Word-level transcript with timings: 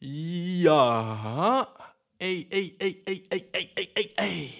Ja. 0.00 1.66
Ey, 2.18 2.46
ey, 2.50 2.76
ey, 2.78 3.02
ey, 3.06 3.22
ey, 3.30 3.48
ey, 3.52 3.70
ey, 3.74 3.88
ey, 3.94 4.10
ey. 4.16 4.50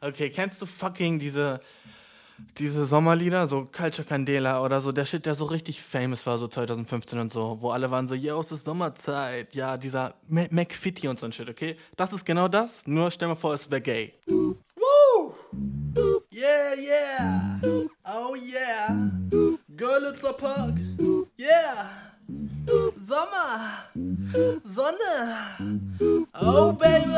Okay, 0.00 0.30
kennst 0.30 0.62
du 0.62 0.66
fucking 0.66 1.18
diese, 1.18 1.60
diese 2.58 2.86
Sommerlieder, 2.86 3.46
so 3.46 3.64
Culture 3.66 4.06
Candela 4.06 4.62
oder 4.64 4.80
so, 4.80 4.92
der 4.92 5.04
Shit, 5.04 5.26
der 5.26 5.34
so 5.34 5.44
richtig 5.44 5.82
famous 5.82 6.24
war, 6.26 6.38
so 6.38 6.48
2015 6.48 7.18
und 7.18 7.32
so, 7.32 7.60
wo 7.60 7.70
alle 7.70 7.90
waren 7.90 8.06
so, 8.06 8.14
yo, 8.14 8.40
es 8.40 8.52
ist 8.52 8.64
Sommerzeit. 8.64 9.54
Ja, 9.54 9.76
dieser 9.76 10.14
McFitty 10.28 11.08
und 11.08 11.18
so 11.20 11.26
ein 11.26 11.32
Shit, 11.32 11.48
okay? 11.50 11.76
Das 11.96 12.12
ist 12.12 12.24
genau 12.24 12.48
das, 12.48 12.86
nur 12.86 13.10
stell 13.10 13.28
mal 13.28 13.34
vor, 13.36 13.54
es 13.54 13.70
wäre 13.70 13.80
gay. 13.82 14.14
Woo! 14.26 15.34
Yeah, 16.32 16.74
yeah! 16.78 17.60
Oh 18.04 18.34
yeah! 18.34 19.10
Görlitzer 19.76 20.32
Park! 20.32 20.76
Yeah! 21.38 21.90
Sommer! 23.10 23.90
Sonne! 24.62 26.22
Oh, 26.40 26.72
Baby! 26.72 27.10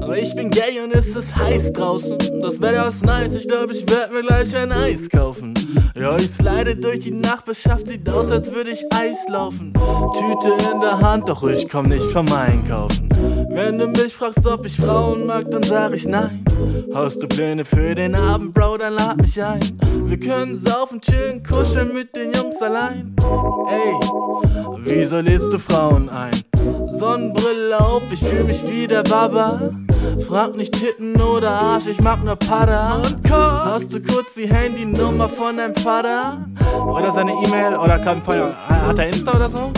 Aber 0.00 0.16
ich 0.16 0.32
bin 0.36 0.50
gay 0.50 0.78
und 0.84 0.94
es 0.94 1.16
ist 1.16 1.34
heiß 1.34 1.72
draußen. 1.72 2.16
Das 2.40 2.60
Wetter 2.62 2.86
ist 2.86 3.04
nice, 3.04 3.34
ich 3.34 3.48
glaube, 3.48 3.72
ich 3.72 3.90
werde 3.90 4.14
mir 4.14 4.22
gleich 4.22 4.54
ein 4.54 4.70
Eis 4.70 5.08
kaufen. 5.08 5.54
Ja, 5.96 6.14
ich 6.14 6.30
slide 6.30 6.76
durch 6.76 7.00
die 7.00 7.10
Nachbarschaft, 7.10 7.88
sieht 7.88 8.08
aus, 8.08 8.30
als 8.30 8.54
würde 8.54 8.70
ich 8.70 8.84
Eis 8.92 9.26
laufen. 9.28 9.72
Tüte 9.74 10.56
in 10.72 10.80
der 10.80 11.00
Hand, 11.00 11.28
doch 11.28 11.42
ich 11.42 11.68
komm 11.68 11.88
nicht 11.88 12.06
vom 12.12 12.30
Einkaufen. 12.32 13.08
Wenn 13.52 13.78
du 13.78 13.88
mich 13.88 14.14
fragst, 14.14 14.46
ob 14.46 14.64
ich 14.64 14.76
Frauen 14.76 15.26
mag, 15.26 15.50
dann 15.50 15.64
sag 15.64 15.92
ich 15.94 16.06
nein. 16.06 16.44
Hast 16.94 17.20
du 17.20 17.26
Pläne 17.26 17.64
für 17.64 17.94
den 17.96 18.14
Abend, 18.14 18.54
Bro, 18.54 18.78
dann 18.78 18.94
lad 18.94 19.16
mich 19.16 19.42
ein. 19.42 19.60
Wir 20.06 20.18
können 20.18 20.56
saufen, 20.56 21.00
chillen, 21.00 21.42
kuscheln 21.42 21.92
mit 21.92 22.14
den 22.14 22.32
Jungs 22.32 22.62
allein. 22.62 23.14
Ey, 23.68 23.94
wieso 24.84 25.18
lädst 25.18 25.52
du 25.52 25.58
Frauen 25.58 26.08
ein? 26.08 26.30
Sonnenbrille 26.98 27.80
auf, 27.80 28.02
ich 28.12 28.20
fühl 28.20 28.44
mich 28.44 28.60
wie 28.68 28.86
der 28.86 29.02
Baba. 29.02 29.70
Frag 30.28 30.56
nicht 30.56 30.72
Titten 30.72 31.20
oder 31.20 31.50
Arsch, 31.50 31.86
ich 31.88 32.00
mag 32.00 32.22
nur 32.22 32.36
Pada. 32.36 33.02
Hast 33.64 33.92
du 33.92 34.00
kurz 34.00 34.34
die 34.34 34.46
Handynummer 34.46 35.28
von 35.28 35.56
deinem 35.56 35.74
Vater? 35.74 36.46
Oder 36.86 37.10
seine 37.10 37.32
E-Mail 37.32 37.76
oder 37.76 37.98
kann 37.98 38.22
Feuer? 38.22 38.54
Hat 38.68 38.98
er 38.98 39.08
Insta 39.08 39.34
oder 39.34 39.48
so? 39.48 39.72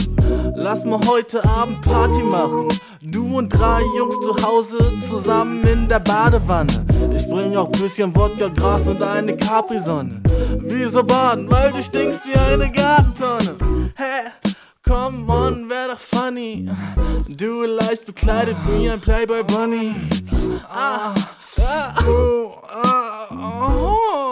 Lass 0.54 0.84
mal 0.84 1.00
heute 1.08 1.44
Abend 1.44 1.80
Party 1.82 2.22
machen. 2.22 2.68
Du 3.00 3.38
und 3.38 3.48
drei 3.48 3.80
Jungs 3.98 4.14
zu 4.14 4.46
Hause 4.46 4.78
zusammen 5.08 5.62
in 5.64 5.88
der 5.88 5.98
Badewanne. 5.98 6.72
Ich 7.16 7.26
bring 7.26 7.56
auch 7.56 7.68
bisschen 7.70 8.14
Wodka, 8.14 8.48
Gras 8.48 8.86
und 8.86 9.02
eine 9.02 9.36
Capri-Sonne. 9.36 10.22
Wieso 10.58 11.02
baden? 11.02 11.50
Weil 11.50 11.72
du 11.72 11.82
stinkst 11.82 12.26
wie 12.26 12.34
eine 12.34 12.70
Gartentonne. 12.70 13.56
Hä? 13.96 14.30
Come 14.84 15.32
on, 15.32 15.68
wär 15.70 15.88
doch 15.88 15.98
funny. 15.98 16.68
Du 17.28 17.62
leicht 17.62 18.04
bekleidet 18.04 18.56
wie 18.68 18.90
ein 18.90 19.00
Playboy 19.00 19.42
Bunny. 19.44 19.94
Ah, 20.68 21.14
ah, 21.60 21.94
oh, 22.06 22.52
ah, 22.68 23.26
oh, 23.30 23.98
oh. 24.14 24.31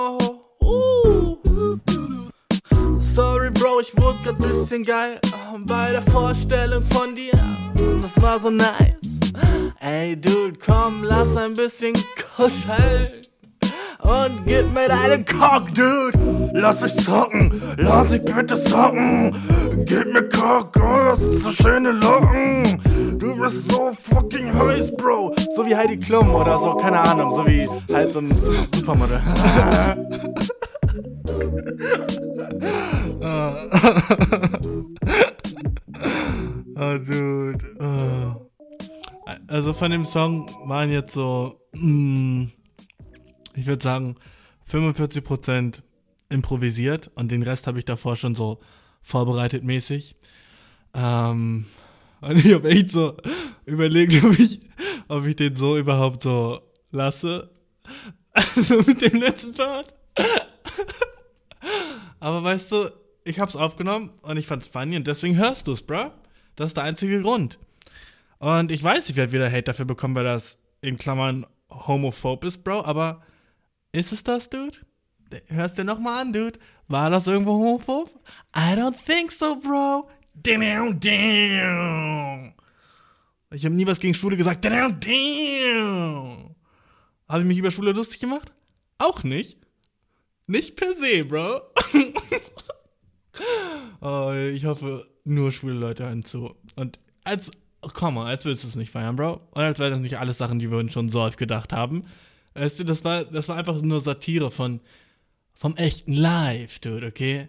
Sorry, 3.15 3.51
Bro, 3.51 3.81
ich 3.81 3.97
wurde 3.97 4.19
grad 4.25 4.39
bisschen 4.39 4.85
geil 4.85 5.21
bei 5.67 5.91
der 5.91 6.03
Vorstellung 6.03 6.83
von 6.83 7.15
dir. 7.15 7.33
Das 8.03 8.23
war 8.23 8.39
so 8.39 8.51
nice. 8.51 8.95
Ey, 9.81 10.17
Dude, 10.17 10.59
komm, 10.65 11.03
lass 11.03 11.37
ein 11.37 11.55
bisschen 11.55 11.95
kuscheln 12.37 13.11
und 14.03 14.47
gib 14.47 14.73
mir 14.73 14.89
deinen 14.89 15.25
Cock, 15.25 15.75
Dude. 15.75 16.13
Lass 16.53 16.81
mich 16.81 16.95
zocken, 16.97 17.61
lass 17.77 18.11
mich 18.11 18.25
bitte 18.25 18.63
zocken. 18.63 19.35
Gib 19.87 20.13
mir 20.13 20.29
Cock, 20.29 20.77
oh, 20.77 21.05
das 21.05 21.21
sind 21.21 21.43
so 21.43 21.51
schöne 21.51 21.91
Locken. 21.91 23.19
Du 23.19 23.35
bist 23.37 23.71
so 23.71 23.93
fucking 23.93 24.55
heiß, 24.55 24.97
Bro. 24.97 25.35
So 25.57 25.67
wie 25.67 25.75
Heidi 25.75 25.99
Klum 25.99 26.33
oder 26.35 26.59
so, 26.59 26.75
keine 26.75 27.01
Ahnung. 27.01 27.33
So 27.35 27.47
wie 27.47 27.69
halt 27.93 28.13
so 28.13 28.21
ein 28.21 28.33
Supermodel. 28.73 29.21
oh, 36.77 36.99
Dude. 37.05 37.65
Oh. 37.81 38.51
Also 39.47 39.73
von 39.73 39.91
dem 39.91 40.05
Song 40.05 40.49
waren 40.65 40.91
jetzt 40.91 41.13
so, 41.15 41.61
mm, 41.73 42.47
ich 43.55 43.67
würde 43.67 43.83
sagen, 43.83 44.17
45% 44.71 45.83
improvisiert 46.29 47.11
und 47.15 47.31
den 47.31 47.43
Rest 47.43 47.67
habe 47.67 47.79
ich 47.79 47.85
davor 47.85 48.17
schon 48.17 48.35
so 48.35 48.61
vorbereitet 49.03 49.65
mäßig. 49.65 50.15
Ähm, 50.95 51.67
und 52.21 52.45
ich 52.45 52.55
habe 52.55 52.69
echt 52.69 52.91
so 52.91 53.17
überlegt, 53.67 54.23
ob 54.25 54.39
ich, 54.39 54.61
ob 55.09 55.27
ich 55.27 55.37
den 55.37 55.55
so 55.57 55.77
überhaupt 55.77 56.23
so 56.23 56.61
lasse. 56.91 57.51
Also 58.33 58.77
mit 58.87 59.03
dem 59.03 59.19
letzten 59.21 59.53
Part. 59.55 59.93
Aber 62.21 62.43
weißt 62.43 62.73
du, 62.73 62.91
ich 63.25 63.41
hab's 63.41 63.57
aufgenommen 63.57 64.13
und 64.23 64.37
ich 64.37 64.47
fand's 64.47 64.69
funny 64.69 64.97
und 64.97 65.07
deswegen 65.07 65.37
hörst 65.37 65.69
du's, 65.69 65.83
bruh. 65.83 66.11
Das 66.57 66.69
ist 66.69 66.77
der 66.77 66.85
einzige 66.85 67.23
Grund. 67.23 67.59
Und 68.39 68.71
ich 68.73 68.83
weiß, 68.83 69.09
ich 69.11 69.17
werde 69.17 69.33
wieder 69.33 69.51
Hate 69.51 69.65
dafür 69.65 69.85
bekommen, 69.85 70.15
weil 70.15 70.25
das 70.25 70.59
in 70.81 70.97
Klammern 70.97 71.47
homophob 71.71 72.45
ist, 72.45 72.65
Bro, 72.65 72.85
aber 72.85 73.23
ist 73.93 74.13
es 74.13 74.25
das, 74.25 74.51
Dude? 74.51 74.79
Hörst 75.49 75.79
du 75.79 75.85
nochmal 75.85 76.23
an, 76.23 76.33
Dude? 76.33 76.59
War 76.89 77.11
das 77.11 77.27
irgendwo 77.27 77.53
homophob? 77.53 78.09
I 78.57 78.75
don't 78.75 78.97
think 79.07 79.31
so, 79.31 79.57
Bro. 79.57 80.09
Damn, 80.35 80.99
damn. 80.99 82.55
Ich 83.53 83.65
habe 83.65 83.75
nie 83.75 83.87
was 83.87 84.01
gegen 84.01 84.15
Schwule 84.15 84.37
gesagt. 84.37 84.65
Damn, 84.65 84.99
damn. 85.01 86.55
Habe 87.29 87.41
ich 87.43 87.47
mich 87.47 87.59
über 87.59 87.71
Schwule 87.71 87.93
lustig 87.93 88.21
gemacht? 88.21 88.53
Auch 88.99 89.23
nicht. 89.23 89.59
Nicht 90.51 90.75
per 90.75 90.93
se, 90.97 91.25
Bro. 91.25 91.61
oh, 94.01 94.33
ich 94.53 94.65
hoffe, 94.65 95.07
nur 95.23 95.53
schwule 95.53 95.75
Leute 95.75 96.03
hören 96.03 96.25
zu. 96.25 96.57
Und 96.75 96.99
als, 97.23 97.53
komm 97.81 98.15
mal, 98.15 98.27
als 98.27 98.45
würdest 98.45 98.65
du 98.65 98.69
es 98.69 98.75
nicht 98.75 98.91
feiern, 98.91 99.15
Bro. 99.15 99.35
Und 99.53 99.63
als 99.63 99.79
wären 99.79 99.93
das 99.93 100.01
nicht 100.01 100.19
alles 100.19 100.39
Sachen, 100.39 100.59
die 100.59 100.69
wir 100.69 100.79
uns 100.79 100.93
schon 100.93 101.09
so 101.09 101.21
oft 101.21 101.39
gedacht 101.39 101.73
haben. 101.73 102.05
Weißt 102.55 102.81
du, 102.81 102.85
das 102.85 103.05
war, 103.05 103.27
das 103.27 103.49
war 103.49 103.59
einfach 103.59 103.81
nur 103.81 104.01
Satire 104.01 104.51
von, 104.51 104.81
vom 105.53 105.77
echten 105.77 106.15
Live, 106.15 106.81
dude, 106.81 107.07
okay? 107.07 107.47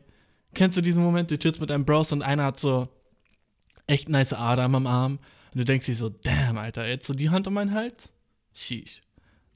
Kennst 0.54 0.78
du 0.78 0.82
diesen 0.82 1.02
Moment, 1.02 1.32
du 1.32 1.40
chillst 1.40 1.60
mit 1.60 1.72
deinem 1.72 1.86
Bros 1.86 2.12
und 2.12 2.22
einer 2.22 2.44
hat 2.44 2.60
so 2.60 2.88
echt 3.88 4.10
nice 4.10 4.34
Adern 4.34 4.76
am 4.76 4.86
Arm 4.86 5.18
und 5.54 5.58
du 5.58 5.66
denkst 5.66 5.88
dir 5.88 5.96
so, 5.96 6.10
damn, 6.10 6.60
Alter, 6.60 6.88
jetzt 6.88 7.08
so 7.08 7.16
die 7.16 7.32
Hand 7.32 7.48
um 7.48 7.56
meinen 7.56 7.74
Hals? 7.74 8.12
Sheesh. 8.54 9.02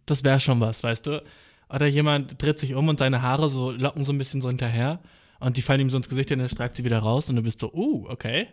Das 0.07 0.23
wäre 0.23 0.39
schon 0.39 0.59
was, 0.61 0.81
weißt 0.81 1.05
du? 1.05 1.23
Oder 1.69 1.87
jemand 1.87 2.41
dreht 2.41 2.59
sich 2.59 2.75
um 2.75 2.87
und 2.87 2.99
seine 2.99 3.21
Haare 3.21 3.49
so 3.49 3.71
locken 3.71 4.03
so 4.03 4.13
ein 4.13 4.17
bisschen 4.17 4.41
so 4.41 4.49
hinterher 4.49 4.99
und 5.39 5.57
die 5.57 5.61
fallen 5.61 5.81
ihm 5.81 5.89
so 5.89 5.97
ins 5.97 6.09
Gesicht 6.09 6.31
und 6.31 6.39
er 6.39 6.47
streift 6.47 6.75
sie 6.75 6.83
wieder 6.83 6.99
raus 6.99 7.29
und 7.29 7.35
du 7.35 7.41
bist 7.41 7.59
so, 7.59 7.71
uh, 7.73 8.07
okay. 8.09 8.47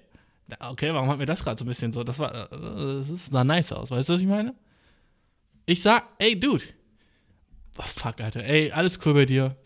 Okay, 0.58 0.92
warum 0.92 1.08
hat 1.08 1.18
mir 1.18 1.26
das 1.26 1.44
gerade 1.44 1.58
so 1.58 1.64
ein 1.64 1.68
bisschen 1.68 1.92
so? 1.92 2.04
Das 2.04 2.18
war, 2.18 2.48
das 2.48 3.26
sah 3.26 3.44
nice 3.44 3.72
aus, 3.72 3.90
weißt 3.90 4.08
du, 4.08 4.14
was 4.14 4.20
ich 4.20 4.26
meine? 4.26 4.54
Ich 5.66 5.82
sag, 5.82 6.04
ey, 6.18 6.38
Dude. 6.38 6.64
Oh, 7.78 7.82
fuck, 7.82 8.20
Alter, 8.20 8.44
ey, 8.44 8.72
alles 8.72 8.98
cool 9.04 9.14
bei 9.14 9.24
dir. 9.24 9.56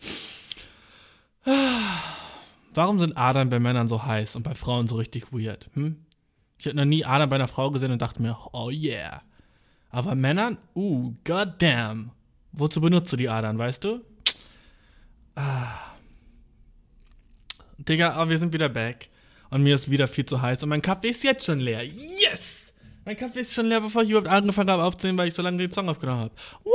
Warum 2.73 2.99
sind 2.99 3.17
Adern 3.17 3.49
bei 3.49 3.59
Männern 3.59 3.87
so 3.87 4.05
heiß 4.05 4.35
und 4.35 4.43
bei 4.43 4.53
Frauen 4.53 4.87
so 4.87 4.95
richtig 4.97 5.33
weird? 5.33 5.69
Hm? 5.73 6.05
Ich 6.59 6.65
hätte 6.65 6.75
noch 6.75 6.85
nie 6.85 7.05
Adern 7.05 7.29
bei 7.29 7.35
einer 7.35 7.47
Frau 7.47 7.71
gesehen 7.71 7.91
und 7.91 8.01
dachte 8.01 8.21
mir, 8.21 8.37
oh 8.53 8.69
yeah. 8.69 9.21
Aber 9.89 10.15
Männern, 10.15 10.57
uh, 10.75 11.13
goddamn. 11.23 12.11
Wozu 12.57 12.81
benutzt 12.81 13.13
du 13.13 13.17
die 13.17 13.29
Adern, 13.29 13.57
weißt 13.57 13.83
du? 13.83 14.01
Ah. 15.35 15.93
Digga, 17.77 18.13
aber 18.13 18.31
wir 18.31 18.37
sind 18.37 18.51
wieder 18.51 18.69
back. 18.69 19.09
Und 19.49 19.63
mir 19.63 19.75
ist 19.75 19.89
wieder 19.89 20.07
viel 20.07 20.25
zu 20.25 20.41
heiß. 20.41 20.63
Und 20.63 20.69
mein 20.69 20.81
Kaffee 20.81 21.09
ist 21.09 21.23
jetzt 21.23 21.45
schon 21.45 21.59
leer. 21.59 21.83
Yes! 21.83 22.73
Mein 23.05 23.15
Kaffee 23.15 23.41
ist 23.41 23.53
schon 23.53 23.67
leer, 23.67 23.79
bevor 23.79 24.01
ich 24.01 24.09
überhaupt 24.09 24.27
angefangen 24.27 24.69
habe 24.71 24.83
aufzunehmen, 24.83 25.17
weil 25.19 25.29
ich 25.29 25.33
so 25.33 25.41
lange 25.41 25.59
den 25.59 25.71
Song 25.71 25.87
aufgenommen 25.87 26.21
habe. 26.21 26.33
Wow, 26.63 26.73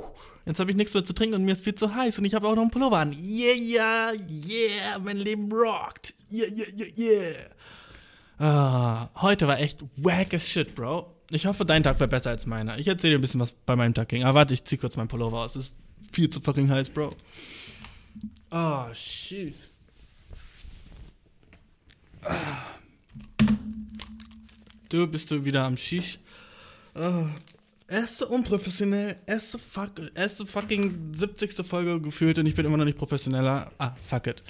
wow! 0.00 0.10
Jetzt 0.46 0.58
habe 0.58 0.70
ich 0.70 0.76
nichts 0.76 0.94
mehr 0.94 1.04
zu 1.04 1.12
trinken 1.12 1.36
und 1.36 1.44
mir 1.44 1.52
ist 1.52 1.62
viel 1.62 1.74
zu 1.74 1.94
heiß. 1.94 2.18
Und 2.18 2.24
ich 2.24 2.34
habe 2.34 2.48
auch 2.48 2.54
noch 2.54 2.62
einen 2.62 2.70
Pullover 2.70 2.98
an. 2.98 3.12
Yeah, 3.12 3.54
yeah, 3.54 4.12
yeah! 4.12 4.98
Mein 5.04 5.18
Leben 5.18 5.52
rockt. 5.52 6.14
Yeah, 6.32 6.48
yeah, 6.48 6.66
yeah, 6.76 6.88
yeah! 6.96 7.34
Ah, 8.38 9.08
heute 9.20 9.46
war 9.46 9.60
echt 9.60 9.84
wack 9.96 10.34
as 10.34 10.48
shit, 10.48 10.74
Bro. 10.74 11.14
Ich 11.34 11.46
hoffe, 11.46 11.64
dein 11.64 11.82
Tag 11.82 11.98
war 11.98 12.08
besser 12.08 12.28
als 12.28 12.44
meiner. 12.44 12.78
Ich 12.78 12.86
erzähle 12.86 13.14
dir 13.14 13.18
ein 13.18 13.22
bisschen, 13.22 13.40
was 13.40 13.52
bei 13.52 13.74
meinem 13.74 13.94
Tag 13.94 14.10
ging. 14.10 14.22
Aber 14.22 14.34
warte, 14.34 14.52
ich 14.52 14.64
zieh 14.64 14.76
kurz 14.76 14.96
meinen 14.96 15.08
Pullover 15.08 15.38
aus. 15.38 15.54
Das 15.54 15.68
ist 15.68 15.76
viel 16.12 16.28
zu 16.28 16.42
fucking 16.42 16.68
heiß, 16.68 16.90
Bro. 16.90 17.10
Oh, 18.50 18.84
shit. 18.92 19.54
Du 24.90 25.06
bist 25.06 25.30
du 25.30 25.42
wieder 25.42 25.64
am 25.64 25.78
Shish. 25.78 26.18
Oh, 26.94 27.24
erste 27.88 28.26
unprofessionell, 28.28 29.16
erste, 29.24 29.58
fuck, 29.58 29.92
erste 30.14 30.44
fucking 30.44 31.14
70. 31.14 31.66
Folge 31.66 31.98
gefühlt 31.98 32.38
und 32.38 32.44
ich 32.44 32.54
bin 32.54 32.66
immer 32.66 32.76
noch 32.76 32.84
nicht 32.84 32.98
professioneller. 32.98 33.72
Ah, 33.78 33.94
fuck 34.06 34.26
it. 34.26 34.44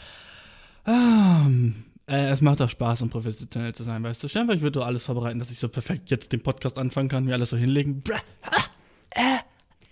Um, 0.85 1.85
Äh, 2.13 2.29
es 2.29 2.43
macht 2.43 2.61
auch 2.61 2.69
Spaß, 2.69 3.01
um 3.01 3.09
professionell 3.09 3.75
zu 3.75 3.85
sein, 3.85 4.03
weißt 4.03 4.23
du? 4.23 4.29
Stell 4.29 4.51
ich 4.51 4.61
würde 4.61 4.85
alles 4.85 5.07
vorbereiten, 5.07 5.39
dass 5.39 5.51
ich 5.51 5.59
so 5.59 5.71
perfekt 5.71 6.11
jetzt 6.11 6.31
den 6.31 6.43
Podcast 6.43 6.77
anfangen 6.77 7.09
kann, 7.09 7.25
mir 7.25 7.33
alles 7.33 7.49
so 7.49 7.57
hinlegen. 7.57 8.03
Bräh, 8.03 8.19
ah, 8.43 8.65
äh, 9.13 9.39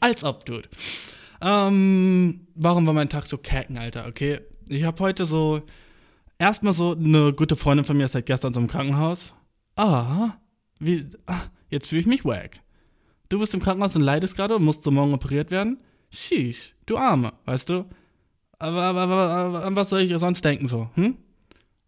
als 0.01 0.23
ob, 0.23 0.45
Dude. 0.45 0.69
Ähm, 1.41 2.47
warum 2.55 2.87
war 2.87 2.93
mein 2.93 3.09
Tag 3.09 3.25
so 3.25 3.39
kacken, 3.39 3.79
Alter? 3.79 4.07
Okay, 4.07 4.41
ich 4.69 4.85
habe 4.85 5.03
heute 5.03 5.25
so 5.25 5.63
erstmal 6.39 6.75
so 6.75 6.95
eine 6.95 7.33
gute 7.33 7.57
Freundin 7.57 7.87
von 7.87 7.97
mir 7.97 8.07
seit 8.07 8.27
gestern 8.27 8.53
so 8.53 8.61
im 8.61 8.69
Krankenhaus. 8.69 9.35
Ah, 9.77 10.35
wie, 10.79 11.07
ah, 11.25 11.41
jetzt 11.71 11.89
fühle 11.89 12.03
ich 12.03 12.07
mich 12.07 12.27
wack. 12.27 12.61
Du 13.31 13.39
bist 13.39 13.55
im 13.55 13.63
Krankenhaus 13.63 13.97
und 13.97 14.03
leidest 14.03 14.37
gerade 14.37 14.57
und 14.57 14.65
musst 14.65 14.83
so 14.83 14.91
morgen 14.91 15.15
operiert 15.15 15.51
werden? 15.51 15.79
Sheesh, 16.11 16.75
du 16.85 16.99
Arme, 16.99 17.33
weißt 17.47 17.71
du? 17.71 17.87
Aber, 18.59 18.83
aber, 18.83 19.01
aber, 19.01 19.17
aber 19.31 19.65
an 19.65 19.75
was 19.75 19.89
soll 19.89 20.01
ich 20.01 20.19
sonst 20.19 20.45
denken 20.45 20.69
so, 20.69 20.91
hm? 20.97 21.17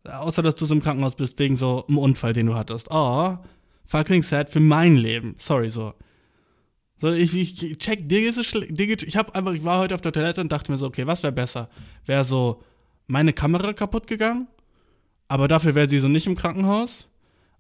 Außer, 0.05 0.43
dass 0.43 0.57
du 0.57 0.67
so 0.67 0.75
im 0.75 0.83
Krankenhaus 0.83 1.15
bist 1.15 1.39
wegen 1.39 1.57
so 1.57 1.87
einem 1.87 1.99
Unfall, 1.99 2.33
den 2.33 2.47
du 2.47 2.55
hattest. 2.55 2.89
Oh, 2.91 3.39
fucking 3.85 4.23
sad 4.23 4.51
für 4.51 4.61
mein 4.61 4.97
Leben. 4.97 5.35
Sorry, 5.39 5.71
so. 5.71 5.95
So, 6.97 7.11
ich, 7.11 7.37
ich 7.37 7.79
check, 7.79 8.09
dir 8.09 8.29
ist 8.29 8.37
es 8.37 8.47
schlecht. 8.47 8.79
Ich 8.79 9.07
ich 9.07 9.15
war 9.65 9.79
heute 9.79 9.95
auf 9.95 10.01
der 10.01 10.13
Toilette 10.13 10.41
und 10.41 10.53
dachte 10.53 10.71
mir 10.71 10.79
so, 10.79 10.87
okay, 10.87 11.07
was 11.07 11.23
wäre 11.23 11.33
besser? 11.33 11.69
Wäre 12.07 12.25
so 12.25 12.63
meine 13.07 13.33
Kamera 13.33 13.73
kaputt 13.73 14.07
gegangen, 14.07 14.47
aber 15.29 15.49
dafür 15.49 15.75
wäre 15.75 15.89
sie 15.89 15.99
so 15.99 16.09
nicht 16.09 16.27
im 16.27 16.37
Krankenhaus? 16.37 17.09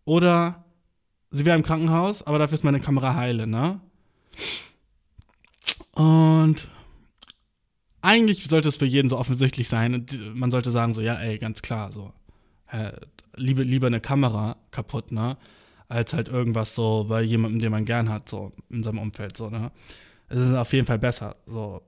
Oder 0.04 0.64
sie 1.30 1.44
wäre 1.44 1.56
im 1.56 1.64
Krankenhaus, 1.64 2.22
aber 2.22 2.38
dafür 2.38 2.54
ist 2.54 2.64
meine 2.64 2.80
Kamera 2.80 3.14
heile, 3.14 3.46
ne? 3.46 3.80
Und 5.92 6.68
eigentlich 8.00 8.44
sollte 8.44 8.68
es 8.68 8.76
für 8.76 8.86
jeden 8.86 9.08
so 9.08 9.18
offensichtlich 9.18 9.68
sein. 9.68 10.06
Man 10.34 10.50
sollte 10.50 10.70
sagen, 10.70 10.94
so, 10.94 11.00
ja, 11.00 11.14
ey, 11.14 11.38
ganz 11.38 11.62
klar, 11.62 11.92
so. 11.92 12.12
Äh, 12.72 12.92
lieber, 13.36 13.64
lieber 13.64 13.86
eine 13.86 14.00
Kamera 14.00 14.56
kaputt, 14.70 15.12
ne? 15.12 15.36
Als 15.88 16.14
halt 16.14 16.28
irgendwas 16.28 16.74
so 16.74 17.06
bei 17.08 17.22
jemandem, 17.22 17.60
den 17.60 17.70
man 17.70 17.84
gern 17.84 18.08
hat, 18.08 18.28
so 18.28 18.52
in 18.70 18.82
seinem 18.82 18.98
Umfeld, 18.98 19.36
so, 19.36 19.50
ne? 19.50 19.70
Es 20.28 20.38
ist 20.38 20.54
auf 20.54 20.72
jeden 20.72 20.86
Fall 20.86 20.98
besser. 20.98 21.36
So, 21.46 21.82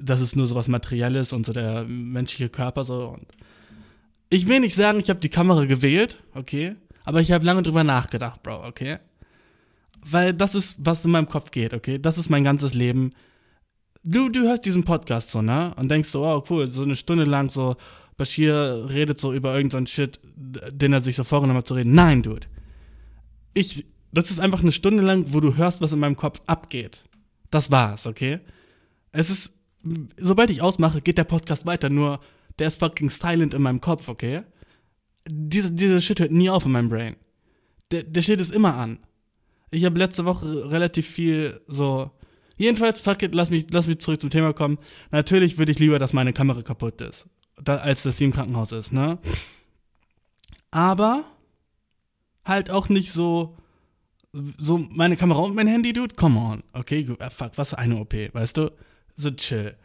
das 0.00 0.20
ist 0.20 0.34
nur 0.34 0.48
so 0.48 0.56
was 0.56 0.68
Materielles 0.68 1.32
und 1.32 1.46
so 1.46 1.52
der 1.52 1.84
menschliche 1.84 2.48
Körper, 2.48 2.84
so. 2.84 3.10
Und 3.10 3.26
ich 4.28 4.48
will 4.48 4.60
nicht 4.60 4.74
sagen, 4.74 4.98
ich 4.98 5.08
habe 5.08 5.20
die 5.20 5.28
Kamera 5.28 5.64
gewählt, 5.66 6.20
okay? 6.34 6.74
Aber 7.04 7.20
ich 7.20 7.30
habe 7.30 7.44
lange 7.44 7.62
drüber 7.62 7.84
nachgedacht, 7.84 8.42
Bro, 8.42 8.66
okay? 8.66 8.98
Weil 10.04 10.34
das 10.34 10.54
ist, 10.54 10.84
was 10.84 11.04
in 11.04 11.12
meinem 11.12 11.28
Kopf 11.28 11.52
geht, 11.52 11.74
okay? 11.74 11.98
Das 11.98 12.18
ist 12.18 12.28
mein 12.28 12.44
ganzes 12.44 12.74
Leben 12.74 13.12
du, 14.04 14.28
du 14.28 14.42
hörst 14.42 14.64
diesen 14.64 14.84
Podcast 14.84 15.30
so, 15.30 15.42
ne? 15.42 15.72
Und 15.76 15.90
denkst 15.90 16.10
so, 16.10 16.24
oh 16.24 16.44
cool, 16.50 16.70
so 16.70 16.82
eine 16.82 16.96
Stunde 16.96 17.24
lang 17.24 17.50
so, 17.50 17.76
Bashir 18.16 18.86
redet 18.90 19.18
so 19.18 19.32
über 19.32 19.54
irgendeinen 19.54 19.86
Shit, 19.86 20.20
den 20.34 20.92
er 20.92 21.00
sich 21.00 21.16
so 21.16 21.24
vorgenommen 21.24 21.58
hat 21.58 21.68
zu 21.68 21.74
reden. 21.74 21.94
Nein, 21.94 22.22
Dude. 22.22 22.46
Ich, 23.54 23.86
das 24.12 24.30
ist 24.30 24.40
einfach 24.40 24.62
eine 24.62 24.72
Stunde 24.72 25.02
lang, 25.02 25.26
wo 25.28 25.40
du 25.40 25.56
hörst, 25.56 25.80
was 25.80 25.92
in 25.92 25.98
meinem 25.98 26.16
Kopf 26.16 26.40
abgeht. 26.46 27.04
Das 27.50 27.70
war's, 27.70 28.06
okay? 28.06 28.40
Es 29.12 29.30
ist, 29.30 29.52
sobald 30.16 30.50
ich 30.50 30.62
ausmache, 30.62 31.00
geht 31.00 31.18
der 31.18 31.24
Podcast 31.24 31.66
weiter, 31.66 31.88
nur 31.88 32.20
der 32.58 32.68
ist 32.68 32.80
fucking 32.80 33.10
silent 33.10 33.54
in 33.54 33.62
meinem 33.62 33.80
Kopf, 33.80 34.08
okay? 34.08 34.42
Diese, 35.28 35.72
diese 35.72 36.00
Shit 36.00 36.20
hört 36.20 36.32
nie 36.32 36.50
auf 36.50 36.66
in 36.66 36.72
meinem 36.72 36.88
Brain. 36.88 37.16
Der, 37.90 38.02
der 38.02 38.22
Shit 38.22 38.40
ist 38.40 38.54
immer 38.54 38.74
an. 38.74 39.00
Ich 39.70 39.84
habe 39.84 39.98
letzte 39.98 40.24
Woche 40.24 40.70
relativ 40.70 41.06
viel 41.06 41.60
so 41.66 42.10
Jedenfalls, 42.56 43.00
fuck 43.00 43.22
it, 43.22 43.34
lass 43.34 43.50
mich, 43.50 43.66
lass 43.70 43.86
mich 43.86 43.98
zurück 43.98 44.20
zum 44.20 44.30
Thema 44.30 44.52
kommen. 44.52 44.78
Natürlich 45.10 45.58
würde 45.58 45.72
ich 45.72 45.78
lieber, 45.78 45.98
dass 45.98 46.12
meine 46.12 46.32
Kamera 46.32 46.62
kaputt 46.62 47.00
ist, 47.00 47.26
da, 47.62 47.76
als 47.76 48.02
dass 48.02 48.18
sie 48.18 48.24
im 48.24 48.32
Krankenhaus 48.32 48.72
ist, 48.72 48.92
ne? 48.92 49.18
Aber 50.70 51.24
halt 52.44 52.70
auch 52.70 52.88
nicht 52.88 53.12
so, 53.12 53.56
so 54.32 54.78
meine 54.78 55.16
Kamera 55.16 55.40
und 55.40 55.54
mein 55.54 55.68
Handy, 55.68 55.92
dude, 55.92 56.14
come 56.14 56.38
on, 56.38 56.62
okay, 56.72 57.08
uh, 57.08 57.30
fuck, 57.30 57.52
was 57.56 57.74
eine 57.74 57.96
OP, 57.98 58.12
weißt 58.12 58.56
du? 58.56 58.70
So 59.16 59.30
chill. 59.30 59.76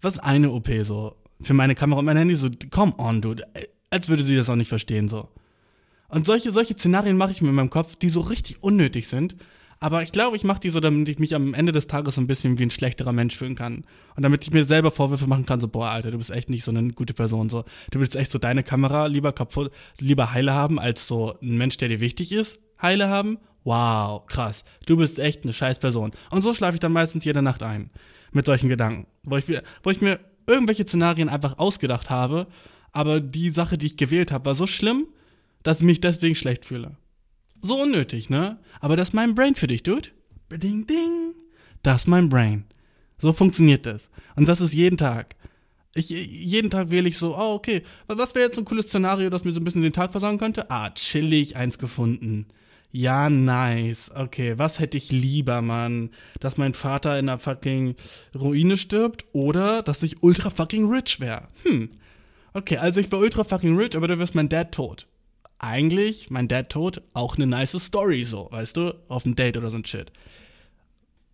Was 0.00 0.18
eine 0.18 0.50
OP 0.50 0.68
so? 0.82 1.16
Für 1.40 1.54
meine 1.54 1.74
Kamera 1.74 2.00
und 2.00 2.06
mein 2.06 2.16
Handy, 2.16 2.34
so, 2.34 2.48
come 2.70 2.94
on, 2.98 3.20
dude. 3.20 3.44
Als 3.90 4.08
würde 4.08 4.22
sie 4.22 4.36
das 4.36 4.48
auch 4.48 4.56
nicht 4.56 4.68
verstehen, 4.68 5.08
so. 5.08 5.28
Und 6.08 6.26
solche, 6.26 6.52
solche 6.52 6.74
Szenarien 6.74 7.16
mache 7.16 7.32
ich 7.32 7.42
mir 7.42 7.48
in 7.48 7.54
meinem 7.54 7.70
Kopf, 7.70 7.96
die 7.96 8.08
so 8.08 8.20
richtig 8.20 8.62
unnötig 8.62 9.08
sind, 9.08 9.36
aber 9.82 10.04
ich 10.04 10.12
glaube, 10.12 10.36
ich 10.36 10.44
mache 10.44 10.60
die 10.60 10.70
so, 10.70 10.78
damit 10.78 11.08
ich 11.08 11.18
mich 11.18 11.34
am 11.34 11.54
Ende 11.54 11.72
des 11.72 11.88
Tages 11.88 12.16
ein 12.16 12.28
bisschen 12.28 12.56
wie 12.56 12.62
ein 12.62 12.70
schlechterer 12.70 13.12
Mensch 13.12 13.36
fühlen 13.36 13.56
kann. 13.56 13.84
Und 14.14 14.22
damit 14.22 14.44
ich 14.44 14.52
mir 14.52 14.64
selber 14.64 14.92
Vorwürfe 14.92 15.26
machen 15.26 15.44
kann, 15.44 15.60
so, 15.60 15.66
boah, 15.66 15.90
Alter, 15.90 16.12
du 16.12 16.18
bist 16.18 16.30
echt 16.30 16.50
nicht 16.50 16.62
so 16.62 16.70
eine 16.70 16.92
gute 16.92 17.14
Person. 17.14 17.50
So, 17.50 17.64
du 17.90 17.98
willst 17.98 18.14
echt 18.14 18.30
so 18.30 18.38
deine 18.38 18.62
Kamera 18.62 19.06
lieber 19.06 19.32
kaputt, 19.32 19.72
lieber 19.98 20.32
heile 20.32 20.54
haben, 20.54 20.78
als 20.78 21.08
so 21.08 21.36
ein 21.42 21.58
Mensch, 21.58 21.78
der 21.78 21.88
dir 21.88 21.98
wichtig 21.98 22.30
ist, 22.30 22.60
heile 22.80 23.08
haben. 23.08 23.38
Wow, 23.64 24.24
krass. 24.26 24.64
Du 24.86 24.96
bist 24.96 25.18
echt 25.18 25.42
eine 25.42 25.52
scheiß 25.52 25.80
Person. 25.80 26.12
Und 26.30 26.42
so 26.42 26.54
schlafe 26.54 26.74
ich 26.74 26.80
dann 26.80 26.92
meistens 26.92 27.24
jede 27.24 27.42
Nacht 27.42 27.64
ein. 27.64 27.90
Mit 28.30 28.46
solchen 28.46 28.68
Gedanken. 28.68 29.08
Wo 29.24 29.36
ich, 29.36 29.46
wo 29.82 29.90
ich 29.90 30.00
mir 30.00 30.20
irgendwelche 30.46 30.84
Szenarien 30.84 31.28
einfach 31.28 31.58
ausgedacht 31.58 32.08
habe, 32.08 32.46
aber 32.92 33.20
die 33.20 33.50
Sache, 33.50 33.78
die 33.78 33.86
ich 33.86 33.96
gewählt 33.96 34.30
habe, 34.30 34.44
war 34.44 34.54
so 34.54 34.68
schlimm, 34.68 35.08
dass 35.64 35.80
ich 35.80 35.86
mich 35.86 36.00
deswegen 36.00 36.36
schlecht 36.36 36.66
fühle. 36.66 36.96
So 37.62 37.80
unnötig, 37.80 38.28
ne? 38.28 38.58
Aber 38.80 38.96
das 38.96 39.10
ist 39.10 39.14
mein 39.14 39.36
Brain 39.36 39.54
für 39.54 39.68
dich, 39.68 39.84
Dude. 39.84 40.08
Ding, 40.50 40.86
ding. 40.86 41.34
Das 41.82 42.02
ist 42.02 42.06
mein 42.08 42.28
Brain. 42.28 42.64
So 43.18 43.32
funktioniert 43.32 43.86
das. 43.86 44.10
Und 44.34 44.48
das 44.48 44.60
ist 44.60 44.74
jeden 44.74 44.98
Tag. 44.98 45.36
Ich, 45.94 46.10
jeden 46.10 46.70
Tag 46.70 46.90
wähle 46.90 47.08
ich 47.08 47.18
so, 47.18 47.36
oh, 47.36 47.54
okay, 47.54 47.82
was 48.08 48.34
wäre 48.34 48.46
jetzt 48.46 48.58
ein 48.58 48.64
cooles 48.64 48.86
Szenario, 48.86 49.30
das 49.30 49.44
mir 49.44 49.52
so 49.52 49.60
ein 49.60 49.64
bisschen 49.64 49.82
den 49.82 49.92
Tag 49.92 50.10
versagen 50.10 50.38
könnte? 50.38 50.70
Ah, 50.70 50.90
chillig, 50.90 51.56
eins 51.56 51.78
gefunden. 51.78 52.46
Ja, 52.90 53.30
nice. 53.30 54.10
Okay, 54.14 54.58
was 54.58 54.80
hätte 54.80 54.96
ich 54.96 55.12
lieber, 55.12 55.62
Mann? 55.62 56.10
Dass 56.40 56.56
mein 56.56 56.74
Vater 56.74 57.18
in 57.18 57.28
einer 57.28 57.38
fucking 57.38 57.94
Ruine 58.34 58.76
stirbt 58.76 59.24
oder 59.32 59.82
dass 59.82 60.02
ich 60.02 60.22
ultra 60.22 60.50
fucking 60.50 60.90
rich 60.90 61.20
wäre? 61.20 61.48
Hm. 61.62 61.90
Okay, 62.54 62.78
also 62.78 63.00
ich 63.00 63.10
wäre 63.12 63.22
ultra 63.22 63.44
fucking 63.44 63.76
rich, 63.76 63.96
aber 63.96 64.08
du 64.08 64.18
wirst 64.18 64.34
mein 64.34 64.48
Dad 64.48 64.72
tot 64.72 65.06
eigentlich, 65.62 66.30
mein 66.30 66.48
Dad 66.48 66.68
tot, 66.68 67.02
auch 67.14 67.36
eine 67.36 67.46
nice 67.46 67.78
Story, 67.78 68.24
so, 68.24 68.48
weißt 68.50 68.76
du, 68.76 68.94
auf 69.08 69.22
dem 69.22 69.36
Date 69.36 69.56
oder 69.56 69.70
so 69.70 69.76
ein 69.76 69.84
Shit. 69.84 70.12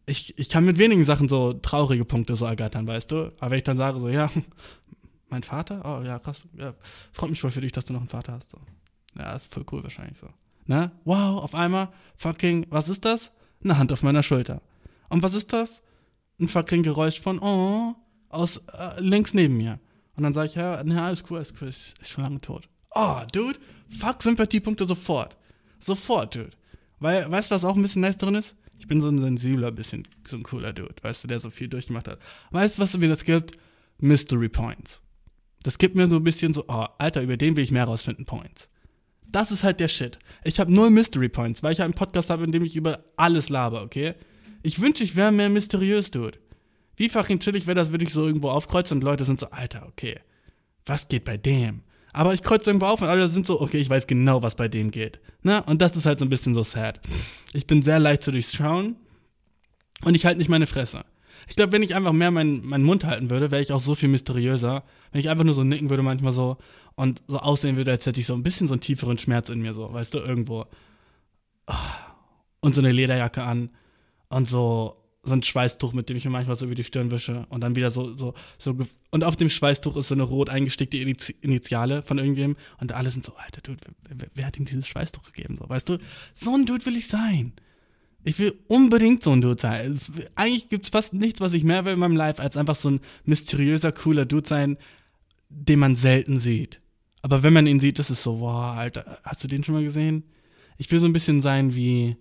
Ich, 0.06 0.38
ich 0.38 0.48
kann 0.48 0.64
mit 0.64 0.78
wenigen 0.78 1.04
Sachen 1.04 1.28
so 1.28 1.54
traurige 1.54 2.04
Punkte 2.04 2.36
so 2.36 2.46
ergattern, 2.46 2.86
weißt 2.86 3.10
du? 3.10 3.32
Aber 3.40 3.50
wenn 3.50 3.58
ich 3.58 3.64
dann 3.64 3.76
sage, 3.76 3.98
so, 4.00 4.08
ja, 4.08 4.30
mein 5.28 5.42
Vater, 5.42 5.82
oh 5.84 6.04
ja, 6.04 6.18
krass, 6.18 6.46
ja, 6.56 6.74
freut 7.12 7.30
mich 7.30 7.40
voll 7.40 7.50
für 7.50 7.60
dich, 7.60 7.72
dass 7.72 7.86
du 7.86 7.92
noch 7.92 8.00
einen 8.00 8.08
Vater 8.08 8.34
hast, 8.34 8.50
so. 8.50 8.58
Ja, 9.18 9.32
ist 9.32 9.52
voll 9.52 9.64
cool 9.72 9.82
wahrscheinlich 9.82 10.18
so. 10.18 10.28
Ne? 10.66 10.92
Wow, 11.04 11.42
auf 11.42 11.54
einmal, 11.54 11.88
fucking, 12.16 12.66
was 12.70 12.88
ist 12.88 13.04
das? 13.04 13.32
Eine 13.64 13.78
Hand 13.78 13.90
auf 13.92 14.02
meiner 14.02 14.22
Schulter. 14.22 14.60
Und 15.08 15.22
was 15.22 15.34
ist 15.34 15.52
das? 15.52 15.82
Ein 16.38 16.48
fucking 16.48 16.82
Geräusch 16.82 17.20
von, 17.20 17.40
oh, 17.40 17.94
aus 18.28 18.58
äh, 18.78 19.00
links 19.00 19.34
neben 19.34 19.56
mir. 19.56 19.80
Und 20.16 20.22
dann 20.22 20.34
sage 20.34 20.48
ich, 20.48 20.54
ja, 20.54 20.84
ne, 20.84 21.02
alles 21.02 21.24
cool, 21.28 21.38
alles 21.38 21.52
cool, 21.60 21.68
ist 21.68 22.08
schon 22.08 22.24
lange 22.24 22.40
tot. 22.40 22.68
Oh, 22.94 23.22
Dude, 23.32 23.58
fuck 23.88 24.22
Sympathiepunkte 24.22 24.86
sofort. 24.86 25.36
Sofort, 25.80 26.34
Dude. 26.34 26.50
Weil, 27.00 27.30
weißt 27.30 27.50
du, 27.50 27.54
was 27.54 27.64
auch 27.64 27.76
ein 27.76 27.82
bisschen 27.82 28.02
nice 28.02 28.18
drin 28.18 28.34
ist? 28.34 28.56
Ich 28.78 28.86
bin 28.86 29.00
so 29.00 29.08
ein 29.08 29.18
sensibler, 29.18 29.72
bisschen 29.72 30.06
so 30.26 30.36
ein 30.36 30.42
cooler 30.42 30.72
Dude, 30.72 30.94
weißt 31.02 31.24
du, 31.24 31.28
der 31.28 31.40
so 31.40 31.50
viel 31.50 31.68
durchgemacht 31.68 32.08
hat. 32.08 32.18
Weißt 32.50 32.78
du, 32.78 32.82
was 32.82 32.96
mir 32.96 33.08
das 33.08 33.24
gibt? 33.24 33.58
Mystery 34.00 34.48
Points. 34.48 35.00
Das 35.62 35.78
gibt 35.78 35.96
mir 35.96 36.06
so 36.06 36.16
ein 36.16 36.24
bisschen 36.24 36.54
so, 36.54 36.64
oh, 36.68 36.86
Alter, 36.98 37.22
über 37.22 37.36
den 37.36 37.56
will 37.56 37.64
ich 37.64 37.72
mehr 37.72 37.84
rausfinden, 37.84 38.24
Points. 38.24 38.68
Das 39.26 39.50
ist 39.50 39.64
halt 39.64 39.80
der 39.80 39.88
Shit. 39.88 40.18
Ich 40.44 40.60
habe 40.60 40.72
null 40.72 40.90
Mystery 40.90 41.28
Points, 41.28 41.62
weil 41.62 41.72
ich 41.72 41.82
einen 41.82 41.92
Podcast 41.92 42.30
habe, 42.30 42.44
in 42.44 42.52
dem 42.52 42.64
ich 42.64 42.76
über 42.76 43.04
alles 43.16 43.48
laber, 43.48 43.82
okay? 43.82 44.14
Ich 44.62 44.80
wünsche, 44.80 45.04
ich 45.04 45.16
wäre 45.16 45.32
mehr 45.32 45.48
mysteriös, 45.48 46.10
Dude. 46.10 46.38
Wie 46.96 47.08
fucking 47.08 47.40
chillig 47.40 47.66
wäre 47.66 47.74
das, 47.74 47.90
würde 47.90 48.04
ich 48.04 48.12
so 48.12 48.26
irgendwo 48.26 48.50
aufkreuzen 48.50 48.98
und 48.98 49.04
Leute 49.04 49.24
sind 49.24 49.40
so, 49.40 49.50
Alter, 49.50 49.86
okay, 49.86 50.18
was 50.86 51.08
geht 51.08 51.24
bei 51.24 51.36
dem? 51.36 51.82
Aber 52.18 52.34
ich 52.34 52.42
kreuze 52.42 52.70
irgendwo 52.70 52.86
auf 52.86 53.00
und 53.00 53.06
alle 53.06 53.28
sind 53.28 53.46
so, 53.46 53.60
okay, 53.60 53.78
ich 53.78 53.88
weiß 53.88 54.08
genau, 54.08 54.42
was 54.42 54.56
bei 54.56 54.66
denen 54.66 54.90
geht. 54.90 55.20
Ne? 55.42 55.62
Und 55.66 55.80
das 55.80 55.96
ist 55.96 56.04
halt 56.04 56.18
so 56.18 56.24
ein 56.24 56.28
bisschen 56.28 56.52
so 56.52 56.64
sad. 56.64 57.00
Ich 57.52 57.68
bin 57.68 57.80
sehr 57.80 58.00
leicht 58.00 58.24
zu 58.24 58.32
durchschauen 58.32 58.96
und 60.02 60.16
ich 60.16 60.26
halte 60.26 60.38
nicht 60.38 60.48
meine 60.48 60.66
Fresse. 60.66 61.04
Ich 61.46 61.54
glaube, 61.54 61.70
wenn 61.70 61.84
ich 61.84 61.94
einfach 61.94 62.12
mehr 62.12 62.32
meinen, 62.32 62.66
meinen 62.66 62.82
Mund 62.82 63.04
halten 63.04 63.30
würde, 63.30 63.52
wäre 63.52 63.62
ich 63.62 63.70
auch 63.70 63.78
so 63.78 63.94
viel 63.94 64.08
mysteriöser. 64.08 64.82
Wenn 65.12 65.20
ich 65.20 65.30
einfach 65.30 65.44
nur 65.44 65.54
so 65.54 65.62
nicken 65.62 65.90
würde 65.90 66.02
manchmal 66.02 66.32
so 66.32 66.56
und 66.96 67.22
so 67.28 67.38
aussehen 67.38 67.76
würde, 67.76 67.92
als 67.92 68.04
hätte 68.04 68.18
ich 68.18 68.26
so 68.26 68.34
ein 68.34 68.42
bisschen 68.42 68.66
so 68.66 68.74
einen 68.74 68.80
tieferen 68.80 69.18
Schmerz 69.18 69.48
in 69.48 69.60
mir, 69.60 69.72
so, 69.72 69.92
weißt 69.92 70.12
du, 70.12 70.18
irgendwo. 70.18 70.66
Und 72.58 72.74
so 72.74 72.80
eine 72.80 72.90
Lederjacke 72.90 73.44
an 73.44 73.70
und 74.28 74.48
so 74.48 74.98
so 75.22 75.34
ein 75.34 75.42
Schweißtuch, 75.42 75.92
mit 75.92 76.08
dem 76.08 76.16
ich 76.16 76.24
mir 76.24 76.30
manchmal 76.30 76.56
so 76.56 76.66
über 76.66 76.74
die 76.74 76.84
Stirn 76.84 77.10
wische 77.10 77.46
und 77.50 77.60
dann 77.60 77.76
wieder 77.76 77.90
so, 77.90 78.16
so, 78.16 78.34
so, 78.58 78.76
und 79.10 79.24
auf 79.24 79.36
dem 79.36 79.48
Schweißtuch 79.48 79.96
ist 79.96 80.08
so 80.08 80.14
eine 80.14 80.24
rot 80.24 80.50
eingestickte 80.50 80.98
Initiale 80.98 82.02
von 82.02 82.18
irgendwem 82.18 82.56
und 82.78 82.92
alle 82.92 83.10
sind 83.10 83.24
so, 83.24 83.34
Alter, 83.36 83.62
Dude, 83.62 83.80
wer, 84.08 84.28
wer, 84.34 84.46
hat 84.46 84.58
ihm 84.58 84.66
dieses 84.66 84.86
Schweißtuch 84.86 85.22
gegeben, 85.22 85.56
so, 85.58 85.68
weißt 85.68 85.88
du? 85.88 85.98
So 86.34 86.54
ein 86.54 86.66
Dude 86.66 86.84
will 86.84 86.96
ich 86.96 87.06
sein. 87.06 87.52
Ich 88.24 88.38
will 88.38 88.58
unbedingt 88.66 89.22
so 89.22 89.32
ein 89.32 89.40
Dude 89.40 89.60
sein. 89.60 89.98
Eigentlich 90.34 90.68
gibt 90.68 90.84
es 90.84 90.90
fast 90.90 91.14
nichts, 91.14 91.40
was 91.40 91.54
ich 91.54 91.64
mehr 91.64 91.84
will 91.84 91.94
in 91.94 91.98
meinem 92.00 92.16
Life, 92.16 92.42
als 92.42 92.56
einfach 92.56 92.76
so 92.76 92.90
ein 92.90 93.00
mysteriöser, 93.24 93.92
cooler 93.92 94.26
Dude 94.26 94.48
sein, 94.48 94.76
den 95.48 95.78
man 95.78 95.96
selten 95.96 96.38
sieht. 96.38 96.80
Aber 97.22 97.42
wenn 97.42 97.52
man 97.52 97.66
ihn 97.66 97.80
sieht, 97.80 97.98
ist 97.98 98.10
es 98.10 98.22
so, 98.22 98.36
boah, 98.36 98.74
Alter, 98.76 99.20
hast 99.24 99.42
du 99.42 99.48
den 99.48 99.64
schon 99.64 99.74
mal 99.74 99.84
gesehen? 99.84 100.24
Ich 100.76 100.90
will 100.90 101.00
so 101.00 101.06
ein 101.06 101.12
bisschen 101.12 101.40
sein 101.40 101.74
wie 101.74 102.16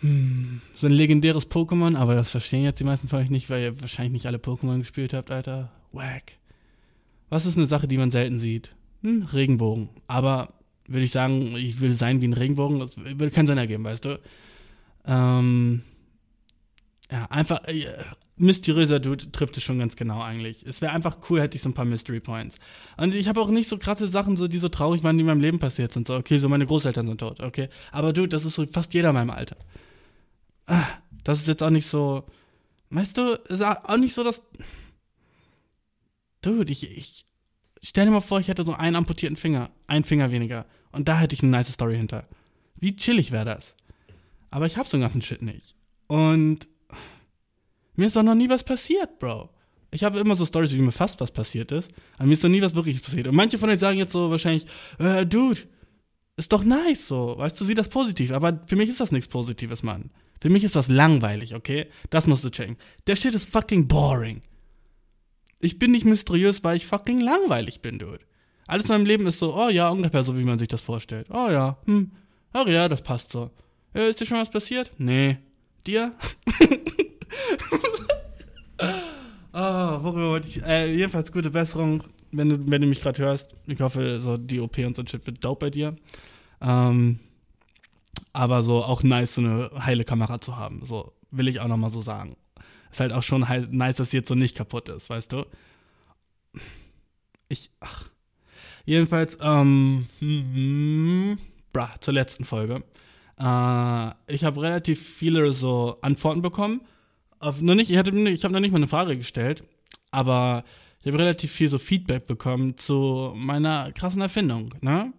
hm, 0.00 0.60
so 0.74 0.86
ein 0.86 0.92
legendäres 0.92 1.50
Pokémon, 1.50 1.96
aber 1.96 2.14
das 2.14 2.30
verstehen 2.30 2.64
jetzt 2.64 2.80
die 2.80 2.84
meisten 2.84 3.08
von 3.08 3.20
euch 3.20 3.30
nicht, 3.30 3.50
weil 3.50 3.62
ihr 3.62 3.80
wahrscheinlich 3.80 4.12
nicht 4.12 4.26
alle 4.26 4.38
Pokémon 4.38 4.78
gespielt 4.78 5.14
habt, 5.14 5.30
Alter. 5.30 5.70
Wack. 5.92 6.36
Was 7.30 7.46
ist 7.46 7.56
eine 7.56 7.66
Sache, 7.66 7.88
die 7.88 7.98
man 7.98 8.10
selten 8.10 8.38
sieht? 8.38 8.72
Hm, 9.02 9.28
Regenbogen. 9.32 9.88
Aber 10.06 10.54
würde 10.86 11.04
ich 11.04 11.10
sagen, 11.10 11.56
ich 11.56 11.80
will 11.80 11.94
sein 11.94 12.20
wie 12.20 12.28
ein 12.28 12.32
Regenbogen, 12.32 12.78
das 12.80 12.96
würde 12.96 13.30
keinen 13.30 13.46
Sinn 13.46 13.58
ergeben, 13.58 13.84
weißt 13.84 14.04
du? 14.04 14.20
Ähm, 15.06 15.82
ja, 17.10 17.26
einfach, 17.26 17.64
äh, 17.64 17.86
mysteriöser 18.36 19.00
Dude 19.00 19.30
trifft 19.30 19.56
es 19.56 19.62
schon 19.62 19.78
ganz 19.78 19.96
genau 19.96 20.20
eigentlich. 20.20 20.64
Es 20.66 20.80
wäre 20.80 20.92
einfach 20.92 21.18
cool, 21.28 21.40
hätte 21.40 21.56
ich 21.56 21.62
so 21.62 21.68
ein 21.68 21.74
paar 21.74 21.84
Mystery 21.84 22.20
Points. 22.20 22.56
Und 22.96 23.14
ich 23.14 23.28
habe 23.28 23.40
auch 23.40 23.48
nicht 23.48 23.68
so 23.68 23.78
krasse 23.78 24.08
Sachen, 24.08 24.36
so, 24.36 24.48
die 24.48 24.58
so 24.58 24.68
traurig 24.68 25.02
waren, 25.04 25.16
die 25.16 25.22
in 25.22 25.26
meinem 25.26 25.40
Leben 25.40 25.58
passiert 25.58 25.92
sind. 25.92 26.06
So, 26.06 26.16
okay, 26.16 26.38
so 26.38 26.48
meine 26.48 26.66
Großeltern 26.66 27.06
sind 27.06 27.18
tot, 27.18 27.40
okay. 27.40 27.68
Aber 27.92 28.12
Dude, 28.12 28.28
das 28.28 28.44
ist 28.44 28.54
so 28.54 28.66
fast 28.66 28.92
jeder 28.94 29.10
in 29.10 29.14
meinem 29.14 29.30
Alter. 29.30 29.56
Das 31.24 31.40
ist 31.40 31.48
jetzt 31.48 31.62
auch 31.62 31.70
nicht 31.70 31.86
so, 31.86 32.24
weißt 32.90 33.16
du, 33.18 33.32
ist 33.48 33.62
auch 33.62 33.96
nicht 33.96 34.14
so, 34.14 34.22
dass. 34.22 34.42
Dude, 36.42 36.70
ich, 36.70 36.96
ich 36.96 37.24
stell 37.82 38.04
dir 38.04 38.10
mal 38.10 38.20
vor, 38.20 38.40
ich 38.40 38.48
hätte 38.48 38.64
so 38.64 38.74
einen 38.74 38.96
amputierten 38.96 39.36
Finger, 39.36 39.70
einen 39.86 40.04
Finger 40.04 40.30
weniger. 40.30 40.66
Und 40.92 41.08
da 41.08 41.18
hätte 41.18 41.34
ich 41.34 41.42
eine 41.42 41.50
nice 41.50 41.72
Story 41.72 41.96
hinter. 41.96 42.28
Wie 42.76 42.96
chillig 42.96 43.32
wäre 43.32 43.46
das? 43.46 43.74
Aber 44.50 44.66
ich 44.66 44.76
hab 44.76 44.86
so 44.86 44.96
einen 44.96 45.02
ganzen 45.02 45.22
Shit 45.22 45.42
nicht. 45.42 45.74
Und 46.06 46.68
mir 47.96 48.06
ist 48.06 48.16
doch 48.16 48.22
noch 48.22 48.34
nie 48.34 48.48
was 48.48 48.64
passiert, 48.64 49.18
Bro. 49.18 49.50
Ich 49.90 50.02
habe 50.02 50.18
immer 50.18 50.34
so 50.34 50.44
Stories, 50.44 50.72
wie 50.72 50.78
mir 50.78 50.92
fast 50.92 51.20
was 51.20 51.30
passiert 51.30 51.70
ist, 51.70 51.90
aber 52.16 52.26
mir 52.26 52.34
ist 52.34 52.42
noch 52.42 52.50
nie 52.50 52.62
was 52.62 52.74
wirklich 52.74 53.00
passiert. 53.00 53.28
Und 53.28 53.36
manche 53.36 53.58
von 53.58 53.70
euch 53.70 53.78
sagen 53.78 53.98
jetzt 53.98 54.12
so 54.12 54.30
wahrscheinlich, 54.30 54.66
äh, 54.98 55.24
Dude, 55.24 55.60
ist 56.36 56.52
doch 56.52 56.64
nice 56.64 57.06
so, 57.06 57.38
weißt 57.38 57.60
du, 57.60 57.64
sieh 57.64 57.74
das 57.74 57.88
positiv. 57.88 58.32
Aber 58.32 58.60
für 58.66 58.76
mich 58.76 58.88
ist 58.88 59.00
das 59.00 59.12
nichts 59.12 59.28
Positives, 59.28 59.82
Mann. 59.84 60.10
Für 60.44 60.50
mich 60.50 60.62
ist 60.62 60.76
das 60.76 60.88
langweilig, 60.88 61.54
okay? 61.54 61.86
Das 62.10 62.26
musst 62.26 62.44
du 62.44 62.50
checken. 62.50 62.76
Der 63.06 63.16
Shit 63.16 63.34
ist 63.34 63.48
fucking 63.48 63.88
boring. 63.88 64.42
Ich 65.58 65.78
bin 65.78 65.90
nicht 65.90 66.04
mysteriös, 66.04 66.62
weil 66.62 66.76
ich 66.76 66.86
fucking 66.86 67.18
langweilig 67.18 67.80
bin, 67.80 67.98
Dude. 67.98 68.18
Alles 68.66 68.90
in 68.90 68.92
meinem 68.92 69.06
Leben 69.06 69.26
ist 69.26 69.38
so, 69.38 69.56
oh 69.56 69.70
ja, 69.70 69.88
ungefähr 69.88 70.22
so, 70.22 70.36
wie 70.36 70.44
man 70.44 70.58
sich 70.58 70.68
das 70.68 70.82
vorstellt. 70.82 71.28
Oh 71.30 71.48
ja, 71.48 71.78
hm, 71.86 72.12
ach 72.52 72.66
ja, 72.66 72.90
das 72.90 73.00
passt 73.00 73.32
so. 73.32 73.52
Äh, 73.94 74.10
ist 74.10 74.20
dir 74.20 74.26
schon 74.26 74.36
was 74.36 74.50
passiert? 74.50 74.90
Nee. 74.98 75.38
Dir? 75.86 76.12
oh, 79.50 79.56
worüber 80.02 80.28
wollte 80.28 80.48
ich. 80.48 80.62
Äh, 80.62 80.92
jedenfalls 80.94 81.32
gute 81.32 81.48
Besserung, 81.48 82.02
wenn 82.32 82.50
du, 82.50 82.70
wenn 82.70 82.82
du 82.82 82.86
mich 82.86 83.00
gerade 83.00 83.22
hörst. 83.22 83.54
Ich 83.66 83.80
hoffe, 83.80 84.20
so 84.20 84.36
die 84.36 84.60
OP 84.60 84.76
und 84.76 84.94
so 84.94 85.00
ein 85.00 85.06
Shit 85.06 85.26
wird 85.26 85.42
dope 85.42 85.64
bei 85.64 85.70
dir. 85.70 85.96
Ähm, 86.60 87.18
aber 88.34 88.62
so 88.62 88.84
auch 88.84 89.02
nice, 89.02 89.36
so 89.36 89.40
eine 89.40 89.70
heile 89.78 90.04
Kamera 90.04 90.40
zu 90.40 90.58
haben. 90.58 90.84
So 90.84 91.14
will 91.30 91.48
ich 91.48 91.60
auch 91.60 91.68
nochmal 91.68 91.90
so 91.90 92.02
sagen. 92.02 92.36
Ist 92.90 93.00
halt 93.00 93.12
auch 93.12 93.22
schon 93.22 93.46
nice, 93.70 93.96
dass 93.96 94.10
sie 94.10 94.18
jetzt 94.18 94.28
so 94.28 94.34
nicht 94.34 94.56
kaputt 94.56 94.90
ist, 94.90 95.08
weißt 95.08 95.32
du? 95.32 95.46
Ich. 97.48 97.70
Ach. 97.80 98.04
Jedenfalls, 98.84 99.38
ähm. 99.40 100.06
Hm, 100.18 101.38
bra, 101.72 101.90
zur 102.00 102.14
letzten 102.14 102.44
Folge. 102.44 102.84
Äh, 103.38 104.10
ich 104.26 104.44
habe 104.44 104.60
relativ 104.60 105.00
viele 105.02 105.52
so 105.52 105.96
Antworten 106.02 106.42
bekommen 106.42 106.82
auf, 107.44 107.60
noch 107.60 107.74
nicht, 107.74 107.90
ich, 107.90 107.96
hatte, 107.96 108.10
ich 108.10 108.44
habe 108.44 108.54
noch 108.54 108.60
nicht 108.60 108.72
mal 108.72 108.78
eine 108.78 108.88
Frage 108.88 109.16
gestellt, 109.16 109.64
aber 110.10 110.64
ich 111.00 111.06
habe 111.06 111.18
relativ 111.18 111.52
viel 111.52 111.68
so 111.68 111.78
Feedback 111.78 112.26
bekommen 112.26 112.78
zu 112.78 113.32
meiner 113.36 113.92
krassen 113.92 114.22
Erfindung, 114.22 114.74
ne? 114.80 115.12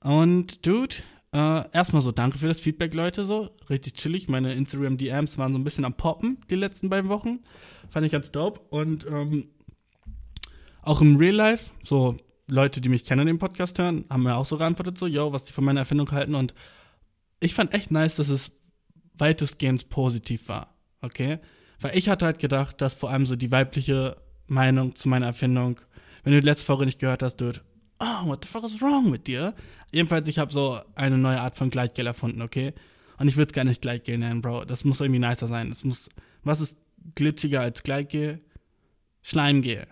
Und 0.00 0.66
Dude, 0.66 0.96
äh, 1.34 1.64
erstmal 1.72 2.00
so, 2.00 2.12
danke 2.12 2.38
für 2.38 2.46
das 2.46 2.60
Feedback, 2.60 2.94
Leute, 2.94 3.24
so. 3.24 3.50
Richtig 3.68 3.94
chillig. 3.94 4.28
Meine 4.28 4.54
Instagram-DMs 4.54 5.36
waren 5.36 5.52
so 5.52 5.58
ein 5.58 5.64
bisschen 5.64 5.84
am 5.84 5.94
Poppen 5.94 6.38
die 6.48 6.54
letzten 6.54 6.88
beiden 6.88 7.10
Wochen. 7.10 7.40
Fand 7.90 8.06
ich 8.06 8.12
ganz 8.12 8.30
dope. 8.30 8.60
Und 8.70 9.04
ähm, 9.08 9.48
auch 10.82 11.00
im 11.00 11.16
Real 11.16 11.34
Life, 11.34 11.70
so 11.82 12.16
Leute, 12.48 12.80
die 12.80 12.88
mich 12.88 13.04
kennen, 13.04 13.26
den 13.26 13.38
Podcast 13.38 13.80
hören, 13.80 14.04
haben 14.08 14.22
mir 14.22 14.36
auch 14.36 14.46
so 14.46 14.58
geantwortet, 14.58 14.96
so, 14.96 15.08
yo, 15.08 15.32
was 15.32 15.44
die 15.44 15.52
von 15.52 15.64
meiner 15.64 15.80
Erfindung 15.80 16.08
halten. 16.12 16.36
Und 16.36 16.54
ich 17.40 17.52
fand 17.52 17.74
echt 17.74 17.90
nice, 17.90 18.14
dass 18.14 18.28
es 18.28 18.52
weitestgehend 19.14 19.88
positiv 19.88 20.48
war. 20.48 20.72
Okay? 21.00 21.40
Weil 21.80 21.98
ich 21.98 22.08
hatte 22.08 22.26
halt 22.26 22.38
gedacht, 22.38 22.80
dass 22.80 22.94
vor 22.94 23.10
allem 23.10 23.26
so 23.26 23.34
die 23.34 23.50
weibliche 23.50 24.16
Meinung 24.46 24.94
zu 24.94 25.08
meiner 25.08 25.26
Erfindung, 25.26 25.80
wenn 26.22 26.32
du 26.32 26.40
die 26.40 26.46
letzte 26.46 26.66
Folge 26.66 26.86
nicht 26.86 27.00
gehört 27.00 27.24
hast, 27.24 27.40
dude, 27.40 27.60
oh, 27.98 28.28
what 28.28 28.44
the 28.44 28.48
fuck 28.48 28.64
is 28.64 28.80
wrong 28.80 29.10
mit 29.10 29.26
dir? 29.26 29.52
Jedenfalls, 29.94 30.26
ich 30.28 30.38
habe 30.38 30.52
so 30.52 30.80
eine 30.94 31.18
neue 31.18 31.40
Art 31.40 31.56
von 31.56 31.70
Gleitgel 31.70 32.06
erfunden, 32.06 32.42
okay? 32.42 32.74
Und 33.18 33.28
ich 33.28 33.36
würde 33.36 33.50
es 33.50 33.54
gar 33.54 33.64
nicht 33.64 33.80
Gleitgel 33.80 34.18
nennen, 34.18 34.40
Bro. 34.40 34.64
Das 34.64 34.84
muss 34.84 35.00
irgendwie 35.00 35.20
nicer 35.20 35.46
sein. 35.46 35.70
Es 35.70 35.84
muss, 35.84 36.08
was 36.42 36.60
ist 36.60 36.78
glitschiger 37.14 37.60
als 37.60 37.82
Gleitgel? 37.82 38.40
Schleimgel. 39.22 39.86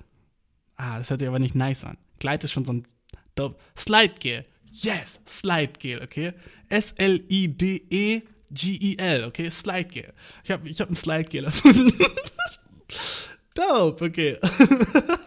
Ah, 0.76 0.98
das 0.98 1.10
hört 1.10 1.20
sich 1.20 1.28
aber 1.28 1.38
nicht 1.38 1.54
nice 1.54 1.84
an. 1.84 1.98
Gleit 2.18 2.42
ist 2.42 2.52
schon 2.52 2.64
so 2.64 2.72
ein 2.72 2.88
dope. 3.34 3.58
Slidegel. 3.78 4.44
Yes, 4.72 5.20
Slidegel, 5.26 6.02
okay? 6.02 6.32
S-L-I-D-E 6.68 8.22
G-E-L, 8.52 9.24
okay? 9.24 9.50
Slide 9.50 9.88
Gel. 9.88 10.12
Ich 10.44 10.50
habe 10.50 10.68
ich 10.68 10.80
hab 10.80 10.90
ein 10.90 10.96
Slide 10.96 11.24
Gel 11.24 11.44
erfunden. 11.44 11.92
Dope, 13.54 14.04
okay. 14.04 14.38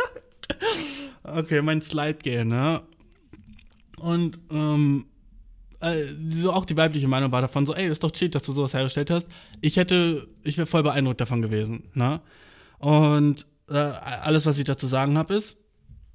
okay, 1.24 1.62
mein 1.62 1.82
Slide 1.82 2.20
Gel, 2.22 2.46
ne? 2.46 2.84
Und, 4.00 4.40
ähm, 4.52 5.06
äh, 5.80 6.04
so 6.04 6.52
auch 6.52 6.66
die 6.66 6.78
weibliche 6.78 7.08
Meinung 7.08 7.32
war 7.32 7.42
davon 7.42 7.66
so, 7.66 7.74
ey, 7.74 7.88
ist 7.88 8.04
doch 8.04 8.12
cheat, 8.12 8.36
dass 8.36 8.44
du 8.44 8.54
sowas 8.54 8.74
hergestellt 8.74 9.10
hast. 9.10 9.28
Ich 9.62 9.78
hätte, 9.78 10.28
ich 10.44 10.58
wäre 10.58 10.68
voll 10.68 10.84
beeindruckt 10.84 11.22
davon 11.22 11.42
gewesen, 11.42 11.90
ne? 11.94 12.22
Und 12.78 13.46
äh, 13.70 13.78
alles, 13.78 14.46
was 14.46 14.58
ich 14.58 14.66
dazu 14.66 14.88
sagen 14.88 15.18
habe, 15.18 15.34
ist, 15.34 15.58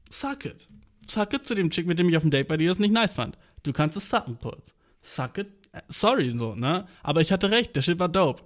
suck 0.09 0.45
it. 0.45 0.69
Suck 1.07 1.33
it 1.33 1.47
zu 1.47 1.55
dem 1.55 1.71
Chick, 1.71 1.87
mit 1.87 1.99
dem 1.99 2.09
ich 2.09 2.17
auf 2.17 2.23
dem 2.23 2.31
Date 2.31 2.49
bei 2.49 2.57
dir 2.57 2.69
das 2.69 2.79
nicht 2.79 2.93
nice 2.93 3.15
fand. 3.15 3.37
Du 3.63 3.73
kannst 3.73 3.97
es 3.97 4.09
sucken 4.09 4.39
kurz. 4.39 4.75
Suck 5.03 5.39
it 5.39 5.61
sorry, 5.89 6.33
so, 6.37 6.55
ne? 6.55 6.87
Aber 7.03 7.21
ich 7.21 7.33
hatte 7.33 7.51
recht, 7.51 7.75
der 7.77 7.83
Shit 7.83 7.99
war 7.99 8.09
dope. 8.09 8.43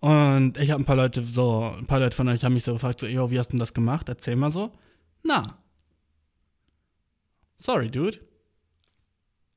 Und 0.00 0.58
ich 0.58 0.70
habe 0.70 0.82
ein 0.82 0.86
paar 0.86 0.96
Leute 0.96 1.22
so, 1.22 1.72
ein 1.78 1.86
paar 1.86 2.00
Leute 2.00 2.16
von 2.16 2.28
euch 2.28 2.44
haben 2.44 2.54
mich 2.54 2.64
so 2.64 2.72
gefragt, 2.72 3.00
so, 3.00 3.06
yo, 3.06 3.30
wie 3.30 3.38
hast 3.38 3.48
du 3.48 3.52
denn 3.52 3.60
das 3.60 3.74
gemacht? 3.74 4.08
Erzähl 4.08 4.36
mal 4.36 4.50
so. 4.50 4.72
Na. 5.22 5.58
Sorry, 7.56 7.88
dude. 7.88 8.18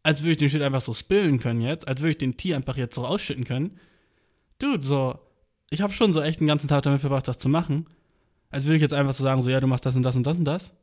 Als 0.06 0.22
würde 0.22 0.32
ich 0.32 0.38
den 0.38 0.50
Shit 0.50 0.62
einfach 0.62 0.82
so 0.82 0.94
spillen 0.94 1.40
können 1.40 1.62
jetzt, 1.62 1.88
als 1.88 2.02
würde 2.02 2.12
ich 2.12 2.18
den 2.18 2.38
Tee 2.38 2.54
einfach 2.54 2.78
jetzt 2.78 2.96
so 2.96 3.06
ausschütten 3.06 3.44
können. 3.44 3.80
Dude, 4.60 4.86
so, 4.86 5.20
ich 5.70 5.82
habe 5.82 5.94
schon 5.94 6.14
so 6.14 6.22
echt 6.22 6.40
den 6.40 6.48
ganzen 6.48 6.68
Tag 6.68 6.84
damit 6.84 7.02
verbracht, 7.02 7.28
das 7.28 7.40
zu 7.40 7.50
machen. 7.50 7.88
Als 8.50 8.66
würde 8.66 8.76
ich 8.76 8.82
jetzt 8.82 8.94
einfach 8.94 9.14
so 9.14 9.24
sagen, 9.24 9.42
so, 9.42 9.50
ja, 9.50 9.60
du 9.60 9.68
machst 9.68 9.86
das 9.86 9.96
und 9.96 10.04
das 10.04 10.16
und 10.16 10.24
das 10.24 10.38
und 10.38 10.46
das. 10.46 10.74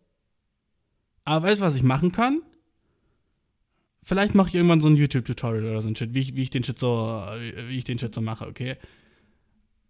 Aber 1.25 1.47
weißt 1.47 1.61
du, 1.61 1.64
was 1.64 1.76
ich 1.76 1.85
machen 1.85 2.11
kann? 2.11 2.43
vielleicht 4.02 4.35
mache 4.35 4.49
ich 4.49 4.55
irgendwann 4.55 4.81
so 4.81 4.88
ein 4.88 4.97
YouTube-Tutorial 4.97 5.64
oder 5.64 5.81
so 5.81 5.88
ein 5.88 5.97
Shit, 5.97 6.14
wie 6.14 6.21
ich, 6.21 6.35
wie 6.35 6.43
ich 6.43 6.50
den 6.50 6.64
Shit 6.64 6.79
so, 6.79 7.25
wie 7.69 7.79
ich 7.79 7.85
den 7.85 7.99
Shit 7.99 8.14
so 8.14 8.21
mache, 8.21 8.47
okay? 8.47 8.76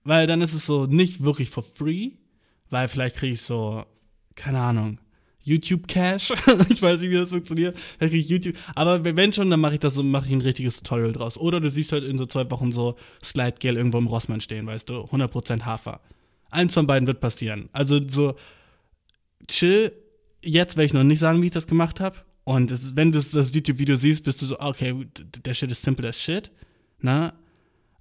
Weil 0.04 0.26
dann 0.26 0.42
ist 0.42 0.52
es 0.52 0.66
so 0.66 0.86
nicht 0.86 1.24
wirklich 1.24 1.50
for 1.50 1.62
free, 1.62 2.12
weil 2.70 2.88
vielleicht 2.88 3.16
kriege 3.16 3.34
ich 3.34 3.42
so, 3.42 3.84
keine 4.34 4.60
Ahnung, 4.60 4.98
YouTube 5.42 5.86
Cash. 5.88 6.30
ich 6.68 6.82
weiß 6.82 7.00
nicht, 7.00 7.10
wie 7.10 7.16
das 7.16 7.30
funktioniert. 7.30 7.76
Ich 8.00 8.28
YouTube. 8.28 8.56
Aber 8.74 9.04
wenn 9.04 9.32
schon, 9.32 9.50
dann 9.50 9.60
mache 9.60 9.74
ich 9.74 9.80
das 9.80 9.94
so, 9.94 10.02
mache 10.02 10.26
ich 10.26 10.32
ein 10.32 10.40
richtiges 10.40 10.76
Tutorial 10.76 11.12
draus. 11.12 11.36
Oder 11.36 11.60
du 11.60 11.70
siehst 11.70 11.92
halt 11.92 12.04
in 12.04 12.18
so 12.18 12.26
zwei 12.26 12.50
Wochen 12.50 12.72
so 12.72 12.96
Slide 13.22 13.56
Gel 13.58 13.76
irgendwo 13.76 13.98
im 13.98 14.06
Rossmann 14.06 14.40
stehen, 14.40 14.66
weißt 14.66 14.88
du? 14.88 15.02
100% 15.04 15.62
Hafer. 15.64 16.00
Eins 16.50 16.74
von 16.74 16.86
beiden 16.86 17.06
wird 17.06 17.20
passieren. 17.20 17.68
Also 17.72 18.00
so 18.06 18.34
chill. 19.48 19.92
Jetzt 20.44 20.76
werde 20.76 20.86
ich 20.86 20.92
noch 20.92 21.04
nicht 21.04 21.20
sagen, 21.20 21.40
wie 21.40 21.46
ich 21.46 21.52
das 21.52 21.66
gemacht 21.66 22.00
habe. 22.00 22.18
Und 22.44 22.70
ist, 22.70 22.96
wenn 22.96 23.12
du 23.12 23.20
das 23.20 23.32
YouTube-Video 23.54 23.96
siehst, 23.96 24.24
bist 24.24 24.42
du 24.42 24.46
so, 24.46 24.58
okay, 24.58 24.94
der 25.44 25.54
Shit 25.54 25.70
ist 25.70 25.82
simple 25.82 26.08
as 26.08 26.20
shit. 26.20 26.50
Ne? 27.00 27.32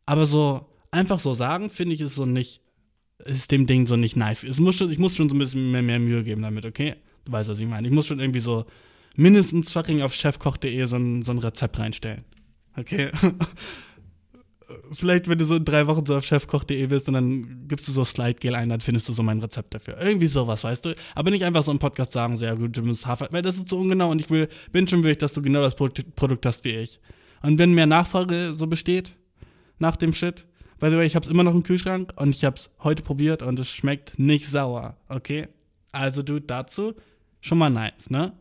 Aber 0.05 0.25
so, 0.25 0.67
einfach 0.89 1.19
so 1.19 1.33
sagen, 1.33 1.69
finde 1.69 1.95
ich, 1.95 2.01
ist 2.01 2.15
so 2.15 2.25
nicht, 2.25 2.61
ist 3.25 3.51
dem 3.51 3.67
Ding 3.67 3.85
so 3.85 3.95
nicht 3.95 4.15
nice. 4.15 4.43
Es 4.43 4.59
muss 4.59 4.75
schon, 4.75 4.91
ich 4.91 4.99
muss 4.99 5.15
schon 5.15 5.29
so 5.29 5.35
ein 5.35 5.39
bisschen 5.39 5.71
mehr, 5.71 5.81
mehr 5.81 5.99
Mühe 5.99 6.23
geben 6.23 6.41
damit, 6.41 6.65
okay? 6.65 6.95
Du 7.25 7.31
weißt, 7.31 7.49
was 7.49 7.59
ich 7.59 7.67
meine. 7.67 7.87
Ich 7.87 7.93
muss 7.93 8.07
schon 8.07 8.19
irgendwie 8.19 8.39
so 8.39 8.65
mindestens 9.15 9.71
fucking 9.71 10.01
auf 10.01 10.13
chefkoch.de 10.13 10.85
so 10.85 10.95
ein, 10.95 11.23
so 11.23 11.31
ein 11.31 11.39
Rezept 11.39 11.79
reinstellen. 11.79 12.23
Okay? 12.77 13.11
vielleicht, 14.93 15.27
wenn 15.27 15.37
du 15.37 15.45
so 15.45 15.55
in 15.55 15.65
drei 15.65 15.87
Wochen 15.87 16.05
so 16.05 16.15
auf 16.15 16.25
chefkoch.de 16.25 16.87
bist 16.87 17.07
und 17.07 17.13
dann 17.15 17.67
gibst 17.67 17.87
du 17.87 17.91
so 17.91 18.03
Slidegel 18.03 18.55
ein, 18.55 18.69
dann 18.69 18.81
findest 18.81 19.09
du 19.09 19.13
so 19.13 19.23
mein 19.23 19.39
Rezept 19.39 19.73
dafür. 19.73 19.97
Irgendwie 20.01 20.27
sowas, 20.27 20.63
weißt 20.63 20.85
du? 20.85 20.95
Aber 21.15 21.31
nicht 21.31 21.43
einfach 21.43 21.63
so 21.63 21.71
im 21.71 21.79
Podcast 21.79 22.13
sagen, 22.13 22.37
so, 22.37 22.45
ja 22.45 22.53
gut, 22.55 22.75
du 22.75 22.81
musst 22.81 23.05
Hafer, 23.05 23.27
weil 23.31 23.41
das 23.41 23.57
ist 23.57 23.69
so 23.69 23.77
ungenau 23.77 24.11
und 24.11 24.19
ich 24.19 24.29
will, 24.29 24.47
bin 24.71 24.87
schon 24.87 25.03
will 25.03 25.15
dass 25.15 25.33
du 25.33 25.41
genau 25.41 25.61
das 25.61 25.75
Produkt 25.75 26.45
hast 26.45 26.63
wie 26.65 26.71
ich. 26.71 26.99
Und 27.41 27.57
wenn 27.57 27.73
mehr 27.73 27.85
Nachfrage 27.85 28.53
so 28.55 28.67
besteht, 28.67 29.13
nach 29.79 29.95
dem 29.95 30.13
Shit, 30.13 30.45
by 30.79 30.89
the 30.89 30.95
way, 30.95 31.05
ich 31.05 31.15
hab's 31.15 31.27
immer 31.27 31.43
noch 31.43 31.53
im 31.53 31.63
Kühlschrank 31.63 32.13
und 32.15 32.35
ich 32.35 32.45
hab's 32.45 32.69
heute 32.79 33.03
probiert 33.03 33.41
und 33.41 33.59
es 33.59 33.69
schmeckt 33.69 34.19
nicht 34.19 34.47
sauer, 34.47 34.97
okay? 35.09 35.47
Also 35.91 36.23
du 36.23 36.39
dazu 36.39 36.93
schon 37.41 37.57
mal 37.57 37.69
nice, 37.69 38.09
ne? 38.09 38.33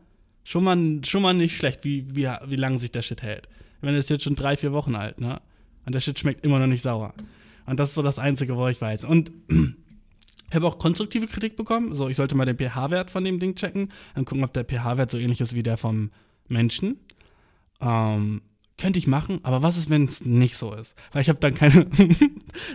Schon 0.43 0.63
mal, 0.63 0.77
schon 1.03 1.21
mal 1.21 1.33
nicht 1.33 1.55
schlecht, 1.55 1.83
wie, 1.83 2.15
wie, 2.15 2.27
wie 2.47 2.55
lange 2.55 2.79
sich 2.79 2.91
der 2.91 3.01
Shit 3.01 3.21
hält. 3.21 3.47
Ich 3.77 3.83
meine, 3.83 3.97
ist 3.97 4.09
jetzt 4.09 4.23
schon 4.23 4.35
drei, 4.35 4.57
vier 4.57 4.71
Wochen 4.71 4.95
alt, 4.95 5.19
ne? 5.19 5.41
Und 5.85 5.93
der 5.93 5.99
Shit 5.99 6.17
schmeckt 6.17 6.45
immer 6.45 6.59
noch 6.59 6.67
nicht 6.67 6.81
sauer. 6.81 7.13
Und 7.65 7.79
das 7.79 7.89
ist 7.89 7.95
so 7.95 8.01
das 8.01 8.19
Einzige, 8.19 8.55
wo 8.55 8.67
ich 8.67 8.79
weiß. 8.79 9.05
Und 9.05 9.31
ich 9.49 10.55
habe 10.55 10.67
auch 10.67 10.79
konstruktive 10.79 11.27
Kritik 11.27 11.55
bekommen. 11.55 11.95
So, 11.95 12.09
ich 12.09 12.17
sollte 12.17 12.35
mal 12.35 12.45
den 12.45 12.57
pH-Wert 12.57 13.11
von 13.11 13.23
dem 13.23 13.39
Ding 13.39 13.55
checken. 13.55 13.91
Dann 14.15 14.25
gucken, 14.25 14.43
ob 14.43 14.53
der 14.53 14.65
pH-Wert 14.65 15.11
so 15.11 15.17
ähnlich 15.17 15.41
ist 15.41 15.55
wie 15.55 15.63
der 15.63 15.77
vom 15.77 16.11
Menschen. 16.47 16.97
Ähm, 17.79 18.41
könnte 18.81 18.97
ich 18.97 19.05
machen, 19.05 19.39
aber 19.43 19.61
was 19.61 19.77
ist, 19.77 19.91
wenn 19.91 20.05
es 20.05 20.25
nicht 20.25 20.57
so 20.57 20.73
ist? 20.73 20.95
Weil 21.11 21.21
ich 21.21 21.29
habe 21.29 21.37
dann 21.37 21.53
keine, 21.53 21.85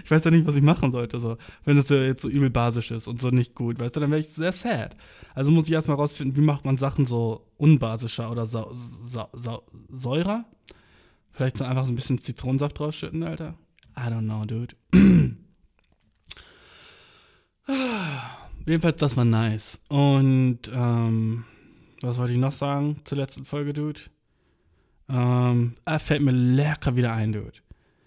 ich 0.04 0.10
weiß 0.10 0.22
ja 0.24 0.30
nicht, 0.30 0.46
was 0.46 0.54
ich 0.54 0.62
machen 0.62 0.92
sollte, 0.92 1.18
so, 1.18 1.36
wenn 1.64 1.76
es 1.76 1.88
ja 1.88 1.96
jetzt 1.96 2.22
so 2.22 2.28
übel 2.28 2.48
basisch 2.48 2.92
ist 2.92 3.08
und 3.08 3.20
so 3.20 3.30
nicht 3.30 3.56
gut, 3.56 3.80
weißt 3.80 3.96
du, 3.96 4.00
dann 4.00 4.10
wäre 4.10 4.20
ich 4.20 4.28
sehr 4.28 4.52
sad. 4.52 4.96
Also 5.34 5.50
muss 5.50 5.66
ich 5.66 5.72
erstmal 5.72 5.96
rausfinden, 5.96 6.36
wie 6.36 6.46
macht 6.46 6.64
man 6.64 6.76
Sachen 6.76 7.06
so 7.06 7.48
unbasischer 7.56 8.30
oder 8.30 8.46
sa 8.46 8.66
sa 8.72 9.28
sa 9.32 9.58
säurer? 9.88 10.44
Vielleicht 11.32 11.58
so 11.58 11.64
einfach 11.64 11.84
so 11.84 11.92
ein 11.92 11.96
bisschen 11.96 12.18
Zitronensaft 12.18 12.78
draufschütten, 12.78 13.24
Alter? 13.24 13.58
I 13.98 14.08
don't 14.08 14.22
know, 14.22 14.44
dude. 14.44 14.76
Jedenfalls, 18.64 18.96
das 18.98 19.16
war 19.16 19.24
nice. 19.24 19.80
Und, 19.88 20.70
ähm, 20.72 21.44
was 22.00 22.16
wollte 22.16 22.32
ich 22.32 22.38
noch 22.38 22.52
sagen 22.52 23.00
zur 23.04 23.18
letzten 23.18 23.44
Folge, 23.44 23.72
Dude? 23.72 24.00
Ähm, 25.08 25.74
fällt 25.98 26.22
mir 26.22 26.32
lecker 26.32 26.96
wieder 26.96 27.12
ein, 27.12 27.32
Dude. 27.32 27.58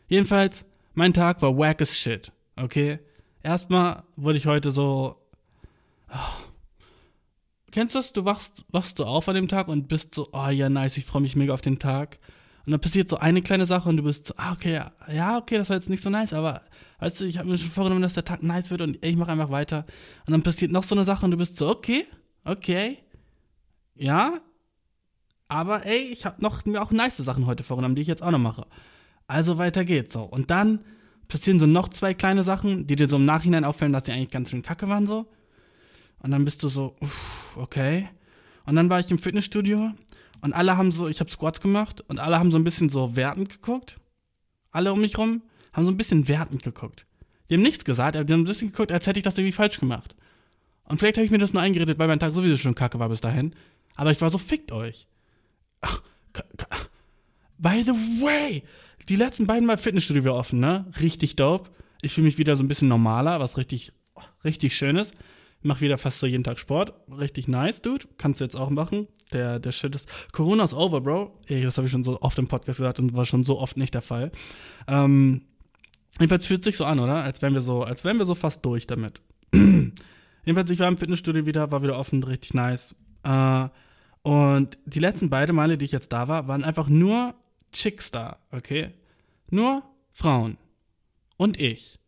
Jedenfalls, 0.08 0.65
mein 0.94 1.13
Tag 1.13 1.41
war 1.41 1.58
wack 1.58 1.82
as 1.82 1.98
shit, 1.98 2.32
okay? 2.56 3.00
Erstmal 3.44 4.03
wurde 4.15 4.38
ich 4.38 4.48
heute 4.48 4.72
so. 4.72 5.15
Oh, 6.12 6.44
kennst 7.72 7.96
du 7.96 8.00
das? 8.00 8.13
Du 8.13 8.25
wachst, 8.25 8.65
wachst 8.70 9.00
du 9.00 9.06
auf 9.06 9.29
an 9.29 9.36
dem 9.36 9.48
Tag 9.48 9.68
und 9.68 9.88
bist 9.88 10.15
so, 10.15 10.29
oh 10.34 10.50
ja, 10.50 10.70
nice, 10.70 10.98
ich 10.98 11.06
freue 11.06 11.22
mich 11.22 11.36
mega 11.36 11.53
auf 11.53 11.62
den 11.62 11.79
Tag. 11.79 12.18
Und 12.65 12.72
dann 12.72 12.82
passiert 12.82 13.10
so 13.10 13.18
eine 13.18 13.41
kleine 13.41 13.65
Sache 13.65 13.88
und 13.88 13.98
du 13.98 14.03
bist 14.03 14.27
so, 14.27 14.34
ah, 14.38 14.51
okay, 14.51 14.82
ja, 15.12 15.38
okay, 15.38 15.58
das 15.58 15.70
war 15.70 15.77
jetzt 15.77 15.89
nicht 15.89 16.03
so 16.03 16.10
nice, 16.10 16.34
aber 16.34 16.62
weißt 17.00 17.22
du, 17.22 17.25
ich 17.25 17.38
habe 17.38 17.48
mir 17.48 17.58
schon 17.58 17.72
vorgenommen, 17.72 18.01
dass 18.01 18.15
der 18.15 18.25
Tag 18.25 18.44
nice 18.44 18.72
wird 18.72 18.82
und 18.82 19.03
ich 19.03 19.15
mache 19.15 19.32
einfach 19.32 19.51
weiter. 19.51 19.86
Und 20.25 20.34
dann 20.34 20.44
passiert 20.44 20.72
noch 20.72 20.84
so 20.84 20.96
eine 20.96 21.06
Sache 21.06 21.25
und 21.25 21.32
du 21.32 21.38
bist 21.38 21.58
so, 21.58 21.70
okay, 21.70 22.06
okay, 22.44 22.98
ja, 23.96 24.41
aber 25.50 25.86
ey, 25.86 26.00
ich 26.12 26.25
habe 26.25 26.41
noch 26.41 26.63
mir 26.65 26.82
auch 26.82 26.91
nice 26.91 27.18
Sachen 27.18 27.48
heute 27.48 27.63
vorgenommen, 27.63 27.96
die 27.96 28.03
ich 28.03 28.08
jetzt 28.08 28.22
auch 28.22 28.32
noch 28.32 28.39
mache. 28.39 28.65
Also 29.27 29.58
weiter 29.58 29.84
geht's 29.84 30.13
so. 30.13 30.22
Und 30.22 30.50
dann 30.51 30.82
passieren 31.27 31.60
so 31.60 31.65
noch 31.65 31.89
zwei 31.89 32.13
kleine 32.13 32.44
Sachen, 32.44 32.88
die 32.88 32.96
dir 32.96 33.08
so 33.08 33.18
im 33.18 33.25
Nachhinein 33.25 33.65
auffallen, 33.65 33.91
dass 33.91 34.06
sie 34.06 34.12
eigentlich 34.12 34.29
ganz 34.29 34.51
schön 34.51 34.62
kacke 34.62 34.88
waren 34.88 35.06
so. 35.06 35.27
Und 36.20 36.32
dann 36.32 36.46
bist 36.46 36.63
du 36.63 36.70
so, 36.70 36.96
uff, 37.00 37.58
okay. 37.58 38.10
Und 38.65 38.75
dann 38.75 38.89
war 38.89 39.00
ich 39.00 39.12
im 39.12 39.18
Fitnessstudio 39.18 39.91
und 40.41 40.53
alle 40.53 40.77
haben 40.77 40.91
so, 40.91 41.08
ich 41.08 41.20
habe 41.20 41.32
Squats 41.32 41.62
gemacht 41.62 42.01
und 42.08 42.20
alle 42.20 42.39
haben 42.39 42.51
so 42.51 42.58
ein 42.58 42.63
bisschen 42.63 42.89
so 42.89 43.15
wertend 43.15 43.50
geguckt. 43.50 43.98
Alle 44.72 44.94
um 44.94 45.01
mich 45.01 45.18
rum 45.18 45.41
haben 45.74 45.86
so 45.86 45.91
ein 45.91 45.98
bisschen 45.98 46.27
wertend 46.27 46.63
geguckt. 46.63 47.06
Die 47.50 47.56
haben 47.56 47.62
nichts 47.63 47.84
gesagt, 47.84 48.15
aber 48.15 48.25
die 48.25 48.34
haben 48.34 48.41
ein 48.41 48.46
bisschen 48.46 48.72
geguckt, 48.72 48.91
als 48.91 49.08
hätte 49.08 49.20
ich 49.20 49.24
das 49.24 49.38
irgendwie 49.38 49.53
falsch 49.53 49.79
gemacht. 49.79 50.15
Und 50.84 51.00
vielleicht 51.00 51.18
habe 51.18 51.25
ich 51.25 51.32
mir 51.32 51.39
das 51.39 51.53
nur 51.53 51.62
eingeredet, 51.62 51.98
weil 51.98 52.08
mein 52.08 52.20
Tag 52.20 52.34
sowieso 52.34 52.58
schon 52.58 52.75
kacke 52.75 53.00
war 53.00 53.10
bis 53.10 53.22
dahin. 53.22 53.56
Aber 53.96 54.12
ich 54.12 54.22
war 54.22 54.29
so, 54.29 54.38
fickt 54.38 54.72
euch. 54.72 55.09
By 57.57 57.83
the 57.83 57.91
way, 58.21 58.63
die 59.09 59.15
letzten 59.15 59.48
beiden 59.48 59.65
Mal 59.65 59.77
Fitnessstudio 59.77 60.24
wieder 60.24 60.36
offen, 60.36 60.59
ne? 60.59 60.86
Richtig 61.01 61.36
dope. 61.36 61.69
Ich 62.01 62.13
fühle 62.13 62.25
mich 62.25 62.38
wieder 62.38 62.55
so 62.55 62.63
ein 62.63 62.69
bisschen 62.69 62.88
normaler, 62.88 63.39
was 63.39 63.57
richtig, 63.57 63.91
richtig 64.43 64.75
schön 64.75 64.95
ist. 64.95 65.13
Ich 65.62 65.67
mache 65.67 65.81
wieder 65.81 65.98
fast 65.98 66.19
so 66.19 66.27
jeden 66.27 66.45
Tag 66.45 66.57
Sport. 66.57 66.93
Richtig 67.12 67.50
nice, 67.50 67.81
Dude. 67.81 68.05
Kannst 68.17 68.39
du 68.39 68.45
jetzt 68.45 68.55
auch 68.55 68.69
machen. 68.69 69.07
Der, 69.33 69.59
der 69.59 69.74
Shit 69.74 69.93
ist. 69.93 70.31
Corona's 70.31 70.74
over, 70.74 71.01
Bro. 71.01 71.38
Ey, 71.48 71.63
das 71.63 71.77
habe 71.77 71.88
ich 71.88 71.91
schon 71.91 72.03
so 72.03 72.21
oft 72.21 72.39
im 72.39 72.48
Podcast 72.48 72.79
gesagt 72.79 73.00
und 73.00 73.13
war 73.13 73.25
schon 73.25 73.43
so 73.43 73.59
oft 73.59 73.75
nicht 73.75 73.93
der 73.93 74.01
Fall. 74.01 74.31
Ähm, 74.88 75.41
jedenfalls 76.17 76.45
fühlt 76.45 76.63
sich 76.63 76.77
so 76.77 76.86
an, 76.86 77.00
oder? 77.00 77.24
Als 77.24 77.41
wären 77.41 77.55
wir 77.55 77.62
so, 77.62 77.83
als 77.83 78.06
wären 78.06 78.19
wir 78.19 78.25
so 78.25 78.36
fast 78.36 78.63
durch 78.63 78.88
damit. 78.88 79.21
jedenfalls, 79.54 80.69
ich 80.69 80.80
war 80.80 80.88
im 80.88 80.97
Fitnessstudio 80.97 81.45
wieder, 81.45 81.71
war 81.71 81.84
wieder 81.84 81.99
offen, 81.99 82.23
richtig 82.23 82.54
nice. 82.54 82.95
Äh, 83.23 83.67
und 84.21 84.77
die 84.86 84.99
letzten 84.99 85.29
beiden 85.29 85.55
Male, 85.55 85.77
die 85.77 85.86
ich 85.86 85.91
jetzt 85.91 86.12
da 86.12 86.27
war, 86.27 86.47
waren 86.47 86.63
einfach 86.63 86.89
nur 86.89 87.36
Chicks 87.71 88.12
da, 88.12 88.38
okay? 88.51 88.91
Nur 89.51 89.84
Frauen. 90.12 90.58
Und 91.38 91.60
ich. 91.60 91.99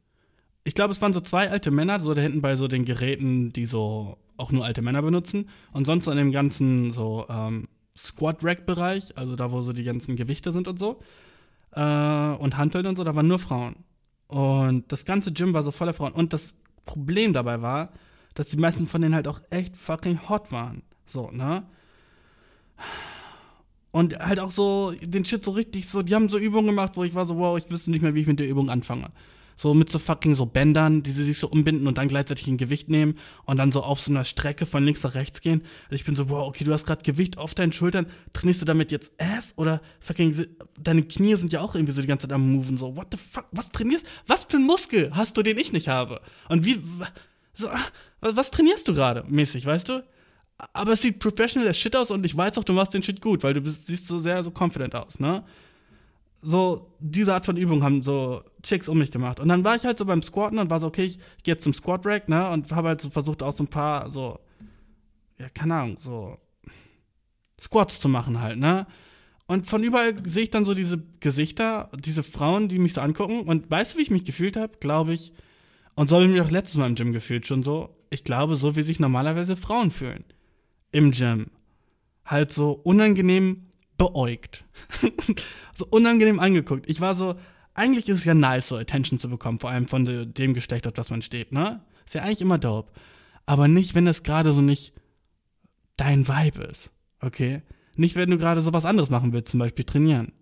Ich 0.64 0.76
glaube, 0.76 0.92
es 0.92 1.02
waren 1.02 1.14
so 1.14 1.22
zwei 1.22 1.50
alte 1.50 1.72
Männer, 1.72 2.00
so 2.00 2.14
da 2.14 2.22
hinten 2.22 2.42
bei 2.42 2.56
so 2.56 2.68
den 2.68 2.86
Geräten, 2.86 3.52
die 3.54 3.66
so 3.66 4.18
auch 4.38 4.52
nur 4.52 4.66
alte 4.66 4.82
Männer 4.82 5.02
benutzen. 5.02 5.50
Und 5.72 5.86
sonst 5.86 6.08
an 6.08 6.18
dem 6.18 6.32
ganzen 6.32 6.92
so 6.92 7.26
ähm, 7.30 7.68
Squat-Rack-Bereich, 7.98 9.18
also 9.18 9.36
da, 9.36 9.52
wo 9.52 9.62
so 9.62 9.74
die 9.74 9.84
ganzen 9.84 10.16
Gewichte 10.16 10.52
sind 10.52 10.68
und 10.68 10.78
so. 10.78 11.00
Äh, 11.72 11.82
und 11.82 12.58
Hanteln 12.58 12.86
und 12.88 12.96
so, 12.96 13.04
da 13.04 13.16
waren 13.16 13.28
nur 13.28 13.40
Frauen. 13.40 13.76
Und 14.28 14.92
das 14.92 15.06
ganze 15.06 15.32
Gym 15.32 15.54
war 15.54 15.64
so 15.64 15.72
voller 15.72 15.94
Frauen. 15.94 16.14
Und 16.14 16.34
das 16.34 16.56
Problem 16.86 17.34
dabei 17.34 17.62
war, 17.62 17.92
dass 18.34 18.50
die 18.50 18.58
meisten 18.58 18.88
von 18.88 19.02
denen 19.02 19.16
halt 19.16 19.28
auch 19.28 19.42
echt 19.50 19.76
fucking 19.76 20.30
hot 20.30 20.52
waren. 20.52 20.84
So, 21.06 21.32
ne? 21.32 21.68
Und 23.92 24.18
halt 24.20 24.40
auch 24.40 24.52
so 24.52 24.94
den 25.02 25.26
Shit 25.26 25.44
so 25.44 25.52
richtig 25.52 25.88
so, 25.88 26.02
die 26.02 26.16
haben 26.16 26.30
so 26.30 26.38
Übungen 26.38 26.68
gemacht, 26.68 26.94
wo 26.96 27.04
ich 27.04 27.14
war 27.14 27.26
so, 27.26 27.38
wow, 27.38 27.58
ich 27.58 27.70
wüsste 27.70 27.92
nicht 27.92 28.02
mehr, 28.02 28.16
wie 28.16 28.22
ich 28.22 28.28
mit 28.28 28.40
der 28.40 28.48
Übung 28.48 28.70
anfange. 28.70 29.12
So 29.58 29.74
mit 29.74 29.90
so 29.90 30.00
fucking 30.00 30.34
so 30.34 30.46
Bändern, 30.46 31.04
die 31.04 31.12
sie 31.12 31.26
sich 31.26 31.38
so 31.38 31.48
umbinden 31.48 31.88
und 31.88 31.98
dann 31.98 32.08
gleichzeitig 32.08 32.48
ein 32.48 32.58
Gewicht 32.58 32.90
nehmen 32.90 33.18
und 33.46 33.58
dann 33.58 33.74
so 33.74 33.84
auf 33.84 34.00
so 34.00 34.12
einer 34.12 34.24
Strecke 34.24 34.66
von 34.66 34.86
links 34.86 35.04
nach 35.04 35.14
rechts 35.14 35.42
gehen. 35.42 35.62
Und 35.90 35.96
ich 35.96 36.06
bin 36.06 36.16
so, 36.16 36.30
wow, 36.30 36.48
okay, 36.48 36.64
du 36.64 36.72
hast 36.72 36.88
gerade 36.88 37.04
Gewicht 37.04 37.38
auf 37.38 37.54
deinen 37.54 37.74
Schultern, 37.74 38.08
trainierst 38.32 38.62
du 38.62 38.66
damit 38.66 38.92
jetzt 38.92 39.12
Ass 39.20 39.54
oder 39.58 39.82
fucking, 40.00 40.34
deine 40.82 41.04
Knie 41.04 41.36
sind 41.36 41.52
ja 41.52 41.60
auch 41.60 41.76
irgendwie 41.76 41.94
so 41.94 42.02
die 42.02 42.08
ganze 42.08 42.28
Zeit 42.28 42.34
am 42.34 42.50
Moven, 42.50 42.78
so, 42.78 42.96
what 42.96 43.08
the 43.12 43.18
fuck, 43.18 43.46
was 43.52 43.72
trainierst, 43.72 44.06
was 44.26 44.46
für 44.46 44.58
ein 44.58 44.66
Muskel 44.66 45.12
hast 45.14 45.36
du, 45.36 45.44
den 45.44 45.58
ich 45.58 45.74
nicht 45.74 45.90
habe? 45.90 46.22
Und 46.48 46.66
wie, 46.66 46.82
so, 47.54 47.68
was 48.22 48.52
trainierst 48.52 48.88
du 48.88 48.94
gerade 48.94 49.26
mäßig, 49.28 49.66
weißt 49.66 49.90
du? 49.90 50.04
Aber 50.74 50.94
es 50.94 51.02
sieht 51.02 51.20
professional 51.20 51.68
as 51.68 51.78
shit 51.78 51.96
aus 51.96 52.12
und 52.12 52.26
ich 52.26 52.36
weiß 52.36 52.58
auch, 52.58 52.64
du 52.64 52.74
machst 52.74 52.94
den 52.94 53.04
Shit 53.04 53.22
gut, 53.22 53.44
weil 53.44 53.54
du 53.54 53.62
bist, 53.62 53.88
siehst 53.88 54.08
so 54.08 54.20
sehr 54.20 54.44
so 54.44 54.52
confident 54.52 54.96
aus, 54.96 55.20
ne? 55.20 55.44
So, 56.44 56.96
diese 57.00 57.36
Art 57.36 57.46
von 57.46 57.56
Übung 57.56 57.84
haben 57.84 58.02
so 58.02 58.42
Chicks 58.64 58.90
um 58.90 58.98
mich 58.98 59.12
gemacht. 59.12 59.40
Und 59.40 59.48
dann 59.48 59.64
war 59.64 59.76
ich 59.76 59.84
halt 59.84 60.00
so 60.00 60.06
beim 60.06 60.24
Squatten 60.24 60.58
und 60.58 60.72
war 60.72 60.80
so, 60.80 60.88
okay, 60.88 61.06
ich 61.06 61.18
gehe 61.44 61.54
jetzt 61.54 61.64
zum 61.64 61.74
Squat 61.74 62.06
Rack, 62.06 62.30
ne? 62.30 62.50
Und 62.50 62.72
habe 62.72 62.90
halt 62.90 63.02
so 63.02 63.10
versucht, 63.10 63.44
auch 63.44 63.54
so 63.54 63.64
ein 63.64 63.68
paar, 63.68 64.10
so, 64.10 64.40
ja, 65.38 65.50
keine 65.50 65.76
Ahnung, 65.76 65.98
so 66.00 66.38
Squats 67.62 68.00
zu 68.00 68.10
machen 68.10 68.42
halt, 68.42 68.58
ne? 68.58 68.88
Und 69.46 69.68
von 69.68 69.84
überall 69.84 70.16
sehe 70.28 70.44
ich 70.44 70.50
dann 70.50 70.66
so 70.66 70.74
diese 70.74 71.04
Gesichter, 71.20 71.90
diese 72.00 72.24
Frauen, 72.24 72.70
die 72.70 72.80
mich 72.80 72.94
so 72.94 73.02
angucken. 73.02 73.42
Und 73.42 73.70
weißt 73.70 73.94
du, 73.94 73.98
wie 73.98 74.04
ich 74.04 74.12
mich 74.12 74.26
gefühlt 74.26 74.56
habe? 74.56 74.78
Glaube 74.80 75.14
ich. 75.14 75.34
Und 75.94 76.10
so 76.10 76.16
habe 76.16 76.26
ich 76.26 76.32
mich 76.32 76.42
auch 76.42 76.52
letztes 76.52 76.78
Mal 76.78 76.88
im 76.88 76.96
Gym 76.96 77.12
gefühlt, 77.12 77.46
schon 77.46 77.62
so. 77.62 77.96
Ich 78.10 78.24
glaube, 78.24 78.56
so 78.56 78.76
wie 78.76 78.82
sich 78.82 79.00
normalerweise 79.00 79.58
Frauen 79.58 79.92
fühlen 79.92 80.24
im 80.92 81.12
Gym 81.12 81.52
halt 82.26 82.52
so 82.52 82.72
unangenehm 82.72 83.68
beäugt. 83.98 84.66
so 85.74 85.86
unangenehm 85.90 86.40
angeguckt. 86.40 86.90
Ich 86.90 87.02
war 87.02 87.16
so, 87.16 87.36
eigentlich 87.74 88.10
ist 88.10 88.20
es 88.20 88.26
ja 88.26 88.34
nice, 88.34 88.70
so 88.70 88.78
Attention 88.78 89.20
zu 89.20 89.30
bekommen, 89.30 89.60
vor 89.60 89.70
allem 89.70 89.88
von 89.88 90.06
dem 90.34 90.54
Geschlecht, 90.54 90.88
auf 90.88 90.94
das 90.94 91.10
man 91.10 91.22
steht, 91.22 91.52
ne? 91.52 91.82
Ist 92.06 92.16
ja 92.16 92.24
eigentlich 92.24 92.42
immer 92.42 92.58
dope. 92.58 92.92
Aber 93.46 93.68
nicht, 93.68 93.96
wenn 93.96 94.08
es 94.08 94.24
gerade 94.24 94.52
so 94.54 94.62
nicht 94.62 94.94
dein 95.98 96.28
Vibe 96.28 96.64
ist, 96.64 96.92
okay? 97.20 97.62
Nicht, 97.96 98.16
wenn 98.16 98.32
du 98.32 98.38
gerade 98.38 98.62
so 98.62 98.74
was 98.74 98.86
anderes 98.86 99.10
machen 99.10 99.34
willst, 99.34 99.52
zum 99.52 99.60
Beispiel 99.60 99.86
trainieren. 99.86 100.34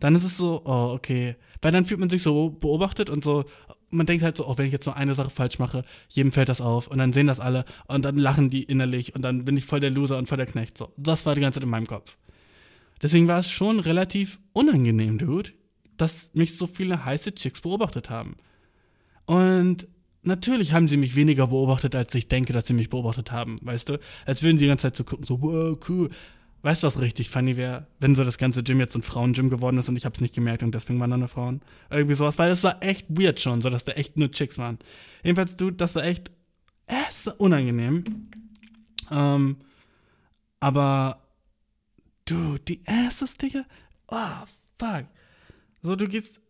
Dann 0.00 0.14
ist 0.14 0.24
es 0.24 0.36
so, 0.36 0.62
oh, 0.64 0.92
okay. 0.94 1.36
Weil 1.60 1.72
dann 1.72 1.84
fühlt 1.84 2.00
man 2.00 2.10
sich 2.10 2.22
so 2.22 2.50
beobachtet 2.50 3.08
und 3.08 3.22
so, 3.22 3.44
man 3.92 4.06
denkt 4.06 4.24
halt 4.24 4.36
so, 4.36 4.48
oh, 4.48 4.58
wenn 4.58 4.66
ich 4.66 4.72
jetzt 4.72 4.86
nur 4.86 4.96
eine 4.96 5.14
Sache 5.14 5.30
falsch 5.30 5.58
mache, 5.58 5.84
jedem 6.08 6.32
fällt 6.32 6.48
das 6.48 6.60
auf 6.60 6.88
und 6.88 6.98
dann 6.98 7.12
sehen 7.12 7.26
das 7.26 7.40
alle 7.40 7.64
und 7.86 8.04
dann 8.04 8.16
lachen 8.16 8.50
die 8.50 8.62
innerlich 8.62 9.14
und 9.14 9.22
dann 9.22 9.44
bin 9.44 9.56
ich 9.56 9.64
voll 9.64 9.80
der 9.80 9.90
Loser 9.90 10.18
und 10.18 10.28
voll 10.28 10.38
der 10.38 10.46
Knecht. 10.46 10.78
So, 10.78 10.92
das 10.96 11.26
war 11.26 11.34
die 11.34 11.40
ganze 11.40 11.60
Zeit 11.60 11.64
in 11.64 11.70
meinem 11.70 11.86
Kopf. 11.86 12.16
Deswegen 13.02 13.28
war 13.28 13.40
es 13.40 13.50
schon 13.50 13.80
relativ 13.80 14.40
unangenehm, 14.52 15.18
Dude, 15.18 15.50
dass 15.96 16.34
mich 16.34 16.56
so 16.56 16.66
viele 16.66 17.04
heiße 17.04 17.34
Chicks 17.34 17.60
beobachtet 17.60 18.10
haben. 18.10 18.36
Und 19.26 19.86
natürlich 20.22 20.72
haben 20.72 20.88
sie 20.88 20.96
mich 20.96 21.14
weniger 21.16 21.48
beobachtet, 21.48 21.94
als 21.94 22.14
ich 22.14 22.28
denke, 22.28 22.52
dass 22.52 22.66
sie 22.66 22.74
mich 22.74 22.90
beobachtet 22.90 23.32
haben, 23.32 23.58
weißt 23.62 23.88
du? 23.88 23.98
Als 24.24 24.42
würden 24.42 24.56
sie 24.56 24.64
die 24.64 24.68
ganze 24.68 24.82
Zeit 24.82 24.96
so 24.96 25.04
gucken, 25.04 25.24
so, 25.24 25.40
wow, 25.42 25.76
cool. 25.88 26.10
Weißt 26.62 26.82
du, 26.82 26.86
was 26.86 27.00
richtig 27.00 27.28
funny 27.28 27.56
wäre? 27.56 27.86
Wenn 27.98 28.14
so 28.14 28.22
das 28.22 28.38
ganze 28.38 28.62
Gym 28.62 28.78
jetzt 28.78 28.94
ein 28.94 29.02
Frauengym 29.02 29.50
geworden 29.50 29.78
ist 29.78 29.88
und 29.88 29.96
ich 29.96 30.06
hab's 30.06 30.20
nicht 30.20 30.34
gemerkt 30.34 30.62
und 30.62 30.72
deswegen 30.72 31.00
waren 31.00 31.10
da 31.10 31.16
nur 31.16 31.28
Frauen. 31.28 31.60
Irgendwie 31.90 32.14
sowas, 32.14 32.38
weil 32.38 32.48
das 32.48 32.62
war 32.62 32.80
echt 32.82 33.06
weird 33.08 33.40
schon, 33.40 33.60
so 33.60 33.68
dass 33.68 33.84
da 33.84 33.92
echt 33.92 34.16
nur 34.16 34.30
Chicks 34.30 34.58
waren. 34.58 34.78
Jedenfalls, 35.24 35.56
du, 35.56 35.72
das 35.72 35.96
war 35.96 36.04
echt 36.04 36.30
äh, 36.86 37.30
unangenehm. 37.38 38.28
Ähm, 39.10 39.56
aber, 40.60 41.20
du, 42.26 42.58
die 42.58 42.80
Asses, 42.86 43.36
Digga. 43.36 43.64
Oh, 44.06 44.46
fuck. 44.78 45.06
So, 45.82 45.96
du 45.96 46.06
gehst, 46.06 46.40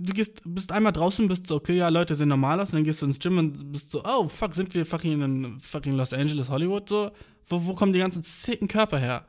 du 0.00 0.12
gehst, 0.12 0.40
bist 0.44 0.72
einmal 0.72 0.92
draußen, 0.92 1.28
bist 1.28 1.46
so, 1.46 1.54
okay, 1.54 1.76
ja, 1.76 1.88
Leute 1.88 2.16
sehen 2.16 2.28
normal 2.28 2.58
aus, 2.58 2.70
und 2.70 2.78
dann 2.78 2.84
gehst 2.84 3.00
du 3.00 3.06
ins 3.06 3.20
Gym 3.20 3.38
und 3.38 3.70
bist 3.70 3.92
so, 3.92 4.02
oh, 4.04 4.26
fuck, 4.26 4.56
sind 4.56 4.74
wir 4.74 4.84
fucking 4.84 5.22
in 5.22 5.60
fucking 5.60 5.92
Los 5.92 6.12
Angeles, 6.12 6.48
Hollywood, 6.48 6.88
so? 6.88 7.12
Wo, 7.46 7.64
wo 7.64 7.74
kommen 7.74 7.92
die 7.92 8.00
ganzen 8.00 8.22
sicken 8.22 8.66
Körper 8.66 8.98
her? 8.98 9.24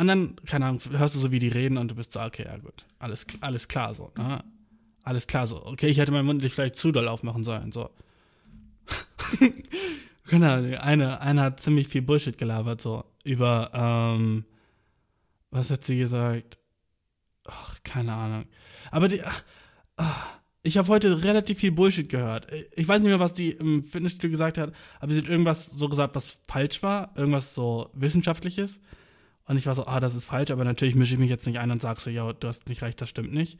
Und 0.00 0.06
dann, 0.06 0.34
keine 0.46 0.64
Ahnung, 0.64 0.80
hörst 0.92 1.14
du 1.14 1.18
so, 1.18 1.30
wie 1.30 1.38
die 1.38 1.48
reden 1.48 1.76
und 1.76 1.90
du 1.90 1.94
bist 1.94 2.12
so, 2.12 2.22
okay, 2.22 2.46
ja 2.46 2.56
gut, 2.56 2.86
alles, 2.98 3.26
alles 3.42 3.68
klar 3.68 3.92
so. 3.92 4.10
Ne? 4.16 4.42
Alles 5.02 5.26
klar 5.26 5.46
so. 5.46 5.62
Okay, 5.66 5.88
ich 5.88 5.98
hätte 5.98 6.10
meinen 6.10 6.24
Mund 6.24 6.42
nicht 6.42 6.54
vielleicht 6.54 6.76
zu 6.76 6.90
doll 6.90 7.06
aufmachen 7.06 7.44
sollen, 7.44 7.70
so. 7.70 7.90
Ahnung, 10.30 10.74
eine, 10.76 11.20
eine 11.20 11.42
hat 11.42 11.60
ziemlich 11.60 11.88
viel 11.88 12.00
Bullshit 12.00 12.38
gelabert, 12.38 12.80
so, 12.80 13.04
über, 13.24 13.72
ähm, 13.74 14.46
was 15.50 15.68
hat 15.68 15.84
sie 15.84 15.98
gesagt? 15.98 16.56
Ach, 17.44 17.76
keine 17.82 18.14
Ahnung. 18.14 18.46
Aber 18.90 19.06
die, 19.06 19.22
ach, 19.22 19.44
ach, 19.96 20.28
ich 20.62 20.78
habe 20.78 20.88
heute 20.88 21.24
relativ 21.24 21.58
viel 21.58 21.72
Bullshit 21.72 22.08
gehört. 22.08 22.46
Ich 22.74 22.88
weiß 22.88 23.02
nicht 23.02 23.10
mehr, 23.10 23.20
was 23.20 23.34
die 23.34 23.50
im 23.50 23.84
Fitnessstudio 23.84 24.30
gesagt 24.30 24.56
hat, 24.56 24.72
aber 24.98 25.12
sie 25.12 25.20
hat 25.20 25.28
irgendwas 25.28 25.66
so 25.66 25.90
gesagt, 25.90 26.14
was 26.14 26.40
falsch 26.48 26.82
war, 26.82 27.12
irgendwas 27.16 27.54
so 27.54 27.90
wissenschaftliches. 27.92 28.80
Und 29.50 29.56
ich 29.56 29.66
war 29.66 29.74
so, 29.74 29.84
ah, 29.88 29.98
das 29.98 30.14
ist 30.14 30.26
falsch, 30.26 30.52
aber 30.52 30.62
natürlich 30.62 30.94
mische 30.94 31.14
ich 31.14 31.18
mich 31.18 31.28
jetzt 31.28 31.44
nicht 31.44 31.58
ein 31.58 31.72
und 31.72 31.82
sag 31.82 31.98
so, 31.98 32.08
ja, 32.08 32.32
du 32.32 32.46
hast 32.46 32.68
nicht 32.68 32.82
recht, 32.82 33.00
das 33.00 33.08
stimmt 33.08 33.32
nicht. 33.32 33.58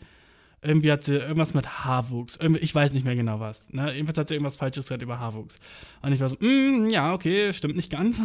Irgendwie 0.62 0.92
hat 0.92 1.02
sie 1.02 1.16
irgendwas 1.16 1.52
mit 1.52 1.84
Haarwuchs. 1.84 2.38
Ich 2.60 2.72
weiß 2.72 2.92
nicht 2.92 3.04
mehr 3.04 3.16
genau 3.16 3.40
was. 3.40 3.68
Ne? 3.72 3.92
Jedenfalls 3.94 4.18
hat 4.18 4.28
sie 4.28 4.34
irgendwas 4.34 4.56
Falsches 4.56 4.84
gesagt 4.84 5.02
über 5.02 5.18
Haarwuchs. 5.18 5.58
Und 6.00 6.12
ich 6.12 6.20
war 6.20 6.28
so, 6.28 6.36
mm, 6.38 6.90
ja, 6.90 7.12
okay, 7.12 7.52
stimmt 7.52 7.74
nicht 7.74 7.90
ganz. 7.90 8.22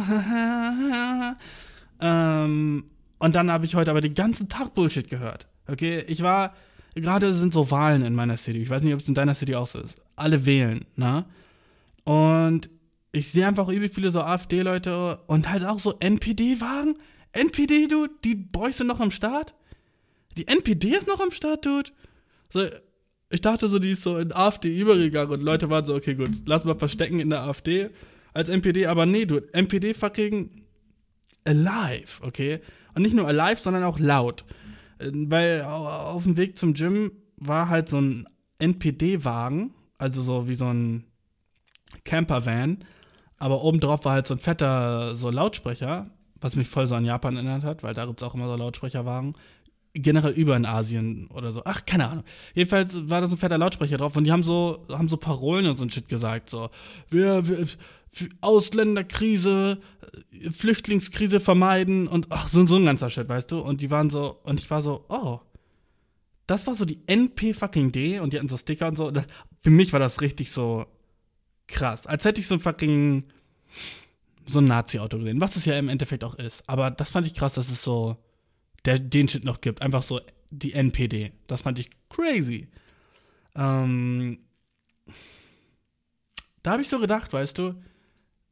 ähm, 2.00 2.84
und 3.18 3.34
dann 3.34 3.50
habe 3.50 3.66
ich 3.66 3.74
heute 3.74 3.90
aber 3.90 4.00
den 4.00 4.14
ganzen 4.14 4.48
Tag 4.48 4.72
Bullshit 4.72 5.10
gehört. 5.10 5.48
Okay, 5.66 6.04
ich 6.06 6.22
war 6.22 6.54
gerade 6.94 7.34
sind 7.34 7.52
so 7.52 7.72
Wahlen 7.72 8.02
in 8.02 8.14
meiner 8.14 8.36
City. 8.36 8.62
Ich 8.62 8.70
weiß 8.70 8.84
nicht, 8.84 8.94
ob 8.94 9.00
es 9.00 9.08
in 9.08 9.14
deiner 9.14 9.34
City 9.34 9.56
auch 9.56 9.66
so 9.66 9.80
ist. 9.80 10.06
Alle 10.14 10.46
wählen, 10.46 10.84
ne? 10.94 11.24
Und 12.04 12.70
ich 13.10 13.32
sehe 13.32 13.44
einfach 13.44 13.68
übel 13.68 13.88
viele 13.88 14.12
so 14.12 14.20
AfD-Leute 14.20 15.18
und 15.26 15.50
halt 15.50 15.64
auch 15.64 15.80
so 15.80 15.96
NPD-Wagen. 15.98 16.94
NPD, 17.36 17.86
du, 17.88 18.08
die 18.24 18.34
Boys 18.34 18.78
sind 18.78 18.86
noch 18.86 19.00
am 19.00 19.10
Start. 19.10 19.54
Die 20.36 20.48
NPD 20.48 20.88
ist 20.88 21.08
noch 21.08 21.20
am 21.20 21.30
Start, 21.30 21.64
dude. 21.64 21.90
So, 22.50 22.66
ich 23.30 23.40
dachte 23.40 23.68
so, 23.68 23.78
die 23.78 23.92
ist 23.92 24.02
so 24.02 24.18
in 24.18 24.32
AfD 24.32 24.78
übergegangen 24.78 25.32
und 25.32 25.42
Leute 25.42 25.68
waren 25.70 25.84
so, 25.84 25.94
okay, 25.94 26.14
gut, 26.14 26.42
lass 26.46 26.64
mal 26.64 26.78
verstecken 26.78 27.20
in 27.20 27.30
der 27.30 27.42
AfD 27.42 27.90
als 28.34 28.48
NPD, 28.48 28.86
aber 28.86 29.06
nee, 29.06 29.24
dude, 29.24 29.52
NPD 29.52 29.94
fucking 29.94 30.50
alive, 31.44 32.22
okay? 32.22 32.60
Und 32.94 33.02
nicht 33.02 33.14
nur 33.14 33.26
alive, 33.26 33.60
sondern 33.60 33.84
auch 33.84 33.98
laut. 33.98 34.44
Weil 34.98 35.62
auf 35.62 36.24
dem 36.24 36.36
Weg 36.36 36.58
zum 36.58 36.74
Gym 36.74 37.12
war 37.36 37.68
halt 37.68 37.88
so 37.88 38.00
ein 38.00 38.26
NPD-Wagen, 38.58 39.74
also 39.98 40.22
so 40.22 40.48
wie 40.48 40.54
so 40.54 40.66
ein 40.66 41.04
Camper-Van, 42.04 42.84
aber 43.38 43.62
obendrauf 43.62 44.04
war 44.04 44.12
halt 44.12 44.26
so 44.26 44.34
ein 44.34 44.40
fetter 44.40 45.16
so 45.16 45.30
Lautsprecher, 45.30 46.10
was 46.40 46.56
mich 46.56 46.68
voll 46.68 46.86
so 46.86 46.94
an 46.94 47.04
Japan 47.04 47.36
erinnert 47.36 47.64
hat, 47.64 47.82
weil 47.82 47.94
da 47.94 48.06
gibt 48.06 48.20
es 48.20 48.26
auch 48.26 48.34
immer 48.34 48.46
so 48.46 48.56
Lautsprecherwagen. 48.56 49.34
Generell 49.94 50.32
über 50.32 50.56
in 50.56 50.66
Asien 50.66 51.28
oder 51.28 51.52
so. 51.52 51.62
Ach, 51.64 51.86
keine 51.86 52.08
Ahnung. 52.08 52.24
Jedenfalls 52.54 53.08
war 53.08 53.22
da 53.22 53.26
so 53.26 53.36
ein 53.36 53.38
fetter 53.38 53.56
Lautsprecher 53.56 53.96
drauf 53.96 54.14
und 54.16 54.24
die 54.24 54.32
haben 54.32 54.42
so, 54.42 54.84
haben 54.90 55.08
so 55.08 55.16
Parolen 55.16 55.66
und 55.66 55.78
so 55.78 55.84
ein 55.84 55.90
Shit 55.90 56.08
gesagt. 56.08 56.50
So, 56.50 56.68
wir, 57.08 57.48
wir, 57.48 57.66
Ausländerkrise, 58.40 59.78
Flüchtlingskrise 60.50 61.40
vermeiden 61.40 62.08
und 62.08 62.26
ach, 62.30 62.48
so, 62.48 62.64
so 62.66 62.76
ein 62.76 62.84
ganzer 62.84 63.10
Shit, 63.10 63.28
weißt 63.28 63.50
du? 63.52 63.60
Und 63.60 63.80
die 63.80 63.90
waren 63.90 64.10
so, 64.10 64.38
und 64.42 64.60
ich 64.60 64.70
war 64.70 64.82
so, 64.82 65.04
oh, 65.08 65.40
das 66.46 66.66
war 66.66 66.74
so 66.74 66.84
die 66.84 67.00
NP 67.06 67.54
fucking 67.54 67.92
D 67.92 68.20
und 68.20 68.32
die 68.32 68.38
hatten 68.38 68.48
so 68.48 68.56
Sticker 68.56 68.88
und 68.88 68.96
so. 68.96 69.12
Für 69.58 69.70
mich 69.70 69.92
war 69.92 70.00
das 70.00 70.20
richtig 70.20 70.52
so 70.52 70.86
krass. 71.66 72.06
Als 72.06 72.24
hätte 72.24 72.40
ich 72.40 72.46
so 72.46 72.54
ein 72.54 72.60
fucking, 72.60 73.24
so 74.46 74.60
ein 74.60 74.66
Nazi-Auto 74.66 75.18
gesehen, 75.18 75.40
was 75.40 75.56
es 75.56 75.64
ja 75.64 75.78
im 75.78 75.88
Endeffekt 75.88 76.24
auch 76.24 76.34
ist. 76.36 76.68
Aber 76.68 76.90
das 76.90 77.10
fand 77.10 77.26
ich 77.26 77.34
krass, 77.34 77.54
dass 77.54 77.70
es 77.70 77.82
so 77.82 78.16
der, 78.84 78.98
den 78.98 79.28
Shit 79.28 79.44
noch 79.44 79.60
gibt. 79.60 79.82
Einfach 79.82 80.02
so 80.02 80.20
die 80.50 80.72
NPD. 80.72 81.32
Das 81.46 81.62
fand 81.62 81.78
ich 81.78 81.90
crazy. 82.08 82.68
Ähm, 83.54 84.38
da 86.62 86.72
habe 86.72 86.82
ich 86.82 86.88
so 86.88 86.98
gedacht, 86.98 87.32
weißt 87.32 87.58
du, 87.58 87.74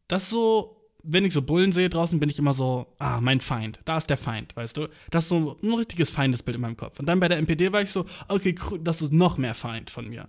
das 0.09 0.30
so, 0.30 0.90
wenn 1.02 1.24
ich 1.24 1.33
so 1.33 1.42
Bullen 1.42 1.72
sehe 1.72 1.90
draußen, 1.90 2.20
bin 2.20 2.30
ich 2.30 2.38
immer 2.38 2.54
so, 2.54 2.94
ah, 2.98 3.20
mein 3.20 3.40
Feind, 3.40 3.80
da 3.85 3.96
ist 3.96 4.09
der 4.09 4.16
Feind, 4.16 4.57
weißt 4.57 4.76
du? 4.76 4.88
Das 5.11 5.24
ist 5.24 5.28
so 5.30 5.59
ein 5.62 5.74
richtiges 5.74 6.11
Feindesbild 6.11 6.57
in 6.57 6.62
meinem 6.62 6.76
Kopf. 6.76 6.98
Und 6.98 7.07
dann 7.07 7.20
bei 7.20 7.28
der 7.28 7.38
NPD 7.38 7.72
war 7.72 7.83
ich 7.83 7.90
so, 7.90 8.07
okay, 8.28 8.54
das 8.80 9.02
ist 9.02 9.12
noch 9.12 9.38
mehr 9.38 9.54
Feind 9.54 9.90
von 9.90 10.09
mir. 10.09 10.28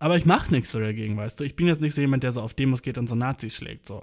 Aber 0.00 0.16
ich 0.16 0.24
mache 0.24 0.50
nichts 0.50 0.72
dagegen, 0.72 1.16
weißt 1.16 1.38
du? 1.38 1.44
Ich 1.44 1.54
bin 1.54 1.68
jetzt 1.68 1.82
nicht 1.82 1.94
so 1.94 2.00
jemand, 2.00 2.22
der 2.24 2.32
so 2.32 2.40
auf 2.40 2.54
Demos 2.54 2.82
geht 2.82 2.98
und 2.98 3.08
so 3.08 3.14
Nazis 3.14 3.54
schlägt, 3.54 3.86
so. 3.86 4.02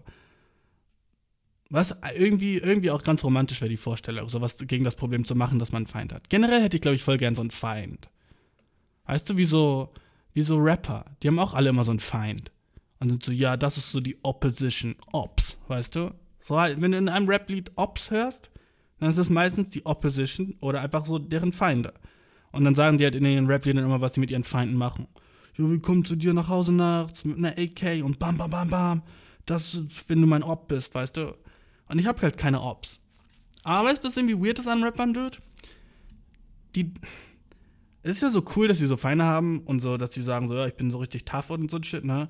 Was 1.70 1.98
irgendwie, 2.16 2.58
irgendwie 2.58 2.92
auch 2.92 3.04
ganz 3.04 3.26
romantisch 3.26 3.60
wäre 3.60 3.70
die 3.70 3.78
Vorstellung, 3.78 4.30
sowas 4.30 4.56
gegen 4.68 4.86
das 4.86 4.96
Problem 4.96 5.26
zu 5.26 5.36
machen, 5.36 5.60
dass 5.60 5.74
man 5.74 5.82
einen 5.82 5.88
Feind 5.88 6.14
hat. 6.14 6.30
Generell 6.30 6.62
hätte 6.62 6.78
ich, 6.78 6.82
glaube 6.82 6.96
ich, 6.96 7.04
voll 7.04 7.18
gern 7.18 7.36
so 7.36 7.42
einen 7.42 7.52
Feind. 7.52 8.10
Weißt 9.06 9.30
du, 9.30 9.38
wie 9.38 9.44
so, 9.44 9.92
wie 10.34 10.44
so 10.44 10.58
Rapper. 10.58 11.04
Die 11.22 11.28
haben 11.28 11.40
auch 11.40 11.56
alle 11.56 11.70
immer 11.70 11.84
so 11.84 11.92
einen 11.92 12.00
Feind. 12.00 12.52
Und 13.00 13.10
sind 13.10 13.24
so, 13.24 13.32
ja, 13.32 13.58
das 13.58 13.78
ist 13.78 13.92
so 13.92 14.00
die 14.00 14.18
Opposition, 14.24 14.96
Ops, 15.12 15.58
weißt 15.68 15.96
du? 15.96 16.14
So, 16.40 16.56
wenn 16.56 16.92
du 16.92 16.98
in 16.98 17.10
einem 17.10 17.28
Rap-Lied 17.28 17.72
Ops 17.76 18.12
hörst, 18.12 18.52
dann 19.00 19.10
ist 19.10 19.18
das 19.18 19.30
meistens 19.30 19.70
die 19.70 19.86
Opposition 19.86 20.56
oder 20.62 20.82
einfach 20.82 21.06
so 21.06 21.20
deren 21.20 21.52
Feinde. 21.52 21.94
Und 22.52 22.64
dann 22.64 22.76
sagen 22.76 22.98
die 22.98 23.04
halt 23.04 23.16
in 23.16 23.26
ihren 23.26 23.48
Rap-Liedern 23.48 23.84
immer, 23.84 24.00
was 24.00 24.14
sie 24.14 24.20
mit 24.20 24.32
ihren 24.32 24.44
Feinden 24.44 24.78
machen. 24.78 25.08
Jo, 25.58 25.72
wir 25.72 25.82
kommen 25.82 26.06
zu 26.06 26.16
dir 26.16 26.34
nach 26.34 26.50
Hause 26.50 26.72
nachts 26.72 27.26
mit 27.26 27.38
einer 27.38 27.58
AK 27.58 28.04
und 28.04 28.20
bam, 28.20 28.38
bam, 28.38 28.52
bam, 28.52 28.70
bam. 28.70 29.02
Das, 29.46 29.82
wenn 30.08 30.22
du 30.22 30.28
mein 30.28 30.44
Op 30.44 30.68
bist, 30.68 30.94
weißt 30.94 31.18
du? 31.18 31.36
Und 31.88 32.00
ich 32.00 32.06
hab 32.06 32.22
halt 32.22 32.38
keine 32.38 32.62
Ops. 32.62 33.02
Aber 33.64 33.90
weißt 33.90 34.04
du, 34.04 34.08
was 34.08 34.18
irgendwie 34.18 34.40
weird 34.40 34.60
ist 34.60 34.68
an 34.68 34.84
Rappern, 34.84 35.14
Dude? 35.14 35.38
Die. 36.76 36.94
Es 38.04 38.18
ist 38.18 38.22
ja 38.22 38.30
so 38.30 38.46
cool, 38.56 38.68
dass 38.68 38.78
sie 38.78 38.88
so 38.88 38.98
Feinde 38.98 39.26
haben 39.26 39.62
und 39.62 39.80
so, 39.80 39.98
dass 39.98 40.14
sie 40.14 40.22
sagen 40.22 40.48
so, 40.48 40.54
ja, 40.54 40.68
ich 40.68 40.76
bin 40.76 40.92
so 40.92 41.00
richtig 41.00 41.26
tough 41.26 41.50
und 41.50 41.72
so 41.72 41.78
ein 41.78 41.84
Shit, 41.84 42.06
ne? 42.06 42.30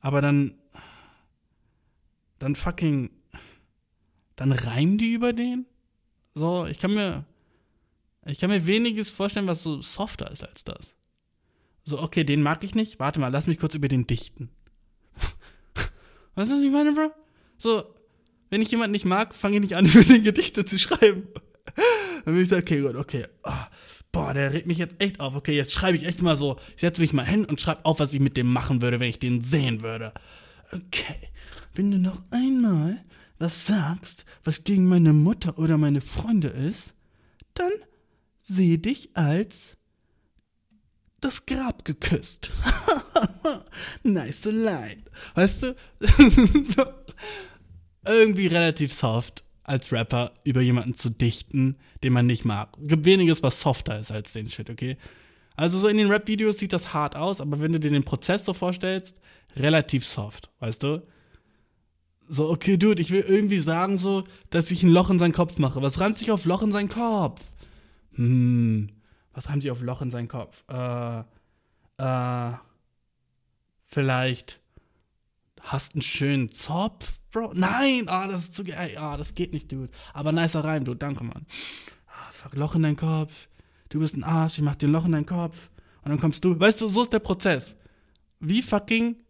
Aber 0.00 0.20
dann. 0.22 0.54
Dann 2.38 2.56
fucking. 2.56 3.10
Dann 4.34 4.50
reimen 4.50 4.98
die 4.98 5.12
über 5.12 5.32
den? 5.32 5.66
So, 6.34 6.64
ich 6.66 6.78
kann 6.78 6.94
mir. 6.94 7.26
Ich 8.24 8.38
kann 8.38 8.50
mir 8.50 8.66
weniges 8.66 9.10
vorstellen, 9.10 9.46
was 9.46 9.62
so 9.62 9.82
softer 9.82 10.30
ist 10.30 10.46
als 10.46 10.64
das. 10.64 10.94
So, 11.84 12.00
okay, 12.00 12.24
den 12.24 12.42
mag 12.42 12.62
ich 12.64 12.74
nicht. 12.74 13.00
Warte 13.00 13.20
mal, 13.20 13.32
lass 13.32 13.46
mich 13.46 13.58
kurz 13.58 13.74
über 13.74 13.88
den 13.88 14.06
dichten. 14.06 14.50
weißt 16.34 16.50
du, 16.50 16.56
was 16.56 16.62
ich 16.62 16.70
meine, 16.70 16.92
Bro? 16.92 17.10
So, 17.58 17.84
wenn 18.50 18.62
ich 18.62 18.70
jemanden 18.70 18.92
nicht 18.92 19.04
mag, 19.04 19.34
fange 19.34 19.56
ich 19.56 19.62
nicht 19.62 19.76
an, 19.76 19.86
über 19.92 20.04
den 20.04 20.22
Gedichte 20.22 20.64
zu 20.64 20.78
schreiben. 20.78 21.28
Dann 22.24 22.34
will 22.34 22.42
ich 22.42 22.48
sagen, 22.48 22.62
okay, 22.62 22.80
gut, 22.80 22.96
okay. 22.96 23.26
Oh, 23.44 23.52
boah, 24.12 24.34
der 24.34 24.52
regt 24.52 24.66
mich 24.66 24.78
jetzt 24.78 24.96
echt 25.00 25.20
auf. 25.20 25.34
Okay, 25.34 25.56
jetzt 25.56 25.72
schreibe 25.72 25.96
ich 25.96 26.06
echt 26.06 26.22
mal 26.22 26.36
so, 26.36 26.58
ich 26.76 26.82
setze 26.82 27.00
mich 27.00 27.12
mal 27.12 27.26
hin 27.26 27.44
und 27.44 27.60
schreibe 27.60 27.84
auf, 27.84 27.98
was 27.98 28.14
ich 28.14 28.20
mit 28.20 28.36
dem 28.36 28.52
machen 28.52 28.82
würde, 28.82 29.00
wenn 29.00 29.08
ich 29.08 29.18
den 29.18 29.42
sehen 29.42 29.82
würde. 29.82 30.12
Okay, 30.72 31.30
wenn 31.74 31.90
du 31.90 31.98
noch 31.98 32.22
einmal 32.30 33.02
was 33.38 33.66
sagst, 33.66 34.24
was 34.44 34.64
gegen 34.64 34.88
meine 34.88 35.12
Mutter 35.12 35.58
oder 35.58 35.76
meine 35.76 36.00
Freunde 36.00 36.48
ist, 36.48 36.94
dann 37.54 37.72
sehe 38.38 38.78
dich 38.78 39.16
als 39.16 39.76
das 41.24 41.46
Grab 41.46 41.84
geküsst. 41.84 42.50
nice 44.02 44.44
line. 44.44 45.02
Weißt 45.34 45.62
du? 45.62 45.76
so, 46.62 46.84
irgendwie 48.04 48.46
relativ 48.48 48.92
soft 48.92 49.44
als 49.64 49.92
Rapper 49.92 50.32
über 50.44 50.60
jemanden 50.60 50.94
zu 50.94 51.10
dichten, 51.10 51.76
den 52.02 52.12
man 52.12 52.26
nicht 52.26 52.44
mag. 52.44 52.76
Gibt 52.80 53.04
weniges, 53.04 53.42
was 53.42 53.60
softer 53.60 53.98
ist 53.98 54.10
als 54.10 54.32
den 54.32 54.50
Shit, 54.50 54.70
okay? 54.70 54.96
Also 55.54 55.78
so 55.78 55.88
in 55.88 55.96
den 55.96 56.10
Rap-Videos 56.10 56.58
sieht 56.58 56.72
das 56.72 56.92
hart 56.92 57.14
aus, 57.14 57.40
aber 57.40 57.60
wenn 57.60 57.72
du 57.72 57.80
dir 57.80 57.90
den 57.90 58.04
Prozess 58.04 58.44
so 58.44 58.54
vorstellst, 58.54 59.16
relativ 59.56 60.06
soft, 60.06 60.50
weißt 60.60 60.82
du? 60.82 61.02
So, 62.28 62.50
okay, 62.50 62.76
Dude, 62.76 63.02
ich 63.02 63.10
will 63.10 63.24
irgendwie 63.26 63.58
sagen 63.58 63.98
so, 63.98 64.24
dass 64.50 64.70
ich 64.70 64.82
ein 64.82 64.90
Loch 64.90 65.10
in 65.10 65.18
seinen 65.18 65.32
Kopf 65.32 65.58
mache. 65.58 65.82
Was 65.82 66.00
reimt 66.00 66.16
sich 66.16 66.30
auf 66.30 66.44
Loch 66.46 66.62
in 66.62 66.72
seinen 66.72 66.88
Kopf? 66.88 67.42
Hm, 68.14 68.88
was 69.34 69.48
reimt 69.48 69.62
sich 69.62 69.70
auf 69.70 69.80
Loch 69.80 70.02
in 70.02 70.10
seinen 70.10 70.28
Kopf? 70.28 70.64
Äh, 70.68 71.20
äh, 71.98 72.52
vielleicht 73.86 74.60
hast 75.60 75.94
einen 75.94 76.02
schönen 76.02 76.50
Zopf, 76.50 77.20
Bro. 77.30 77.52
Nein, 77.54 78.08
ah, 78.08 78.26
das 78.26 78.42
ist 78.42 78.54
zu 78.54 78.64
geil. 78.64 78.96
Ah, 78.98 79.16
das 79.16 79.34
geht 79.34 79.52
nicht, 79.52 79.70
Dude. 79.70 79.90
Aber 80.12 80.32
nicer 80.32 80.64
Reim, 80.64 80.84
Dude. 80.84 80.98
Danke, 80.98 81.24
Mann. 81.24 81.46
Ah, 82.06 82.48
Loch 82.52 82.74
in 82.74 82.82
deinen 82.82 82.96
Kopf. 82.96 83.48
Du 83.88 84.00
bist 84.00 84.16
ein 84.16 84.24
Arsch, 84.24 84.58
ich 84.58 84.64
mach 84.64 84.76
dir 84.76 84.88
ein 84.88 84.92
Loch 84.92 85.06
in 85.06 85.12
deinen 85.12 85.26
Kopf. 85.26 85.70
Und 86.02 86.10
dann 86.10 86.20
kommst 86.20 86.44
du. 86.44 86.58
Weißt 86.58 86.80
du, 86.80 86.88
so 86.88 87.02
ist 87.02 87.12
der 87.12 87.20
Prozess. 87.20 87.76
Wie 88.40 88.62
fucking. 88.62 89.21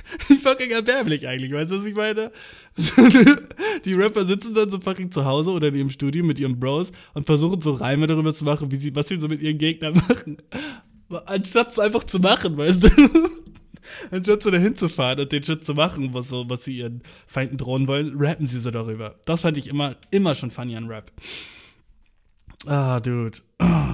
Fucking 0.42 0.70
erbärmlich 0.70 1.26
eigentlich, 1.26 1.52
weißt 1.52 1.72
du, 1.72 1.78
was 1.78 1.86
ich 1.86 1.94
meine? 1.94 2.32
die 3.84 3.94
Rapper 3.94 4.24
sitzen 4.24 4.54
dann 4.54 4.70
so 4.70 4.80
fucking 4.80 5.10
zu 5.10 5.24
Hause 5.24 5.50
oder 5.50 5.68
in 5.68 5.74
ihrem 5.74 5.90
Studio 5.90 6.24
mit 6.24 6.38
ihren 6.38 6.58
Bros 6.58 6.92
und 7.14 7.26
versuchen 7.26 7.60
so 7.60 7.72
Reime 7.72 8.06
darüber 8.06 8.34
zu 8.34 8.44
machen, 8.44 8.70
wie 8.70 8.76
sie, 8.76 8.94
was 8.94 9.08
sie 9.08 9.16
so 9.16 9.28
mit 9.28 9.40
ihren 9.42 9.58
Gegnern 9.58 9.94
machen. 10.08 10.38
Anstatt 11.26 11.72
es 11.72 11.78
einfach 11.78 12.04
zu 12.04 12.18
machen, 12.18 12.56
weißt 12.56 12.84
du? 12.84 12.88
anstatt 14.10 14.42
so 14.42 14.50
dahin 14.50 14.76
zu 14.76 14.88
fahren 14.88 15.20
und 15.20 15.32
den 15.32 15.44
Shit 15.44 15.64
zu 15.64 15.74
machen, 15.74 16.14
was, 16.14 16.28
so, 16.28 16.48
was 16.48 16.64
sie 16.64 16.78
ihren 16.78 17.02
Feinden 17.26 17.58
drohen 17.58 17.86
wollen, 17.86 18.14
rappen 18.16 18.46
sie 18.46 18.60
so 18.60 18.70
darüber. 18.70 19.16
Das 19.26 19.42
fand 19.42 19.58
ich 19.58 19.68
immer, 19.68 19.96
immer 20.10 20.34
schon 20.34 20.50
funny 20.50 20.76
an 20.76 20.88
Rap. 20.88 21.10
Ah, 22.66 23.00
Dude. 23.00 23.38
Ah. 23.58 23.91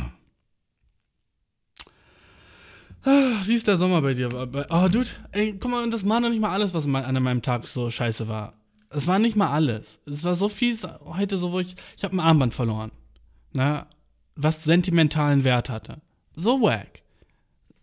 Wie 3.45 3.55
ist 3.55 3.67
der 3.67 3.77
Sommer 3.77 4.03
bei 4.03 4.15
dir? 4.15 4.29
Oh, 4.71 4.89
Dude, 4.89 5.09
ey, 5.33 5.57
guck 5.59 5.71
mal, 5.71 5.89
das 5.89 6.09
war 6.09 6.21
noch 6.21 6.29
nicht 6.29 6.41
mal 6.41 6.53
alles, 6.53 6.75
was 6.75 6.85
an 6.87 7.23
meinem 7.23 7.43
Tag 7.43 7.67
so 7.67 7.91
scheiße 7.91 8.29
war. 8.29 8.55
Es 8.91 9.07
war 9.07 9.19
nicht 9.19 9.37
mal 9.37 9.51
alles. 9.51 10.01
Es 10.07 10.25
war 10.25 10.35
so 10.35 10.49
viel 10.49 10.77
heute 11.05 11.39
so, 11.39 11.53
wo 11.53 11.61
ich, 11.61 11.77
ich 11.97 12.05
habe 12.05 12.17
ein 12.17 12.21
Armband 12.21 12.55
verloren. 12.55 12.91
Na, 13.53 13.87
was 14.37 14.65
sentimentalen 14.65 15.45
Wert 15.45 15.69
hatte. 15.69 15.99
So 16.35 16.61
wack. 16.63 17.03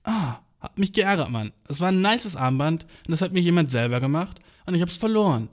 Ah, 0.03 0.37
hat 0.59 0.77
mich 0.77 0.93
geärgert, 0.93 1.29
Mann. 1.29 1.51
Es 1.67 1.81
war 1.81 1.89
ein 1.89 2.01
nices 2.01 2.35
Armband 2.35 2.83
und 2.83 3.11
das 3.11 3.21
hat 3.21 3.33
mir 3.33 3.41
jemand 3.41 3.69
selber 3.69 3.99
gemacht 3.99 4.39
und 4.65 4.75
ich 4.75 4.81
hab's 4.81 4.97
verloren. 4.97 5.49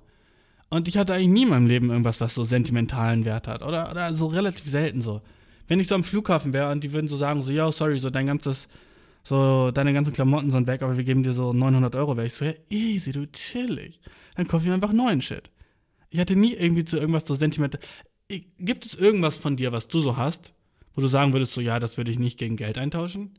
Und 0.69 0.89
ich 0.89 0.97
hatte 0.97 1.13
eigentlich 1.13 1.29
nie 1.29 1.43
in 1.43 1.51
meinem 1.51 1.67
Leben 1.67 1.91
irgendwas, 1.91 2.21
was 2.21 2.35
so 2.35 2.45
sentimentalen 2.45 3.25
Wert 3.25 3.47
hat. 3.47 3.63
Oder, 3.63 3.91
oder 3.91 4.15
so 4.15 4.29
relativ 4.29 4.71
selten 4.71 5.03
so. 5.03 5.21
Wenn 5.69 5.81
ich 5.81 5.89
so 5.89 5.95
am 5.95 6.05
Flughafen 6.05 6.53
wäre 6.53 6.71
und 6.71 6.83
die 6.83 6.93
würden 6.93 7.09
so 7.09 7.17
sagen, 7.17 7.43
so, 7.43 7.51
yo, 7.51 7.71
sorry, 7.71 7.99
so 7.99 8.09
dein 8.09 8.27
ganzes, 8.27 8.69
so, 9.23 9.71
deine 9.71 9.93
ganzen 9.93 10.13
Klamotten 10.13 10.51
sind 10.51 10.67
weg, 10.67 10.83
aber 10.83 10.97
wir 10.97 11.05
geben 11.05 11.23
dir 11.23 11.33
so 11.33 11.53
900 11.53 11.95
Euro, 11.95 12.17
wäre 12.17 12.27
ich 12.27 12.35
so, 12.35 12.45
ja, 12.45 12.53
easy, 12.69 13.13
du 13.13 13.31
chillig. 13.31 14.01
Dann 14.37 14.49
kaufe 14.49 14.65
ich 14.65 14.69
mir 14.69 14.75
einfach 14.75 14.93
neuen 14.93 15.23
Shit. 15.23 15.51
Ich 16.11 16.19
hatte 16.19 16.37
nie 16.37 16.55
irgendwie 16.55 16.85
zu 16.85 16.99
irgendwas 16.99 17.27
so 17.27 17.35
sentimental. 17.35 17.81
Gibt 18.59 18.85
es 18.85 18.95
irgendwas 18.95 19.39
von 19.39 19.57
dir, 19.57 19.73
was 19.73 19.89
du 19.89 20.01
so 20.01 20.17
hast, 20.17 20.55
wo 20.95 21.01
du 21.01 21.07
sagen 21.07 21.33
würdest, 21.33 21.55
so, 21.55 21.61
ja, 21.61 21.79
das 21.79 21.97
würde 21.97 22.11
ich 22.11 22.19
nicht 22.19 22.39
gegen 22.39 22.57
Geld 22.57 22.79
eintauschen? 22.79 23.39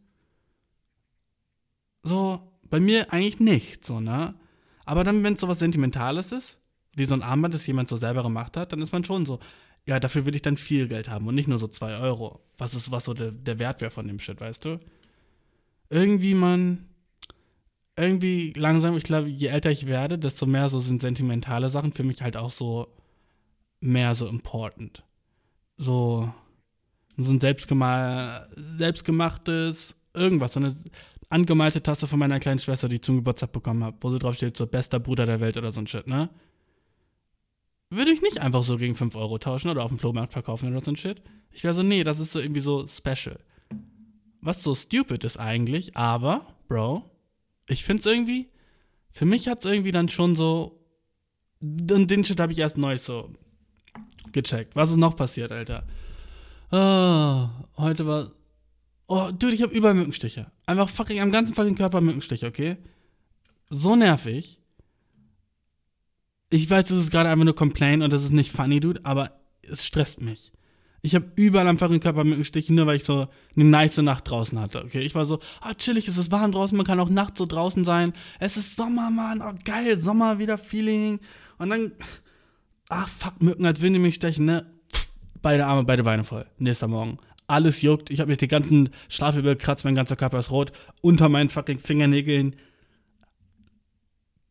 So, 2.03 2.39
bei 2.69 2.79
mir 2.79 3.11
eigentlich 3.11 3.39
nicht, 3.39 3.85
so, 3.85 3.99
ne? 3.99 4.35
Aber 4.85 5.03
dann, 5.03 5.23
wenn 5.23 5.33
es 5.33 5.41
so 5.41 5.47
was 5.47 5.59
Sentimentales 5.59 6.31
ist, 6.31 6.59
wie 6.95 7.05
so 7.05 7.13
ein 7.13 7.23
Armband, 7.23 7.53
das 7.53 7.67
jemand 7.67 7.89
so 7.89 7.97
selber 7.97 8.23
gemacht 8.23 8.57
hat, 8.57 8.71
dann 8.71 8.81
ist 8.81 8.91
man 8.91 9.03
schon 9.03 9.25
so, 9.25 9.39
ja, 9.85 9.99
dafür 9.99 10.25
würde 10.25 10.35
ich 10.35 10.41
dann 10.41 10.57
viel 10.57 10.87
Geld 10.87 11.09
haben 11.09 11.27
und 11.27 11.35
nicht 11.35 11.47
nur 11.47 11.57
so 11.57 11.67
zwei 11.67 11.97
Euro. 11.97 12.41
Was 12.57 12.73
ist, 12.73 12.91
was 12.91 13.05
so 13.05 13.13
der, 13.13 13.31
der 13.31 13.59
Wert 13.59 13.81
wäre 13.81 13.91
von 13.91 14.07
dem 14.07 14.19
Shit, 14.19 14.39
weißt 14.39 14.65
du? 14.65 14.79
Irgendwie 15.89 16.33
man, 16.33 16.89
irgendwie 17.95 18.53
langsam, 18.55 18.97
ich 18.97 19.03
glaube, 19.03 19.29
je 19.29 19.47
älter 19.47 19.71
ich 19.71 19.85
werde, 19.85 20.17
desto 20.17 20.45
mehr 20.45 20.69
so 20.69 20.79
sind 20.79 21.01
sentimentale 21.01 21.69
Sachen 21.69 21.93
für 21.93 22.03
mich 22.03 22.21
halt 22.21 22.37
auch 22.37 22.51
so 22.51 22.87
mehr 23.79 24.15
so 24.15 24.27
important. 24.27 25.03
So, 25.77 26.33
so 27.17 27.31
ein 27.31 27.39
selbstgema 27.39 28.41
selbstgemachtes 28.55 29.95
irgendwas, 30.13 30.53
so 30.53 30.59
eine 30.59 30.75
angemalte 31.29 31.81
Tasse 31.81 32.07
von 32.07 32.19
meiner 32.19 32.39
kleinen 32.39 32.59
Schwester, 32.59 32.87
die 32.87 32.95
ich 32.95 33.03
zum 33.03 33.17
Geburtstag 33.17 33.51
bekommen 33.51 33.83
habe, 33.83 33.97
wo 34.01 34.09
so 34.09 34.17
drauf 34.19 34.35
steht, 34.35 34.57
so 34.57 34.67
bester 34.67 34.99
Bruder 34.99 35.25
der 35.25 35.41
Welt 35.41 35.57
oder 35.57 35.71
so 35.71 35.81
ein 35.81 35.87
Shit, 35.87 36.07
ne? 36.07 36.29
würde 37.95 38.11
ich 38.11 38.21
nicht 38.21 38.39
einfach 38.39 38.63
so 38.63 38.77
gegen 38.77 38.95
5 38.95 39.15
Euro 39.15 39.37
tauschen 39.37 39.69
oder 39.69 39.83
auf 39.83 39.91
dem 39.91 39.99
Flohmarkt 39.99 40.33
verkaufen 40.33 40.71
oder 40.71 40.83
so 40.83 40.91
ein 40.91 40.97
Shit. 40.97 41.21
Ich 41.51 41.63
wäre 41.63 41.73
so, 41.73 41.83
nee, 41.83 42.03
das 42.03 42.19
ist 42.19 42.31
so 42.31 42.39
irgendwie 42.39 42.61
so 42.61 42.87
special. 42.87 43.39
Was 44.43 44.61
so 44.61 44.75
stupid 44.75 45.23
ist 45.23 45.37
eigentlich, 45.37 45.95
aber, 45.95 46.45
Bro, 46.67 47.09
ich 47.69 47.85
find's 47.85 48.05
irgendwie, 48.05 48.49
für 49.09 49.25
mich 49.25 49.47
hat's 49.47 49.63
irgendwie 49.63 49.93
dann 49.93 50.09
schon 50.09 50.35
so, 50.35 50.85
und 51.61 52.11
den 52.11 52.25
Shit 52.25 52.41
habe 52.41 52.51
ich 52.51 52.59
erst 52.59 52.77
neu 52.77 52.97
so 52.97 53.33
gecheckt. 54.33 54.75
Was 54.75 54.89
ist 54.89 54.97
noch 54.97 55.15
passiert, 55.15 55.53
Alter? 55.53 55.87
Oh, 56.71 57.47
heute 57.81 58.05
war, 58.05 58.31
oh, 59.07 59.31
dude, 59.31 59.55
ich 59.55 59.61
habe 59.61 59.73
überall 59.73 59.93
Mückenstiche. 59.93 60.51
Einfach 60.65 60.89
fucking 60.89 61.21
am 61.21 61.31
ganzen 61.31 61.55
fucking 61.55 61.75
Körper 61.75 62.01
Mückenstiche, 62.01 62.47
okay? 62.47 62.75
So 63.69 63.95
nervig. 63.95 64.59
Ich 66.49 66.69
weiß, 66.69 66.89
das 66.89 66.97
ist 66.99 67.11
gerade 67.11 67.29
einfach 67.29 67.45
nur 67.45 67.55
Complain 67.55 68.01
und 68.01 68.11
das 68.11 68.25
ist 68.25 68.31
nicht 68.31 68.51
funny, 68.51 68.81
Dude, 68.81 69.05
aber 69.05 69.39
es 69.61 69.85
stresst 69.85 70.19
mich. 70.19 70.51
Ich 71.03 71.15
habe 71.15 71.31
überall 71.35 71.67
am 71.67 71.77
fucking 71.77 71.99
Körper 71.99 72.23
mit 72.23 72.33
einem 72.33 72.43
Stich, 72.43 72.69
nur 72.69 72.87
weil 72.87 72.95
ich 72.95 73.03
so 73.03 73.27
eine 73.55 73.65
nice 73.65 73.97
Nacht 73.97 74.29
draußen 74.29 74.59
hatte. 74.59 74.83
Okay, 74.83 75.01
ich 75.01 75.13
war 75.13 75.25
so, 75.25 75.39
ah, 75.61 75.73
chillig, 75.75 76.07
es 76.07 76.17
ist 76.17 76.31
warm 76.31 76.51
draußen, 76.51 76.75
man 76.75 76.85
kann 76.85 76.99
auch 76.99 77.09
nachts 77.09 77.37
so 77.37 77.45
draußen 77.45 77.83
sein. 77.83 78.13
Es 78.39 78.57
ist 78.57 78.75
Sommer, 78.75 79.11
Mann, 79.11 79.41
oh 79.41 79.53
geil, 79.65 79.97
Sommer, 79.97 80.39
wieder 80.39 80.57
Feeling. 80.57 81.19
Und 81.57 81.69
dann, 81.69 81.91
ach 82.89 83.07
fuck, 83.07 83.41
Mücken, 83.41 83.65
als 83.65 83.81
würden 83.81 83.93
die 83.93 83.99
mich 83.99 84.15
stechen, 84.15 84.45
ne? 84.45 84.65
beide 85.41 85.65
Arme, 85.65 85.83
beide 85.83 86.03
Beine 86.03 86.23
voll. 86.23 86.45
Nächster 86.57 86.87
Morgen. 86.87 87.19
Alles 87.47 87.81
juckt, 87.81 88.09
ich 88.09 88.21
habe 88.21 88.29
mich 88.29 88.37
den 88.37 88.47
ganzen 88.47 88.89
Schlaf 89.09 89.35
überkratzt, 89.35 89.83
mein 89.83 89.95
ganzer 89.95 90.15
Körper 90.15 90.39
ist 90.39 90.51
rot. 90.51 90.71
Unter 91.01 91.27
meinen 91.27 91.49
fucking 91.49 91.79
Fingernägeln 91.79 92.55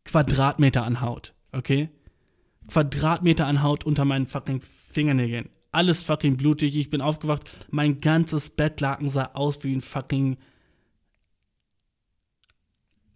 Quadratmeter 0.05 0.83
an 0.83 1.01
Haut 1.01 1.33
okay? 1.53 1.89
Quadratmeter 2.67 3.45
an 3.45 3.61
Haut 3.61 3.83
unter 3.83 4.05
meinen 4.05 4.27
fucking 4.27 4.61
Fingernägeln. 4.61 5.49
Alles 5.73 6.03
fucking 6.03 6.37
blutig. 6.37 6.77
Ich 6.77 6.89
bin 6.89 7.01
aufgewacht. 7.01 7.49
Mein 7.71 7.99
ganzes 7.99 8.51
Bettlaken 8.51 9.09
sah 9.09 9.31
aus 9.33 9.63
wie 9.63 9.75
ein 9.75 9.81
fucking. 9.81 10.37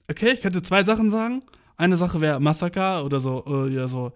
Okay, 0.10 0.32
ich 0.34 0.42
könnte 0.42 0.64
zwei 0.64 0.84
Sachen 0.84 1.12
sagen. 1.12 1.42
Eine 1.78 1.98
Sache 1.98 2.20
wäre 2.20 2.40
Massaker 2.40 3.06
oder 3.06 3.20
so, 3.20 3.46
äh, 3.48 3.74
ja, 3.74 3.88
so. 3.88 4.12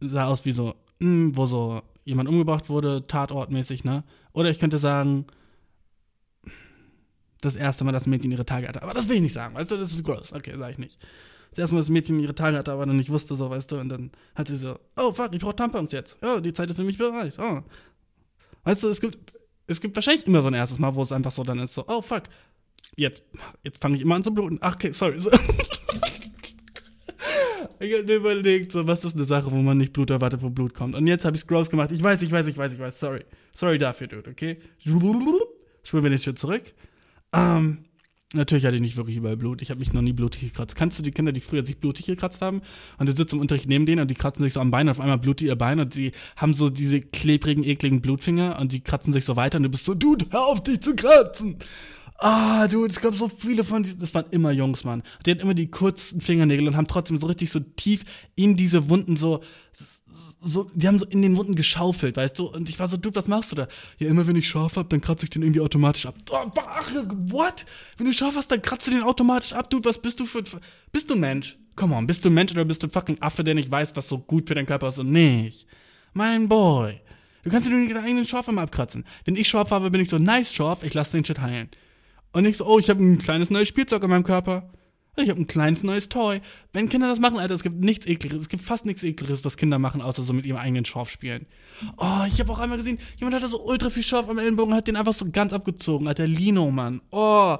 Sah 0.00 0.26
aus 0.26 0.44
wie 0.46 0.52
so, 0.52 0.74
mh, 1.00 1.06
hm, 1.06 1.36
wo 1.36 1.46
so 1.46 1.82
jemand 2.04 2.28
umgebracht 2.28 2.70
wurde, 2.70 3.06
tatortmäßig, 3.06 3.84
ne? 3.84 4.04
Oder 4.32 4.50
ich 4.50 4.58
könnte 4.58 4.78
sagen, 4.78 5.26
das 7.42 7.56
erste 7.56 7.84
Mal, 7.84 7.92
dass 7.92 8.06
Mädchen 8.06 8.32
ihre 8.32 8.46
Tage 8.46 8.68
hatte. 8.68 8.82
Aber 8.82 8.94
das 8.94 9.08
will 9.08 9.16
ich 9.16 9.22
nicht 9.22 9.32
sagen, 9.34 9.54
weißt 9.54 9.70
du, 9.70 9.76
das 9.76 9.92
ist 9.92 10.02
gross. 10.02 10.32
Okay, 10.32 10.54
sag 10.56 10.72
ich 10.72 10.78
nicht 10.78 10.98
das 11.54 11.60
erste 11.60 11.76
Mal 11.76 11.82
das 11.82 11.90
Mädchen 11.90 12.18
ihre 12.18 12.34
Tage 12.34 12.58
hatte, 12.58 12.72
aber 12.72 12.84
dann 12.84 12.96
nicht 12.96 13.10
wusste, 13.10 13.36
so, 13.36 13.48
weißt 13.48 13.70
du, 13.70 13.76
und 13.78 13.88
dann 13.88 14.10
hat 14.34 14.48
sie 14.48 14.56
so, 14.56 14.76
oh 14.96 15.12
fuck, 15.12 15.32
ich 15.32 15.40
brauche 15.40 15.54
Tampons 15.54 15.92
jetzt. 15.92 16.16
Oh, 16.20 16.40
die 16.40 16.52
Zeit 16.52 16.68
ist 16.68 16.74
für 16.76 16.82
mich 16.82 16.98
bereit. 16.98 17.36
Oh. 17.38 17.60
Weißt 18.64 18.82
du, 18.82 18.88
es 18.88 19.00
gibt, 19.00 19.32
es 19.68 19.80
gibt 19.80 19.94
wahrscheinlich 19.94 20.26
immer 20.26 20.42
so 20.42 20.48
ein 20.48 20.54
erstes 20.54 20.80
Mal, 20.80 20.92
wo 20.96 21.02
es 21.02 21.12
einfach 21.12 21.30
so 21.30 21.44
dann 21.44 21.60
ist, 21.60 21.74
so, 21.74 21.84
oh 21.86 22.02
fuck, 22.02 22.24
jetzt, 22.96 23.22
jetzt 23.62 23.80
fange 23.80 23.94
ich 23.94 24.02
immer 24.02 24.16
an 24.16 24.24
zu 24.24 24.34
bluten. 24.34 24.58
Ach, 24.62 24.74
okay, 24.74 24.90
sorry. 24.90 25.20
So. 25.20 25.30
ich 27.78 27.92
habe 27.92 28.02
mir 28.02 28.16
überlegt, 28.16 28.72
so, 28.72 28.84
was 28.88 29.04
ist 29.04 29.14
eine 29.14 29.24
Sache, 29.24 29.52
wo 29.52 29.56
man 29.56 29.78
nicht 29.78 29.92
Blut 29.92 30.10
erwartet, 30.10 30.42
wo 30.42 30.50
Blut 30.50 30.74
kommt. 30.74 30.96
Und 30.96 31.06
jetzt 31.06 31.24
habe 31.24 31.36
ich 31.36 31.46
gross 31.46 31.70
gemacht. 31.70 31.92
Ich 31.92 32.02
weiß, 32.02 32.20
ich 32.22 32.32
weiß, 32.32 32.48
ich 32.48 32.58
weiß, 32.58 32.72
ich 32.72 32.80
weiß, 32.80 32.98
sorry. 32.98 33.24
Sorry 33.54 33.78
dafür, 33.78 34.08
Dude, 34.08 34.28
okay? 34.28 34.58
Spulen 34.78 36.02
wir 36.02 36.10
den 36.10 36.18
Shit 36.18 36.36
zurück. 36.36 36.64
Ähm, 37.32 37.84
Natürlich 38.34 38.66
hatte 38.66 38.74
ich 38.74 38.82
nicht 38.82 38.96
wirklich 38.96 39.16
überall 39.16 39.36
Blut. 39.36 39.62
Ich 39.62 39.70
habe 39.70 39.78
mich 39.78 39.92
noch 39.92 40.02
nie 40.02 40.12
blutig 40.12 40.40
gekratzt. 40.40 40.74
Kannst 40.74 40.98
du 40.98 41.02
die 41.02 41.12
Kinder, 41.12 41.30
die 41.30 41.40
früher 41.40 41.64
sich 41.64 41.78
blutig 41.78 42.06
gekratzt 42.06 42.42
haben 42.42 42.62
und 42.98 43.08
du 43.08 43.12
sitzt 43.12 43.32
im 43.32 43.40
Unterricht 43.40 43.68
neben 43.68 43.86
denen 43.86 44.02
und 44.02 44.10
die 44.10 44.14
kratzen 44.14 44.42
sich 44.42 44.54
so 44.54 44.60
am 44.60 44.70
Bein 44.70 44.88
und 44.88 44.90
auf 44.90 45.00
einmal 45.00 45.18
blutet 45.18 45.46
ihr 45.46 45.56
Bein 45.56 45.78
und 45.78 45.94
die 45.94 46.10
haben 46.36 46.52
so 46.52 46.68
diese 46.68 46.98
klebrigen, 47.00 47.62
ekligen 47.62 48.00
Blutfinger 48.00 48.58
und 48.60 48.72
die 48.72 48.80
kratzen 48.80 49.12
sich 49.12 49.24
so 49.24 49.36
weiter 49.36 49.58
und 49.58 49.62
du 49.62 49.68
bist 49.68 49.84
so, 49.84 49.94
Dude, 49.94 50.26
hör 50.30 50.46
auf 50.46 50.62
dich 50.62 50.80
zu 50.80 50.96
kratzen. 50.96 51.58
Ah, 52.18 52.66
Dude, 52.68 52.88
es 52.88 53.00
gab 53.00 53.14
so 53.14 53.28
viele 53.28 53.64
von 53.64 53.82
diesen, 53.82 54.00
das 54.00 54.14
waren 54.14 54.26
immer 54.30 54.50
Jungs, 54.50 54.84
Mann. 54.84 55.02
Die 55.24 55.30
hatten 55.30 55.42
immer 55.42 55.54
die 55.54 55.70
kurzen 55.70 56.20
Fingernägel 56.20 56.66
und 56.66 56.76
haben 56.76 56.86
trotzdem 56.86 57.18
so 57.18 57.26
richtig 57.26 57.50
so 57.50 57.60
tief 57.60 58.04
in 58.34 58.56
diese 58.56 58.88
Wunden 58.88 59.16
so, 59.16 59.42
so, 60.40 60.70
die 60.74 60.86
haben 60.86 60.98
so 60.98 61.06
in 61.06 61.22
den 61.22 61.36
Wunden 61.36 61.54
geschaufelt, 61.54 62.16
weißt 62.16 62.38
du? 62.38 62.46
Und 62.46 62.68
ich 62.68 62.78
war 62.78 62.88
so, 62.88 62.96
Dude, 62.96 63.16
was 63.16 63.28
machst 63.28 63.52
du 63.52 63.56
da? 63.56 63.68
Ja, 63.98 64.08
immer 64.08 64.26
wenn 64.26 64.36
ich 64.36 64.48
scharf 64.48 64.76
hab, 64.76 64.88
dann 64.90 65.00
kratze 65.00 65.24
ich 65.24 65.30
den 65.30 65.42
irgendwie 65.42 65.60
automatisch 65.60 66.06
ab. 66.06 66.14
Oh, 66.30 66.50
ach, 66.56 66.92
what? 67.30 67.64
Wenn 67.96 68.06
du 68.06 68.12
scharf 68.12 68.36
hast, 68.36 68.50
dann 68.50 68.62
kratzt 68.62 68.86
du 68.86 68.90
den 68.90 69.02
automatisch 69.02 69.52
ab, 69.52 69.70
Dude, 69.70 69.88
was 69.88 70.00
bist 70.00 70.20
du 70.20 70.26
für, 70.26 70.42
bist 70.92 71.10
du 71.10 71.14
ein 71.14 71.20
Mensch? 71.20 71.58
Come 71.76 71.94
on, 71.94 72.06
bist 72.06 72.24
du 72.24 72.30
ein 72.30 72.34
Mensch 72.34 72.52
oder 72.52 72.64
bist 72.64 72.82
du 72.82 72.86
ein 72.86 72.90
fucking 72.90 73.20
Affe, 73.20 73.42
der 73.42 73.54
nicht 73.54 73.70
weiß, 73.70 73.96
was 73.96 74.08
so 74.08 74.18
gut 74.18 74.48
für 74.48 74.54
deinen 74.54 74.66
Körper 74.66 74.88
ist 74.88 74.98
und 74.98 75.10
nicht? 75.10 75.66
Mein 76.12 76.48
Boy. 76.48 77.00
Du 77.42 77.50
kannst 77.50 77.66
dir 77.66 77.72
nur 77.72 77.86
deinen 77.86 78.04
eigenen 78.04 78.24
Schorf 78.24 78.48
einmal 78.48 78.64
abkratzen. 78.64 79.04
Wenn 79.24 79.36
ich 79.36 79.48
Schorf 79.48 79.70
habe, 79.70 79.90
bin 79.90 80.00
ich 80.00 80.08
so, 80.08 80.18
nice 80.18 80.52
Schorf, 80.52 80.82
ich 80.84 80.94
lass 80.94 81.10
den 81.10 81.24
Shit 81.24 81.40
heilen. 81.40 81.68
Und 82.32 82.44
nicht 82.44 82.56
so, 82.56 82.66
oh, 82.66 82.78
ich 82.78 82.88
habe 82.88 83.02
ein 83.04 83.18
kleines 83.18 83.50
neues 83.50 83.68
Spielzeug 83.68 84.02
in 84.02 84.10
meinem 84.10 84.24
Körper. 84.24 84.70
Ich 85.16 85.30
habe 85.30 85.40
ein 85.40 85.46
kleines 85.46 85.84
neues 85.84 86.08
Toy. 86.08 86.40
Wenn 86.72 86.88
Kinder 86.88 87.08
das 87.08 87.20
machen, 87.20 87.38
Alter, 87.38 87.54
es 87.54 87.62
gibt 87.62 87.84
nichts 87.84 88.06
ekliges, 88.06 88.42
es 88.42 88.48
gibt 88.48 88.64
fast 88.64 88.84
nichts 88.84 89.04
ekliges, 89.04 89.44
was 89.44 89.56
Kinder 89.56 89.78
machen, 89.78 90.02
außer 90.02 90.22
so 90.22 90.32
mit 90.32 90.44
ihrem 90.44 90.58
eigenen 90.58 90.84
Schorf 90.84 91.08
spielen. 91.08 91.46
Oh, 91.96 92.24
ich 92.26 92.40
habe 92.40 92.50
auch 92.50 92.58
einmal 92.58 92.78
gesehen, 92.78 92.98
jemand 93.16 93.36
hatte 93.36 93.48
so 93.48 93.64
ultra 93.64 93.90
viel 93.90 94.02
Schorf 94.02 94.28
am 94.28 94.38
Ellenbogen, 94.38 94.74
hat 94.74 94.88
den 94.88 94.96
einfach 94.96 95.12
so 95.12 95.30
ganz 95.30 95.52
abgezogen, 95.52 96.08
Alter, 96.08 96.26
Lino, 96.26 96.70
Mann. 96.70 97.00
Oh, 97.12 97.56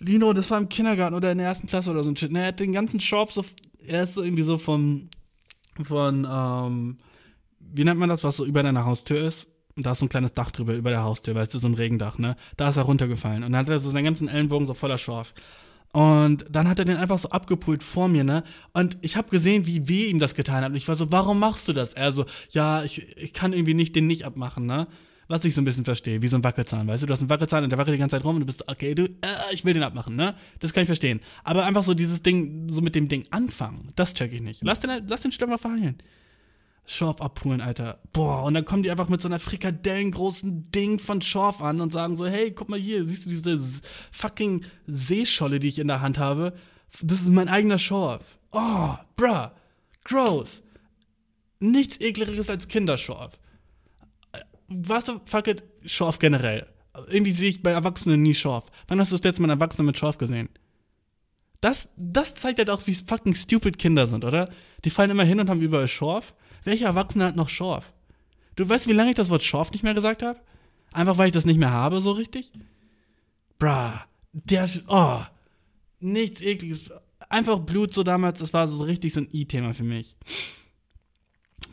Lino, 0.00 0.32
das 0.32 0.50
war 0.50 0.58
im 0.58 0.68
Kindergarten 0.68 1.14
oder 1.14 1.30
in 1.30 1.38
der 1.38 1.46
ersten 1.46 1.68
Klasse 1.68 1.90
oder 1.90 2.02
so 2.02 2.10
ein 2.10 2.16
Shit. 2.16 2.32
Ne, 2.32 2.40
er 2.40 2.48
hat 2.48 2.60
den 2.60 2.72
ganzen 2.72 2.98
Schorf 2.98 3.32
so, 3.32 3.44
er 3.86 4.02
ist 4.02 4.14
so 4.14 4.22
irgendwie 4.22 4.42
so 4.42 4.58
vom, 4.58 5.08
von, 5.80 6.26
ähm, 6.28 6.98
wie 7.60 7.84
nennt 7.84 8.00
man 8.00 8.08
das, 8.08 8.24
was 8.24 8.36
so 8.36 8.44
über 8.44 8.62
deiner 8.64 8.84
Haustür 8.84 9.20
ist? 9.20 9.46
Und 9.76 9.86
da 9.86 9.92
ist 9.92 10.00
so 10.00 10.06
ein 10.06 10.08
kleines 10.08 10.32
Dach 10.32 10.50
drüber, 10.50 10.74
über 10.74 10.90
der 10.90 11.04
Haustür, 11.04 11.36
weißt 11.36 11.54
du, 11.54 11.60
so 11.60 11.68
ein 11.68 11.74
Regendach, 11.74 12.18
ne? 12.18 12.34
Da 12.56 12.68
ist 12.68 12.76
er 12.76 12.82
runtergefallen. 12.82 13.44
Und 13.44 13.52
dann 13.52 13.60
hat 13.60 13.68
er 13.68 13.78
so 13.78 13.90
seinen 13.90 14.06
ganzen 14.06 14.26
Ellenbogen 14.26 14.66
so 14.66 14.74
voller 14.74 14.98
Schorf. 14.98 15.34
Und 15.92 16.44
dann 16.50 16.68
hat 16.68 16.78
er 16.78 16.84
den 16.84 16.96
einfach 16.96 17.18
so 17.18 17.30
abgepult 17.30 17.82
vor 17.82 18.08
mir, 18.08 18.22
ne? 18.22 18.44
Und 18.72 18.98
ich 19.00 19.16
habe 19.16 19.30
gesehen, 19.30 19.66
wie 19.66 19.88
weh 19.88 20.06
ihm 20.06 20.18
das 20.18 20.34
getan 20.34 20.62
hat. 20.62 20.70
Und 20.70 20.76
ich 20.76 20.86
war 20.86 20.96
so, 20.96 21.10
warum 21.10 21.38
machst 21.38 21.66
du 21.68 21.72
das? 21.72 21.94
Er 21.94 22.12
so, 22.12 22.26
ja, 22.50 22.82
ich, 22.84 23.16
ich 23.16 23.32
kann 23.32 23.52
irgendwie 23.52 23.74
nicht 23.74 23.96
den 23.96 24.06
nicht 24.06 24.24
abmachen, 24.24 24.66
ne? 24.66 24.86
Was 25.28 25.44
ich 25.44 25.54
so 25.54 25.60
ein 25.60 25.64
bisschen 25.64 25.84
verstehe, 25.84 26.22
wie 26.22 26.28
so 26.28 26.36
ein 26.36 26.44
Wackelzahn, 26.44 26.86
weißt 26.86 27.02
du? 27.02 27.06
Du 27.06 27.12
hast 27.12 27.20
einen 27.20 27.28
Wackelzahn 27.28 27.62
und 27.62 27.70
der 27.70 27.78
wackelt 27.78 27.94
die 27.94 27.98
ganze 27.98 28.16
Zeit 28.16 28.24
rum 28.24 28.36
und 28.36 28.40
du 28.40 28.46
bist, 28.46 28.66
okay, 28.66 28.94
du, 28.94 29.04
äh, 29.04 29.52
ich 29.52 29.64
will 29.64 29.74
den 29.74 29.82
abmachen, 29.82 30.16
ne? 30.16 30.34
Das 30.58 30.72
kann 30.72 30.82
ich 30.82 30.88
verstehen. 30.88 31.20
Aber 31.44 31.64
einfach 31.64 31.82
so 31.82 31.94
dieses 31.94 32.22
Ding, 32.22 32.72
so 32.72 32.80
mit 32.80 32.94
dem 32.94 33.08
Ding 33.08 33.26
anfangen, 33.30 33.92
das 33.94 34.14
check 34.14 34.32
ich 34.32 34.40
nicht. 34.40 34.62
Lass 34.64 34.80
den, 34.80 35.06
lass 35.06 35.22
den 35.22 35.32
Stürmer 35.32 35.58
verheilen. 35.58 35.96
Schorf 36.90 37.20
abholen, 37.20 37.60
Alter. 37.60 38.00
Boah, 38.14 38.44
und 38.44 38.54
dann 38.54 38.64
kommen 38.64 38.82
die 38.82 38.90
einfach 38.90 39.10
mit 39.10 39.20
so 39.20 39.28
einer 39.28 39.38
frikadellengroßen 39.38 40.72
Ding 40.72 40.98
von 40.98 41.20
Schorf 41.20 41.60
an 41.60 41.82
und 41.82 41.92
sagen 41.92 42.16
so, 42.16 42.26
hey, 42.26 42.50
guck 42.50 42.70
mal 42.70 42.78
hier, 42.78 43.04
siehst 43.04 43.26
du 43.26 43.30
diese 43.30 43.82
fucking 44.10 44.64
Seescholle, 44.86 45.58
die 45.58 45.68
ich 45.68 45.78
in 45.78 45.88
der 45.88 46.00
Hand 46.00 46.18
habe? 46.18 46.54
Das 47.02 47.20
ist 47.20 47.28
mein 47.28 47.50
eigener 47.50 47.76
Schorf. 47.78 48.38
Oh, 48.52 48.94
bruh, 49.16 49.48
gross. 50.02 50.62
Nichts 51.60 52.00
ekligeres 52.00 52.48
als 52.48 52.68
Kinderschorf. 52.68 53.38
Was 54.68 55.04
du, 55.04 55.20
fuck 55.26 55.46
it, 55.48 55.64
Schorf 55.84 56.18
generell. 56.18 56.66
Irgendwie 57.08 57.32
sehe 57.32 57.50
ich 57.50 57.62
bei 57.62 57.72
Erwachsenen 57.72 58.22
nie 58.22 58.34
Schorf. 58.34 58.64
Wann 58.86 58.98
hast 58.98 59.12
du 59.12 59.16
das 59.16 59.24
letzte 59.24 59.42
Mal 59.42 59.50
einen 59.50 59.60
Erwachsenen 59.60 59.86
mit 59.86 59.98
Schorf 59.98 60.16
gesehen? 60.16 60.48
Das, 61.60 61.90
das 61.98 62.34
zeigt 62.34 62.58
halt 62.58 62.70
auch, 62.70 62.86
wie 62.86 62.94
fucking 62.94 63.34
stupid 63.34 63.76
Kinder 63.76 64.06
sind, 64.06 64.24
oder? 64.24 64.48
Die 64.86 64.90
fallen 64.90 65.10
immer 65.10 65.24
hin 65.24 65.38
und 65.38 65.50
haben 65.50 65.60
überall 65.60 65.88
Schorf. 65.88 66.32
Welcher 66.64 66.86
Erwachsene 66.86 67.24
hat 67.24 67.36
noch 67.36 67.48
Schorf? 67.48 67.92
Du 68.56 68.68
weißt, 68.68 68.88
wie 68.88 68.92
lange 68.92 69.10
ich 69.10 69.16
das 69.16 69.30
Wort 69.30 69.44
Schorf 69.44 69.70
nicht 69.70 69.82
mehr 69.82 69.94
gesagt 69.94 70.22
habe? 70.22 70.40
Einfach 70.92 71.18
weil 71.18 71.28
ich 71.28 71.32
das 71.32 71.44
nicht 71.44 71.58
mehr 71.58 71.70
habe, 71.70 72.00
so 72.00 72.12
richtig? 72.12 72.50
Bruh, 73.58 73.92
der, 74.32 74.68
oh, 74.88 75.20
nichts 76.00 76.40
ekliges. 76.42 76.92
Einfach 77.28 77.58
Blut 77.58 77.92
so 77.92 78.02
damals, 78.02 78.38
das 78.38 78.54
war 78.54 78.66
so 78.68 78.82
richtig 78.84 79.12
so 79.12 79.20
ein 79.20 79.28
I-Thema 79.32 79.74
für 79.74 79.84
mich. 79.84 80.16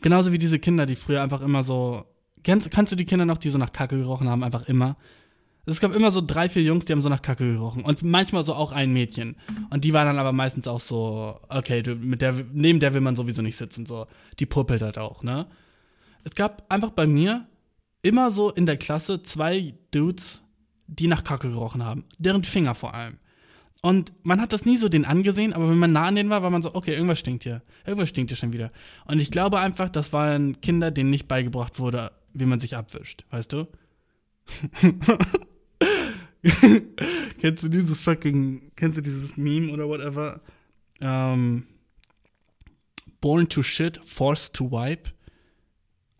Genauso 0.02 0.32
wie 0.32 0.38
diese 0.38 0.58
Kinder, 0.58 0.86
die 0.86 0.96
früher 0.96 1.22
einfach 1.22 1.42
immer 1.42 1.62
so. 1.62 2.04
Kennst, 2.42 2.70
kannst 2.70 2.92
du 2.92 2.96
die 2.96 3.06
Kinder 3.06 3.24
noch, 3.24 3.38
die 3.38 3.50
so 3.50 3.58
nach 3.58 3.72
Kacke 3.72 3.96
gerochen 3.96 4.28
haben, 4.28 4.44
einfach 4.44 4.68
immer? 4.68 4.96
Es 5.68 5.80
gab 5.80 5.94
immer 5.94 6.12
so 6.12 6.20
drei, 6.20 6.48
vier 6.48 6.62
Jungs, 6.62 6.84
die 6.84 6.92
haben 6.92 7.02
so 7.02 7.08
nach 7.08 7.22
Kacke 7.22 7.50
gerochen. 7.52 7.84
Und 7.84 8.04
manchmal 8.04 8.44
so 8.44 8.54
auch 8.54 8.70
ein 8.70 8.92
Mädchen. 8.92 9.36
Und 9.70 9.82
die 9.84 9.92
war 9.92 10.04
dann 10.04 10.18
aber 10.18 10.32
meistens 10.32 10.68
auch 10.68 10.78
so, 10.78 11.40
okay, 11.48 11.82
du, 11.82 11.96
mit 11.96 12.22
der, 12.22 12.34
neben 12.52 12.78
der 12.78 12.94
will 12.94 13.00
man 13.00 13.16
sowieso 13.16 13.42
nicht 13.42 13.56
sitzen, 13.56 13.84
so. 13.84 14.06
Die 14.38 14.46
puppelt 14.46 14.82
halt 14.82 14.96
auch, 14.96 15.24
ne? 15.24 15.46
Es 16.22 16.34
gab 16.34 16.64
einfach 16.72 16.90
bei 16.90 17.06
mir 17.06 17.46
immer 18.02 18.30
so 18.30 18.50
in 18.52 18.66
der 18.66 18.76
Klasse 18.76 19.22
zwei 19.22 19.74
Dudes, 19.90 20.42
die 20.86 21.08
nach 21.08 21.24
Kacke 21.24 21.50
gerochen 21.50 21.84
haben. 21.84 22.04
Deren 22.18 22.44
Finger 22.44 22.76
vor 22.76 22.94
allem. 22.94 23.18
Und 23.82 24.12
man 24.22 24.40
hat 24.40 24.52
das 24.52 24.64
nie 24.64 24.76
so 24.76 24.88
den 24.88 25.04
angesehen, 25.04 25.52
aber 25.52 25.68
wenn 25.68 25.78
man 25.78 25.92
nah 25.92 26.06
an 26.06 26.14
denen 26.14 26.30
war, 26.30 26.42
war 26.42 26.50
man 26.50 26.62
so, 26.62 26.74
okay, 26.74 26.94
irgendwas 26.94 27.18
stinkt 27.18 27.42
hier. 27.42 27.62
Irgendwas 27.84 28.08
stinkt 28.08 28.30
hier 28.30 28.36
schon 28.36 28.52
wieder. 28.52 28.70
Und 29.04 29.20
ich 29.20 29.30
glaube 29.30 29.60
einfach, 29.60 29.88
das 29.88 30.12
waren 30.12 30.60
Kinder, 30.60 30.90
denen 30.90 31.10
nicht 31.10 31.28
beigebracht 31.28 31.78
wurde, 31.78 32.12
wie 32.32 32.46
man 32.46 32.60
sich 32.60 32.76
abwischt, 32.76 33.24
weißt 33.30 33.52
du? 33.52 33.66
kennst 37.40 37.62
du 37.62 37.68
dieses 37.68 38.00
fucking, 38.00 38.72
kennst 38.76 38.98
du 38.98 39.02
dieses 39.02 39.36
Meme 39.36 39.72
oder 39.72 39.88
whatever? 39.88 40.40
Ähm, 41.00 41.66
Born 43.20 43.48
to 43.48 43.62
shit, 43.62 43.98
forced 44.04 44.54
to 44.54 44.70
wipe. 44.70 45.10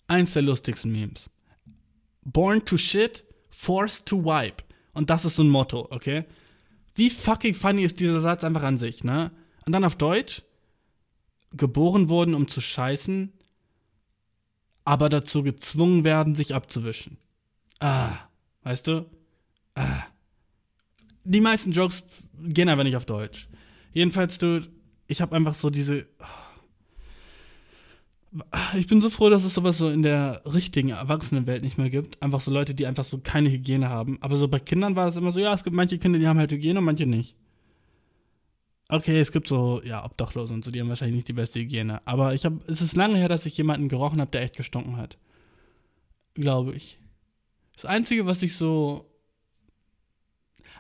Eins 0.09 0.33
der 0.33 0.43
lustigsten 0.43 0.93
Memes. 0.93 1.31
Born 2.25 2.65
to 2.65 2.77
shit, 2.77 3.25
forced 3.49 4.07
to 4.07 4.25
wipe. 4.25 4.65
Und 4.93 5.11
das 5.11 5.25
ist 5.25 5.37
so 5.37 5.45
ein 5.45 5.49
Motto, 5.49 5.87
okay? 5.91 6.25
Wie 6.95 7.11
fucking 7.11 7.55
funny 7.55 7.83
ist 7.85 8.01
dieser 8.01 8.21
Satz 8.21 8.43
einfach 8.45 8.63
an 8.63 8.79
sich, 8.79 9.05
ne? 9.05 9.31
Und 9.67 9.73
dann 9.73 9.85
auf 9.85 9.97
Deutsch. 9.97 10.43
Geboren 11.53 12.09
wurden, 12.09 12.35
um 12.35 12.49
zu 12.49 12.61
scheißen, 12.61 13.33
aber 14.85 15.09
dazu 15.09 15.43
gezwungen 15.43 16.03
werden, 16.03 16.35
sich 16.35 16.55
abzuwischen. 16.55 17.19
Ah, 17.79 18.19
weißt 18.65 18.89
du? 18.89 19.07
Ah. 19.77 20.03
Die 21.25 21.41
meisten 21.41 21.73
Jokes 21.73 22.05
gehen 22.41 22.69
aber 22.69 22.83
nicht 22.83 22.97
auf 22.97 23.05
Deutsch. 23.05 23.49
Jedenfalls, 23.93 24.39
du, 24.39 24.67
ich 25.07 25.21
habe 25.21 25.37
einfach 25.37 25.55
so 25.55 25.71
diese. 25.71 26.07
Ich 28.77 28.87
bin 28.87 29.01
so 29.01 29.09
froh, 29.09 29.31
dass 29.31 29.45
es 29.45 29.55
sowas 29.55 29.79
so 29.79 29.89
in 29.89 30.03
der 30.03 30.43
richtigen 30.45 30.91
Erwachsenenwelt 30.91 31.63
nicht 31.63 31.79
mehr 31.79 31.89
gibt. 31.89 32.23
Einfach 32.23 32.41
so 32.41 32.51
Leute, 32.51 32.75
die 32.75 32.87
einfach 32.87 33.05
so 33.05 33.19
keine 33.19 33.51
Hygiene 33.51 33.89
haben. 33.89 34.19
Aber 34.21 34.37
so 34.37 34.49
bei 34.49 34.59
Kindern 34.59 34.97
war 34.97 35.09
es 35.09 35.17
immer 35.17 35.33
so, 35.33 35.41
ja, 35.41 35.55
es 35.55 35.65
gibt 35.65 35.75
manche 35.75 35.99
Kinder, 35.99 36.19
die 36.19 36.27
haben 36.27 36.39
halt 36.39 36.53
Hygiene 36.53 36.81
und 36.81 36.85
manche 36.85 37.07
nicht. 37.07 37.35
Okay, 38.89 39.19
es 39.19 39.33
gibt 39.33 39.49
so, 39.49 39.83
ja, 39.85 40.05
Obdachlose 40.05 40.53
und 40.53 40.65
so, 40.65 40.71
die 40.71 40.81
haben 40.81 40.89
wahrscheinlich 40.89 41.17
nicht 41.17 41.29
die 41.29 41.33
beste 41.33 41.61
Hygiene. 41.61 42.07
Aber 42.07 42.35
ich 42.35 42.45
habe, 42.45 42.61
es 42.67 42.83
ist 42.83 42.95
lange 42.95 43.17
her, 43.17 43.29
dass 43.29 43.47
ich 43.47 43.57
jemanden 43.57 43.89
gerochen 43.89 44.21
habe, 44.21 44.31
der 44.31 44.43
echt 44.43 44.57
gestunken 44.57 44.97
hat. 44.97 45.19
Glaube 46.35 46.75
ich. 46.75 46.99
Das 47.75 47.85
Einzige, 47.87 48.27
was 48.27 48.43
ich 48.43 48.55
so. 48.55 49.11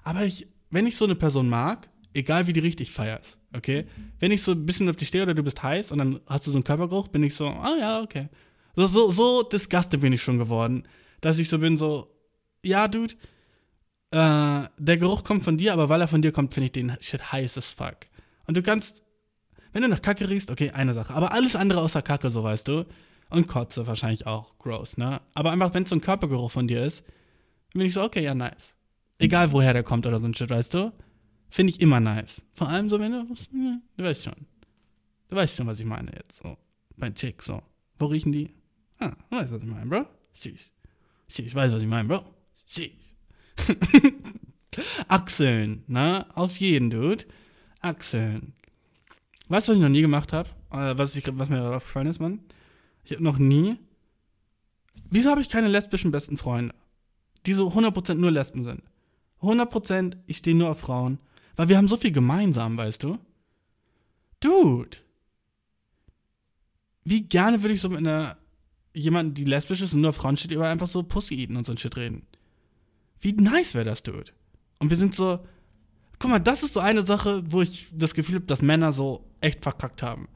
Aber 0.07 0.25
ich, 0.25 0.47
wenn 0.71 0.87
ich 0.87 0.97
so 0.97 1.05
eine 1.05 1.17
Person 1.17 1.49
mag, 1.49 1.89
egal 2.15 2.47
wie 2.47 2.53
die 2.53 2.61
richtig 2.61 2.93
feierst, 2.93 3.39
okay? 3.53 3.87
Wenn 4.21 4.31
ich 4.31 4.41
so 4.41 4.53
ein 4.53 4.65
bisschen 4.65 4.89
auf 4.89 4.95
dich 4.95 5.09
stehe 5.09 5.25
oder 5.25 5.35
du 5.35 5.43
bist 5.43 5.61
heiß 5.61 5.91
und 5.91 5.99
dann 5.99 6.21
hast 6.29 6.47
du 6.47 6.53
so 6.53 6.59
einen 6.59 6.63
Körpergeruch, 6.63 7.09
bin 7.09 7.25
ich 7.25 7.35
so, 7.35 7.49
ah 7.49 7.73
oh, 7.73 7.81
ja, 7.81 8.01
okay. 8.01 8.29
So, 8.77 8.87
so, 8.87 9.11
so 9.11 9.43
disgusted 9.43 10.01
bin 10.01 10.13
ich 10.13 10.23
schon 10.23 10.39
geworden, 10.39 10.87
dass 11.23 11.41
ich 11.41 11.49
so 11.49 11.59
bin, 11.59 11.77
so, 11.77 12.15
ja, 12.65 12.87
Dude, 12.87 13.15
äh, 14.13 14.69
der 14.79 14.97
Geruch 14.97 15.25
kommt 15.25 15.43
von 15.43 15.59
dir, 15.59 15.73
aber 15.73 15.89
weil 15.89 16.01
er 16.01 16.07
von 16.07 16.23
dir 16.23 16.31
kommt, 16.31 16.55
finde 16.55 16.67
ich 16.67 16.73
den 16.73 16.97
shit 17.01 17.33
heiß 17.33 17.59
as 17.59 17.73
fuck. 17.73 17.97
Und 18.47 18.57
du 18.57 18.63
kannst, 18.63 19.03
wenn 19.73 19.83
du 19.83 19.89
nach 19.89 20.03
Kacke 20.03 20.29
riechst, 20.29 20.53
okay, 20.53 20.71
eine 20.71 20.95
Sache, 20.95 21.15
aber 21.15 21.33
alles 21.33 21.57
andere 21.57 21.81
außer 21.81 22.03
Kacke, 22.03 22.31
so 22.31 22.45
weißt 22.45 22.69
du, 22.69 22.87
und 23.31 23.49
Kotze 23.49 23.89
wahrscheinlich 23.89 24.25
auch, 24.25 24.57
gross, 24.59 24.99
ne? 24.99 25.21
Aber 25.35 25.51
einfach, 25.51 25.75
wenn 25.75 25.83
es 25.83 25.91
so 25.91 25.97
ein 25.97 26.01
Körpergeruch 26.01 26.53
von 26.53 26.69
dir 26.69 26.85
ist, 26.85 27.03
bin 27.73 27.83
ich 27.83 27.95
so, 27.95 28.05
okay, 28.05 28.23
ja, 28.23 28.37
nice. 28.37 28.76
Egal 29.19 29.53
woher 29.53 29.73
der 29.73 29.83
kommt 29.83 30.07
oder 30.07 30.19
so 30.19 30.27
ein 30.27 30.35
Shit, 30.35 30.51
weißt 30.51 30.75
du? 30.75 30.93
Finde 31.49 31.71
ich 31.71 31.81
immer 31.81 32.01
nice. 32.01 32.45
Vor 32.55 32.69
allem 32.69 32.89
so, 32.89 33.01
wenn 33.01 33.13
du, 33.13 33.25
du 33.97 34.05
weißt 34.05 34.25
schon. 34.25 34.35
Du 35.29 35.37
weißt 35.37 35.57
schon, 35.57 35.67
was 35.67 35.81
ich 35.81 35.87
meine 35.87 36.13
jetzt, 36.13 36.43
so. 36.43 36.57
Bei 36.97 37.11
Chick, 37.11 37.43
so. 37.43 37.63
Wo 37.99 38.07
riechen 38.07 38.33
die? 38.33 38.51
Ah, 38.99 39.13
du 39.31 39.37
weißt, 39.37 39.53
was 39.53 39.63
ich 39.63 39.67
meine, 39.69 39.87
Bro. 39.87 40.07
Sheesh. 40.33 40.71
Sheesh, 41.29 41.55
weiß, 41.55 41.73
was 41.73 41.83
ich 41.83 41.89
meine, 41.89 42.09
Bro. 42.09 42.25
Sheesh. 42.67 43.17
Achseln, 45.09 45.85
ne? 45.87 46.27
Auf 46.35 46.59
jeden, 46.59 46.91
Dude. 46.91 47.25
Achseln. 47.81 48.55
Weißt 49.49 49.69
du, 49.69 49.73
was 49.73 49.77
ich 49.77 49.83
noch 49.83 49.89
nie 49.89 50.03
gemacht 50.03 50.33
habe? 50.33 50.49
Äh, 50.71 50.99
was, 50.99 51.17
was 51.17 51.49
mir 51.49 51.57
gerade 51.57 51.77
aufgefallen 51.77 52.09
ist, 52.09 52.21
Mann? 52.21 52.41
Ich 53.05 53.13
habe 53.13 53.23
noch 53.23 53.39
nie. 53.39 53.77
Wieso 55.11 55.31
habe 55.31 55.41
ich 55.41 55.49
keine 55.49 55.69
lesbischen 55.69 56.11
besten 56.11 56.37
Freunde? 56.37 56.75
Die 57.47 57.53
so 57.53 57.69
100% 57.69 58.15
nur 58.15 58.33
Lesben 58.33 58.65
sind. 58.65 58.83
100% 59.43 60.17
ich 60.27 60.39
stehe 60.39 60.57
nur 60.57 60.71
auf 60.71 60.81
Frauen. 60.81 61.19
Weil 61.57 61.69
wir 61.69 61.79
haben 61.79 61.89
so 61.89 61.97
viel 61.97 62.13
gemeinsam, 62.13 62.77
weißt 62.77 63.03
du? 63.03 63.19
Dude. 64.41 64.99
Wie 67.05 67.23
gerne 67.23 67.63
würde 67.63 67.75
ich 67.75 67.81
so 67.81 67.89
mit 67.89 67.99
einer 67.99 68.37
jemanden, 68.97 69.35
die 69.35 69.45
lesbisch 69.45 69.83
ist 69.83 69.93
und 69.93 70.01
nur 70.01 70.11
auf 70.11 70.17
Frauen 70.17 70.37
steht, 70.37 70.53
über 70.53 70.69
einfach 70.69 70.89
so 70.89 71.03
Pussy 71.03 71.35
eaten 71.35 71.57
und 71.57 71.67
so 71.67 71.73
ein 71.73 71.79
Shit 71.79 71.97
reden. 71.97 72.27
Wie 73.21 73.33
nice 73.33 73.75
wäre 73.75 73.85
das, 73.85 74.03
Dude? 74.03 74.33
Und 74.79 74.91
wir 74.91 74.97
sind 74.97 75.15
so. 75.15 75.41
Guck 76.19 76.31
mal, 76.31 76.39
das 76.39 76.63
ist 76.63 76.73
so 76.73 76.81
eine 76.81 77.03
Sache, 77.03 77.43
wo 77.47 77.61
ich 77.61 77.89
das 77.93 78.15
Gefühl 78.15 78.37
habe, 78.37 78.47
dass 78.47 78.63
Männer 78.63 78.93
so 78.93 79.25
echt 79.43 79.63
verkackt 79.63 80.03
haben. 80.03 80.29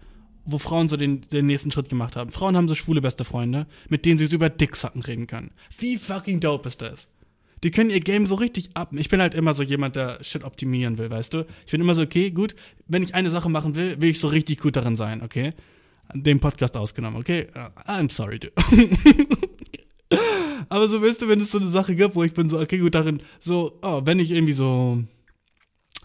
Wo 0.45 0.59
Frauen 0.59 0.89
so 0.89 0.97
den, 0.97 1.23
den 1.23 1.47
nächsten 1.47 1.71
Schritt 1.71 1.89
gemacht 1.89 2.17
haben. 2.17 2.31
Frauen 2.31 2.57
haben 2.57 2.69
so 2.69 2.75
schwule 2.75 3.01
beste 3.01 3.25
Freunde, 3.25 3.67
mit 3.89 4.05
denen 4.05 4.19
sie 4.19 4.27
so 4.27 4.37
über 4.37 4.51
Dicksacken 4.51 5.03
reden 5.03 5.27
können. 5.27 5.53
Wie 5.79 5.97
fucking 5.97 6.41
dope 6.41 6.69
ist 6.69 6.83
das? 6.83 7.09
Die 7.63 7.71
können 7.71 7.91
ihr 7.91 8.01
Game 8.01 8.27
so 8.27 8.37
richtig 8.37 8.71
ab. 8.75 8.91
Ich 8.95 9.09
bin 9.09 9.21
halt 9.21 9.35
immer 9.35 9.55
so 9.55 9.63
jemand, 9.63 9.97
der 9.97 10.23
Shit 10.25 10.45
optimieren 10.45 10.99
will, 10.99 11.11
weißt 11.11 11.35
du? 11.35 11.47
Ich 11.67 11.73
bin 11.73 11.81
immer 11.81 11.95
so, 11.95 12.03
okay, 12.03 12.31
gut, 12.31 12.55
wenn 12.87 13.03
ich 13.03 13.15
eine 13.15 13.31
Sache 13.31 13.51
machen 13.51 13.77
will, 13.77 14.01
will 14.01 14.11
ich 14.11 14.21
so 14.21 14.29
richtig 14.29 14.61
gut 14.61 14.77
darin 14.77 14.97
sein, 14.97 15.23
okay? 15.23 15.53
Den 16.15 16.41
Podcast 16.41 16.77
ausgenommen, 16.77 17.21
okay? 17.21 17.47
Uh, 17.55 17.91
I'm 17.91 18.11
sorry, 18.11 18.39
dude. 18.39 18.53
Aber 20.69 20.89
so, 20.89 21.03
weißt 21.03 21.23
du, 21.23 21.29
wenn 21.29 21.41
es 21.41 21.51
so 21.51 21.59
eine 21.59 21.69
Sache 21.69 21.95
gibt, 21.95 22.15
wo 22.15 22.23
ich 22.23 22.33
bin 22.33 22.49
so, 22.49 22.59
okay, 22.59 22.79
gut, 22.79 22.95
darin, 22.95 23.23
so, 23.41 23.79
oh, 23.83 24.03
wenn 24.05 24.19
ich 24.19 24.31
irgendwie 24.31 24.53
so 24.53 25.03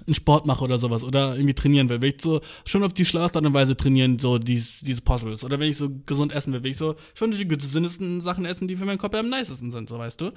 einen 0.05 0.13
Sport 0.13 0.45
mache 0.45 0.63
oder 0.63 0.77
sowas 0.77 1.03
oder 1.03 1.35
irgendwie 1.35 1.53
trainieren 1.53 1.89
will, 1.89 2.01
will 2.01 2.13
ich 2.15 2.21
so 2.21 2.41
schon 2.65 2.83
auf 2.83 2.93
die 2.93 3.05
schlauste 3.05 3.39
Art 3.39 3.45
und 3.45 3.53
Weise 3.53 3.77
trainieren, 3.77 4.19
so 4.19 4.37
diese, 4.37 4.85
diese 4.85 5.01
Puzzles. 5.01 5.43
Oder 5.43 5.59
wenn 5.59 5.69
ich 5.69 5.77
so 5.77 5.89
gesund 6.05 6.33
essen 6.33 6.53
will, 6.53 6.63
will 6.63 6.71
ich 6.71 6.77
so 6.77 6.95
schon 7.13 7.31
die 7.31 7.47
gesündesten 7.47 8.21
Sachen 8.21 8.45
essen, 8.45 8.67
die 8.67 8.75
für 8.75 8.85
meinen 8.85 8.97
Körper 8.97 9.19
am 9.19 9.29
nicesten 9.29 9.71
sind, 9.71 9.89
so 9.89 9.97
weißt 9.97 10.21
du. 10.21 10.31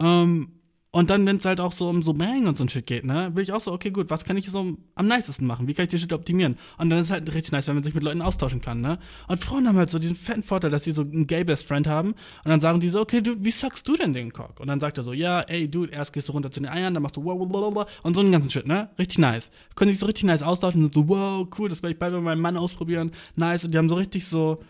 Ähm, 0.00 0.56
und 0.96 1.10
dann, 1.10 1.26
wenn 1.26 1.36
es 1.36 1.44
halt 1.44 1.60
auch 1.60 1.72
so 1.72 1.90
um 1.90 2.00
so 2.00 2.14
Bang 2.14 2.46
und 2.46 2.56
so 2.56 2.64
ein 2.64 2.70
Shit 2.70 2.86
geht, 2.86 3.04
ne, 3.04 3.30
will 3.34 3.42
ich 3.42 3.52
auch 3.52 3.60
so, 3.60 3.70
okay, 3.70 3.90
gut, 3.90 4.08
was 4.08 4.24
kann 4.24 4.38
ich 4.38 4.50
so 4.50 4.78
am 4.94 5.06
nicesten 5.06 5.46
machen? 5.46 5.68
Wie 5.68 5.74
kann 5.74 5.82
ich 5.82 5.90
die 5.90 5.98
Shit 5.98 6.14
optimieren? 6.14 6.56
Und 6.78 6.88
dann 6.88 6.98
ist 6.98 7.06
es 7.06 7.10
halt 7.10 7.34
richtig 7.34 7.52
nice, 7.52 7.68
wenn 7.68 7.74
man 7.74 7.84
sich 7.84 7.92
mit 7.92 8.02
Leuten 8.02 8.22
austauschen 8.22 8.62
kann, 8.62 8.80
ne? 8.80 8.98
Und 9.28 9.44
Frauen 9.44 9.68
haben 9.68 9.76
halt 9.76 9.90
so 9.90 9.98
diesen 9.98 10.16
fetten 10.16 10.42
Vorteil, 10.42 10.70
dass 10.70 10.84
sie 10.84 10.92
so 10.92 11.02
einen 11.02 11.26
Gay 11.26 11.44
Best 11.44 11.66
Friend 11.66 11.86
haben. 11.86 12.12
Und 12.12 12.16
dann 12.46 12.60
sagen 12.60 12.80
die 12.80 12.88
so, 12.88 12.98
okay, 12.98 13.20
du, 13.20 13.36
wie 13.44 13.50
sagst 13.50 13.86
du 13.86 13.94
denn 13.98 14.14
den 14.14 14.32
Cock? 14.32 14.58
Und 14.58 14.68
dann 14.68 14.80
sagt 14.80 14.96
er 14.96 15.02
so, 15.04 15.12
ja, 15.12 15.40
ey, 15.42 15.70
Dude, 15.70 15.92
erst 15.92 16.14
gehst 16.14 16.30
du 16.30 16.32
runter 16.32 16.50
zu 16.50 16.60
den 16.60 16.68
Eiern, 16.70 16.94
dann 16.94 17.02
machst 17.02 17.18
du 17.18 17.24
wow, 17.24 17.38
wow, 17.38 17.74
wow, 17.74 17.86
und 18.02 18.14
so 18.14 18.22
einen 18.22 18.32
ganzen 18.32 18.48
Shit, 18.50 18.66
ne? 18.66 18.88
Richtig 18.98 19.18
nice. 19.18 19.50
Können 19.74 19.90
sich 19.90 20.00
so 20.00 20.06
richtig 20.06 20.24
nice 20.24 20.40
austauschen 20.40 20.82
und 20.82 20.94
so, 20.94 21.06
wow, 21.10 21.46
cool, 21.58 21.68
das 21.68 21.82
werde 21.82 21.92
ich 21.92 21.98
bald 21.98 22.14
bei 22.14 22.22
meinem 22.22 22.40
Mann 22.40 22.56
ausprobieren. 22.56 23.10
Nice. 23.34 23.66
Und 23.66 23.74
die 23.74 23.76
haben 23.76 23.90
so 23.90 23.96
richtig 23.96 24.24
so, 24.26 24.62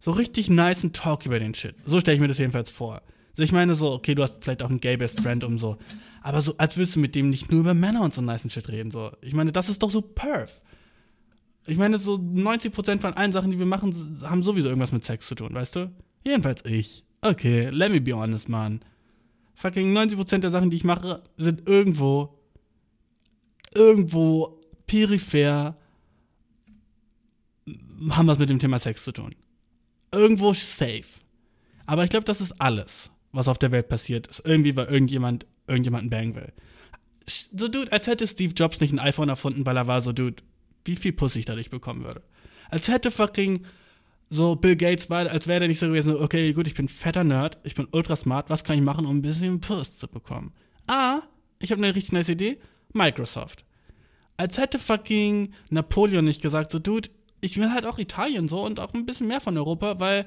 so 0.00 0.10
richtig 0.10 0.50
nice 0.50 0.86
Talk 0.92 1.24
über 1.24 1.38
den 1.38 1.54
Shit. 1.54 1.76
So 1.86 1.98
stelle 1.98 2.16
ich 2.16 2.20
mir 2.20 2.28
das 2.28 2.36
jedenfalls 2.36 2.70
vor. 2.70 3.00
So, 3.36 3.42
ich 3.42 3.52
meine 3.52 3.74
so, 3.74 3.92
okay, 3.92 4.14
du 4.14 4.22
hast 4.22 4.42
vielleicht 4.42 4.62
auch 4.62 4.70
einen 4.70 4.80
Gay 4.80 4.96
Best 4.96 5.20
Friend 5.20 5.44
um 5.44 5.58
so. 5.58 5.76
Aber 6.22 6.40
so, 6.40 6.56
als 6.56 6.78
würdest 6.78 6.96
du 6.96 7.00
mit 7.00 7.14
dem 7.14 7.28
nicht 7.28 7.52
nur 7.52 7.60
über 7.60 7.74
Männer 7.74 8.00
und 8.00 8.14
so 8.14 8.22
nice 8.22 8.50
Shit 8.50 8.70
reden, 8.70 8.90
so. 8.90 9.12
Ich 9.20 9.34
meine, 9.34 9.52
das 9.52 9.68
ist 9.68 9.82
doch 9.82 9.90
so 9.90 10.00
perf. 10.00 10.62
Ich 11.66 11.76
meine, 11.76 11.98
so 11.98 12.14
90% 12.14 12.98
von 13.00 13.12
allen 13.12 13.32
Sachen, 13.32 13.50
die 13.50 13.58
wir 13.58 13.66
machen, 13.66 13.94
haben 14.22 14.42
sowieso 14.42 14.68
irgendwas 14.68 14.92
mit 14.92 15.04
Sex 15.04 15.28
zu 15.28 15.34
tun, 15.34 15.52
weißt 15.52 15.76
du? 15.76 15.92
Jedenfalls 16.24 16.64
ich. 16.64 17.04
Okay, 17.20 17.68
let 17.68 17.92
me 17.92 18.00
be 18.00 18.16
honest, 18.16 18.48
man. 18.48 18.80
Fucking 19.54 19.94
90% 19.94 20.38
der 20.38 20.50
Sachen, 20.50 20.70
die 20.70 20.76
ich 20.76 20.84
mache, 20.84 21.22
sind 21.36 21.68
irgendwo, 21.68 22.38
irgendwo 23.74 24.60
peripher, 24.86 25.76
haben 28.08 28.28
was 28.28 28.38
mit 28.38 28.48
dem 28.48 28.60
Thema 28.60 28.78
Sex 28.78 29.04
zu 29.04 29.12
tun. 29.12 29.34
Irgendwo 30.10 30.54
safe. 30.54 31.04
Aber 31.84 32.02
ich 32.02 32.10
glaube, 32.10 32.24
das 32.24 32.40
ist 32.40 32.58
alles, 32.60 33.10
was 33.36 33.48
auf 33.48 33.58
der 33.58 33.72
Welt 33.72 33.88
passiert 33.88 34.26
ist. 34.26 34.42
Irgendwie, 34.44 34.76
weil 34.76 34.86
irgendjemand 34.86 35.46
irgendjemanden 35.66 36.10
bangen 36.10 36.34
will. 36.34 36.52
So, 37.28 37.68
Dude, 37.68 37.92
als 37.92 38.06
hätte 38.06 38.26
Steve 38.26 38.54
Jobs 38.54 38.80
nicht 38.80 38.92
ein 38.92 39.00
iPhone 39.00 39.28
erfunden, 39.28 39.66
weil 39.66 39.76
er 39.76 39.86
war 39.86 40.00
so, 40.00 40.12
Dude, 40.12 40.42
wie 40.84 40.96
viel 40.96 41.12
Puss 41.12 41.36
ich 41.36 41.44
dadurch 41.44 41.70
bekommen 41.70 42.04
würde. 42.04 42.22
Als 42.70 42.88
hätte 42.88 43.10
fucking 43.10 43.64
so 44.28 44.56
Bill 44.56 44.76
Gates 44.76 45.10
war, 45.10 45.30
als 45.30 45.46
wäre 45.46 45.60
der 45.60 45.68
nicht 45.68 45.78
so 45.78 45.86
gewesen, 45.86 46.16
okay, 46.16 46.52
gut, 46.52 46.66
ich 46.66 46.74
bin 46.74 46.88
fetter 46.88 47.24
Nerd, 47.24 47.58
ich 47.64 47.74
bin 47.74 47.88
ultra 47.92 48.16
smart, 48.16 48.50
was 48.50 48.64
kann 48.64 48.76
ich 48.76 48.82
machen, 48.82 49.06
um 49.06 49.18
ein 49.18 49.22
bisschen 49.22 49.60
Puss 49.60 49.98
zu 49.98 50.08
bekommen? 50.08 50.52
Ah, 50.86 51.20
ich 51.58 51.70
habe 51.70 51.82
eine 51.82 51.94
richtig 51.94 52.12
nice 52.12 52.28
Idee, 52.28 52.58
Microsoft. 52.92 53.64
Als 54.36 54.58
hätte 54.58 54.78
fucking 54.78 55.52
Napoleon 55.70 56.24
nicht 56.24 56.42
gesagt, 56.42 56.70
so, 56.70 56.78
Dude, 56.78 57.08
ich 57.40 57.56
will 57.56 57.72
halt 57.72 57.86
auch 57.86 57.98
Italien 57.98 58.48
so 58.48 58.64
und 58.64 58.80
auch 58.80 58.92
ein 58.94 59.06
bisschen 59.06 59.28
mehr 59.28 59.40
von 59.40 59.56
Europa, 59.56 60.00
weil 60.00 60.26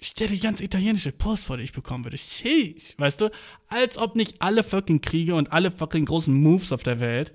stell 0.00 0.28
dir 0.28 0.38
ganz 0.38 0.60
italienische 0.60 1.12
Post 1.12 1.44
vor, 1.46 1.56
die 1.56 1.64
ich 1.64 1.72
bekommen 1.72 2.04
würde. 2.04 2.18
Sheesh, 2.18 2.94
weißt 2.98 3.20
du? 3.20 3.30
Als 3.68 3.98
ob 3.98 4.16
nicht 4.16 4.40
alle 4.42 4.62
fucking 4.62 5.00
Kriege 5.00 5.34
und 5.34 5.52
alle 5.52 5.70
fucking 5.70 6.04
großen 6.04 6.34
Moves 6.34 6.72
auf 6.72 6.82
der 6.82 7.00
Welt 7.00 7.34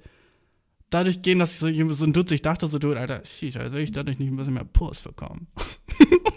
dadurch 0.92 1.24
gehen, 1.24 1.40
dass 1.40 1.54
ich 1.54 1.60
so, 1.60 1.94
so 1.94 2.06
ein 2.06 2.14
Dutzend, 2.14 2.34
ich 2.34 2.42
dachte 2.44 2.68
so, 2.68 2.78
du, 2.78 2.94
Alter, 2.94 3.24
sheesh, 3.26 3.56
als 3.56 3.74
will 3.74 3.82
ich 3.82 3.92
dadurch 3.92 4.20
nicht 4.20 4.30
ein 4.30 4.36
bisschen 4.36 4.54
mehr 4.54 4.66
Post 4.66 5.06
bekommen. 5.06 5.48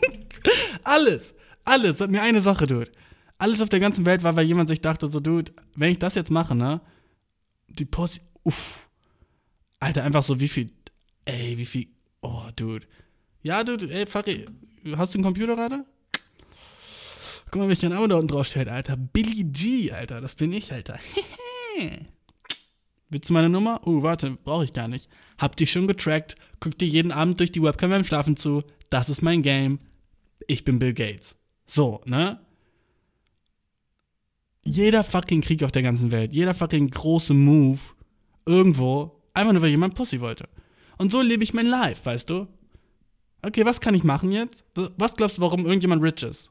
alles, 0.85 1.35
alles, 1.65 2.01
hat 2.01 2.11
mir 2.11 2.23
eine 2.23 2.41
Sache, 2.41 2.67
Dude. 2.67 2.91
Alles 3.37 3.61
auf 3.61 3.69
der 3.69 3.81
ganzen 3.81 4.07
Welt 4.07 4.23
war, 4.23 4.37
weil 4.37 4.47
jemand 4.47 4.69
sich 4.69 4.81
dachte 4.81 5.09
so, 5.09 5.21
Dude, 5.21 5.53
wenn 5.77 5.91
ich 5.91 5.99
das 5.99 6.15
jetzt 6.15 6.31
mache, 6.31 6.55
ne? 6.55 6.81
Die 7.69 7.85
Post, 7.85 8.21
uff. 8.45 8.89
Alter, 9.81 10.05
einfach 10.05 10.23
so, 10.23 10.41
wie 10.41 10.49
viel, 10.49 10.71
ey, 11.25 11.59
wie 11.59 11.67
viel, 11.67 11.89
oh, 12.23 12.45
Dude. 12.57 12.87
Ja, 13.43 13.65
Dude, 13.65 13.93
ey, 13.93 14.07
Fari, 14.07 14.47
hast 14.97 15.15
du 15.15 15.19
einen 15.19 15.25
Computer 15.25 15.57
gerade? 15.57 15.85
Guck 17.55 17.69
mal, 17.69 17.73
dein 17.73 17.91
Name 17.91 18.09
da 18.09 18.17
unten 18.17 18.27
drauf 18.27 18.49
steht, 18.49 18.67
Alter. 18.67 18.97
Billy 18.97 19.45
G, 19.45 19.93
Alter. 19.93 20.21
Das 20.21 20.35
bin 20.35 20.53
ich, 20.53 20.73
Alter. 20.73 20.99
Willst 23.11 23.31
du 23.31 23.33
meine 23.33 23.49
Nummer? 23.49 23.81
Oh, 23.85 24.03
warte, 24.03 24.37
brauche 24.43 24.65
ich 24.65 24.73
gar 24.73 24.89
nicht. 24.89 25.09
Hab 25.39 25.55
dich 25.55 25.71
schon 25.71 25.87
getrackt. 25.87 26.35
Guck 26.59 26.77
dir 26.77 26.89
jeden 26.89 27.13
Abend 27.13 27.39
durch 27.39 27.53
die 27.53 27.63
Webcam 27.63 27.91
beim 27.91 28.03
Schlafen 28.03 28.37
zu. 28.37 28.65
Das 28.91 29.09
ist 29.09 29.23
mein 29.23 29.43
Game. 29.43 29.79
Ich 30.49 30.65
bin 30.65 30.81
Bill 30.81 30.95
Gates. 30.95 31.37
So, 31.65 32.01
ne? 32.07 32.41
Jeder 34.65 35.05
fucking 35.05 35.43
Krieg 35.43 35.63
auf 35.63 35.71
der 35.71 35.85
ganzen 35.85 36.11
Welt, 36.11 36.33
jeder 36.33 36.55
fucking 36.55 36.91
große 36.91 37.35
Move 37.35 37.79
irgendwo, 38.47 39.23
einfach 39.33 39.53
nur 39.53 39.63
weil 39.63 39.71
jemand 39.71 39.95
Pussy 39.95 40.21
wollte. 40.21 40.49
Und 40.99 41.13
so 41.13 41.21
lebe 41.21 41.45
ich 41.45 41.55
mein 41.55 41.69
Life, 41.69 42.05
weißt 42.05 42.29
du? 42.31 42.49
Okay, 43.43 43.65
was 43.65 43.81
kann 43.81 43.95
ich 43.95 44.03
machen 44.03 44.33
jetzt? 44.33 44.65
Was 44.99 45.15
glaubst 45.15 45.39
du, 45.39 45.43
warum 45.43 45.67
irgendjemand 45.67 46.03
rich 46.03 46.25
ist? 46.25 46.51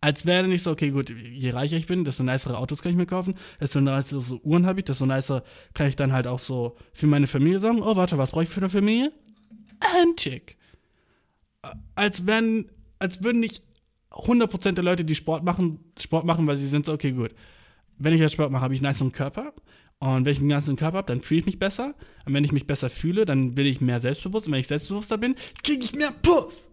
Als 0.00 0.26
wäre 0.26 0.46
nicht 0.46 0.62
so, 0.62 0.70
okay, 0.70 0.90
gut, 0.90 1.10
je 1.10 1.50
reicher 1.50 1.76
ich 1.76 1.86
bin, 1.86 2.04
desto 2.04 2.22
nicere 2.22 2.58
Autos 2.58 2.82
kann 2.82 2.92
ich 2.92 2.98
mir 2.98 3.06
kaufen, 3.06 3.34
desto 3.60 3.80
nicer 3.80 4.20
so 4.20 4.40
Uhren 4.42 4.66
habe 4.66 4.80
ich, 4.80 4.84
desto 4.84 5.06
nicer 5.06 5.42
kann 5.74 5.88
ich 5.88 5.96
dann 5.96 6.12
halt 6.12 6.26
auch 6.26 6.38
so 6.38 6.76
für 6.92 7.06
meine 7.06 7.26
Familie 7.26 7.58
sagen, 7.58 7.82
oh, 7.82 7.96
warte, 7.96 8.18
was 8.18 8.30
brauche 8.30 8.44
ich 8.44 8.48
für 8.48 8.60
eine 8.60 8.70
Familie? 8.70 9.12
Ein 9.80 10.16
Chick. 10.16 10.56
Als 11.94 12.26
wären, 12.26 12.70
als 12.98 13.22
würden 13.22 13.40
nicht 13.40 13.62
100% 14.10 14.72
der 14.72 14.84
Leute, 14.84 15.04
die 15.04 15.14
Sport 15.14 15.44
machen, 15.44 15.80
Sport 15.98 16.24
machen, 16.24 16.46
weil 16.46 16.56
sie 16.56 16.68
sind 16.68 16.86
so, 16.86 16.92
okay, 16.92 17.12
gut. 17.12 17.34
Wenn 17.98 18.12
ich 18.12 18.20
jetzt 18.20 18.32
Sport 18.32 18.50
mache, 18.50 18.62
habe 18.62 18.74
ich 18.74 18.80
einen 18.80 18.88
niceren 18.88 19.12
Körper. 19.12 19.54
Und 19.98 20.26
wenn 20.26 20.32
ich 20.32 20.38
einen 20.38 20.50
ganzen 20.50 20.76
Körper 20.76 20.98
habe, 20.98 21.06
dann 21.06 21.22
fühle 21.22 21.40
ich 21.40 21.46
mich 21.46 21.58
besser. 21.58 21.94
Und 22.26 22.34
wenn 22.34 22.44
ich 22.44 22.52
mich 22.52 22.66
besser 22.66 22.90
fühle, 22.90 23.24
dann 23.24 23.54
bin 23.54 23.66
ich 23.66 23.80
mehr 23.80 24.00
selbstbewusst. 24.00 24.46
Und 24.46 24.52
wenn 24.52 24.60
ich 24.60 24.66
selbstbewusster 24.66 25.16
bin, 25.16 25.34
kriege 25.62 25.84
ich 25.84 25.94
mehr 25.94 26.12
Puss. 26.22 26.68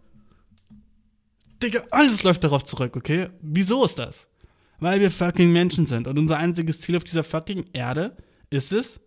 Digga, 1.63 1.83
alles 1.91 2.23
läuft 2.23 2.43
darauf 2.43 2.63
zurück, 2.65 2.95
okay? 2.97 3.29
Wieso 3.41 3.85
ist 3.85 3.97
das? 3.97 4.27
Weil 4.79 4.99
wir 4.99 5.09
fucking 5.09 5.51
Menschen 5.51 5.85
sind 5.85 6.07
und 6.07 6.19
unser 6.19 6.37
einziges 6.37 6.81
Ziel 6.81 6.97
auf 6.97 7.03
dieser 7.03 7.23
fucking 7.23 7.67
Erde 7.73 8.17
ist 8.49 8.73
es, 8.73 8.99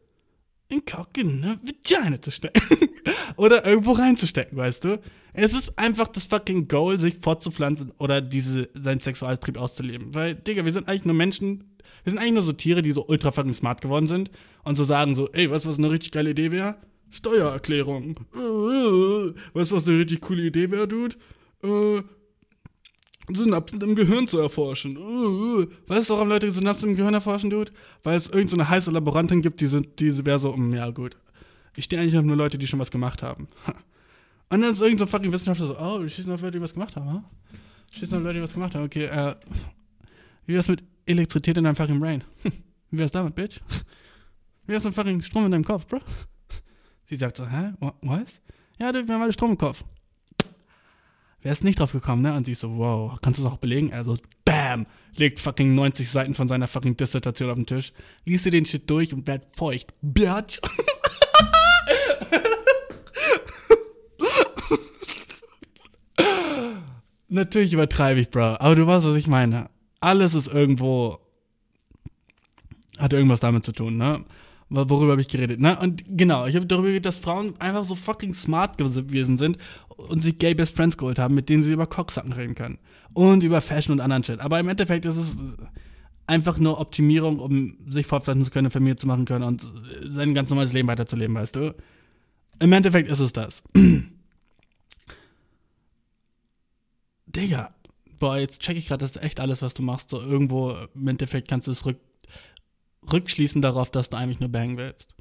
in 0.69 0.85
Cock 0.85 1.17
in 1.19 1.45
eine 1.45 1.61
Vagina 1.63 2.21
zu 2.21 2.31
stecken. 2.31 2.61
oder 3.37 3.65
irgendwo 3.65 3.93
reinzustecken, 3.93 4.57
weißt 4.57 4.85
du? 4.85 5.01
Es 5.33 5.53
ist 5.53 5.79
einfach 5.79 6.09
das 6.09 6.27
fucking 6.27 6.67
Goal, 6.67 6.99
sich 6.99 7.17
fortzupflanzen 7.17 7.93
oder 7.99 8.21
diese, 8.21 8.69
seinen 8.75 9.01
Sexualtrieb 9.01 9.59
auszuleben. 9.59 10.15
Weil, 10.15 10.35
Digga, 10.35 10.65
wir 10.65 10.73
sind 10.73 10.89
eigentlich 10.89 11.05
nur 11.05 11.15
Menschen, 11.15 11.77
wir 12.05 12.13
sind 12.13 12.19
eigentlich 12.19 12.35
nur 12.35 12.43
so 12.43 12.53
Tiere, 12.53 12.83
die 12.83 12.93
so 12.93 13.07
ultra 13.07 13.31
fucking 13.31 13.55
smart 13.55 13.81
geworden 13.81 14.07
sind 14.07 14.31
und 14.65 14.77
so 14.77 14.85
sagen 14.85 15.15
so, 15.15 15.31
ey, 15.33 15.51
weißt 15.51 15.67
du, 15.67 15.69
was 15.69 15.79
eine 15.79 15.91
richtig 15.91 16.13
geile 16.13 16.31
Idee 16.31 16.51
wäre? 16.51 16.77
Steuererklärung. 17.11 18.17
Weißt 19.55 19.71
du, 19.71 19.77
was 19.77 19.87
eine 19.87 20.01
richtig 20.01 20.21
coole 20.23 20.43
Idee 20.43 20.73
wäre, 20.73 20.89
Dude? 20.89 21.15
Äh, 21.63 22.03
Synapsen 23.33 23.81
im 23.81 23.95
Gehirn 23.95 24.29
zu 24.29 24.39
erforschen. 24.39 24.97
Uh, 24.97 25.61
uh. 25.61 25.67
Weißt 25.87 26.11
du, 26.11 26.15
warum 26.15 26.29
Leute 26.29 26.51
Synapsen 26.51 26.91
im 26.91 26.97
Gehirn 26.97 27.15
erforschen, 27.15 27.51
Dude? 27.51 27.73
Weil 28.03 28.17
es 28.17 28.29
irgendeine 28.29 28.65
so 28.65 28.69
heiße 28.69 28.91
Laborantin 28.91 29.43
gibt, 29.43 29.61
die, 29.61 29.69
die 29.69 30.27
wäre 30.27 30.39
so, 30.39 30.51
um, 30.51 30.73
ja 30.73 30.91
gut. 30.91 31.17
Ich 31.77 31.85
stehe 31.85 32.01
eigentlich 32.01 32.17
auf 32.17 32.25
nur 32.25 32.37
Leute, 32.37 32.59
die 32.59 32.67
schon 32.67 32.79
was 32.79 32.91
gemacht 32.91 33.23
haben. 33.23 33.49
Und 34.49 34.61
dann 34.61 34.71
ist 34.71 34.81
irgendein 34.81 35.07
so 35.09 35.11
fucking 35.11 35.33
Wissenschaftler 35.33 35.67
so, 35.67 35.79
oh, 35.79 35.99
du 35.99 36.09
stehst 36.09 36.31
auf 36.31 36.41
Leute, 36.41 36.59
die 36.59 36.63
was 36.63 36.73
gemacht 36.73 36.95
haben, 36.95 37.11
ha? 37.11 37.25
Du 37.91 37.97
stehst 37.97 38.15
auf 38.15 38.23
Leute, 38.23 38.35
die 38.35 38.43
was 38.43 38.55
gemacht 38.55 38.75
haben. 38.75 38.85
Okay, 38.85 39.07
äh, 39.07 39.35
wie 40.47 40.55
wär's 40.55 40.69
mit 40.69 40.85
Elektrizität 41.05 41.57
in 41.57 41.65
deinem 41.65 41.77
fucking 41.77 41.99
Brain? 41.99 42.23
Wie 42.91 42.99
wär's 42.99 43.11
damit, 43.11 43.35
Bitch? 43.35 43.61
Wie 44.67 44.73
wär's 44.73 44.85
mit 44.85 44.95
fucking 44.95 45.21
Strom 45.21 45.47
in 45.47 45.51
deinem 45.51 45.65
Kopf, 45.65 45.87
Bro? 45.87 46.01
Sie 47.07 47.17
sagt 47.17 47.37
so, 47.37 47.47
hä? 47.49 47.73
Was? 48.03 48.41
Ja, 48.79 48.93
du, 48.93 49.07
wir 49.07 49.15
haben 49.15 49.23
alle 49.23 49.33
Strom 49.33 49.51
im 49.51 49.59
Kopf. 49.59 49.85
Wer 51.43 51.53
ist 51.53 51.65
nicht 51.65 51.79
drauf 51.79 51.93
gekommen, 51.93 52.23
ne? 52.23 52.35
Und 52.35 52.47
sie 52.47 52.55
so, 52.55 52.77
wow, 52.79 53.19
kannst 53.23 53.39
du 53.39 53.45
das 53.45 53.53
auch 53.53 53.59
belegen? 53.59 53.93
Also, 53.93 54.17
bam, 54.45 54.87
legt 55.17 55.39
fucking 55.41 55.75
90 55.75 56.11
Seiten 56.11 56.35
von 56.35 56.49
seiner 56.49 56.67
fucking 56.67 56.97
Dissertation 56.97 57.51
auf 57.51 57.57
den 57.57 57.67
Tisch, 57.67 57.93
liest 58.25 58.47
dir 58.47 58.51
den 58.51 58.65
Shit 58.65 58.89
durch 58.91 59.13
und 59.13 59.27
werd 59.27 59.47
feucht. 59.55 59.93
Bitch. 60.03 60.61
Natürlich 67.29 67.73
übertreibe 67.73 68.21
ich, 68.21 68.31
Bro. 68.31 68.57
Aber 68.61 68.75
du 68.77 68.87
weißt, 68.87 69.05
was 69.05 69.17
ich 69.17 69.27
meine. 69.27 69.67
Alles 70.01 70.35
ist 70.35 70.47
irgendwo, 70.49 71.19
hat 72.99 73.13
irgendwas 73.13 73.41
damit 73.41 73.65
zu 73.65 73.73
tun, 73.73 73.97
ne? 73.97 74.25
Worüber 74.69 75.13
habe 75.13 75.21
ich 75.21 75.29
geredet, 75.29 75.61
ne? 75.61 75.79
Und 75.79 76.03
genau, 76.09 76.47
ich 76.47 76.57
habe 76.57 76.67
darüber 76.67 76.89
geredet, 76.89 77.07
dass 77.07 77.19
Frauen 77.19 77.55
einfach 77.61 77.85
so 77.85 77.95
fucking 77.95 78.35
smart 78.35 78.79
gewesen 78.79 79.39
sind 79.39 79.59
und 79.97 80.23
sich 80.23 80.39
Gay 80.39 80.55
Best 80.55 80.75
Friends 80.77 80.97
geholt 80.97 81.21
haben, 81.21 81.35
mit 81.35 81.49
denen 81.49 81.63
sie 81.63 81.73
über 81.73 81.87
Cocksacken 81.87 82.33
reden 82.33 82.57
können. 82.57 82.79
Und 83.13 83.45
über 83.45 83.61
Fashion 83.61 83.93
und 83.93 84.01
anderen 84.01 84.25
Shit. 84.25 84.41
Aber 84.41 84.59
im 84.59 84.69
Endeffekt 84.69 85.05
ist 85.05 85.17
es 85.17 85.39
einfach 86.27 86.59
nur 86.59 86.81
Optimierung, 86.81 87.39
um 87.39 87.77
sich 87.87 88.07
fortpflanzen 88.07 88.45
zu 88.45 88.51
können, 88.51 88.71
Familie 88.71 88.97
zu 88.97 89.07
machen 89.07 89.25
können 89.25 89.45
und 89.45 89.65
sein 90.03 90.35
ganz 90.35 90.51
normales 90.51 90.73
Leben 90.73 90.89
weiterzuleben, 90.89 91.37
weißt 91.37 91.57
du? 91.57 91.75
Im 92.59 92.73
Endeffekt 92.73 93.09
ist 93.09 93.21
es 93.21 93.33
das. 93.33 93.63
Digga, 97.27 97.75
boah, 98.19 98.39
jetzt 98.39 98.63
check 98.63 98.77
ich 98.77 98.89
gerade, 98.89 99.01
das 99.01 99.17
ist 99.17 99.23
echt 99.23 99.41
alles, 99.41 99.63
was 99.63 99.75
du 99.75 99.83
machst. 99.83 100.11
So 100.11 100.21
irgendwo 100.21 100.75
im 100.95 101.09
Endeffekt 101.09 101.49
kannst 101.49 101.67
du 101.67 101.73
es 101.73 101.85
rück, 101.85 101.99
rückschließen 103.13 103.63
darauf, 103.63 103.91
dass 103.91 104.11
du 104.11 104.17
eigentlich 104.17 104.41
nur 104.41 104.49
bangen 104.49 104.77
willst. 104.77 105.15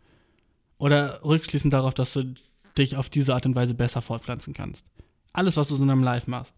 Oder 0.78 1.24
rückschließen 1.24 1.72
darauf, 1.72 1.94
dass 1.94 2.14
du 2.14 2.36
dich 2.78 2.98
auf 2.98 3.10
diese 3.10 3.34
Art 3.34 3.46
und 3.46 3.56
Weise 3.56 3.74
besser 3.74 4.02
fortpflanzen 4.02 4.54
kannst. 4.54 4.86
Alles, 5.34 5.58
was 5.58 5.68
du 5.68 5.76
so 5.76 5.84
in 5.84 5.90
deinem 5.90 6.04
Life 6.04 6.30
machst. 6.30 6.56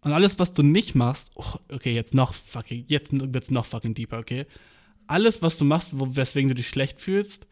Und 0.00 0.12
alles, 0.12 0.38
was 0.38 0.52
du 0.54 0.62
nicht 0.62 0.94
machst, 0.94 1.30
oh, 1.34 1.54
okay, 1.72 1.92
jetzt 1.92 2.14
noch 2.14 2.32
fucking, 2.32 2.84
jetzt 2.88 3.12
wird's 3.12 3.50
noch 3.50 3.66
fucking 3.66 3.94
deeper, 3.94 4.18
okay? 4.18 4.46
Alles, 5.06 5.42
was 5.42 5.58
du 5.58 5.64
machst, 5.64 5.98
wo, 5.98 6.14
weswegen 6.16 6.48
du 6.48 6.54
dich 6.54 6.68
schlecht 6.68 7.00
fühlst, 7.00 7.46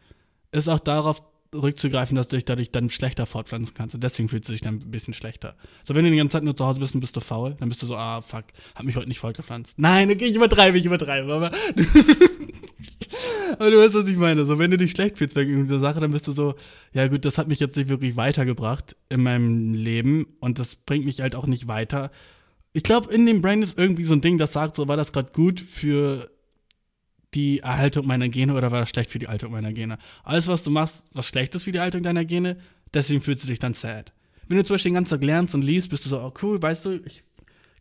ist 0.51 0.69
auch 0.69 0.79
darauf 0.79 1.21
rückzugreifen, 1.53 2.15
dass 2.15 2.27
du 2.27 2.35
dich 2.35 2.45
dadurch 2.45 2.71
dann 2.71 2.89
schlechter 2.89 3.25
fortpflanzen 3.25 3.73
kannst. 3.73 3.95
Und 3.95 4.03
deswegen 4.03 4.29
fühlst 4.29 4.47
du 4.47 4.53
dich 4.53 4.61
dann 4.61 4.75
ein 4.75 4.91
bisschen 4.91 5.13
schlechter. 5.13 5.55
So, 5.83 5.95
wenn 5.95 6.05
du 6.05 6.11
die 6.11 6.17
ganze 6.17 6.33
Zeit 6.33 6.43
nur 6.43 6.55
zu 6.55 6.65
Hause 6.65 6.79
bist 6.79 6.93
und 6.95 7.01
bist 7.01 7.15
du 7.15 7.19
faul, 7.19 7.55
dann 7.59 7.69
bist 7.69 7.81
du 7.81 7.87
so, 7.87 7.95
ah, 7.95 8.21
fuck, 8.21 8.45
hab 8.75 8.85
mich 8.85 8.95
heute 8.95 9.07
nicht 9.07 9.19
fortgepflanzt. 9.19 9.75
Nein, 9.77 10.11
okay, 10.11 10.25
ich 10.25 10.35
übertreibe, 10.35 10.77
ich 10.77 10.85
übertreibe, 10.85 11.33
aber. 11.33 11.51
aber 13.53 13.71
du 13.71 13.77
weißt, 13.77 13.95
was 13.95 14.07
ich 14.07 14.17
meine. 14.17 14.45
So, 14.45 14.59
wenn 14.59 14.71
du 14.71 14.77
dich 14.77 14.91
schlecht 14.91 15.17
fühlst 15.17 15.35
wegen 15.35 15.67
der 15.67 15.79
Sache, 15.79 15.99
dann 15.99 16.11
bist 16.11 16.27
du 16.27 16.31
so, 16.31 16.55
ja 16.93 17.07
gut, 17.07 17.25
das 17.25 17.37
hat 17.37 17.47
mich 17.47 17.59
jetzt 17.59 17.75
nicht 17.75 17.89
wirklich 17.89 18.15
weitergebracht 18.15 18.95
in 19.09 19.23
meinem 19.23 19.73
Leben 19.73 20.27
und 20.39 20.59
das 20.59 20.75
bringt 20.75 21.05
mich 21.05 21.21
halt 21.21 21.35
auch 21.35 21.47
nicht 21.47 21.67
weiter. 21.67 22.11
Ich 22.73 22.83
glaube, 22.83 23.13
in 23.13 23.25
dem 23.25 23.41
Brain 23.41 23.61
ist 23.61 23.77
irgendwie 23.77 24.03
so 24.03 24.13
ein 24.13 24.21
Ding, 24.21 24.37
das 24.37 24.53
sagt, 24.53 24.75
so 24.75 24.87
war 24.87 24.97
das 24.97 25.11
gerade 25.11 25.31
gut 25.31 25.59
für 25.59 26.29
die 27.33 27.59
Erhaltung 27.59 28.07
meiner 28.07 28.29
Gene 28.29 28.53
oder 28.53 28.71
war 28.71 28.81
das 28.81 28.89
schlecht 28.89 29.11
für 29.11 29.19
die 29.19 29.25
Erhaltung 29.25 29.51
meiner 29.51 29.73
Gene? 29.73 29.97
Alles, 30.23 30.47
was 30.47 30.63
du 30.63 30.71
machst, 30.71 31.05
was 31.13 31.27
schlecht 31.27 31.55
ist 31.55 31.63
für 31.63 31.71
die 31.71 31.77
Erhaltung 31.77 32.03
deiner 32.03 32.25
Gene, 32.25 32.57
deswegen 32.93 33.21
fühlst 33.21 33.43
du 33.43 33.47
dich 33.47 33.59
dann 33.59 33.73
sad. 33.73 34.13
Wenn 34.47 34.57
du 34.57 34.63
zum 34.63 34.75
Beispiel 34.75 34.91
den 34.91 34.95
ganzen 34.95 35.09
Tag 35.11 35.23
lernst 35.23 35.55
und 35.55 35.61
liest, 35.61 35.89
bist 35.89 36.05
du 36.05 36.09
so, 36.09 36.19
oh 36.19 36.33
cool, 36.41 36.61
weißt 36.61 36.85
du, 36.85 37.01
ich 37.05 37.23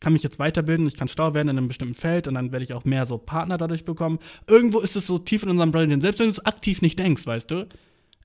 kann 0.01 0.13
mich 0.13 0.23
jetzt 0.23 0.39
weiterbilden, 0.39 0.87
ich 0.87 0.97
kann 0.97 1.09
schlau 1.09 1.35
werden 1.35 1.49
in 1.49 1.59
einem 1.59 1.69
bestimmten 1.69 1.95
Feld 1.95 2.29
und 2.29 2.35
dann 2.35 2.53
werde 2.53 2.65
ich 2.65 2.75
auch 2.75 2.85
mehr 2.85 3.07
so 3.07 3.19
Partner 3.19 3.59
dadurch 3.59 3.85
bekommen. 3.85 4.19
Irgendwo 4.47 4.81
ist 4.81 4.97
es 4.97 5.07
so 5.07 5.19
tief 5.19 5.43
in 5.43 5.51
unserem 5.51 5.73
Brain, 5.73 6.01
selbst 6.01 6.19
wenn 6.19 6.27
du 6.27 6.33
es 6.33 6.45
aktiv 6.45 6.83
nicht 6.83 6.99
denkst, 6.99 7.27
weißt 7.27 7.51
du. 7.51 7.69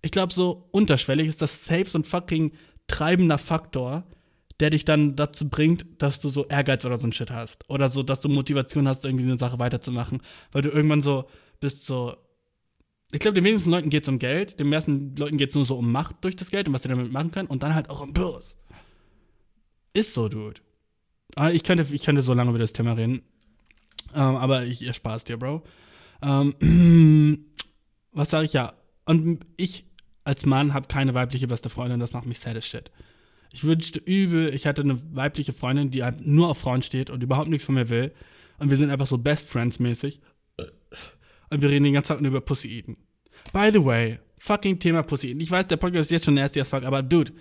Ich 0.01 0.11
glaube, 0.11 0.33
so 0.33 0.67
unterschwellig 0.71 1.27
ist 1.27 1.41
das 1.41 1.65
safe 1.65 1.85
so 1.85 1.99
ein 1.99 2.03
fucking 2.03 2.51
treibender 2.87 3.37
Faktor, 3.37 4.05
der 4.59 4.69
dich 4.69 4.85
dann 4.85 5.15
dazu 5.15 5.49
bringt, 5.49 5.85
dass 5.97 6.19
du 6.19 6.29
so 6.29 6.45
Ehrgeiz 6.47 6.85
oder 6.85 6.97
so 6.97 7.07
ein 7.07 7.13
Shit 7.13 7.31
hast. 7.31 7.67
Oder 7.69 7.89
so, 7.89 8.03
dass 8.03 8.21
du 8.21 8.29
Motivation 8.29 8.87
hast, 8.87 9.05
irgendwie 9.05 9.23
eine 9.23 9.37
Sache 9.37 9.59
weiterzumachen. 9.59 10.21
Weil 10.51 10.61
du 10.61 10.69
irgendwann 10.69 11.01
so 11.01 11.25
bist 11.59 11.85
so. 11.85 12.15
Ich 13.11 13.19
glaube, 13.19 13.35
den 13.35 13.43
wenigsten 13.43 13.71
Leuten 13.71 13.89
geht 13.89 14.03
es 14.03 14.09
um 14.09 14.19
Geld, 14.19 14.59
den 14.59 14.69
meisten 14.69 15.15
Leuten 15.15 15.37
geht 15.37 15.49
es 15.49 15.55
nur 15.55 15.65
so 15.65 15.77
um 15.77 15.91
Macht 15.91 16.23
durch 16.23 16.35
das 16.35 16.49
Geld 16.49 16.67
und 16.67 16.73
was 16.73 16.83
sie 16.83 16.89
damit 16.89 17.11
machen 17.11 17.31
können 17.31 17.49
und 17.49 17.63
dann 17.63 17.75
halt 17.75 17.89
auch 17.89 18.01
um 18.01 18.13
Börs. 18.13 18.55
Ist 19.93 20.13
so, 20.13 20.29
Dude. 20.29 20.61
Ah, 21.35 21.49
ich 21.49 21.63
könnte, 21.63 21.85
ich 21.93 22.03
könnte 22.03 22.21
so 22.21 22.33
lange 22.33 22.49
über 22.49 22.59
das 22.59 22.73
Thema 22.73 22.93
reden. 22.93 23.23
Ähm, 24.13 24.35
aber 24.35 24.63
ich 24.63 24.85
erspare 24.85 25.15
es 25.15 25.23
dir, 25.23 25.37
Bro. 25.37 25.63
Ähm, 26.21 27.45
was 28.11 28.29
sage 28.29 28.45
ich 28.45 28.53
ja? 28.53 28.73
Und 29.05 29.45
ich 29.57 29.85
als 30.23 30.45
Mann 30.45 30.73
habe 30.73 30.87
keine 30.87 31.13
weibliche 31.13 31.47
beste 31.47 31.69
Freundin, 31.69 31.99
das 31.99 32.13
macht 32.13 32.25
mich 32.25 32.39
sad 32.39 32.55
as 32.55 32.67
shit. 32.67 32.91
Ich 33.51 33.63
wünschte 33.63 33.99
übel, 33.99 34.53
ich 34.53 34.65
hatte 34.65 34.81
eine 34.81 35.01
weibliche 35.15 35.51
Freundin, 35.51 35.91
die 35.91 36.03
halt 36.03 36.25
nur 36.25 36.49
auf 36.49 36.59
Frauen 36.59 36.83
steht 36.83 37.09
und 37.09 37.21
überhaupt 37.21 37.49
nichts 37.49 37.65
von 37.65 37.75
mir 37.75 37.89
will. 37.89 38.13
Und 38.59 38.69
wir 38.69 38.77
sind 38.77 38.91
einfach 38.91 39.07
so 39.07 39.17
Best 39.17 39.47
Friends 39.47 39.79
mäßig. 39.79 40.21
Und 41.49 41.61
wir 41.61 41.69
reden 41.69 41.83
den 41.83 41.93
ganzen 41.93 42.09
Tag 42.09 42.21
nur 42.21 42.29
über 42.29 42.41
Pussy 42.41 42.69
eaten. 42.69 42.97
By 43.51 43.71
the 43.73 43.83
way, 43.83 44.19
fucking 44.37 44.79
Thema 44.79 45.03
Pussy 45.03 45.29
eaten. 45.29 45.41
Ich 45.41 45.51
weiß, 45.51 45.67
der 45.67 45.77
Podcast 45.77 46.03
ist 46.03 46.11
jetzt 46.11 46.25
schon 46.25 46.35
nasty 46.35 46.61
as 46.61 46.69
fuck, 46.69 46.83
aber 46.83 47.03
dude, 47.03 47.33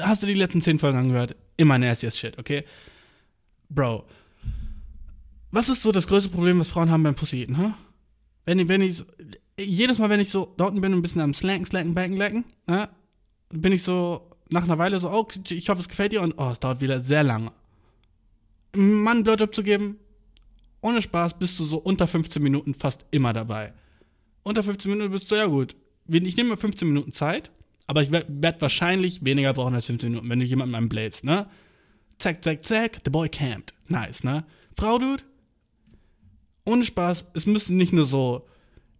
hast 0.00 0.22
du 0.22 0.26
die 0.26 0.34
letzten 0.34 0.60
zehn 0.60 0.78
Folgen 0.78 0.98
angehört? 0.98 1.36
Immer 1.56 1.78
nasty 1.78 2.06
as 2.06 2.18
shit, 2.18 2.38
okay? 2.38 2.64
Bro, 3.68 4.06
was 5.50 5.68
ist 5.68 5.82
so 5.82 5.92
das 5.92 6.06
größte 6.06 6.30
Problem, 6.30 6.58
was 6.58 6.68
Frauen 6.68 6.90
haben 6.90 7.02
beim 7.02 7.14
Pussy 7.14 7.42
eaten, 7.42 7.58
huh? 7.58 7.72
Wenn 8.44 8.58
ich, 8.58 8.68
wenn 8.68 8.82
ich, 8.82 9.02
jedes 9.58 9.98
Mal, 9.98 10.10
wenn 10.10 10.20
ich 10.20 10.30
so 10.30 10.52
dort 10.56 10.74
bin 10.74 10.92
und 10.92 10.98
ein 10.98 11.02
bisschen 11.02 11.22
am 11.22 11.34
Slanken, 11.34 11.66
Slanken, 11.66 11.94
Backen, 11.94 12.16
Lecken, 12.16 12.44
ne, 12.66 12.88
bin 13.50 13.72
ich 13.72 13.82
so 13.82 14.30
nach 14.50 14.64
einer 14.64 14.78
Weile 14.78 14.98
so, 14.98 15.10
oh, 15.10 15.26
ich 15.48 15.68
hoffe, 15.68 15.80
es 15.80 15.88
gefällt 15.88 16.12
dir 16.12 16.22
und 16.22 16.34
oh, 16.36 16.50
es 16.50 16.60
dauert 16.60 16.80
wieder 16.80 17.00
sehr 17.00 17.22
lange. 17.22 17.52
Mann 18.76 19.22
Blowjob 19.22 19.54
zu 19.54 19.62
geben, 19.62 19.98
ohne 20.80 21.00
Spaß 21.00 21.38
bist 21.38 21.58
du 21.58 21.64
so 21.64 21.78
unter 21.78 22.06
15 22.06 22.42
Minuten 22.42 22.74
fast 22.74 23.06
immer 23.10 23.32
dabei. 23.32 23.72
Unter 24.42 24.62
15 24.62 24.90
Minuten 24.90 25.12
bist 25.12 25.30
du, 25.30 25.36
ja 25.36 25.46
gut, 25.46 25.74
ich 26.06 26.36
nehme 26.36 26.50
mir 26.50 26.56
15 26.56 26.86
Minuten 26.86 27.12
Zeit, 27.12 27.50
aber 27.86 28.02
ich 28.02 28.10
werde 28.10 28.60
wahrscheinlich 28.60 29.24
weniger 29.24 29.52
brauchen 29.52 29.74
als 29.74 29.86
15 29.86 30.10
Minuten, 30.10 30.28
wenn 30.28 30.40
du 30.40 30.46
jemanden 30.46 30.74
einem 30.74 30.88
bläst, 30.88 31.24
ne? 31.24 31.46
Zack, 32.18 32.44
zack, 32.44 32.64
zack, 32.64 33.00
the 33.04 33.10
boy 33.10 33.28
camped. 33.28 33.74
Nice, 33.88 34.24
ne? 34.24 34.44
Frau, 34.76 34.98
Dude? 34.98 35.22
Ohne 36.64 36.84
Spaß, 36.84 37.26
es 37.34 37.46
müssen 37.46 37.76
nicht 37.76 37.92
nur 37.92 38.04
so 38.04 38.46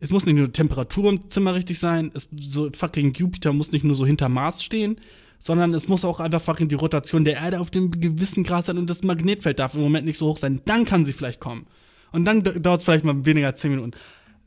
es 0.05 0.11
muss 0.11 0.26
nicht 0.26 0.37
nur 0.37 0.53
Temperatur 0.53 1.11
im 1.11 1.30
Zimmer 1.30 1.55
richtig 1.55 1.78
sein, 1.78 2.11
es, 2.14 2.28
so 2.37 2.70
fucking 2.70 3.14
Jupiter 3.14 3.55
muss 3.55 3.72
nicht 3.72 3.85
nur 3.85 3.95
so 3.95 4.05
hinter 4.05 4.28
Mars 4.28 4.62
stehen, 4.62 5.01
sondern 5.39 5.72
es 5.72 5.89
muss 5.89 6.05
auch 6.05 6.20
einfach 6.20 6.43
fucking 6.43 6.68
die 6.68 6.74
Rotation 6.74 7.24
der 7.24 7.37
Erde 7.37 7.59
auf 7.59 7.70
dem 7.70 7.91
gewissen 7.91 8.45
Grad 8.45 8.66
sein 8.66 8.76
und 8.76 8.91
das 8.91 9.03
Magnetfeld 9.03 9.59
darf 9.59 9.74
im 9.74 9.80
Moment 9.80 10.05
nicht 10.05 10.18
so 10.18 10.26
hoch 10.26 10.37
sein. 10.37 10.61
Dann 10.66 10.85
kann 10.85 11.07
sie 11.07 11.14
vielleicht 11.14 11.41
kommen. 11.41 11.66
Und 12.12 12.26
dann 12.26 12.43
dauert 12.43 12.80
es 12.80 12.85
vielleicht 12.85 13.05
mal 13.05 13.24
weniger 13.24 13.47
als 13.47 13.61
10 13.61 13.70
Minuten. 13.70 13.93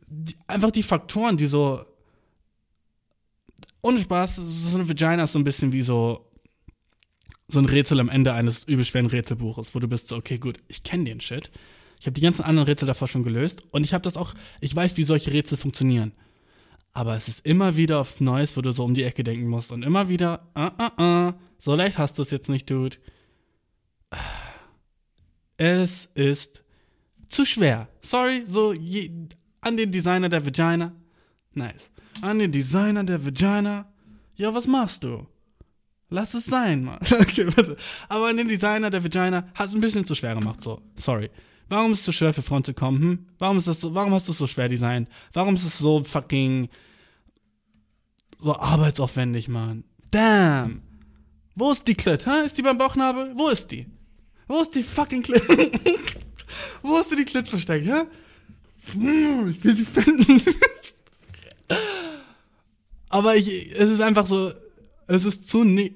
Die, 0.07 0.35
einfach 0.45 0.71
die 0.71 0.83
Faktoren, 0.83 1.37
die 1.37 1.47
so. 1.47 1.83
Ohne 3.81 3.99
Spaß, 3.99 4.35
so 4.37 4.75
eine 4.75 4.87
Vagina 4.87 5.23
ist 5.23 5.33
so 5.33 5.39
ein 5.39 5.43
bisschen 5.43 5.71
wie 5.71 5.81
so. 5.81 6.23
So 7.49 7.59
ein 7.59 7.65
Rätsel 7.65 8.01
am 8.01 8.09
Ende 8.09 8.33
eines 8.33 8.65
übelschweren 8.65 9.07
Rätselbuches, 9.07 9.73
wo 9.73 9.79
du 9.79 9.87
bist 9.87 10.09
so, 10.09 10.17
okay, 10.17 10.37
gut, 10.37 10.57
ich 10.67 10.83
kenne 10.83 11.05
den 11.05 11.21
Shit. 11.21 11.49
Ich 11.97 12.05
habe 12.05 12.13
die 12.13 12.19
ganzen 12.19 12.43
anderen 12.43 12.67
Rätsel 12.67 12.87
davor 12.87 13.07
schon 13.07 13.23
gelöst 13.23 13.63
und 13.71 13.85
ich 13.85 13.93
habe 13.93 14.01
das 14.01 14.17
auch, 14.17 14.33
ich 14.59 14.75
weiß, 14.75 14.97
wie 14.97 15.05
solche 15.05 15.31
Rätsel 15.31 15.57
funktionieren. 15.57 16.11
Aber 16.91 17.15
es 17.15 17.27
ist 17.27 17.45
immer 17.45 17.77
wieder 17.77 17.99
auf 17.99 18.19
Neues, 18.19 18.57
wo 18.57 18.61
du 18.61 18.71
so 18.71 18.83
um 18.83 18.93
die 18.93 19.03
Ecke 19.03 19.23
denken 19.23 19.47
musst 19.47 19.71
und 19.71 19.83
immer 19.83 20.09
wieder, 20.09 20.49
ah, 20.55 20.71
ah, 20.77 20.91
ah, 20.97 21.33
so 21.57 21.73
leicht 21.75 21.97
hast 21.97 22.17
du 22.17 22.21
es 22.21 22.31
jetzt 22.31 22.49
nicht, 22.49 22.69
Dude. 22.69 22.97
Es 25.57 26.09
ist 26.15 26.63
zu 27.29 27.45
schwer. 27.45 27.87
Sorry, 28.01 28.43
so 28.45 28.73
je, 28.73 29.11
an 29.61 29.77
den 29.77 29.91
Designer 29.91 30.29
der 30.29 30.45
Vagina. 30.45 30.91
Nice. 31.53 31.91
An 32.21 32.39
den 32.39 32.51
Designer 32.51 33.03
der 33.03 33.23
Vagina. 33.25 33.85
Ja, 34.35 34.53
was 34.53 34.67
machst 34.67 35.03
du? 35.03 35.25
Lass 36.09 36.33
es 36.33 36.45
sein, 36.45 36.85
Mann. 36.85 36.99
Okay, 37.11 37.45
bitte. 37.45 37.75
Aber 38.07 38.27
an 38.27 38.37
den 38.37 38.47
Designer 38.47 38.89
der 38.89 39.03
Vagina 39.03 39.47
hat 39.53 39.67
es 39.67 39.73
ein 39.73 39.81
bisschen 39.81 40.05
zu 40.05 40.15
schwer 40.15 40.35
gemacht, 40.35 40.61
so. 40.61 40.81
Sorry. 40.95 41.29
Warum 41.69 41.91
ist 41.91 41.99
es 41.99 42.05
so 42.05 42.11
schwer 42.13 42.33
für 42.33 42.41
Frauen 42.41 42.63
zu 42.63 42.73
kommen? 42.73 43.01
Hm? 43.01 43.25
Warum 43.39 43.57
ist 43.57 43.67
das 43.67 43.81
so, 43.81 43.93
warum 43.93 44.13
hast 44.13 44.27
du 44.27 44.31
es 44.31 44.37
so 44.37 44.47
schwer 44.47 44.69
designt? 44.69 45.09
Warum 45.33 45.55
ist 45.55 45.65
es 45.65 45.77
so 45.77 46.01
fucking 46.03 46.69
so 48.39 48.55
arbeitsaufwendig, 48.57 49.49
Mann? 49.49 49.83
Damn. 50.11 50.81
Wo 51.55 51.71
ist 51.71 51.87
die 51.87 51.95
Klit? 51.95 52.25
Hä? 52.25 52.45
Ist 52.45 52.57
die 52.57 52.61
beim 52.61 52.77
Bauchnabel? 52.77 53.33
Wo 53.35 53.49
ist 53.49 53.69
die? 53.71 53.85
Wo 54.47 54.61
ist 54.61 54.75
die 54.75 54.83
fucking 54.83 55.23
Klit? 55.23 55.43
Wo 56.83 56.95
hast 56.95 57.11
du 57.11 57.15
die 57.15 57.25
Klit 57.25 57.49
versteckt, 57.49 57.85
hä? 57.85 58.03
Hm, 58.93 59.49
ich 59.49 59.61
will 59.63 59.75
sie 59.75 59.83
finden. 59.83 60.41
Aber 63.09 63.35
ich, 63.35 63.71
es 63.71 63.89
ist 63.89 64.01
einfach 64.01 64.27
so, 64.27 64.51
es 65.07 65.25
ist 65.25 65.49
zu, 65.49 65.63
ne 65.63 65.93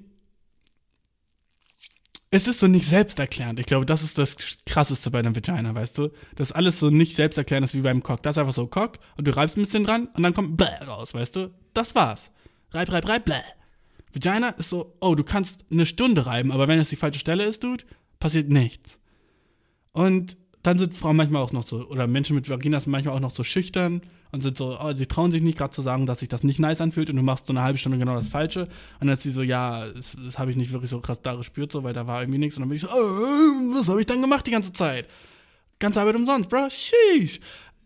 es 2.33 2.47
ist 2.47 2.61
so 2.61 2.67
nicht 2.67 2.85
selbsterklärend. 2.85 3.59
Ich 3.59 3.65
glaube, 3.65 3.85
das 3.85 4.03
ist 4.03 4.17
das 4.17 4.37
Krasseste 4.65 5.11
bei 5.11 5.19
einer 5.19 5.35
Vagina, 5.35 5.75
weißt 5.75 5.97
du? 5.97 6.11
Das 6.35 6.53
alles 6.53 6.79
so 6.79 6.89
nicht 6.89 7.13
selbsterklärend 7.13 7.65
ist 7.65 7.73
wie 7.73 7.81
beim 7.81 8.01
Cock. 8.03 8.23
Das 8.23 8.37
ist 8.37 8.39
einfach 8.39 8.53
so 8.53 8.67
Cock 8.67 8.99
und 9.17 9.27
du 9.27 9.35
reibst 9.35 9.57
ein 9.57 9.63
bisschen 9.63 9.83
dran 9.83 10.07
und 10.13 10.23
dann 10.23 10.33
kommt 10.33 10.55
bläh 10.55 10.85
raus, 10.87 11.13
weißt 11.13 11.35
du? 11.35 11.53
Das 11.73 11.93
war's. 11.93 12.31
Reib, 12.71 12.89
reib, 12.93 13.07
reib, 13.09 13.25
bläh. 13.25 13.35
Vagina 14.13 14.49
ist 14.49 14.69
so, 14.69 14.95
oh, 15.01 15.15
du 15.15 15.25
kannst 15.25 15.65
eine 15.71 15.85
Stunde 15.85 16.25
reiben, 16.25 16.53
aber 16.53 16.69
wenn 16.69 16.79
es 16.79 16.89
die 16.89 16.95
falsche 16.95 17.19
Stelle 17.19 17.43
ist, 17.43 17.65
Dude, 17.65 17.83
passiert 18.19 18.49
nichts. 18.49 18.99
Und 19.91 20.37
dann 20.63 20.77
sind 20.79 20.95
Frauen 20.95 21.17
manchmal 21.17 21.41
auch 21.41 21.51
noch 21.51 21.67
so, 21.67 21.85
oder 21.87 22.07
Menschen 22.07 22.37
mit 22.37 22.49
Vaginas 22.49 22.87
manchmal 22.87 23.15
auch 23.15 23.21
noch 23.21 23.35
so 23.35 23.43
schüchtern 23.43 24.01
und 24.31 24.41
sind 24.41 24.57
so, 24.57 24.77
oh, 24.79 24.93
sie 24.95 25.05
trauen 25.05 25.31
sich 25.31 25.41
nicht 25.41 25.57
gerade 25.57 25.71
zu 25.71 25.81
sagen, 25.81 26.05
dass 26.05 26.19
sich 26.19 26.29
das 26.29 26.43
nicht 26.43 26.59
nice 26.59 26.81
anfühlt 26.81 27.09
und 27.09 27.17
du 27.17 27.23
machst 27.23 27.47
so 27.47 27.53
eine 27.53 27.61
halbe 27.61 27.77
Stunde 27.77 27.97
genau 27.97 28.15
das 28.15 28.29
Falsche. 28.29 28.61
Und 28.61 29.07
dann 29.07 29.09
ist 29.09 29.23
sie 29.23 29.31
so, 29.31 29.41
ja, 29.41 29.85
das, 29.87 30.17
das 30.23 30.39
habe 30.39 30.51
ich 30.51 30.57
nicht 30.57 30.71
wirklich 30.71 30.91
so 30.91 30.99
krass 30.99 31.21
da 31.21 31.35
gespürt, 31.35 31.71
so, 31.71 31.83
weil 31.83 31.93
da 31.93 32.07
war 32.07 32.21
irgendwie 32.21 32.39
nichts. 32.39 32.57
Und 32.57 32.61
dann 32.61 32.69
bin 32.69 32.77
ich 32.77 32.81
so, 32.81 32.87
oh, 32.87 33.75
was 33.75 33.87
habe 33.89 33.99
ich 33.99 34.05
dann 34.05 34.21
gemacht 34.21 34.45
die 34.47 34.51
ganze 34.51 34.73
Zeit? 34.73 35.07
Ganze 35.79 36.01
Arbeit 36.01 36.15
umsonst, 36.15 36.49
bro, 36.49 36.69
sheesh. 36.69 37.39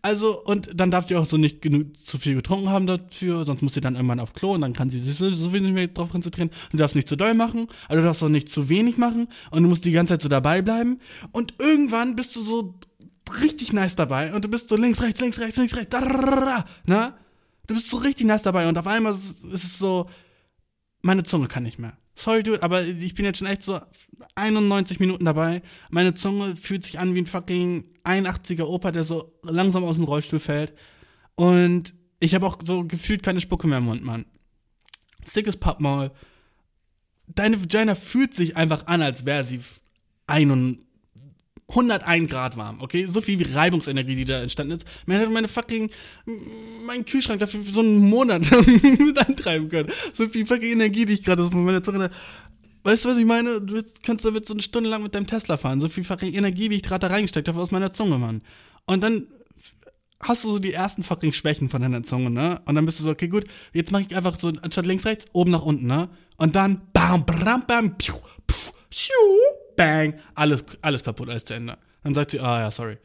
Also, 0.06 0.40
und 0.44 0.68
dann 0.72 0.92
darf 0.92 1.08
sie 1.08 1.16
auch 1.16 1.26
so 1.26 1.36
nicht 1.36 1.60
genug 1.62 1.98
zu 1.98 2.16
viel 2.18 2.36
getrunken 2.36 2.68
haben 2.68 2.86
dafür, 2.86 3.44
sonst 3.44 3.62
muss 3.62 3.74
sie 3.74 3.80
dann 3.80 3.96
irgendwann 3.96 4.20
auf 4.20 4.34
Klo 4.34 4.52
und 4.52 4.60
dann 4.60 4.72
kann 4.72 4.88
sie 4.88 5.00
sich 5.00 5.16
so 5.18 5.50
viel 5.50 5.60
nicht 5.62 5.74
mehr 5.74 5.88
drauf 5.88 6.10
konzentrieren. 6.10 6.50
Du 6.70 6.76
darfst 6.76 6.94
nicht 6.94 7.08
zu 7.08 7.16
doll 7.16 7.34
machen, 7.34 7.66
aber 7.88 7.96
du 7.96 8.02
darfst 8.02 8.22
auch 8.22 8.28
nicht 8.28 8.48
zu 8.48 8.68
wenig 8.68 8.98
machen 8.98 9.26
und 9.50 9.64
du 9.64 9.68
musst 9.68 9.84
die 9.84 9.90
ganze 9.90 10.12
Zeit 10.12 10.22
so 10.22 10.28
dabei 10.28 10.62
bleiben. 10.62 11.00
Und 11.32 11.54
irgendwann 11.58 12.14
bist 12.14 12.36
du 12.36 12.42
so 12.42 12.76
richtig 13.42 13.72
nice 13.72 13.96
dabei 13.96 14.34
und 14.34 14.44
du 14.44 14.48
bist 14.48 14.68
so 14.68 14.76
links, 14.76 15.00
rechts, 15.02 15.20
links, 15.20 15.38
rechts, 15.38 15.56
links, 15.56 15.76
rechts, 15.76 15.90
da, 15.90 16.64
ne? 16.84 17.14
Du 17.66 17.74
bist 17.74 17.90
so 17.90 17.96
richtig 17.96 18.26
nice 18.26 18.42
dabei 18.42 18.68
und 18.68 18.78
auf 18.78 18.86
einmal 18.86 19.12
ist 19.12 19.44
es 19.44 19.78
so, 19.78 20.08
meine 21.02 21.24
Zunge 21.24 21.48
kann 21.48 21.64
nicht 21.64 21.78
mehr. 21.78 21.96
Sorry, 22.14 22.42
dude, 22.42 22.62
aber 22.62 22.82
ich 22.82 23.14
bin 23.14 23.24
jetzt 23.24 23.38
schon 23.38 23.46
echt 23.46 23.62
so 23.62 23.78
91 24.36 25.00
Minuten 25.00 25.24
dabei. 25.24 25.62
Meine 25.90 26.14
Zunge 26.14 26.56
fühlt 26.56 26.84
sich 26.84 26.98
an 26.98 27.14
wie 27.14 27.20
ein 27.20 27.26
fucking 27.26 27.84
81er 28.04 28.64
Opa, 28.64 28.90
der 28.90 29.04
so 29.04 29.38
langsam 29.42 29.84
aus 29.84 29.96
dem 29.96 30.04
Rollstuhl 30.04 30.40
fällt. 30.40 30.74
Und 31.34 31.92
ich 32.20 32.34
habe 32.34 32.46
auch 32.46 32.58
so 32.64 32.84
gefühlt 32.84 33.22
keine 33.22 33.42
Spucke 33.42 33.66
mehr 33.66 33.78
im 33.78 33.84
Mund, 33.84 34.02
Mann. 34.02 34.24
Sickes 35.22 35.58
Pappmaul. 35.58 36.10
Deine 37.26 37.60
Vagina 37.60 37.94
fühlt 37.94 38.32
sich 38.32 38.56
einfach 38.56 38.86
an, 38.86 39.02
als 39.02 39.26
wäre 39.26 39.44
sie 39.44 39.60
91 40.26 40.85
101 41.68 42.30
Grad 42.30 42.56
warm, 42.56 42.80
okay? 42.80 43.06
So 43.06 43.20
viel 43.20 43.38
wie 43.38 43.52
Reibungsenergie, 43.52 44.14
die 44.14 44.24
da 44.24 44.40
entstanden 44.40 44.74
ist. 44.74 44.86
Man 45.06 45.18
hätte 45.18 45.30
meine 45.30 45.48
fucking, 45.48 45.90
meinen 46.86 47.04
Kühlschrank 47.04 47.40
dafür 47.40 47.64
für 47.64 47.72
so 47.72 47.80
einen 47.80 48.08
Monat 48.08 48.42
mit 48.98 49.18
antreiben 49.18 49.68
können. 49.68 49.90
So 50.14 50.28
viel 50.28 50.46
fucking 50.46 50.72
Energie, 50.72 51.06
die 51.06 51.14
ich 51.14 51.24
gerade 51.24 51.44
von 51.44 51.64
meiner 51.64 51.82
Zunge 51.82 52.10
Weißt 52.84 53.04
du, 53.04 53.08
was 53.08 53.16
ich 53.16 53.24
meine? 53.24 53.60
Du 53.60 53.82
kannst 54.04 54.24
damit 54.24 54.46
so 54.46 54.54
eine 54.54 54.62
Stunde 54.62 54.88
lang 54.88 55.02
mit 55.02 55.12
deinem 55.12 55.26
Tesla 55.26 55.56
fahren. 55.56 55.80
So 55.80 55.88
viel 55.88 56.04
fucking 56.04 56.32
Energie, 56.34 56.70
wie 56.70 56.76
ich 56.76 56.84
gerade 56.84 57.08
da 57.08 57.12
reingesteckt 57.12 57.48
habe 57.48 57.60
aus 57.60 57.72
meiner 57.72 57.92
Zunge, 57.92 58.16
Mann. 58.16 58.42
Und 58.86 59.02
dann 59.02 59.26
hast 60.20 60.44
du 60.44 60.50
so 60.50 60.58
die 60.60 60.72
ersten 60.72 61.02
fucking 61.02 61.32
Schwächen 61.32 61.68
von 61.68 61.82
deiner 61.82 62.04
Zunge, 62.04 62.30
ne? 62.30 62.60
Und 62.64 62.76
dann 62.76 62.86
bist 62.86 63.00
du 63.00 63.02
so, 63.04 63.10
okay, 63.10 63.26
gut, 63.26 63.44
jetzt 63.72 63.90
mache 63.90 64.02
ich 64.02 64.16
einfach 64.16 64.38
so, 64.38 64.52
anstatt 64.62 64.86
links, 64.86 65.04
rechts, 65.04 65.24
oben 65.32 65.50
nach 65.50 65.62
unten, 65.62 65.88
ne? 65.88 66.08
Und 66.36 66.54
dann, 66.54 66.80
bam, 66.92 67.26
bam, 67.26 67.66
bam, 67.66 67.98
piu, 67.98 68.14
piu, 68.46 68.72
piu, 68.88 69.65
bang, 69.76 70.14
alles, 70.34 70.64
alles 70.82 71.04
kaputt, 71.04 71.28
alles 71.28 71.44
zu 71.44 71.54
Ende. 71.54 71.78
Dann 72.02 72.14
sagt 72.14 72.30
sie, 72.32 72.40
ah 72.40 72.60
ja, 72.60 72.70
sorry. 72.70 72.98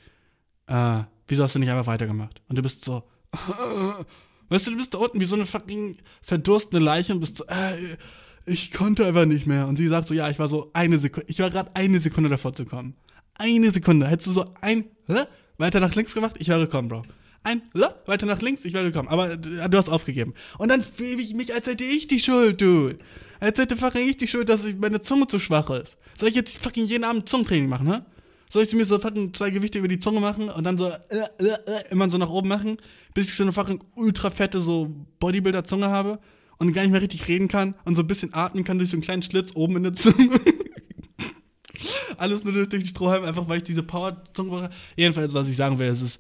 Äh, 0.68 1.04
wieso 1.28 1.44
hast 1.44 1.56
du 1.56 1.60
nicht 1.60 1.70
einfach 1.70 1.88
weitergemacht? 1.88 2.42
Und 2.48 2.58
du 2.58 2.62
bist 2.62 2.86
so, 2.86 3.04
weißt 4.50 4.68
du, 4.68 4.72
du 4.72 4.78
bist 4.78 4.94
da 4.94 5.00
unten 5.00 5.20
wie 5.20 5.26
so 5.26 5.36
eine 5.36 5.46
fucking 5.46 5.98
verdurstende 6.22 6.84
Leiche 6.84 7.14
und 7.14 7.20
bist 7.20 7.38
so, 7.38 7.46
äh, 7.48 7.98
ich 8.46 8.72
konnte 8.72 9.06
einfach 9.06 9.26
nicht 9.26 9.48
mehr. 9.48 9.68
Und 9.68 9.78
sie 9.78 9.88
sagt 9.88 10.08
so, 10.08 10.14
ja, 10.14 10.30
ich 10.30 10.40
war 10.40 10.48
so 10.48 10.72
eine 10.74 11.00
Sekunde, 11.00 11.30
ich 11.30 11.40
war 11.40 11.50
gerade 11.50 11.76
eine 11.76 12.00
Sekunde 12.00 12.30
davor 12.30 12.54
zu 12.54 12.66
kommen. 12.66 12.96
Eine 13.36 13.72
Sekunde. 13.72 14.08
Hättest 14.08 14.28
du 14.28 14.32
so 14.32 14.54
ein, 14.62 14.86
hä? 15.08 15.26
weiter 15.58 15.80
nach 15.80 15.96
links 15.96 16.14
gemacht, 16.14 16.36
ich 16.40 16.48
wäre 16.48 16.62
gekommen, 16.62 16.88
Bro. 16.88 17.04
Ein, 17.44 17.64
hä? 17.74 17.86
weiter 18.06 18.28
nach 18.28 18.42
links, 18.42 18.66
ich 18.66 18.74
wäre 18.74 18.86
gekommen. 18.86 19.10
Aber 19.10 19.32
äh, 19.32 19.38
du 19.38 19.78
hast 19.78 19.90
aufgegeben. 19.90 20.34
Und 20.58 20.70
dann 20.70 20.82
fühle 20.82 21.22
ich 21.22 21.34
mich, 21.34 21.54
als 21.54 21.68
hätte 21.68 21.84
ich 21.84 22.08
die 22.08 22.20
Schuld, 22.20 22.62
dude. 22.62 23.00
Als 23.40 23.58
hätte 23.58 23.76
fucking 23.76 24.08
ich 24.08 24.18
die 24.18 24.28
Schuld, 24.28 24.50
dass 24.50 24.66
meine 24.80 25.02
Zunge 25.02 25.28
zu 25.28 25.40
schwach 25.40 25.72
ist. 25.72 25.98
Soll 26.16 26.30
ich 26.30 26.36
jetzt 26.36 26.58
fucking 26.58 26.86
jeden 26.86 27.04
Abend 27.04 27.28
Zungentraining 27.28 27.68
machen, 27.68 27.92
hä? 27.92 28.02
Soll 28.48 28.64
ich 28.64 28.74
mir 28.74 28.86
so 28.86 29.00
fucking 29.00 29.34
zwei 29.34 29.50
Gewichte 29.50 29.80
über 29.80 29.88
die 29.88 29.98
Zunge 29.98 30.20
machen 30.20 30.50
und 30.50 30.64
dann 30.64 30.78
so 30.78 30.90
äh, 30.90 31.18
äh, 31.40 31.48
äh, 31.48 31.84
immer 31.90 32.10
so 32.10 32.20
nach 32.20 32.30
oben 32.30 32.50
machen, 32.50 32.78
bis 33.14 33.30
ich 33.30 33.36
so 33.36 33.44
eine 33.44 33.54
fucking 33.54 33.84
ultra 33.96 34.30
fette 34.30 34.60
so 34.60 34.94
Bodybuilder-Zunge 35.20 35.88
habe 35.88 36.20
und 36.58 36.74
gar 36.74 36.84
nicht 36.84 36.92
mehr 36.92 37.02
richtig 37.02 37.28
reden 37.28 37.48
kann 37.48 37.74
und 37.86 37.96
so 37.96 38.04
ein 38.04 38.08
bisschen 38.08 38.34
atmen 38.36 38.64
kann 38.64 38.78
durch 38.78 38.92
so 38.92 38.96
einen 38.96 39.04
kleinen 39.04 39.24
Schlitz 39.24 39.56
oben 39.56 39.78
in 39.78 39.84
der 39.84 39.96
Zunge. 39.96 40.30
Alles 42.18 42.44
nur 42.44 42.54
durch 42.54 42.70
die 42.70 42.86
Strohhalme, 42.86 43.26
einfach 43.26 43.48
weil 43.48 43.58
ich 43.58 43.64
diese 43.64 43.82
Power-Zunge 43.82 44.50
brauche. 44.50 44.70
Jedenfalls, 44.96 45.34
was 45.34 45.48
ich 45.48 45.56
sagen 45.56 45.80
will, 45.80 45.88
ist 45.88 46.02
es 46.02 46.20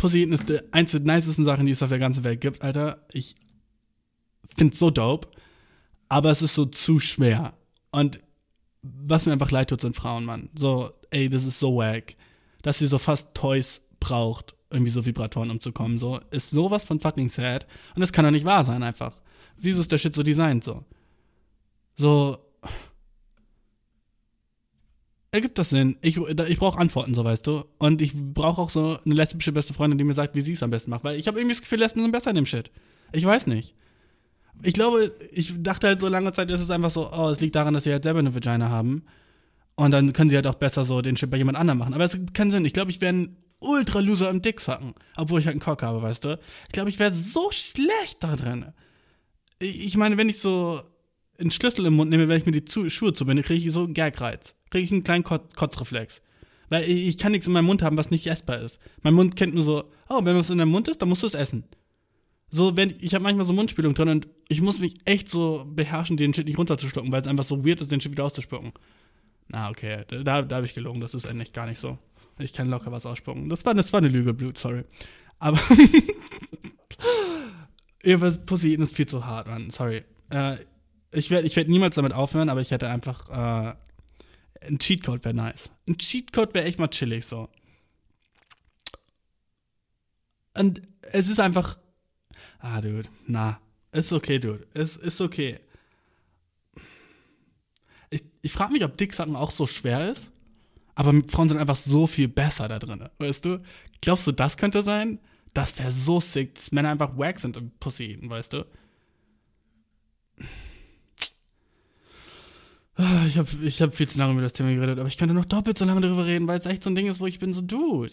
Pussy 0.00 0.22
ist 0.22 0.48
die 0.48 0.58
eins 0.72 0.92
der 0.92 1.00
nicesten 1.02 1.44
Sachen, 1.44 1.66
die 1.66 1.72
es 1.72 1.82
auf 1.82 1.90
der 1.90 1.98
ganzen 1.98 2.24
Welt 2.24 2.40
gibt, 2.40 2.62
Alter. 2.62 3.04
Ich 3.12 3.34
find's 4.56 4.78
so 4.78 4.88
dope, 4.88 5.28
aber 6.08 6.30
es 6.30 6.40
ist 6.40 6.54
so 6.54 6.64
zu 6.64 7.00
schwer. 7.00 7.52
Und 7.90 8.18
was 8.80 9.26
mir 9.26 9.32
einfach 9.32 9.50
leid 9.50 9.68
tut, 9.68 9.82
sind 9.82 9.94
Frauen, 9.94 10.24
Mann. 10.24 10.48
So, 10.54 10.90
ey, 11.10 11.28
das 11.28 11.44
ist 11.44 11.60
so 11.60 11.76
wack. 11.76 12.16
Dass 12.62 12.78
sie 12.78 12.86
so 12.86 12.96
fast 12.96 13.34
Toys 13.34 13.82
braucht, 14.00 14.54
irgendwie 14.70 14.90
so 14.90 15.04
Vibratoren 15.04 15.50
umzukommen, 15.50 15.98
so, 15.98 16.18
ist 16.30 16.48
sowas 16.48 16.86
von 16.86 16.98
fucking 16.98 17.28
sad. 17.28 17.66
Und 17.94 18.00
das 18.00 18.10
kann 18.10 18.24
doch 18.24 18.30
nicht 18.30 18.46
wahr 18.46 18.64
sein, 18.64 18.82
einfach. 18.82 19.20
Wieso 19.58 19.82
ist 19.82 19.92
der 19.92 19.98
Shit 19.98 20.14
so 20.14 20.22
designt, 20.22 20.64
so? 20.64 20.82
So. 21.96 22.38
Ergibt 25.32 25.58
das 25.58 25.70
Sinn? 25.70 25.96
Ich, 26.02 26.16
ich 26.16 26.58
brauche 26.58 26.78
Antworten, 26.78 27.14
so 27.14 27.24
weißt 27.24 27.46
du. 27.46 27.64
Und 27.78 28.02
ich 28.02 28.12
brauche 28.14 28.60
auch 28.60 28.70
so 28.70 28.98
eine 29.04 29.14
lesbische 29.14 29.52
beste 29.52 29.74
Freundin, 29.74 29.98
die 29.98 30.04
mir 30.04 30.14
sagt, 30.14 30.34
wie 30.34 30.40
sie 30.40 30.52
es 30.52 30.62
am 30.62 30.70
besten 30.70 30.90
macht. 30.90 31.04
Weil 31.04 31.18
ich 31.18 31.28
habe 31.28 31.38
irgendwie 31.38 31.54
das 31.54 31.62
Gefühl, 31.62 31.78
Lesben 31.78 32.02
sind 32.02 32.10
besser 32.10 32.30
in 32.30 32.36
dem 32.36 32.46
Shit. 32.46 32.70
Ich 33.12 33.24
weiß 33.24 33.46
nicht 33.46 33.74
ich 34.62 34.74
glaube, 34.74 35.14
ich 35.32 35.54
dachte 35.62 35.86
halt 35.86 36.00
so 36.00 36.08
lange 36.08 36.32
Zeit, 36.32 36.50
ist 36.50 36.60
es 36.60 36.70
einfach 36.70 36.90
so, 36.90 37.10
oh, 37.12 37.28
es 37.28 37.40
liegt 37.40 37.54
daran, 37.54 37.74
dass 37.74 37.84
sie 37.84 37.92
halt 37.92 38.02
selber 38.02 38.18
eine 38.18 38.34
Vagina 38.34 38.68
haben. 38.68 39.04
Und 39.76 39.92
dann 39.92 40.12
können 40.12 40.28
sie 40.28 40.36
halt 40.36 40.46
auch 40.46 40.56
besser 40.56 40.84
so 40.84 41.00
den 41.00 41.16
Shit 41.16 41.30
bei 41.30 41.38
jemand 41.38 41.56
anderem 41.56 41.78
machen. 41.78 41.94
Aber 41.94 42.04
es 42.04 42.12
gibt 42.12 42.34
keinen 42.34 42.50
Sinn. 42.50 42.64
Ich 42.64 42.74
glaube, 42.74 42.90
ich 42.90 43.00
wäre 43.00 43.14
ein 43.14 43.36
Ultra-Loser 43.60 44.28
im 44.28 44.42
Dicksacken. 44.42 44.94
Obwohl 45.16 45.40
ich 45.40 45.46
halt 45.46 45.54
einen 45.54 45.60
Cock 45.60 45.82
habe, 45.82 46.02
weißt 46.02 46.24
du? 46.24 46.38
Ich 46.66 46.72
glaube, 46.72 46.90
ich 46.90 46.98
wäre 46.98 47.12
so 47.12 47.50
schlecht 47.50 48.18
da 48.20 48.36
drin. 48.36 48.66
Ich 49.58 49.96
meine, 49.96 50.18
wenn 50.18 50.28
ich 50.28 50.40
so 50.40 50.82
einen 51.38 51.50
Schlüssel 51.50 51.86
im 51.86 51.94
Mund 51.94 52.10
nehme, 52.10 52.28
wenn 52.28 52.38
ich 52.38 52.46
mir 52.46 52.52
die 52.60 52.90
Schuhe 52.90 53.14
zubinde, 53.14 53.42
kriege 53.42 53.66
ich 53.66 53.72
so 53.72 53.84
einen 53.84 53.94
Gagreiz. 53.94 54.54
Kriege 54.70 54.84
ich 54.84 54.92
einen 54.92 55.04
kleinen 55.04 55.24
Kot 55.24 55.56
Kotzreflex. 55.56 56.22
Weil 56.68 56.88
ich 56.88 57.18
kann 57.18 57.32
nichts 57.32 57.46
in 57.46 57.52
meinem 57.52 57.66
Mund 57.66 57.82
haben, 57.82 57.96
was 57.96 58.10
nicht 58.10 58.26
essbar 58.28 58.58
ist. 58.58 58.78
Mein 59.02 59.14
Mund 59.14 59.34
kennt 59.34 59.54
nur 59.54 59.64
so, 59.64 59.84
oh, 60.08 60.24
wenn 60.24 60.36
was 60.36 60.50
in 60.50 60.58
deinem 60.58 60.70
Mund 60.70 60.88
ist, 60.88 61.02
dann 61.02 61.08
musst 61.08 61.22
du 61.22 61.26
es 61.26 61.34
essen. 61.34 61.64
So, 62.48 62.76
wenn, 62.76 62.94
ich 63.00 63.14
habe 63.14 63.22
manchmal 63.22 63.44
so 63.44 63.52
Mundspülung 63.52 63.94
drin 63.94 64.08
und 64.08 64.28
ich 64.48 64.60
muss 64.60 64.78
mich 64.78 64.96
echt 65.04 65.28
so 65.28 65.66
beherrschen, 65.68 66.16
den 66.16 66.34
Shit 66.34 66.46
nicht 66.46 66.58
runterzuschlucken, 66.58 67.12
weil 67.12 67.20
es 67.20 67.26
einfach 67.26 67.44
so 67.44 67.64
weird 67.64 67.80
ist, 67.80 67.92
den 67.92 68.00
Shit 68.00 68.12
wieder 68.12 68.24
auszuspucken. 68.24 68.72
Na, 69.48 69.68
okay, 69.68 70.04
da, 70.08 70.42
da 70.42 70.56
habe 70.56 70.66
ich 70.66 70.74
gelogen, 70.74 71.00
das 71.00 71.14
ist 71.14 71.26
eigentlich 71.26 71.52
gar 71.52 71.66
nicht 71.66 71.78
so. 71.78 71.98
Ich 72.38 72.52
kann 72.52 72.70
locker 72.70 72.90
was 72.90 73.06
ausspucken. 73.06 73.48
Das 73.48 73.64
war, 73.64 73.74
das 73.74 73.92
war 73.92 73.98
eine 73.98 74.08
Lüge, 74.08 74.32
Blut, 74.32 74.58
sorry. 74.58 74.84
Aber, 75.38 75.60
jedenfalls, 78.04 78.44
Pussy 78.44 78.74
ist 78.74 78.96
viel 78.96 79.06
zu 79.06 79.26
hart, 79.26 79.48
Mann, 79.48 79.70
sorry. 79.70 80.02
Äh, 80.30 80.56
ich 81.12 81.30
werde 81.30 81.46
ich 81.46 81.56
werd 81.56 81.68
niemals 81.68 81.96
damit 81.96 82.12
aufhören, 82.12 82.48
aber 82.48 82.60
ich 82.60 82.70
hätte 82.70 82.88
einfach, 82.88 83.28
äh, 83.28 83.74
ein 84.66 84.78
Cheatcode 84.78 85.24
wäre 85.24 85.34
nice. 85.34 85.70
Ein 85.88 85.96
Cheatcode 85.96 86.54
wäre 86.54 86.66
echt 86.66 86.78
mal 86.78 86.88
chillig, 86.88 87.26
so. 87.26 87.48
Und 90.54 90.82
es 91.02 91.28
ist 91.28 91.40
einfach, 91.40 91.78
ah, 92.58 92.80
Dude, 92.80 93.08
na, 93.26 93.60
ist 93.92 94.12
okay, 94.12 94.38
Dude, 94.38 94.66
es 94.74 94.96
ist 94.96 95.20
okay. 95.20 95.60
Ich, 98.10 98.24
ich 98.42 98.52
frage 98.52 98.72
mich, 98.72 98.84
ob 98.84 98.96
Dicksacken 98.96 99.36
auch 99.36 99.50
so 99.50 99.66
schwer 99.66 100.10
ist, 100.10 100.32
aber 100.94 101.12
Frauen 101.28 101.48
sind 101.48 101.58
einfach 101.58 101.76
so 101.76 102.06
viel 102.06 102.28
besser 102.28 102.68
da 102.68 102.78
drin, 102.78 103.08
weißt 103.18 103.44
du? 103.44 103.62
Glaubst 104.00 104.26
du, 104.26 104.32
das 104.32 104.56
könnte 104.56 104.82
sein? 104.82 105.18
Das 105.54 105.78
wäre 105.78 105.92
so 105.92 106.20
sick, 106.20 106.54
dass 106.54 106.72
Männer 106.72 106.90
einfach 106.90 107.16
wack 107.16 107.38
sind 107.40 107.56
im 107.56 107.70
Pussy 107.72 108.18
weißt 108.22 108.52
du? 108.52 108.66
Ah, 113.00 113.24
ich 113.26 113.38
habe 113.38 113.48
ich 113.62 113.80
hab 113.80 113.94
viel 113.94 114.08
zu 114.08 114.18
lange 114.18 114.32
über 114.32 114.42
das 114.42 114.52
Thema 114.52 114.74
geredet, 114.74 114.98
aber 114.98 115.08
ich 115.08 115.16
könnte 115.16 115.34
noch 115.34 115.46
doppelt 115.46 115.78
so 115.78 115.86
lange 115.86 116.02
darüber 116.02 116.26
reden, 116.26 116.46
weil 116.46 116.58
es 116.58 116.66
echt 116.66 116.84
so 116.84 116.90
ein 116.90 116.94
Ding 116.94 117.06
ist, 117.06 117.18
wo 117.18 117.26
ich 117.26 117.38
bin 117.38 117.54
so, 117.54 117.62
Dude. 117.62 118.12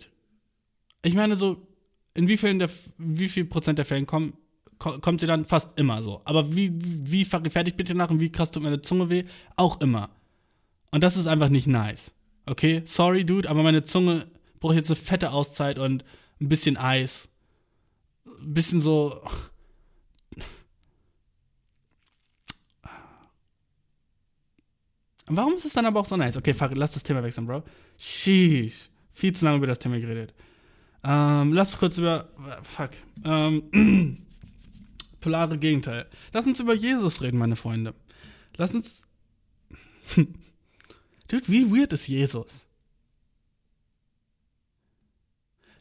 Ich 1.04 1.14
meine, 1.14 1.36
so, 1.36 1.68
in 2.14 2.30
wie 2.30 2.38
vielen 2.38 2.60
der, 2.60 2.70
wie 2.98 3.28
viel 3.28 3.44
Prozent 3.44 3.80
der 3.80 3.86
Fällen 3.86 4.06
kommen, 4.06 4.38
kommt 4.80 5.20
sie 5.20 5.28
dann 5.28 5.44
fast 5.44 5.78
immer 5.78 6.02
so. 6.04 6.22
Aber 6.24 6.56
wie, 6.56 6.72
wie 6.74 7.26
fertig 7.26 7.76
bitte 7.76 7.96
nach 7.96 8.10
und 8.10 8.22
wie 8.22 8.32
krass 8.32 8.52
tut 8.52 8.64
meine 8.64 8.82
Zunge 8.82 9.10
weh? 9.10 9.26
Auch 9.58 9.82
immer. 9.82 10.10
Und 10.92 11.04
das 11.04 11.18
ist 11.18 11.28
einfach 11.28 11.50
nicht 11.50 11.68
nice. 11.68 12.12
Okay? 12.46 12.84
Sorry, 12.86 13.26
Dude, 13.26 13.50
aber 13.50 13.64
meine 13.64 13.84
Zunge 13.84 14.28
braucht 14.62 14.76
jetzt 14.76 14.90
eine 14.90 14.96
fette 14.96 15.32
Auszeit 15.32 15.80
und 15.80 16.06
ein 16.40 16.48
bisschen 16.48 16.78
Eis. 16.78 17.28
Ein 18.26 18.54
bisschen 18.54 18.80
so. 18.80 19.22
Warum 25.28 25.56
ist 25.56 25.66
es 25.66 25.74
dann 25.74 25.86
aber 25.86 26.00
auch 26.00 26.06
so 26.06 26.16
nice? 26.16 26.38
Okay, 26.38 26.54
fuck, 26.54 26.72
lass 26.74 26.94
das 26.94 27.04
Thema 27.04 27.22
wechseln, 27.22 27.46
Bro. 27.46 27.64
Sheesh. 27.98 28.90
Viel 29.12 29.36
zu 29.36 29.46
lange 29.46 29.58
über 29.58 29.68
das 29.68 29.80
Thema 29.80 30.00
geredet. 30.00 30.34
Ähm, 31.04 31.54
lass 31.54 31.78
kurz 31.78 31.98
über. 31.98 32.30
Fuck. 32.64 32.92
Ähm, 33.26 34.18
polare 35.20 35.58
Gegenteil. 35.58 36.08
Lass 36.34 36.48
uns 36.48 36.60
über 36.60 36.74
Jesus 36.74 37.22
reden, 37.22 37.38
meine 37.38 37.56
Freunde. 37.56 37.94
Lass 38.56 38.74
uns. 38.74 39.04
Dude, 40.16 41.48
wie 41.48 41.70
weird 41.70 41.92
ist 41.94 42.08
Jesus? 42.08 42.68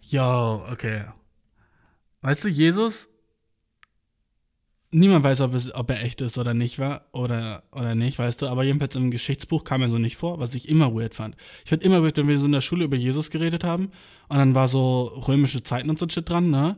Yo, 0.03 0.66
okay. 0.70 1.05
Weißt 2.22 2.44
du, 2.44 2.49
Jesus 2.49 3.09
niemand 4.91 5.24
weiß, 5.24 5.41
ob, 5.43 5.55
es, 5.55 5.74
ob 5.74 5.91
er 5.91 6.03
echt 6.03 6.20
ist 6.20 6.39
oder 6.39 6.55
nicht 6.55 6.78
war 6.78 7.03
oder, 7.12 7.62
oder 7.72 7.95
nicht, 7.95 8.18
weißt 8.18 8.43
du, 8.43 8.47
aber 8.47 8.64
jedenfalls 8.64 8.97
im 8.97 9.11
Geschichtsbuch 9.11 9.64
kam 9.64 9.82
er 9.82 9.89
so 9.89 9.99
nicht 9.99 10.16
vor, 10.16 10.39
was 10.39 10.55
ich 10.55 10.68
immer 10.68 10.95
weird 10.95 11.14
fand. 11.14 11.37
Ich 11.64 11.70
fand 11.70 11.82
immer 11.82 12.03
weird, 12.03 12.16
wenn 12.16 12.28
wir 12.28 12.39
so 12.39 12.47
in 12.47 12.53
der 12.53 12.61
Schule 12.61 12.84
über 12.84 12.97
Jesus 12.97 13.30
geredet 13.30 13.64
haben 13.64 13.91
und 14.28 14.39
dann 14.39 14.55
war 14.55 14.68
so 14.68 15.03
römische 15.28 15.62
Zeiten 15.62 15.91
und 15.91 15.99
so 15.99 16.09
Shit 16.09 16.28
dran, 16.28 16.51
ne? 16.51 16.76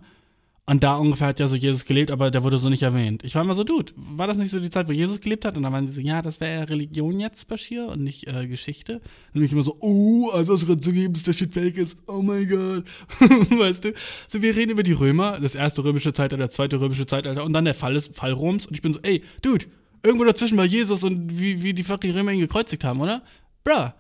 Und 0.69 0.85
da 0.85 0.99
ungefähr 0.99 1.29
hat 1.29 1.41
ja 1.41 1.49
so 1.49 1.57
Jesus 1.57 1.87
gelebt, 1.87 2.11
aber 2.11 2.31
der 2.31 2.43
wurde 2.43 2.59
so 2.59 2.69
nicht 2.69 2.83
erwähnt. 2.83 3.25
Ich 3.25 3.35
war 3.35 3.41
immer 3.41 3.55
so, 3.55 3.65
Dude, 3.65 3.91
war 3.97 4.27
das 4.27 4.37
nicht 4.37 4.51
so 4.51 4.61
die 4.61 4.69
Zeit, 4.69 4.87
wo 4.87 4.93
Jesus 4.93 5.19
gelebt 5.19 5.47
hat? 5.47 5.57
Und 5.57 5.63
dann 5.63 5.73
waren 5.73 5.87
sie 5.87 5.95
so, 5.95 6.01
ja, 6.03 6.21
das 6.21 6.43
wäre 6.43 6.59
ja 6.59 6.65
Religion 6.65 7.19
jetzt, 7.21 7.49
Bashir, 7.49 7.89
und 7.89 8.05
nicht 8.05 8.27
äh, 8.27 8.47
Geschichte. 8.47 9.01
Und 9.33 9.43
ich 9.43 9.51
immer 9.51 9.63
so, 9.63 9.79
oh, 9.81 10.29
also 10.29 10.53
es 10.53 10.67
gerade 10.67 10.81
zugeben, 10.81 11.15
dass 11.15 11.23
der 11.23 11.33
Shit 11.33 11.55
fake 11.55 11.79
ist. 11.79 11.97
Oh 12.07 12.21
mein 12.21 12.47
Gott. 12.47 12.85
weißt 13.59 13.83
du? 13.83 13.95
So, 14.29 14.43
wir 14.43 14.55
reden 14.55 14.73
über 14.73 14.83
die 14.83 14.93
Römer, 14.93 15.41
das 15.41 15.55
erste 15.55 15.83
römische 15.83 16.13
Zeitalter, 16.13 16.45
das 16.45 16.55
zweite 16.55 16.79
römische 16.79 17.07
Zeitalter 17.07 17.45
und 17.45 17.55
dann 17.55 17.65
der 17.65 17.73
Fall, 17.73 17.97
ist, 17.97 18.15
Fall 18.15 18.33
Roms. 18.33 18.67
Und 18.67 18.75
ich 18.75 18.83
bin 18.83 18.93
so, 18.93 19.01
ey, 19.03 19.23
Dude, 19.41 19.65
irgendwo 20.03 20.27
dazwischen 20.27 20.59
war 20.59 20.67
Jesus 20.67 21.03
und 21.03 21.41
wie, 21.41 21.63
wie 21.63 21.73
die 21.73 21.83
fucking 21.83 22.11
Römer 22.11 22.33
ihn 22.33 22.41
gekreuzigt 22.41 22.85
haben, 22.85 23.01
oder? 23.01 23.23
Bruh. 23.65 23.93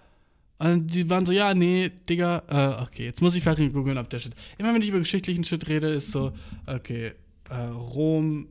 Und 0.58 0.88
die 0.88 1.08
waren 1.08 1.24
so, 1.24 1.32
ja, 1.32 1.54
nee, 1.54 1.90
Digga, 2.08 2.42
äh, 2.48 2.82
okay, 2.82 3.04
jetzt 3.04 3.22
muss 3.22 3.36
ich 3.36 3.44
fucking 3.44 3.72
googeln, 3.72 3.96
ob 3.96 4.10
der 4.10 4.18
Shit. 4.18 4.34
Immer 4.58 4.74
wenn 4.74 4.82
ich 4.82 4.88
über 4.88 4.98
geschichtlichen 4.98 5.44
Shit 5.44 5.68
rede, 5.68 5.88
ist 5.88 6.10
so, 6.10 6.32
okay, 6.66 7.12
äh, 7.48 7.56
Rom, 7.56 8.48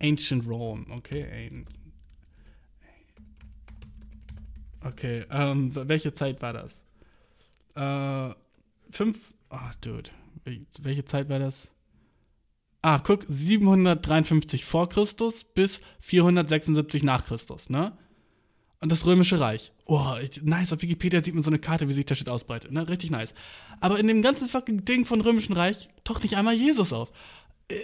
Ancient 0.00 0.46
Rome, 0.46 0.86
okay, 0.90 1.64
Okay, 4.84 5.24
ähm, 5.30 5.70
welche 5.74 6.12
Zeit 6.12 6.42
war 6.42 6.52
das? 6.52 6.82
Äh, 7.76 8.34
fünf, 8.90 9.34
ach, 9.48 9.74
dude, 9.76 10.10
welche 10.80 11.04
Zeit 11.04 11.28
war 11.28 11.38
das? 11.38 11.70
Ah, 12.80 12.98
guck, 12.98 13.24
753 13.28 14.64
vor 14.64 14.88
Christus 14.88 15.44
bis 15.44 15.80
476 16.00 17.04
nach 17.04 17.24
Christus, 17.24 17.70
ne? 17.70 17.96
Und 18.82 18.90
das 18.90 19.06
Römische 19.06 19.38
Reich. 19.38 19.70
Oh, 19.84 20.16
nice, 20.42 20.72
auf 20.72 20.82
Wikipedia 20.82 21.22
sieht 21.22 21.34
man 21.34 21.44
so 21.44 21.50
eine 21.50 21.60
Karte, 21.60 21.88
wie 21.88 21.92
sich 21.92 22.04
der 22.04 22.16
Shit 22.16 22.28
ausbreitet. 22.28 22.72
Ne? 22.72 22.88
Richtig 22.88 23.12
nice. 23.12 23.32
Aber 23.80 24.00
in 24.00 24.08
dem 24.08 24.22
ganzen 24.22 24.48
fucking 24.48 24.84
Ding 24.84 25.04
von 25.04 25.20
Römischen 25.20 25.52
Reich 25.52 25.88
taucht 26.02 26.24
nicht 26.24 26.36
einmal 26.36 26.54
Jesus 26.54 26.92
auf. 26.92 27.12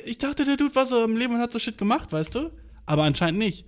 Ich 0.04 0.18
dachte, 0.18 0.44
der 0.44 0.56
Dude 0.56 0.74
war 0.74 0.86
so 0.86 1.04
im 1.04 1.16
Leben 1.16 1.34
und 1.34 1.40
hat 1.40 1.52
so 1.52 1.60
Shit 1.60 1.78
gemacht, 1.78 2.10
weißt 2.10 2.34
du? 2.34 2.50
Aber 2.84 3.04
anscheinend 3.04 3.38
nicht. 3.38 3.64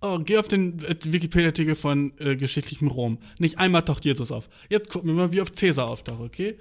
Oh, 0.00 0.20
geh 0.20 0.38
auf 0.38 0.48
den 0.48 0.78
äh, 0.84 0.96
Wikipedia-Artikel 1.04 1.76
von 1.76 2.14
äh, 2.18 2.34
geschichtlichem 2.36 2.88
Rom. 2.88 3.18
Nicht 3.38 3.58
einmal 3.58 3.82
taucht 3.82 4.06
Jesus 4.06 4.32
auf. 4.32 4.48
Jetzt 4.70 4.88
gucken 4.88 5.10
wir 5.10 5.16
mal, 5.16 5.32
wie 5.32 5.42
oft 5.42 5.54
Cäsar 5.54 5.90
auftaucht, 5.90 6.22
okay? 6.22 6.56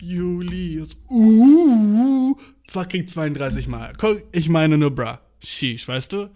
Julius. 0.00 0.96
Uh, 1.08 2.34
fucking 2.66 3.06
32 3.06 3.68
Mal. 3.68 3.92
Ich 4.32 4.48
meine 4.48 4.76
nur 4.76 4.90
bra. 4.90 5.20
Sheesh, 5.38 5.86
weißt 5.86 6.12
du? 6.14 6.30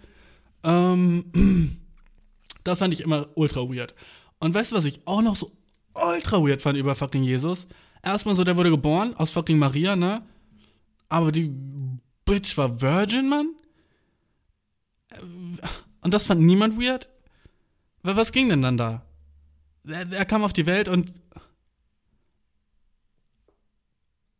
Ähm, 0.63 1.25
das 2.63 2.79
fand 2.79 2.93
ich 2.93 3.01
immer 3.01 3.27
ultra 3.35 3.61
weird. 3.61 3.95
Und 4.39 4.53
weißt 4.53 4.71
du, 4.71 4.75
was 4.75 4.85
ich 4.85 5.01
auch 5.05 5.21
noch 5.21 5.35
so 5.35 5.51
ultra 5.93 6.43
weird 6.43 6.61
fand 6.61 6.77
über 6.77 6.95
fucking 6.95 7.23
Jesus? 7.23 7.67
Erstmal 8.03 8.35
so, 8.35 8.43
der 8.43 8.57
wurde 8.57 8.69
geboren 8.69 9.15
aus 9.15 9.31
fucking 9.31 9.57
Maria, 9.57 9.95
ne? 9.95 10.23
Aber 11.09 11.31
die 11.31 11.51
Bitch 12.25 12.57
war 12.57 12.81
Virgin, 12.81 13.29
Mann? 13.29 13.55
Und 16.01 16.13
das 16.13 16.25
fand 16.25 16.41
niemand 16.41 16.79
weird? 16.79 17.09
Was 18.03 18.31
ging 18.31 18.49
denn 18.49 18.61
dann 18.61 18.77
da? 18.77 19.03
Er, 19.85 20.11
er 20.11 20.25
kam 20.25 20.43
auf 20.43 20.53
die 20.53 20.65
Welt 20.65 20.87
und. 20.87 21.11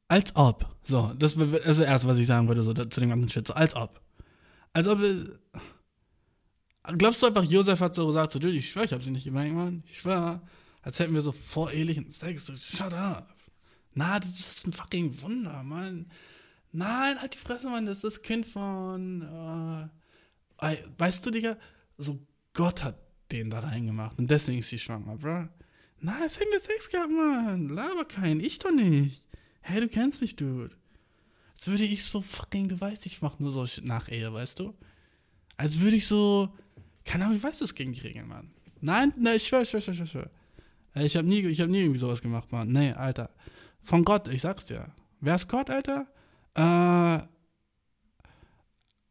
Als 0.08 0.36
ob. 0.36 0.66
So, 0.84 1.12
das 1.18 1.36
ist 1.36 1.66
das 1.66 1.80
Erste, 1.80 2.08
was 2.08 2.18
ich 2.18 2.28
sagen 2.28 2.48
würde, 2.48 2.62
so 2.62 2.74
zu 2.74 3.00
dem 3.00 3.10
ganzen 3.10 3.30
Shit. 3.30 3.48
So, 3.48 3.54
als 3.54 3.76
ob. 3.76 4.00
Als 4.74 4.88
ob. 4.88 5.00
Glaubst 6.96 7.22
du 7.22 7.28
einfach, 7.28 7.44
Josef 7.44 7.80
hat 7.80 7.96
so 7.96 8.08
gesagt, 8.08 8.32
so, 8.32 8.40
ich 8.40 8.70
schwör, 8.70 8.84
ich 8.84 8.94
hab 8.94 9.04
sie 9.04 9.12
nicht 9.12 9.26
gemeint, 9.26 9.54
Mann. 9.54 9.84
Ich 9.90 10.00
schwör. 10.00 10.42
Als 10.82 11.00
hätten 11.00 11.14
wir 11.14 11.22
so 11.22 11.32
vorehelichen 11.32 12.10
Sex. 12.10 12.46
So, 12.46 12.56
shut 12.56 12.94
up. 12.94 13.36
Na, 13.94 14.20
das 14.20 14.30
ist 14.30 14.68
ein 14.68 14.74
fucking 14.74 15.22
Wunder, 15.22 15.64
Mann. 15.64 16.10
Nein, 16.72 17.20
halt 17.20 17.34
die 17.34 17.40
Fresse, 17.40 17.70
Mann. 17.70 17.86
Das 17.86 17.98
ist 17.98 18.04
das 18.04 18.22
Kind 18.22 18.46
von. 18.46 19.90
Äh, 20.60 20.78
weißt 20.98 21.26
du, 21.26 21.32
Digga? 21.32 21.58
So, 21.98 22.20
Gott 22.54 22.84
hat 22.84 22.98
den 23.32 23.50
da 23.50 23.60
reingemacht. 23.60 24.18
Und 24.18 24.32
deswegen 24.32 24.60
ist 24.60 24.70
sie 24.70 24.80
schwanger, 24.80 25.18
bro. 25.18 25.48
Nein, 26.00 26.24
es 26.26 26.40
hätten 26.40 26.52
wir 26.52 26.60
Sex 26.60 26.90
gehabt, 26.90 27.12
Mann. 27.12 27.70
Laber 27.70 28.06
keinen. 28.06 28.40
Ich 28.40 28.60
doch 28.60 28.72
nicht. 28.72 29.26
Hey, 29.62 29.82
du 29.82 29.90
kennst 29.90 30.22
mich, 30.22 30.36
Dude. 30.36 30.76
Als 31.54 31.68
würde 31.68 31.84
ich 31.84 32.06
so 32.06 32.22
fucking, 32.22 32.68
du 32.68 32.80
weißt, 32.80 33.06
ich 33.08 33.22
mach 33.22 33.40
nur 33.40 33.52
so 33.52 33.66
nach 33.82 34.10
Ehe, 34.10 34.32
weißt 34.32 34.60
du? 34.60 34.74
Als 35.58 35.80
würde 35.80 35.98
ich 35.98 36.08
so. 36.08 36.54
Keine 37.08 37.24
Ahnung, 37.24 37.38
ich 37.38 37.44
weiß 37.44 37.60
das 37.60 37.74
gegen 37.74 37.94
die 37.94 38.02
Regeln, 38.02 38.28
Mann. 38.28 38.52
Nein, 38.82 39.14
nein, 39.18 39.38
ich 39.38 39.48
schwör, 39.48 39.62
ich 39.62 39.70
schwör, 39.70 39.80
ich 39.80 39.86
schwör, 39.86 40.04
ich 40.04 40.12
schwör. 40.12 40.30
Ich 40.94 41.16
hab 41.16 41.26
nie, 41.26 41.40
ich 41.40 41.62
hab 41.62 41.70
nie 41.70 41.80
irgendwie 41.80 42.00
sowas 42.00 42.22
gemacht, 42.22 42.52
Mann. 42.52 42.68
Nee, 42.68 42.92
Alter. 42.92 43.30
Von 43.82 44.04
Gott, 44.04 44.28
ich 44.28 44.42
sag's 44.42 44.66
dir. 44.66 44.92
Wer 45.22 45.36
ist 45.36 45.48
Gott, 45.48 45.70
Alter? 45.70 46.06
Äh. 46.54 47.26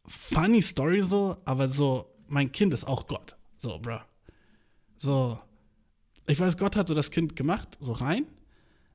Funny 0.04 0.60
Story 0.60 1.02
so, 1.02 1.38
aber 1.46 1.70
so, 1.70 2.14
mein 2.28 2.52
Kind 2.52 2.74
ist 2.74 2.84
auch 2.86 3.06
Gott. 3.06 3.34
So, 3.56 3.78
bruh. 3.78 3.98
So. 4.98 5.38
Ich 6.26 6.38
weiß, 6.38 6.58
Gott 6.58 6.76
hat 6.76 6.88
so 6.88 6.94
das 6.94 7.10
Kind 7.10 7.34
gemacht, 7.34 7.78
so 7.80 7.92
rein. 7.92 8.26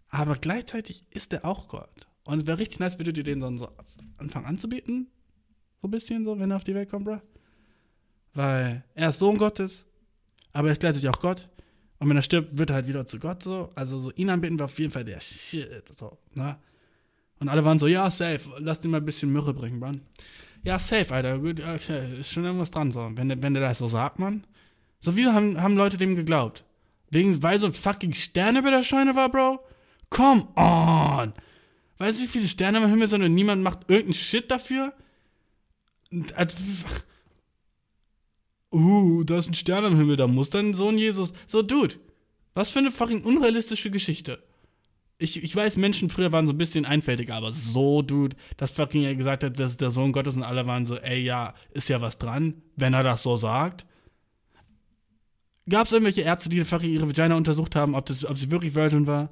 Aber 0.09 0.35
gleichzeitig 0.35 1.05
ist 1.09 1.33
er 1.33 1.43
auch 1.43 1.67
Gott. 1.67 2.07
Und 2.23 2.43
es 2.43 2.47
wäre 2.47 2.59
richtig 2.59 2.79
nice, 2.79 2.99
wenn 2.99 3.05
du 3.05 3.13
dir 3.13 3.23
den 3.23 3.57
so 3.57 3.67
anfangen 4.19 4.45
anzubieten. 4.45 5.09
So 5.81 5.87
ein 5.87 5.91
bisschen 5.91 6.23
so, 6.23 6.37
wenn 6.37 6.51
er 6.51 6.57
auf 6.57 6.63
die 6.63 6.75
Welt 6.75 6.89
kommt, 6.89 7.05
bruh. 7.05 7.19
Weil 8.33 8.83
er 8.95 9.09
ist 9.09 9.19
Sohn 9.19 9.37
Gottes, 9.37 9.85
aber 10.53 10.69
er 10.69 10.73
ist 10.73 10.79
gleichzeitig 10.79 11.09
auch 11.09 11.19
Gott. 11.19 11.49
Und 11.99 12.09
wenn 12.09 12.17
er 12.17 12.23
stirbt, 12.23 12.57
wird 12.57 12.71
er 12.71 12.77
halt 12.77 12.87
wieder 12.87 13.05
zu 13.05 13.19
Gott 13.19 13.43
so. 13.43 13.69
Also 13.75 13.99
so 13.99 14.11
ihn 14.13 14.29
anbeten 14.29 14.57
war 14.57 14.65
auf 14.65 14.79
jeden 14.79 14.91
Fall 14.91 15.05
der 15.05 15.19
Shit. 15.19 15.87
So, 15.95 16.17
ne? 16.33 16.57
Und 17.39 17.49
alle 17.49 17.65
waren 17.65 17.79
so, 17.79 17.87
ja, 17.87 18.09
safe, 18.09 18.41
lass 18.59 18.79
dir 18.79 18.87
mal 18.89 18.97
ein 18.97 19.05
bisschen 19.05 19.31
Myrrhe 19.31 19.53
bringen, 19.53 19.79
Mann. 19.79 20.01
Ja, 20.63 20.77
safe, 20.77 21.13
Alter. 21.13 21.39
Gut, 21.39 21.59
okay, 21.59 22.19
ist 22.19 22.31
schon 22.31 22.45
irgendwas 22.45 22.71
dran, 22.71 22.91
so. 22.91 23.09
Wenn, 23.13 23.41
wenn 23.41 23.53
der 23.53 23.63
das 23.63 23.79
so 23.79 23.87
sagt, 23.87 24.19
Mann. 24.19 24.45
So 24.99 25.15
wie 25.15 25.25
haben, 25.27 25.59
haben 25.61 25.75
Leute 25.75 25.97
dem 25.97 26.15
geglaubt? 26.15 26.63
Wegen, 27.09 27.41
weil 27.43 27.59
so 27.59 27.65
ein 27.65 27.73
fucking 27.73 28.13
Stern 28.13 28.57
über 28.57 28.71
der 28.71 28.83
Scheune 28.83 29.15
war, 29.15 29.29
Bro? 29.29 29.59
Come 30.09 30.47
on! 30.55 31.33
Weißt 31.97 32.19
du, 32.19 32.23
wie 32.23 32.27
viele 32.27 32.47
Sterne 32.47 32.79
am 32.79 32.89
Himmel 32.89 33.07
sind 33.07 33.23
und 33.23 33.33
niemand 33.33 33.63
macht 33.63 33.89
irgendeinen 33.89 34.13
Shit 34.13 34.49
dafür? 34.49 34.93
Als. 36.35 36.55
Uh, 38.71 39.23
da 39.23 39.37
ist 39.37 39.49
ein 39.49 39.53
Stern 39.53 39.85
am 39.85 39.97
Himmel, 39.97 40.15
da 40.15 40.27
muss 40.27 40.49
dann 40.49 40.73
so 40.73 40.87
ein 40.87 40.97
Jesus. 40.97 41.33
So, 41.45 41.61
Dude, 41.61 41.95
was 42.53 42.71
für 42.71 42.79
eine 42.79 42.91
fucking 42.91 43.23
unrealistische 43.23 43.91
Geschichte. 43.91 44.41
Ich, 45.17 45.43
ich 45.43 45.55
weiß, 45.55 45.77
Menschen 45.77 46.09
früher 46.09 46.31
waren 46.31 46.47
so 46.47 46.53
ein 46.53 46.57
bisschen 46.57 46.85
einfältiger, 46.85 47.35
aber 47.35 47.51
so, 47.51 48.01
Dude, 48.01 48.35
dass 48.57 48.71
fucking 48.71 49.17
gesagt 49.17 49.43
hat, 49.43 49.59
das 49.59 49.71
ist 49.71 49.81
der 49.81 49.91
Sohn 49.91 50.13
Gottes 50.13 50.37
und 50.37 50.43
alle 50.43 50.65
waren 50.67 50.85
so, 50.85 50.97
ey, 50.97 51.21
ja, 51.21 51.53
ist 51.71 51.89
ja 51.89 52.01
was 52.01 52.17
dran, 52.17 52.61
wenn 52.75 52.93
er 52.93 53.03
das 53.03 53.23
so 53.23 53.37
sagt. 53.37 53.85
Gab 55.69 55.85
es 55.85 55.91
irgendwelche 55.91 56.21
Ärzte, 56.21 56.49
die 56.49 56.63
fucking 56.65 56.91
ihre 56.91 57.07
Vagina 57.07 57.35
untersucht 57.35 57.75
haben, 57.75 57.93
ob, 57.93 58.05
das, 58.05 58.25
ob 58.25 58.37
sie 58.37 58.49
wirklich 58.49 58.73
Virgin 58.73 59.05
war? 59.05 59.29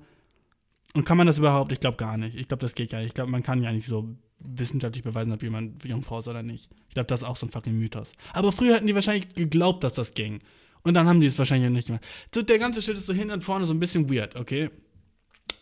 Und 0.94 1.06
kann 1.06 1.18
man 1.18 1.28
das 1.28 1.38
überhaupt? 1.38 1.72
Ich 1.72 1.80
glaube 1.80 1.98
gar 1.98 2.18
nicht. 2.18 2.36
Ich 2.36 2.48
glaube, 2.48 2.62
das 2.62 2.76
geht 2.76 2.92
gar 2.92 3.00
nicht. 3.00 3.08
Ich 3.08 3.14
glaube, 3.14 3.32
man 3.32 3.44
kann 3.44 3.64
ja 3.64 3.72
nicht 3.72 3.88
so 3.88 4.16
wissenschaftlich 4.40 5.04
beweisen, 5.04 5.34
ob 5.34 5.44
jemand 5.44 5.84
Jungfrau 5.84 6.20
ist 6.20 6.28
oder 6.28 6.44
nicht. 6.44 6.70
Ich 6.88 6.94
glaube, 6.94 7.08
das 7.08 7.22
ist 7.22 7.28
auch 7.28 7.36
so 7.36 7.46
ein 7.46 7.52
fucking 7.52 7.78
Mythos. 7.78 8.12
Aber 8.34 8.52
früher 8.52 8.76
hätten 8.76 8.88
die 8.88 8.96
wahrscheinlich 8.96 9.34
geglaubt, 9.34 9.84
dass 9.84 9.94
das 9.94 10.14
ging. 10.14 10.40
Und 10.84 10.94
dann 10.94 11.08
haben 11.08 11.20
die 11.20 11.28
es 11.28 11.38
wahrscheinlich 11.38 11.70
nicht 11.72 11.88
gemacht. 11.88 12.06
So, 12.34 12.42
der 12.42 12.60
ganze 12.60 12.82
Shit 12.82 12.96
ist 12.96 13.06
so 13.06 13.14
hin 13.14 13.32
und 13.32 13.44
vorne 13.44 13.66
so 13.66 13.74
ein 13.74 13.80
bisschen 13.80 14.10
weird, 14.14 14.36
okay? 14.36 14.70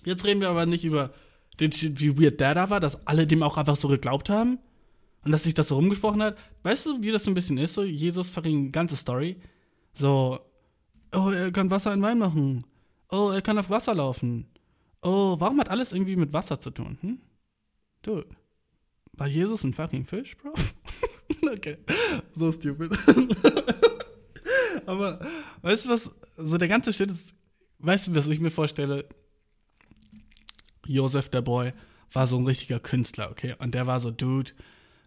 Jetzt 0.05 0.25
reden 0.25 0.41
wir 0.41 0.49
aber 0.49 0.65
nicht 0.65 0.85
über 0.85 1.11
den 1.59 1.71
Shit, 1.71 1.99
wie 1.99 2.21
weird 2.21 2.39
der 2.39 2.53
da 2.53 2.69
war, 2.69 2.79
dass 2.79 3.07
alle 3.07 3.25
dem 3.25 3.41
auch 3.43 3.57
einfach 3.57 3.75
so 3.75 3.87
geglaubt 3.87 4.29
haben. 4.29 4.59
Und 5.25 5.31
dass 5.31 5.43
sich 5.43 5.55
das 5.55 5.67
so 5.67 5.75
rumgesprochen 5.75 6.21
hat. 6.21 6.37
Weißt 6.63 6.85
du, 6.85 7.01
wie 7.01 7.11
das 7.11 7.23
so 7.23 7.31
ein 7.31 7.33
bisschen 7.33 7.57
ist? 7.57 7.73
So, 7.73 7.83
Jesus 7.83 8.29
fucking 8.29 8.71
ganze 8.71 8.95
Story. 8.95 9.37
So, 9.93 10.39
oh, 11.13 11.29
er 11.31 11.51
kann 11.51 11.71
Wasser 11.71 11.93
in 11.93 12.01
Wein 12.01 12.19
machen. 12.19 12.63
Oh, 13.09 13.31
er 13.33 13.41
kann 13.41 13.57
auf 13.57 13.69
Wasser 13.69 13.95
laufen. 13.95 14.47
Oh, 15.01 15.35
warum 15.39 15.59
hat 15.59 15.69
alles 15.69 15.91
irgendwie 15.91 16.15
mit 16.15 16.33
Wasser 16.33 16.59
zu 16.59 16.69
tun? 16.69 16.97
Hm? 17.01 17.19
Du, 18.03 18.23
war 19.17 19.27
Jesus 19.27 19.63
ein 19.63 19.73
fucking 19.73 20.05
Fisch, 20.05 20.37
Bro? 20.37 20.53
okay, 21.53 21.77
so 22.33 22.51
stupid. 22.51 22.91
Aber 24.85 25.19
weißt 25.61 25.85
du 25.85 25.89
was, 25.89 26.15
so 26.37 26.57
der 26.57 26.67
ganze 26.67 26.93
Shit 26.93 27.11
ist, 27.11 27.35
weißt 27.79 28.07
du, 28.07 28.15
was 28.15 28.27
ich 28.27 28.39
mir 28.39 28.51
vorstelle? 28.51 29.07
Josef, 30.85 31.29
der 31.29 31.41
Boy, 31.41 31.73
war 32.13 32.27
so 32.27 32.37
ein 32.37 32.45
richtiger 32.45 32.79
Künstler, 32.79 33.29
okay? 33.29 33.55
Und 33.59 33.73
der 33.73 33.87
war 33.87 33.99
so, 33.99 34.11
Dude, 34.11 34.51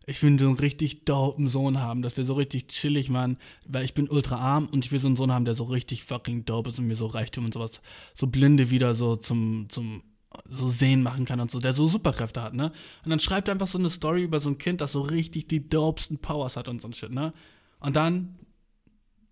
ich 0.06 0.22
will 0.22 0.38
so 0.38 0.46
einen 0.46 0.58
richtig 0.58 1.04
dopen 1.04 1.48
Sohn 1.48 1.78
haben, 1.78 2.02
dass 2.02 2.16
wir 2.16 2.24
so 2.24 2.34
richtig 2.34 2.68
chillig 2.68 3.12
waren, 3.12 3.38
weil 3.66 3.84
ich 3.84 3.94
bin 3.94 4.08
ultra 4.08 4.36
arm 4.36 4.66
und 4.66 4.84
ich 4.84 4.92
will 4.92 4.98
so 4.98 5.06
einen 5.06 5.16
Sohn 5.16 5.32
haben, 5.32 5.44
der 5.44 5.54
so 5.54 5.64
richtig 5.64 6.04
fucking 6.04 6.44
dope 6.44 6.68
ist 6.68 6.78
und 6.78 6.86
mir 6.86 6.96
so 6.96 7.06
Reichtum 7.06 7.44
und 7.44 7.54
sowas, 7.54 7.80
so 8.14 8.26
Blinde 8.26 8.70
wieder 8.70 8.94
so 8.94 9.16
zum, 9.16 9.68
zum 9.70 10.02
so 10.48 10.68
sehen 10.68 11.02
machen 11.02 11.24
kann 11.24 11.40
und 11.40 11.50
so, 11.50 11.60
der 11.60 11.72
so 11.72 11.86
Superkräfte 11.86 12.42
hat, 12.42 12.54
ne? 12.54 12.72
Und 13.04 13.10
dann 13.10 13.20
schreibt 13.20 13.48
er 13.48 13.52
einfach 13.52 13.66
so 13.66 13.78
eine 13.78 13.90
Story 13.90 14.22
über 14.22 14.40
so 14.40 14.50
ein 14.50 14.58
Kind, 14.58 14.80
das 14.80 14.92
so 14.92 15.00
richtig 15.00 15.48
die 15.48 15.68
dopesten 15.68 16.18
Powers 16.18 16.56
hat 16.56 16.68
und 16.68 16.80
so 16.80 16.88
ein 16.88 16.92
Shit, 16.92 17.12
ne? 17.12 17.32
Und 17.78 17.96
dann 17.96 18.38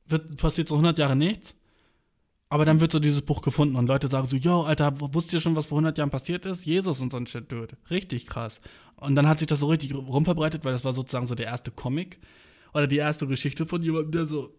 wird, 0.06 0.36
passiert 0.36 0.68
so 0.68 0.74
100 0.74 0.98
Jahre 0.98 1.16
nichts, 1.16 1.54
aber 2.48 2.64
dann 2.64 2.80
wird 2.80 2.92
so 2.92 2.98
dieses 2.98 3.22
Buch 3.22 3.42
gefunden 3.42 3.76
und 3.76 3.86
Leute 3.86 4.09
sagen 4.09 4.26
so, 4.26 4.36
yo, 4.36 4.62
Alter, 4.62 5.00
wusstet 5.00 5.34
ihr 5.34 5.40
schon, 5.40 5.56
was 5.56 5.66
vor 5.66 5.78
100 5.78 5.98
Jahren 5.98 6.11
passiert 6.11 6.46
ist? 6.46 6.64
Jesus 6.64 7.00
und 7.00 7.11
so 7.11 7.18
ein 7.18 7.26
Shit, 7.26 7.52
dude. 7.52 7.76
Richtig 7.90 8.26
krass. 8.26 8.61
Und 8.96 9.14
dann 9.14 9.28
hat 9.28 9.38
sich 9.38 9.48
das 9.48 9.61
so 9.61 9.66
richtig 9.66 9.94
rumverbreitet, 9.94 10.64
weil 10.64 10.72
das 10.72 10.84
war 10.84 10.92
sozusagen 10.92 11.26
so 11.26 11.34
der 11.34 11.46
erste 11.46 11.70
Comic 11.70 12.18
oder 12.72 12.86
die 12.86 12.96
erste 12.96 13.26
Geschichte 13.26 13.66
von 13.66 13.82
jemandem, 13.82 14.12
der 14.12 14.26
so 14.26 14.50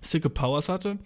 sicke 0.00 0.30
Powers 0.30 0.68
hatte. 0.68 0.98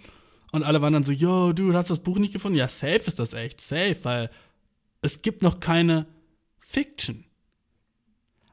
Und 0.52 0.64
alle 0.64 0.82
waren 0.82 0.92
dann 0.92 1.04
so, 1.04 1.12
yo, 1.12 1.54
du 1.54 1.72
hast 1.72 1.88
das 1.88 2.00
Buch 2.00 2.18
nicht 2.18 2.34
gefunden? 2.34 2.58
Ja, 2.58 2.68
safe 2.68 3.04
ist 3.06 3.18
das 3.18 3.32
echt, 3.32 3.60
safe, 3.60 3.96
weil 4.02 4.30
es 5.02 5.20
gibt 5.20 5.42
noch 5.42 5.60
keine 5.60 6.06
Fiction. 6.60 7.24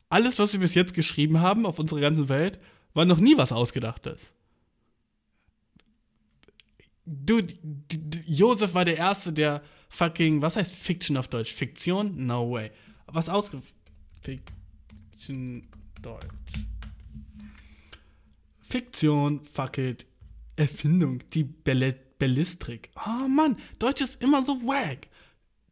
Alles, 0.10 0.40
was 0.40 0.54
wir 0.54 0.60
bis 0.60 0.74
jetzt 0.74 0.94
geschrieben 0.96 1.40
haben 1.40 1.66
auf 1.66 1.80
unserer 1.80 2.02
ganzen 2.02 2.28
Welt, 2.28 2.60
war 2.94 3.06
noch 3.06 3.20
nie 3.20 3.38
was 3.38 3.52
Ausgedachtes. 3.52 4.34
Du, 7.06 7.42
Josef 8.26 8.74
war 8.74 8.86
der 8.86 8.98
Erste, 8.98 9.32
der 9.32 9.64
fucking, 9.90 10.42
was 10.42 10.56
heißt 10.56 10.76
Fiction 10.76 11.18
auf 11.18 11.28
Deutsch? 11.28 11.54
Fiktion? 11.54 12.26
No 12.26 12.52
way. 12.52 12.72
Was 13.06 13.30
ausge... 13.30 13.62
Fiction 14.22 15.68
Deutsch. 16.02 16.28
Fiktion, 18.60 19.44
fuck 19.46 19.78
it. 19.78 20.06
Erfindung, 20.56 21.24
die 21.34 21.44
Bellistrik. 21.44 22.90
Oh 22.96 23.28
Mann, 23.28 23.58
Deutsch 23.80 24.02
ist 24.02 24.22
immer 24.22 24.44
so 24.44 24.62
wack. 24.64 25.08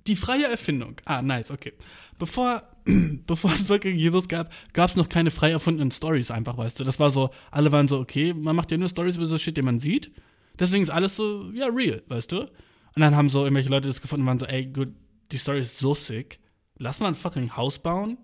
Die 0.08 0.16
freie 0.16 0.46
Erfindung. 0.46 0.96
Ah, 1.06 1.22
nice, 1.22 1.52
okay. 1.52 1.74
Bevor, 2.18 2.64
bevor 3.28 3.52
es 3.52 3.68
wirklich 3.68 4.00
Jesus 4.00 4.28
gab, 4.28 4.52
gab 4.74 4.90
es 4.90 4.96
noch 4.96 5.10
keine 5.10 5.32
frei 5.32 5.52
erfundenen 5.52 5.92
Stories 5.92 6.32
einfach, 6.32 6.58
weißt 6.58 6.80
du. 6.80 6.84
Das 6.86 7.00
war 7.00 7.12
so, 7.12 7.30
alle 7.52 7.72
waren 7.72 7.88
so, 7.88 8.00
okay, 8.00 8.34
man 8.34 8.56
macht 8.56 8.72
ja 8.72 8.78
nur 8.78 8.90
Stories 8.90 9.18
über 9.18 9.28
so 9.28 9.38
Shit, 9.38 9.58
den 9.58 9.66
man 9.66 9.80
sieht. 9.80 10.12
Deswegen 10.58 10.82
ist 10.82 10.90
alles 10.90 11.16
so, 11.16 11.52
ja, 11.54 11.68
real, 11.68 12.02
weißt 12.08 12.32
du. 12.32 12.40
Und 12.40 13.02
dann 13.02 13.16
haben 13.16 13.30
so 13.30 13.44
irgendwelche 13.44 13.70
Leute 13.70 13.88
das 13.88 14.02
gefunden 14.02 14.24
und 14.24 14.28
waren 14.28 14.40
so, 14.40 14.46
ey, 14.46 14.66
gut, 14.66 14.90
die 15.32 15.38
Story 15.38 15.60
ist 15.60 15.78
so 15.78 15.94
sick. 15.94 16.40
Lass 16.78 17.00
mal 17.00 17.10
ein 17.10 17.16
fucking 17.16 17.56
Haus 17.56 17.80
bauen. 17.80 18.18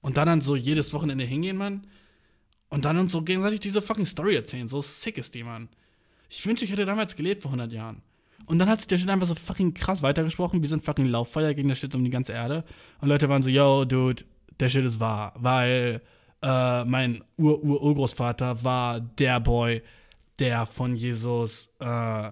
Und 0.00 0.16
dann 0.16 0.26
dann 0.26 0.40
so 0.40 0.56
jedes 0.56 0.92
Wochenende 0.92 1.24
hingehen, 1.24 1.56
Mann. 1.56 1.86
Und 2.68 2.84
dann 2.84 2.98
uns 2.98 3.12
so 3.12 3.22
gegenseitig 3.22 3.60
diese 3.60 3.80
fucking 3.80 4.06
Story 4.06 4.34
erzählen. 4.34 4.68
So 4.68 4.82
sick 4.82 5.16
ist 5.18 5.34
die, 5.34 5.44
Mann. 5.44 5.68
Ich 6.28 6.44
wünschte, 6.44 6.64
ich 6.64 6.72
hätte 6.72 6.84
damals 6.84 7.16
gelebt 7.16 7.42
vor 7.42 7.50
100 7.50 7.72
Jahren. 7.72 8.02
Und 8.46 8.58
dann 8.58 8.68
hat 8.68 8.80
sich 8.80 8.86
der 8.86 8.96
Shit 8.96 9.08
einfach 9.08 9.26
so 9.26 9.34
fucking 9.34 9.74
krass 9.74 10.02
weitergesprochen, 10.02 10.62
wie 10.62 10.66
so 10.66 10.76
ein 10.76 10.80
fucking 10.80 11.06
Lauffeuer 11.06 11.52
gegen 11.54 11.68
der 11.68 11.74
Shit 11.74 11.94
um 11.94 12.04
die 12.04 12.10
ganze 12.10 12.32
Erde. 12.32 12.64
Und 13.00 13.08
Leute 13.08 13.28
waren 13.28 13.42
so, 13.42 13.50
yo, 13.50 13.84
dude, 13.84 14.24
der 14.60 14.68
Shit 14.68 14.84
ist 14.84 15.00
wahr. 15.00 15.34
Weil 15.36 16.00
äh, 16.42 16.84
mein 16.84 17.24
Ur-Urgroßvater 17.38 18.62
war 18.62 19.00
der 19.00 19.40
Boy, 19.40 19.82
der 20.38 20.66
von 20.66 20.94
Jesus 20.94 21.74
äh, 21.80 22.30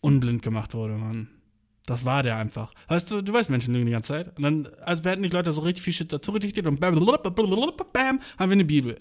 unblind 0.00 0.42
gemacht 0.42 0.74
wurde, 0.74 0.94
Mann. 0.94 1.28
Das 1.86 2.04
war 2.04 2.22
der 2.22 2.36
einfach. 2.36 2.72
Weißt 2.88 3.10
du, 3.10 3.22
du 3.22 3.32
weißt, 3.32 3.50
Menschen 3.50 3.74
lügen 3.74 3.86
die 3.86 3.92
ganze 3.92 4.08
Zeit. 4.08 4.36
Und 4.36 4.42
dann, 4.44 4.68
als 4.84 5.02
werden 5.04 5.22
nicht 5.22 5.32
Leute 5.32 5.50
so 5.52 5.62
richtig 5.62 5.82
viel 5.82 5.92
Shit 5.92 6.12
dazu 6.12 6.32
gedichtet 6.32 6.66
und 6.66 6.78
bam, 6.78 6.94
bam, 6.94 8.20
haben 8.38 8.50
wir 8.50 8.52
eine 8.52 8.64
Bibel. 8.64 9.00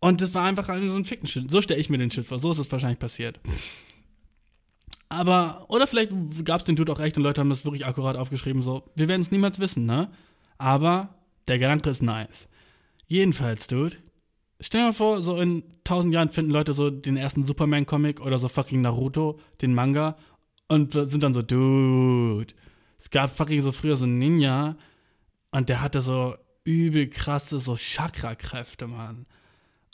Und 0.00 0.20
das 0.20 0.34
war 0.34 0.44
einfach 0.44 0.66
so 0.66 0.72
ein 0.72 1.04
ficken 1.04 1.28
Shit. 1.28 1.50
So 1.50 1.62
stelle 1.62 1.80
ich 1.80 1.90
mir 1.90 1.98
den 1.98 2.10
Shit 2.10 2.26
vor. 2.26 2.38
So 2.38 2.52
ist 2.52 2.58
es 2.58 2.70
wahrscheinlich 2.70 2.98
passiert. 2.98 3.40
Aber, 5.08 5.66
oder 5.68 5.86
vielleicht 5.86 6.12
gab 6.44 6.60
es 6.60 6.66
den 6.66 6.76
Dude 6.76 6.92
auch 6.92 6.98
recht 6.98 7.16
und 7.16 7.22
Leute 7.22 7.40
haben 7.40 7.50
das 7.50 7.64
wirklich 7.64 7.86
akkurat 7.86 8.16
aufgeschrieben. 8.16 8.62
So, 8.62 8.84
wir 8.96 9.08
werden 9.08 9.22
es 9.22 9.30
niemals 9.30 9.58
wissen, 9.58 9.86
ne? 9.86 10.10
Aber 10.58 11.14
der 11.48 11.58
Gedanke 11.58 11.90
ist 11.90 12.02
nice. 12.02 12.48
Jedenfalls, 13.06 13.68
Dude. 13.68 13.96
Stell 14.58 14.80
dir 14.80 14.86
mal 14.88 14.92
vor, 14.92 15.22
so 15.22 15.40
in 15.40 15.62
tausend 15.84 16.12
Jahren 16.12 16.30
finden 16.30 16.50
Leute 16.50 16.72
so 16.74 16.90
den 16.90 17.16
ersten 17.16 17.44
Superman-Comic 17.44 18.20
oder 18.20 18.38
so 18.38 18.48
fucking 18.48 18.80
Naruto, 18.80 19.38
den 19.60 19.74
Manga, 19.74 20.16
und 20.68 20.94
sind 20.94 21.22
dann 21.22 21.34
so, 21.34 21.42
Dude. 21.42 22.54
Es 22.98 23.10
gab 23.10 23.30
fucking 23.30 23.60
so 23.60 23.70
früher 23.72 23.96
so 23.96 24.06
einen 24.06 24.18
Ninja 24.18 24.76
und 25.52 25.68
der 25.68 25.82
hatte 25.82 26.02
so 26.02 26.34
übel 26.64 27.08
krasse 27.08 27.60
so 27.60 27.76
Chakra-Kräfte, 27.76 28.88
Mann. 28.88 29.26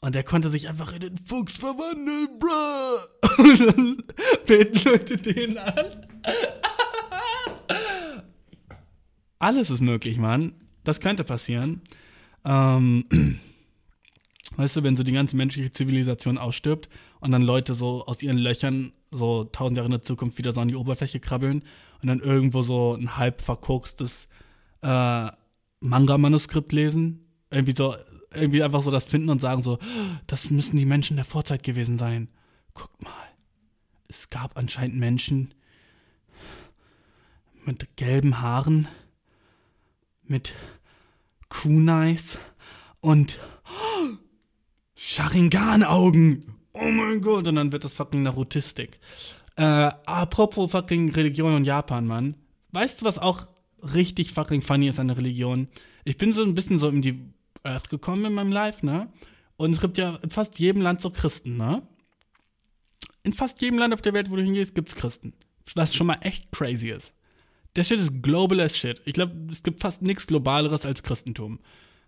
Und 0.03 0.15
er 0.17 0.25
konnte 0.25 0.51
sich 0.51 0.69
einfach 0.69 0.93
in 0.93 1.01
den 1.01 1.17
Fuchs 1.17 1.59
verwandeln, 1.59 2.39
bruh. 2.41 2.99
Und 3.39 3.61
dann 3.61 4.03
beten 4.47 4.81
Leute 4.85 5.17
den 5.17 5.57
an. 5.57 6.07
Alles 9.39 9.71
ist 9.71 9.81
möglich, 9.81 10.19
Mann. 10.19 10.55
Das 10.83 11.01
könnte 11.01 11.23
passieren. 11.23 11.83
Ähm, 12.45 13.05
weißt 14.57 14.75
du, 14.75 14.83
wenn 14.83 14.97
so 14.97 15.05
die 15.05 15.13
ganze 15.13 15.37
menschliche 15.37 15.71
Zivilisation 15.71 16.37
ausstirbt 16.37 16.89
und 17.21 17.31
dann 17.31 17.43
Leute 17.43 17.75
so 17.75 18.05
aus 18.05 18.25
ihren 18.25 18.39
Löchern 18.39 18.93
so 19.13 19.45
tausend 19.45 19.77
Jahre 19.77 19.87
in 19.87 19.93
der 19.93 20.03
Zukunft 20.03 20.37
wieder 20.37 20.53
so 20.53 20.61
an 20.61 20.69
die 20.69 20.75
Oberfläche 20.75 21.21
krabbeln 21.21 21.63
und 22.03 22.09
dann 22.09 22.19
irgendwo 22.19 22.63
so 22.63 22.95
ein 22.95 23.19
halb 23.19 23.41
verkorkstes 23.41 24.27
äh, 24.83 25.29
Manga-Manuskript 25.79 26.73
lesen. 26.73 27.29
Irgendwie 27.51 27.77
so 27.77 27.95
irgendwie 28.35 28.63
einfach 28.63 28.83
so 28.83 28.91
das 28.91 29.05
finden 29.05 29.31
und 29.31 29.41
sagen 29.41 29.63
so, 29.63 29.79
das 30.27 30.51
müssen 30.51 30.77
die 30.77 30.87
Menschen 30.87 31.17
der 31.17 31.25
Vorzeit 31.25 31.63
gewesen 31.63 31.99
sein. 31.99 32.29
Guck 32.75 32.91
mal, 33.03 33.13
es 34.09 34.29
gab 34.29 34.57
anscheinend 34.57 34.99
Menschen 34.99 35.55
mit 37.65 37.97
gelben 37.97 38.41
Haaren, 38.41 38.89
mit 40.25 40.55
Kunais 41.49 42.39
und 43.01 43.39
Sharingan-Augen. 44.97 46.57
Oh 46.73 46.91
mein 46.91 47.21
Gott, 47.21 47.47
und 47.47 47.57
dann 47.57 47.73
wird 47.73 47.85
das 47.85 47.95
fucking 47.95 48.23
Narutistik. 48.23 48.99
Äh, 49.57 49.91
apropos 50.07 50.71
fucking 50.71 51.11
Religion 51.11 51.55
und 51.55 51.65
Japan, 51.65 52.07
Mann. 52.07 52.35
Weißt 52.71 53.01
du, 53.01 53.05
was 53.05 53.19
auch 53.19 53.49
richtig 53.95 54.33
fucking 54.33 54.63
funny 54.63 54.89
ist 54.89 54.99
an 54.99 55.09
der 55.09 55.19
Religion? 55.19 55.69
Ich 56.05 56.17
bin 56.17 56.33
so 56.33 56.43
ein 56.43 56.55
bisschen 56.55 56.79
so 56.79 56.89
in 56.89 57.03
die 57.03 57.33
Earth 57.65 57.89
gekommen 57.89 58.25
in 58.25 58.35
meinem 58.35 58.53
Life, 58.53 58.85
ne? 58.85 59.13
Und 59.57 59.73
es 59.73 59.81
gibt 59.81 59.99
ja 59.99 60.17
in 60.17 60.31
fast 60.31 60.59
jedem 60.59 60.83
Land 60.83 61.01
so 61.01 61.11
Christen, 61.11 61.57
ne? 61.57 61.83
In 63.23 63.33
fast 63.33 63.61
jedem 63.61 63.79
Land 63.79 63.95
auf 63.95 64.03
der 64.03 64.15
Welt, 64.15 64.31
wo 64.31 64.37
du 64.37 64.43
hingehst, 64.43 64.75
gibt's 64.75 64.97
Christen. 64.97 65.35
Was 65.75 65.95
schon 65.95 66.09
mal 66.09 66.19
echt 66.23 66.51
crazy 66.51 66.91
ist. 66.91 67.15
Der 67.77 67.85
Shit 67.85 68.01
ist 68.01 68.23
global 68.23 68.61
as 68.61 68.77
shit. 68.77 69.01
Ich 69.05 69.15
glaube, 69.15 69.35
es 69.51 69.63
gibt 69.63 69.81
fast 69.81 70.03
nichts 70.03 70.27
Globaleres 70.27 70.85
als 70.85 71.03
Christentum. 71.03 71.61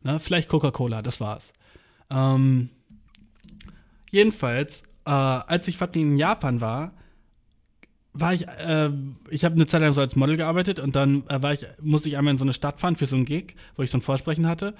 Ne? 0.02 0.20
Vielleicht 0.20 0.48
Coca-Cola, 0.48 1.00
das 1.00 1.20
war's. 1.20 1.52
Ähm, 2.10 2.70
jedenfalls, 4.10 4.82
äh, 5.06 5.10
als 5.10 5.68
ich 5.68 5.78
fucking 5.78 6.12
in 6.12 6.16
Japan 6.18 6.60
war, 6.60 6.92
war 8.12 8.32
ich, 8.32 8.46
äh, 8.46 8.90
ich 9.30 9.44
habe 9.44 9.54
eine 9.54 9.66
Zeit 9.66 9.80
lang 9.80 9.92
so 9.92 10.00
als 10.00 10.16
Model 10.16 10.36
gearbeitet 10.36 10.78
und 10.78 10.94
dann 10.94 11.26
äh, 11.28 11.42
war 11.42 11.52
ich, 11.52 11.66
musste 11.80 12.08
ich 12.08 12.16
einmal 12.16 12.32
in 12.32 12.38
so 12.38 12.44
eine 12.44 12.52
Stadt 12.52 12.78
fahren 12.78 12.96
für 12.96 13.06
so 13.06 13.16
ein 13.16 13.24
Gig, 13.24 13.56
wo 13.76 13.82
ich 13.82 13.90
so 13.90 13.98
ein 13.98 14.02
Vorsprechen 14.02 14.46
hatte. 14.46 14.74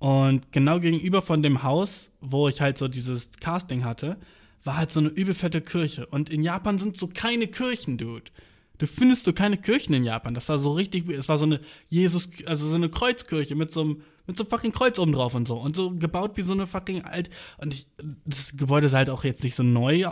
Und 0.00 0.50
genau 0.50 0.80
gegenüber 0.80 1.20
von 1.20 1.42
dem 1.42 1.62
Haus, 1.62 2.10
wo 2.20 2.48
ich 2.48 2.62
halt 2.62 2.78
so 2.78 2.88
dieses 2.88 3.30
Casting 3.38 3.84
hatte, 3.84 4.16
war 4.64 4.78
halt 4.78 4.90
so 4.90 4.98
eine 4.98 5.10
übelfette 5.10 5.60
Kirche. 5.60 6.06
Und 6.06 6.30
in 6.30 6.42
Japan 6.42 6.78
sind 6.78 6.96
so 6.98 7.06
keine 7.06 7.46
Kirchen, 7.46 7.98
Dude. 7.98 8.30
Du 8.78 8.86
findest 8.86 9.24
so 9.24 9.34
keine 9.34 9.58
Kirchen 9.58 9.92
in 9.92 10.02
Japan. 10.02 10.32
Das 10.32 10.48
war 10.48 10.58
so 10.58 10.72
richtig, 10.72 11.06
es 11.10 11.28
war 11.28 11.36
so 11.36 11.44
eine 11.44 11.60
Jesus, 11.88 12.28
also 12.46 12.66
so 12.66 12.76
eine 12.76 12.88
Kreuzkirche 12.88 13.54
mit 13.54 13.72
so 13.72 13.82
einem, 13.82 14.02
mit 14.26 14.38
so 14.38 14.44
einem 14.44 14.50
fucking 14.50 14.72
Kreuz 14.72 14.98
oben 14.98 15.12
drauf 15.12 15.34
und 15.34 15.46
so. 15.46 15.58
Und 15.58 15.76
so 15.76 15.90
gebaut 15.90 16.38
wie 16.38 16.42
so 16.42 16.54
eine 16.54 16.66
fucking 16.66 17.04
alt. 17.04 17.28
Und 17.58 17.74
ich, 17.74 17.86
das 18.24 18.56
Gebäude 18.56 18.88
sah 18.88 18.98
halt 18.98 19.10
auch 19.10 19.24
jetzt 19.24 19.44
nicht 19.44 19.54
so 19.54 19.62
neu 19.62 20.06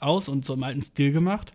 aus 0.00 0.28
und 0.28 0.44
so 0.44 0.54
im 0.54 0.64
alten 0.64 0.82
Stil 0.82 1.12
gemacht. 1.12 1.52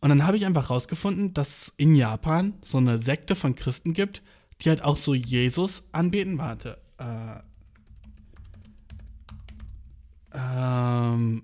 Und 0.00 0.10
dann 0.10 0.24
habe 0.24 0.36
ich 0.36 0.46
einfach 0.46 0.70
rausgefunden, 0.70 1.34
dass 1.34 1.62
es 1.62 1.74
in 1.76 1.96
Japan 1.96 2.54
so 2.62 2.78
eine 2.78 2.98
Sekte 2.98 3.34
von 3.34 3.56
Christen 3.56 3.92
gibt, 3.92 4.22
die 4.60 4.68
halt 4.68 4.84
auch 4.84 4.96
so 4.96 5.14
Jesus 5.14 5.82
anbeten. 5.90 6.38
Warte, 6.38 6.78
äh, 6.98 7.40
ähm, 10.34 11.42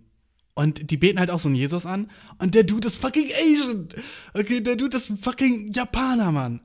und 0.55 0.91
die 0.91 0.97
beten 0.97 1.19
halt 1.19 1.31
auch 1.31 1.41
so 1.41 1.49
einen 1.49 1.57
Jesus 1.57 1.85
an. 1.85 2.11
Und 2.39 2.55
der 2.55 2.63
Dude 2.63 2.87
ist 2.87 2.99
fucking 2.99 3.31
Asian. 3.35 3.89
Okay, 4.35 4.61
der 4.61 4.77
Dude 4.77 4.97
ist 4.97 5.13
fucking 5.21 5.73
Japaner, 5.73 6.31
Mann. 6.31 6.61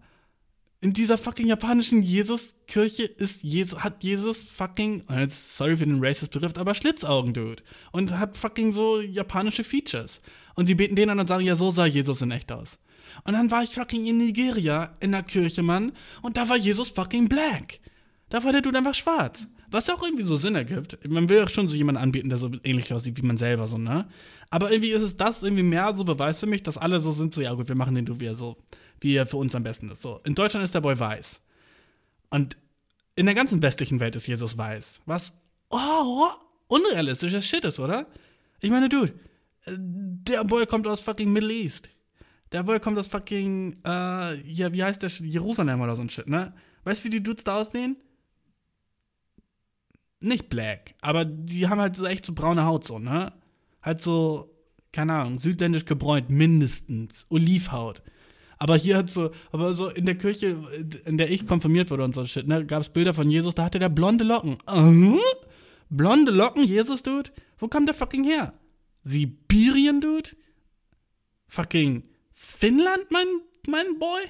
In 0.81 0.93
dieser 0.93 1.17
fucking 1.17 1.47
japanischen 1.47 2.01
Jesus-Kirche 2.01 3.03
ist 3.03 3.43
Jesus, 3.43 3.83
hat 3.83 4.01
Jesus 4.01 4.45
fucking, 4.45 5.03
sorry 5.27 5.75
für 5.75 5.85
den 5.85 6.01
racist 6.01 6.31
Begriff, 6.31 6.53
aber 6.55 6.73
Schlitzaugen, 6.73 7.33
Dude. 7.33 7.63
Und 7.91 8.17
hat 8.17 8.37
fucking 8.37 8.71
so 8.71 9.01
japanische 9.01 9.65
Features. 9.65 10.21
Und 10.55 10.69
die 10.69 10.75
beten 10.75 10.95
den 10.95 11.09
an 11.09 11.19
und 11.19 11.27
sagen, 11.27 11.43
ja, 11.43 11.55
so 11.55 11.71
sah 11.71 11.85
Jesus 11.85 12.21
in 12.21 12.31
echt 12.31 12.51
aus. 12.51 12.79
Und 13.25 13.33
dann 13.33 13.51
war 13.51 13.63
ich 13.63 13.71
fucking 13.71 14.05
in 14.05 14.19
Nigeria 14.19 14.93
in 15.01 15.11
der 15.11 15.23
Kirche, 15.23 15.63
Mann. 15.63 15.91
Und 16.21 16.37
da 16.37 16.47
war 16.47 16.55
Jesus 16.55 16.89
fucking 16.89 17.27
black. 17.27 17.79
Da 18.29 18.43
war 18.43 18.51
der 18.51 18.61
Dude 18.61 18.77
einfach 18.77 18.93
schwarz. 18.93 19.47
Was 19.71 19.87
ja 19.87 19.95
auch 19.95 20.03
irgendwie 20.03 20.23
so 20.23 20.35
Sinn 20.35 20.55
ergibt. 20.55 20.97
Man 21.07 21.29
will 21.29 21.37
ja 21.37 21.47
schon 21.47 21.67
so 21.67 21.75
jemanden 21.75 22.01
anbieten, 22.01 22.29
der 22.29 22.37
so 22.37 22.51
ähnlich 22.63 22.93
aussieht 22.93 23.17
wie 23.17 23.25
man 23.25 23.37
selber, 23.37 23.67
so, 23.67 23.77
ne? 23.77 24.07
Aber 24.49 24.71
irgendwie 24.71 24.91
ist 24.91 25.01
es 25.01 25.17
das 25.17 25.43
irgendwie 25.43 25.63
mehr 25.63 25.93
so 25.93 26.03
Beweis 26.03 26.39
für 26.39 26.47
mich, 26.47 26.63
dass 26.63 26.77
alle 26.77 26.99
so 26.99 27.11
sind, 27.11 27.33
so, 27.33 27.41
ja 27.41 27.53
gut, 27.53 27.67
wir 27.67 27.75
machen 27.75 27.95
den 27.95 28.05
Dude, 28.05 28.19
wie 28.19 28.25
er 28.25 28.35
so, 28.35 28.57
wie 28.99 29.13
er 29.13 29.27
für 29.27 29.37
uns 29.37 29.53
am 29.53 29.63
besten 29.63 29.89
ist. 29.89 30.01
So, 30.01 30.19
in 30.23 30.33
Deutschland 30.33 30.63
ist 30.63 30.73
der 30.73 30.81
Boy 30.81 30.99
weiß. 30.99 31.41
Und 32.31 32.57
in 33.15 33.25
der 33.25 33.35
ganzen 33.35 33.61
westlichen 33.61 33.99
Welt 33.99 34.15
ist 34.15 34.27
Jesus 34.27 34.57
weiß. 34.57 35.01
Was, 35.05 35.33
oh, 35.69 36.27
unrealistisches 36.67 37.45
Shit 37.45 37.65
ist, 37.65 37.79
oder? 37.79 38.07
Ich 38.61 38.71
meine, 38.71 38.89
Dude, 38.89 39.13
der 39.67 40.43
Boy 40.43 40.65
kommt 40.65 40.87
aus 40.87 41.01
fucking 41.01 41.31
Middle 41.31 41.53
East. 41.53 41.89
Der 42.51 42.63
Boy 42.63 42.79
kommt 42.79 42.97
aus 42.97 43.07
fucking, 43.07 43.79
äh, 43.85 44.41
ja, 44.49 44.73
wie 44.73 44.83
heißt 44.83 45.03
der? 45.03 45.09
Jerusalem 45.09 45.81
oder 45.81 45.95
so 45.95 46.01
ein 46.01 46.09
Shit, 46.09 46.27
ne? 46.27 46.53
Weißt 46.83 47.03
du, 47.03 47.05
wie 47.05 47.11
die 47.11 47.23
Dudes 47.23 47.43
da 47.43 47.59
aussehen? 47.59 47.97
Nicht 50.21 50.49
black, 50.49 50.95
aber 51.01 51.25
die 51.25 51.67
haben 51.67 51.79
halt 51.79 51.95
so 51.95 52.05
echt 52.05 52.25
so 52.25 52.33
braune 52.33 52.65
Haut 52.65 52.85
so, 52.85 52.99
ne? 52.99 53.33
Halt 53.81 54.01
so, 54.01 54.53
keine 54.91 55.13
Ahnung, 55.13 55.39
südländisch 55.39 55.85
gebräunt, 55.85 56.29
mindestens. 56.29 57.25
Olivhaut. 57.29 58.01
Aber 58.57 58.75
hier 58.75 58.97
hat 58.97 59.09
so, 59.09 59.31
aber 59.51 59.73
so 59.73 59.87
in 59.87 60.05
der 60.05 60.15
Kirche, 60.15 60.57
in 61.05 61.17
der 61.17 61.31
ich 61.31 61.47
konfirmiert 61.47 61.89
wurde 61.89 62.03
und 62.03 62.13
so 62.13 62.25
shit, 62.25 62.47
ne, 62.47 62.65
gab 62.65 62.81
es 62.81 62.89
Bilder 62.89 63.13
von 63.13 63.31
Jesus, 63.31 63.55
da 63.55 63.63
hatte 63.63 63.79
der 63.79 63.87
blonde 63.87 64.25
Locken. 64.25 64.57
Uh, 64.69 65.19
blonde 65.89 66.31
Locken, 66.31 66.65
Jesus, 66.65 67.01
Dude? 67.01 67.31
Wo 67.57 67.69
kam 67.69 67.85
der 67.85 67.95
fucking 67.95 68.25
her? 68.25 68.53
Sibirien, 69.03 70.01
Dude? 70.01 70.31
Fucking 71.47 72.03
Finnland, 72.33 73.05
mein, 73.11 73.27
mein 73.67 73.97
Boy? 73.97 74.23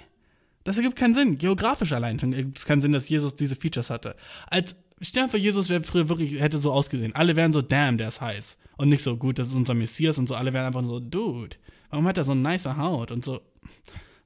Das 0.63 0.77
ergibt 0.77 0.95
keinen 0.97 1.15
Sinn. 1.15 1.37
Geografisch 1.39 1.93
allein 1.93 2.19
schon 2.19 2.33
ergibt 2.33 2.59
es 2.59 2.65
keinen 2.65 2.81
Sinn, 2.81 2.91
dass 2.91 3.09
Jesus 3.09 3.35
diese 3.35 3.55
Features 3.55 3.89
hatte. 3.89 4.15
Als 4.47 4.75
dir 4.99 5.29
vor, 5.29 5.39
Jesus 5.39 5.69
wäre 5.69 5.83
früher 5.83 6.09
wirklich, 6.09 6.39
hätte 6.39 6.57
so 6.57 6.71
ausgesehen. 6.71 7.15
Alle 7.15 7.35
wären 7.35 7.53
so, 7.53 7.61
damn, 7.61 7.97
der 7.97 8.09
ist 8.09 8.21
heiß. 8.21 8.57
Und 8.77 8.89
nicht 8.89 9.03
so, 9.03 9.17
gut, 9.17 9.39
das 9.39 9.47
ist 9.47 9.53
unser 9.53 9.73
Messias 9.73 10.17
und 10.17 10.27
so. 10.27 10.35
Alle 10.35 10.53
wären 10.53 10.65
einfach 10.65 10.83
so, 10.83 10.99
dude, 10.99 11.55
warum 11.89 12.05
hat 12.05 12.17
er 12.17 12.23
so 12.23 12.33
eine 12.33 12.41
nice 12.41 12.65
Haut 12.65 13.11
und 13.11 13.23
so 13.25 13.41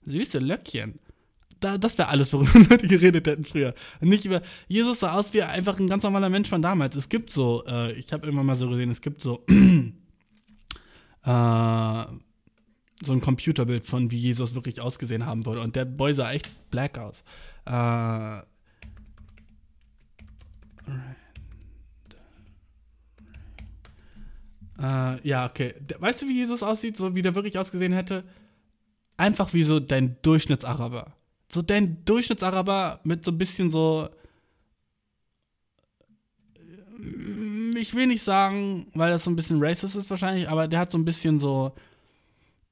süße 0.05 0.39
Löckchen? 0.39 0.99
Da, 1.59 1.77
das 1.77 1.97
wäre 1.97 2.09
alles, 2.09 2.33
worüber 2.33 2.77
die 2.81 2.87
geredet 2.87 3.25
hätten 3.25 3.45
früher. 3.45 3.73
Und 4.01 4.09
nicht 4.09 4.25
über, 4.25 4.41
Jesus 4.67 4.99
sah 4.99 5.13
aus 5.13 5.33
wie 5.33 5.43
einfach 5.43 5.79
ein 5.79 5.87
ganz 5.87 6.03
normaler 6.03 6.29
Mensch 6.29 6.49
von 6.49 6.61
damals. 6.61 6.95
Es 6.95 7.07
gibt 7.07 7.29
so, 7.31 7.63
äh, 7.65 7.93
ich 7.93 8.11
habe 8.11 8.27
immer 8.27 8.43
mal 8.43 8.55
so 8.55 8.69
gesehen, 8.69 8.89
es 8.89 9.01
gibt 9.01 9.21
so, 9.21 9.45
äh, 11.23 12.03
so 13.05 13.13
ein 13.13 13.21
Computerbild 13.21 13.85
von, 13.85 14.11
wie 14.11 14.17
Jesus 14.17 14.55
wirklich 14.55 14.81
ausgesehen 14.81 15.25
haben 15.25 15.45
würde. 15.45 15.61
Und 15.61 15.75
der 15.75 15.85
Boy 15.85 16.13
sah 16.13 16.31
echt 16.31 16.49
black 16.69 16.97
aus. 16.97 17.23
Äh, 17.65 18.41
Äh, 24.83 25.25
ja, 25.27 25.45
okay. 25.45 25.75
Weißt 25.99 26.21
du, 26.21 26.27
wie 26.27 26.39
Jesus 26.39 26.61
aussieht, 26.61 26.97
so 26.97 27.15
wie 27.15 27.21
der 27.21 27.35
wirklich 27.35 27.57
ausgesehen 27.57 27.93
hätte? 27.93 28.25
Einfach 29.15 29.53
wie 29.53 29.63
so 29.63 29.79
dein 29.79 30.17
Durchschnittsaraber. 30.21 31.13
So 31.49 31.61
dein 31.61 32.03
Durchschnittsaraber 32.03 32.99
mit 33.03 33.23
so 33.23 33.31
ein 33.31 33.37
bisschen 33.37 33.71
so. 33.71 34.09
Äh, 36.99 37.79
ich 37.79 37.93
will 37.95 38.07
nicht 38.07 38.23
sagen, 38.23 38.87
weil 38.93 39.11
das 39.11 39.23
so 39.23 39.31
ein 39.31 39.37
bisschen 39.37 39.63
racist 39.63 39.95
ist 39.95 40.09
wahrscheinlich, 40.09 40.49
aber 40.49 40.67
der 40.67 40.79
hat 40.79 40.91
so 40.91 40.97
ein 40.97 41.05
bisschen 41.05 41.39
so. 41.39 41.73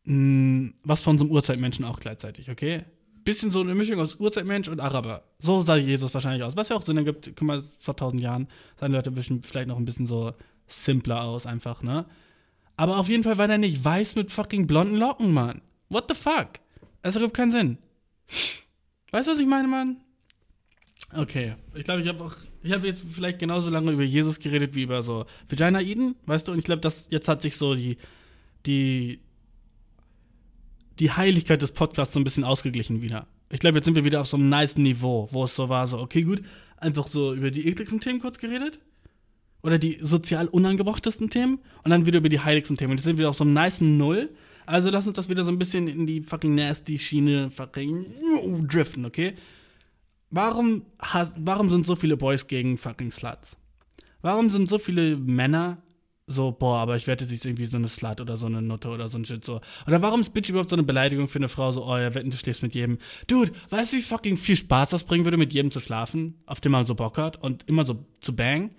Mh, 0.03 0.15
mm, 0.15 0.73
was 0.83 1.03
von 1.03 1.17
so 1.17 1.23
einem 1.23 1.31
Urzeitmenschen 1.31 1.85
auch 1.85 1.99
gleichzeitig, 1.99 2.49
okay? 2.51 2.83
Bisschen 3.23 3.51
so 3.51 3.61
eine 3.61 3.75
Mischung 3.75 3.99
aus 3.99 4.15
Urzeitmensch 4.15 4.67
und 4.67 4.79
Araber. 4.79 5.23
So 5.39 5.61
sah 5.61 5.75
Jesus 5.75 6.13
wahrscheinlich 6.13 6.43
aus. 6.43 6.57
Was 6.57 6.69
ja 6.69 6.75
auch 6.75 6.81
Sinn 6.81 6.97
ergibt, 6.97 7.31
guck 7.35 7.47
mal, 7.47 7.61
vor 7.61 7.95
tausend 7.95 8.19
Jahren 8.19 8.47
sahen 8.79 8.91
Leute 8.91 9.13
vielleicht 9.43 9.67
noch 9.67 9.77
ein 9.77 9.85
bisschen 9.85 10.07
so 10.07 10.33
simpler 10.71 11.23
aus, 11.23 11.45
einfach, 11.45 11.81
ne? 11.81 12.05
Aber 12.77 12.97
auf 12.97 13.09
jeden 13.09 13.23
Fall 13.23 13.37
war 13.37 13.47
der 13.47 13.57
nicht 13.57 13.83
weiß 13.83 14.15
mit 14.15 14.31
fucking 14.31 14.65
blonden 14.65 14.97
Locken, 14.97 15.33
Mann. 15.33 15.61
What 15.89 16.05
the 16.09 16.15
fuck? 16.15 16.53
Das 17.01 17.15
ergibt 17.15 17.35
keinen 17.35 17.51
Sinn. 17.51 17.77
Weißt 19.11 19.27
du, 19.27 19.33
was 19.33 19.39
ich 19.39 19.45
meine, 19.45 19.67
Mann? 19.67 19.97
Okay, 21.13 21.55
ich 21.75 21.83
glaube, 21.83 22.01
ich 22.01 22.07
habe 22.07 22.23
auch, 22.23 22.33
ich 22.63 22.71
habe 22.71 22.87
jetzt 22.87 23.05
vielleicht 23.11 23.39
genauso 23.39 23.69
lange 23.69 23.91
über 23.91 24.03
Jesus 24.03 24.39
geredet 24.39 24.75
wie 24.75 24.83
über 24.83 25.03
so 25.03 25.25
Vagina 25.47 25.81
Eden, 25.81 26.15
weißt 26.25 26.47
du? 26.47 26.53
Und 26.53 26.59
ich 26.59 26.63
glaube, 26.63 26.81
dass 26.81 27.07
jetzt 27.09 27.27
hat 27.27 27.41
sich 27.41 27.57
so 27.57 27.75
die, 27.75 27.97
die, 28.65 29.19
die 30.99 31.11
Heiligkeit 31.11 31.61
des 31.61 31.73
Podcasts 31.73 32.13
so 32.13 32.19
ein 32.19 32.23
bisschen 32.23 32.45
ausgeglichen 32.45 33.01
wieder. 33.01 33.27
Ich 33.49 33.59
glaube, 33.59 33.77
jetzt 33.77 33.85
sind 33.85 33.95
wir 33.95 34.05
wieder 34.05 34.21
auf 34.21 34.27
so 34.27 34.37
einem 34.37 34.47
nice 34.47 34.77
Niveau, 34.77 35.27
wo 35.31 35.43
es 35.43 35.55
so 35.55 35.67
war, 35.67 35.85
so, 35.85 35.99
okay, 35.99 36.21
gut, 36.21 36.41
einfach 36.77 37.07
so 37.07 37.33
über 37.33 37.51
die 37.51 37.67
ekligsten 37.67 37.99
Themen 37.99 38.21
kurz 38.21 38.37
geredet 38.37 38.79
oder 39.63 39.77
die 39.77 39.99
sozial 40.01 40.47
unangebrochtesten 40.47 41.29
Themen 41.29 41.59
und 41.83 41.91
dann 41.91 42.05
wieder 42.05 42.19
über 42.19 42.29
die 42.29 42.39
heiligsten 42.39 42.77
Themen. 42.77 42.91
Und 42.91 42.99
die 42.99 43.03
sind 43.03 43.17
wieder 43.17 43.29
auf 43.29 43.35
so 43.35 43.43
einem 43.43 43.53
nice 43.53 43.81
Null. 43.81 44.29
Also 44.65 44.89
lass 44.89 45.07
uns 45.07 45.15
das 45.15 45.29
wieder 45.29 45.43
so 45.43 45.51
ein 45.51 45.59
bisschen 45.59 45.87
in 45.87 46.05
die 46.05 46.21
fucking 46.21 46.55
nasty 46.55 46.97
Schiene 46.97 47.49
fucking 47.49 48.05
driften, 48.67 49.05
okay? 49.05 49.33
Warum, 50.29 50.85
has, 50.99 51.33
warum 51.37 51.67
sind 51.67 51.85
so 51.85 51.95
viele 51.95 52.15
Boys 52.15 52.47
gegen 52.47 52.77
fucking 52.77 53.11
Sluts? 53.11 53.57
Warum 54.21 54.49
sind 54.49 54.69
so 54.69 54.79
viele 54.79 55.17
Männer 55.17 55.81
so, 56.27 56.51
boah, 56.51 56.77
aber 56.77 56.95
ich 56.95 57.07
wette, 57.07 57.25
sie 57.25 57.35
ist 57.35 57.45
irgendwie 57.45 57.65
so 57.65 57.77
eine 57.77 57.87
Slut 57.87 58.21
oder 58.21 58.37
so 58.37 58.45
eine 58.45 58.61
Nutte 58.61 58.89
oder 58.89 59.09
so 59.09 59.17
ein 59.17 59.25
Shit 59.25 59.43
so. 59.43 59.59
Oder 59.85 60.01
warum 60.01 60.21
ist 60.21 60.33
Bitch 60.33 60.49
überhaupt 60.49 60.69
so 60.69 60.75
eine 60.75 60.83
Beleidigung 60.83 61.27
für 61.27 61.39
eine 61.39 61.49
Frau 61.49 61.71
so, 61.71 61.85
oh 61.85 61.97
ja, 61.97 62.13
wetten, 62.13 62.31
du 62.31 62.37
schläfst 62.37 62.63
mit 62.63 62.73
jedem. 62.73 62.99
Dude, 63.27 63.51
weißt 63.69 63.93
du, 63.93 63.97
wie 63.97 64.01
fucking 64.01 64.37
viel 64.37 64.55
Spaß 64.55 64.91
das 64.91 65.03
bringen 65.03 65.25
würde, 65.25 65.37
mit 65.37 65.53
jedem 65.53 65.71
zu 65.71 65.81
schlafen, 65.81 66.41
auf 66.45 66.61
dem 66.61 66.71
man 66.71 66.85
so 66.85 66.95
Bock 66.95 67.17
hat 67.17 67.41
und 67.41 67.67
immer 67.67 67.85
so 67.85 68.05
zu 68.21 68.35
bang? 68.35 68.71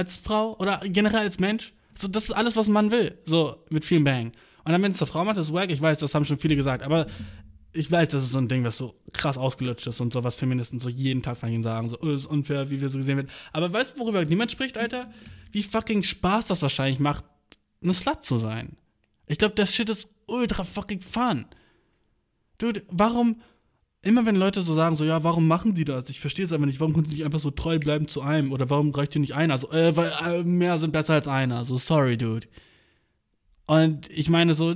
Als 0.00 0.16
Frau 0.18 0.56
oder 0.58 0.80
generell 0.84 1.20
als 1.20 1.38
Mensch. 1.38 1.72
So, 1.94 2.08
das 2.08 2.24
ist 2.24 2.32
alles, 2.32 2.56
was 2.56 2.68
ein 2.68 2.72
Mann 2.72 2.90
will. 2.90 3.18
So, 3.26 3.56
mit 3.68 3.84
vielen 3.84 4.04
Bang. 4.04 4.32
Und 4.64 4.72
dann, 4.72 4.82
wenn 4.82 4.92
es 4.92 5.00
eine 5.00 5.06
Frau 5.06 5.24
macht, 5.24 5.36
ist 5.36 5.52
wack. 5.52 5.70
Ich 5.70 5.80
weiß, 5.80 5.98
das 5.98 6.14
haben 6.14 6.24
schon 6.24 6.38
viele 6.38 6.56
gesagt. 6.56 6.84
Aber 6.84 7.06
ich 7.72 7.90
weiß, 7.90 8.08
das 8.08 8.22
ist 8.22 8.32
so 8.32 8.38
ein 8.38 8.48
Ding, 8.48 8.64
was 8.64 8.78
so 8.78 8.94
krass 9.12 9.36
ausgelutscht 9.36 9.86
ist 9.86 10.00
und 10.00 10.12
so, 10.12 10.24
was 10.24 10.36
Feministen 10.36 10.80
so 10.80 10.88
jeden 10.88 11.22
Tag 11.22 11.36
von 11.36 11.50
ihnen 11.50 11.62
sagen. 11.62 11.88
So, 11.88 11.98
oh, 12.00 12.10
ist 12.10 12.26
unfair, 12.26 12.70
wie 12.70 12.80
wir 12.80 12.88
so 12.88 12.98
gesehen 12.98 13.16
werden. 13.16 13.30
Aber 13.52 13.72
weißt 13.72 13.94
du, 13.94 14.00
worüber 14.00 14.24
niemand 14.24 14.50
spricht, 14.50 14.78
Alter? 14.78 15.12
Wie 15.52 15.62
fucking 15.62 16.02
Spaß 16.02 16.46
das 16.46 16.62
wahrscheinlich 16.62 16.98
macht, 16.98 17.24
eine 17.82 17.94
Slut 17.94 18.24
zu 18.24 18.38
sein. 18.38 18.76
Ich 19.26 19.38
glaube, 19.38 19.54
das 19.54 19.74
Shit 19.74 19.88
ist 19.88 20.08
ultra 20.26 20.64
fucking 20.64 21.00
fun. 21.00 21.46
Dude, 22.58 22.82
warum 22.88 23.40
immer 24.02 24.24
wenn 24.24 24.36
Leute 24.36 24.62
so 24.62 24.74
sagen, 24.74 24.96
so, 24.96 25.04
ja, 25.04 25.22
warum 25.24 25.46
machen 25.46 25.74
die 25.74 25.84
das? 25.84 26.08
Ich 26.08 26.20
verstehe 26.20 26.44
es 26.44 26.52
einfach 26.52 26.66
nicht. 26.66 26.80
Warum 26.80 26.94
können 26.94 27.06
sie 27.06 27.14
nicht 27.14 27.24
einfach 27.24 27.40
so 27.40 27.50
treu 27.50 27.78
bleiben 27.78 28.08
zu 28.08 28.22
einem? 28.22 28.52
Oder 28.52 28.70
warum 28.70 28.90
reicht 28.90 29.14
dir 29.14 29.20
nicht 29.20 29.34
einer? 29.34 29.54
Also, 29.54 29.70
äh, 29.72 29.96
weil 29.96 30.12
äh, 30.26 30.42
mehr 30.42 30.78
sind 30.78 30.92
besser 30.92 31.14
als 31.14 31.28
einer. 31.28 31.64
So, 31.64 31.76
sorry, 31.76 32.16
dude. 32.16 32.46
Und 33.66 34.08
ich 34.10 34.28
meine 34.30 34.54
so, 34.54 34.74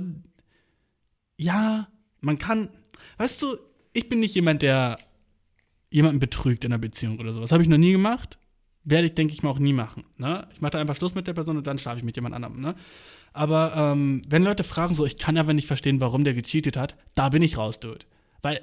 ja, 1.37 1.87
man 2.21 2.37
kann, 2.37 2.69
weißt 3.17 3.41
du, 3.41 3.57
ich 3.93 4.09
bin 4.09 4.19
nicht 4.19 4.35
jemand, 4.35 4.61
der 4.61 4.97
jemanden 5.89 6.19
betrügt 6.19 6.63
in 6.63 6.71
einer 6.71 6.79
Beziehung 6.79 7.19
oder 7.19 7.33
sowas. 7.33 7.51
Habe 7.51 7.63
ich 7.63 7.69
noch 7.69 7.77
nie 7.77 7.91
gemacht. 7.91 8.37
Werde 8.83 9.07
ich, 9.07 9.15
denke 9.15 9.33
ich 9.33 9.41
mal, 9.41 9.49
auch 9.49 9.59
nie 9.59 9.73
machen. 9.73 10.03
Ne? 10.17 10.47
Ich 10.53 10.61
mache 10.61 10.71
da 10.71 10.79
einfach 10.79 10.95
Schluss 10.95 11.15
mit 11.15 11.25
der 11.25 11.33
Person 11.33 11.57
und 11.57 11.65
dann 11.65 11.79
schlafe 11.79 11.97
ich 11.97 12.03
mit 12.03 12.15
jemand 12.15 12.35
anderem. 12.35 12.61
Ne? 12.61 12.75
Aber 13.33 13.73
ähm, 13.75 14.21
wenn 14.29 14.43
Leute 14.43 14.63
fragen, 14.63 14.93
so, 14.93 15.05
ich 15.05 15.17
kann 15.17 15.37
aber 15.37 15.53
nicht 15.53 15.67
verstehen, 15.67 15.99
warum 15.99 16.23
der 16.23 16.35
gecheatet 16.35 16.77
hat, 16.77 16.95
da 17.15 17.29
bin 17.29 17.41
ich 17.41 17.57
raus, 17.57 17.79
dude. 17.79 18.05
Weil 18.41 18.61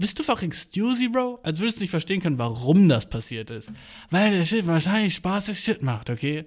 bist 0.00 0.18
du 0.18 0.22
fucking 0.22 0.50
Stuzy, 0.52 1.08
Bro? 1.08 1.40
Als 1.42 1.60
würdest 1.60 1.76
du 1.76 1.82
nicht 1.82 1.90
verstehen 1.90 2.20
können, 2.20 2.38
warum 2.38 2.88
das 2.88 3.08
passiert 3.08 3.50
ist. 3.50 3.70
Weil 4.10 4.32
der 4.32 4.46
Shit 4.46 4.66
wahrscheinlich 4.66 5.14
Spaß 5.14 5.50
ist 5.50 5.62
Shit 5.62 5.82
macht, 5.82 6.08
okay? 6.08 6.46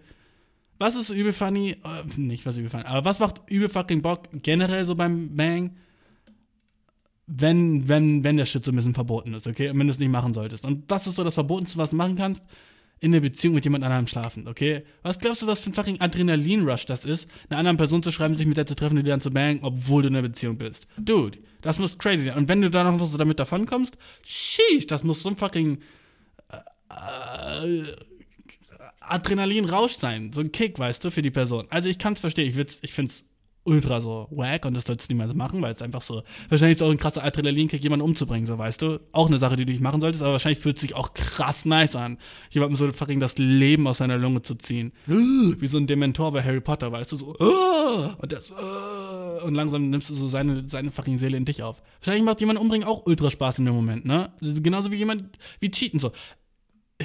Was 0.80 0.95
ist 0.95 1.12
übel 1.12 1.34
funny? 1.34 1.78
Äh, 1.84 2.20
nicht 2.20 2.45
was 2.47 2.58
übel 2.58 2.72
funny, 2.72 2.86
aber 2.86 3.06
was 3.06 3.20
macht 3.20 3.41
übel 3.47 3.70
fucking 3.70 4.01
Bock 4.01 4.24
generell 4.34 4.86
so 4.86 4.95
beim 4.95 5.36
Bang? 5.36 5.78
Wenn, 7.28 7.88
wenn, 7.88 8.24
wenn 8.24 8.38
der 8.38 8.47
Shit 8.47 8.66
so 8.66 8.72
ein 8.72 8.76
bisschen 8.76 8.95
verboten 8.95 9.36
ist, 9.36 9.47
okay? 9.47 9.70
Und 9.70 9.78
wenn 9.78 9.88
du 9.88 9.91
es 9.91 9.99
nicht 9.99 10.10
machen 10.10 10.34
solltest. 10.34 10.66
Und 10.66 10.86
was 10.89 11.06
ist 11.06 11.16
so 11.16 11.24
das 11.24 11.36
Verbotenste, 11.36 11.78
was 11.78 11.91
du 11.91 11.95
machen 11.95 12.16
kannst? 12.16 12.43
in 12.99 13.12
der 13.12 13.20
Beziehung 13.20 13.56
mit 13.56 13.66
jemand 13.66 13.84
anderem 13.84 14.08
schlafen, 14.08 14.47
okay? 14.47 14.84
Was 15.01 15.20
glaubst 15.20 15.41
du, 15.41 15.47
was 15.47 15.60
für 15.60 15.72
ein 15.72 15.74
fucking 15.74 15.99
Adrenalin-Rush 15.99 16.86
das 16.86 17.04
ist, 17.04 17.28
einer 17.49 17.60
anderen 17.60 17.76
Person 17.76 18.01
zu 18.01 18.14
schreiben, 18.14 18.34
sich 18.34 18.47
mit 18.47 18.56
der 18.56 18.66
zu 18.66 18.76
treffen 18.76 18.97
und 18.97 19.04
die 19.04 19.10
dann 19.10 19.20
zu 19.20 19.30
bangen, 19.30 19.60
obwohl 19.62 20.04
du 20.04 20.08
in 20.08 20.16
einer 20.16 20.26
Beziehung 20.26 20.58
bist? 20.58 20.88
Dude, 20.97 21.38
das 21.64 21.80
muss 21.80 21.97
crazy 21.97 22.26
sein. 22.26 22.38
Und 22.38 22.47
wenn 22.47 22.61
du 22.61 22.70
da 22.70 22.84
noch 22.84 23.03
so 23.03 23.18
damit 23.18 23.39
davonkommst, 23.39 23.97
sheesh, 24.24 24.86
das 24.86 25.03
muss 25.03 25.24
so 25.24 25.30
ein 25.30 25.38
fucking 25.38 25.80
äh, 26.49 27.80
äh, 27.80 27.84
Adrenalin-Rausch 28.99 29.93
sein. 29.93 30.32
So 30.34 30.41
ein 30.41 30.51
Kick, 30.51 30.78
weißt 30.78 31.03
du, 31.03 31.09
für 31.09 31.22
die 31.22 31.32
Person. 31.32 31.66
Also 31.70 31.89
ich 31.89 31.97
kann 31.97 32.14
es 32.14 32.22
verstehen, 32.22 32.47
ich, 32.47 32.84
ich 32.84 32.93
finde 32.93 33.11
es 33.11 33.26
ultra 33.66 34.01
so 34.01 34.28
wack 34.32 34.66
und 34.66 34.76
das 34.76 34.86
sollst 34.86 35.09
du 35.09 35.14
niemals 35.14 35.34
machen, 35.34 35.61
weil 35.61 35.74
es 35.74 35.82
einfach 35.82 36.01
so, 36.01 36.24
wahrscheinlich 36.49 36.78
ist 36.78 36.84
auch 36.84 36.91
ein 36.91 36.97
krasser 36.97 37.24
Adrenalinkick, 37.24 37.82
jemanden 37.82 38.05
umzubringen, 38.05 38.45
so 38.45 38.57
weißt 38.57 38.82
du. 38.82 38.99
Auch 39.11 39.28
eine 39.28 39.38
Sache, 39.38 39.55
die 39.55 39.66
du 39.66 39.72
nicht 39.72 39.82
machen 39.82 40.01
solltest, 40.01 40.24
aber 40.24 40.34
wahrscheinlich 40.34 40.59
fühlt 40.59 40.78
es 40.78 40.82
sich 40.82 40.95
auch 40.95 41.14
krass 41.14 41.66
nice 41.66 41.95
an, 41.95 42.18
jemandem 42.51 42.76
so 42.76 42.91
fucking 42.91 43.20
das 43.20 43.38
Leben 43.38 43.88
aus 43.88 43.99
seiner 43.99 44.18
Lunge 44.18 44.41
zu 44.41 44.55
ziehen. 44.55 44.91
Wie 45.05 45.68
so 45.68 45.78
ein 45.78 45.88
Dementor 45.88 46.32
bei 46.32 46.43
Harry 46.43 46.61
Potter, 46.61 46.91
weißt 46.91 47.14
du, 47.14 47.18
so, 47.18 47.36
und 48.18 48.32
das, 48.32 48.51
und 49.43 49.55
langsam 49.55 49.89
nimmst 49.89 50.09
du 50.09 50.16
so 50.16 50.28
seine, 50.28 50.68
seine 50.68 50.91
fucking 50.91 51.18
Seele 51.18 51.38
in 51.38 51.45
dich 51.45 51.64
auf. 51.64 51.82
Wahrscheinlich 51.99 52.26
macht 52.26 52.41
jemand 52.41 52.59
umbringen 52.59 52.88
auch 52.88 53.05
ultra 53.05 53.32
Spaß 53.32 53.59
in 53.59 53.66
dem 53.66 53.76
Moment, 53.76 54.05
ne? 54.05 54.32
Genauso 54.41 54.91
wie 54.91 54.97
jemand, 54.97 55.24
wie 55.59 55.72
Cheaten, 55.72 55.99
so 55.99 56.11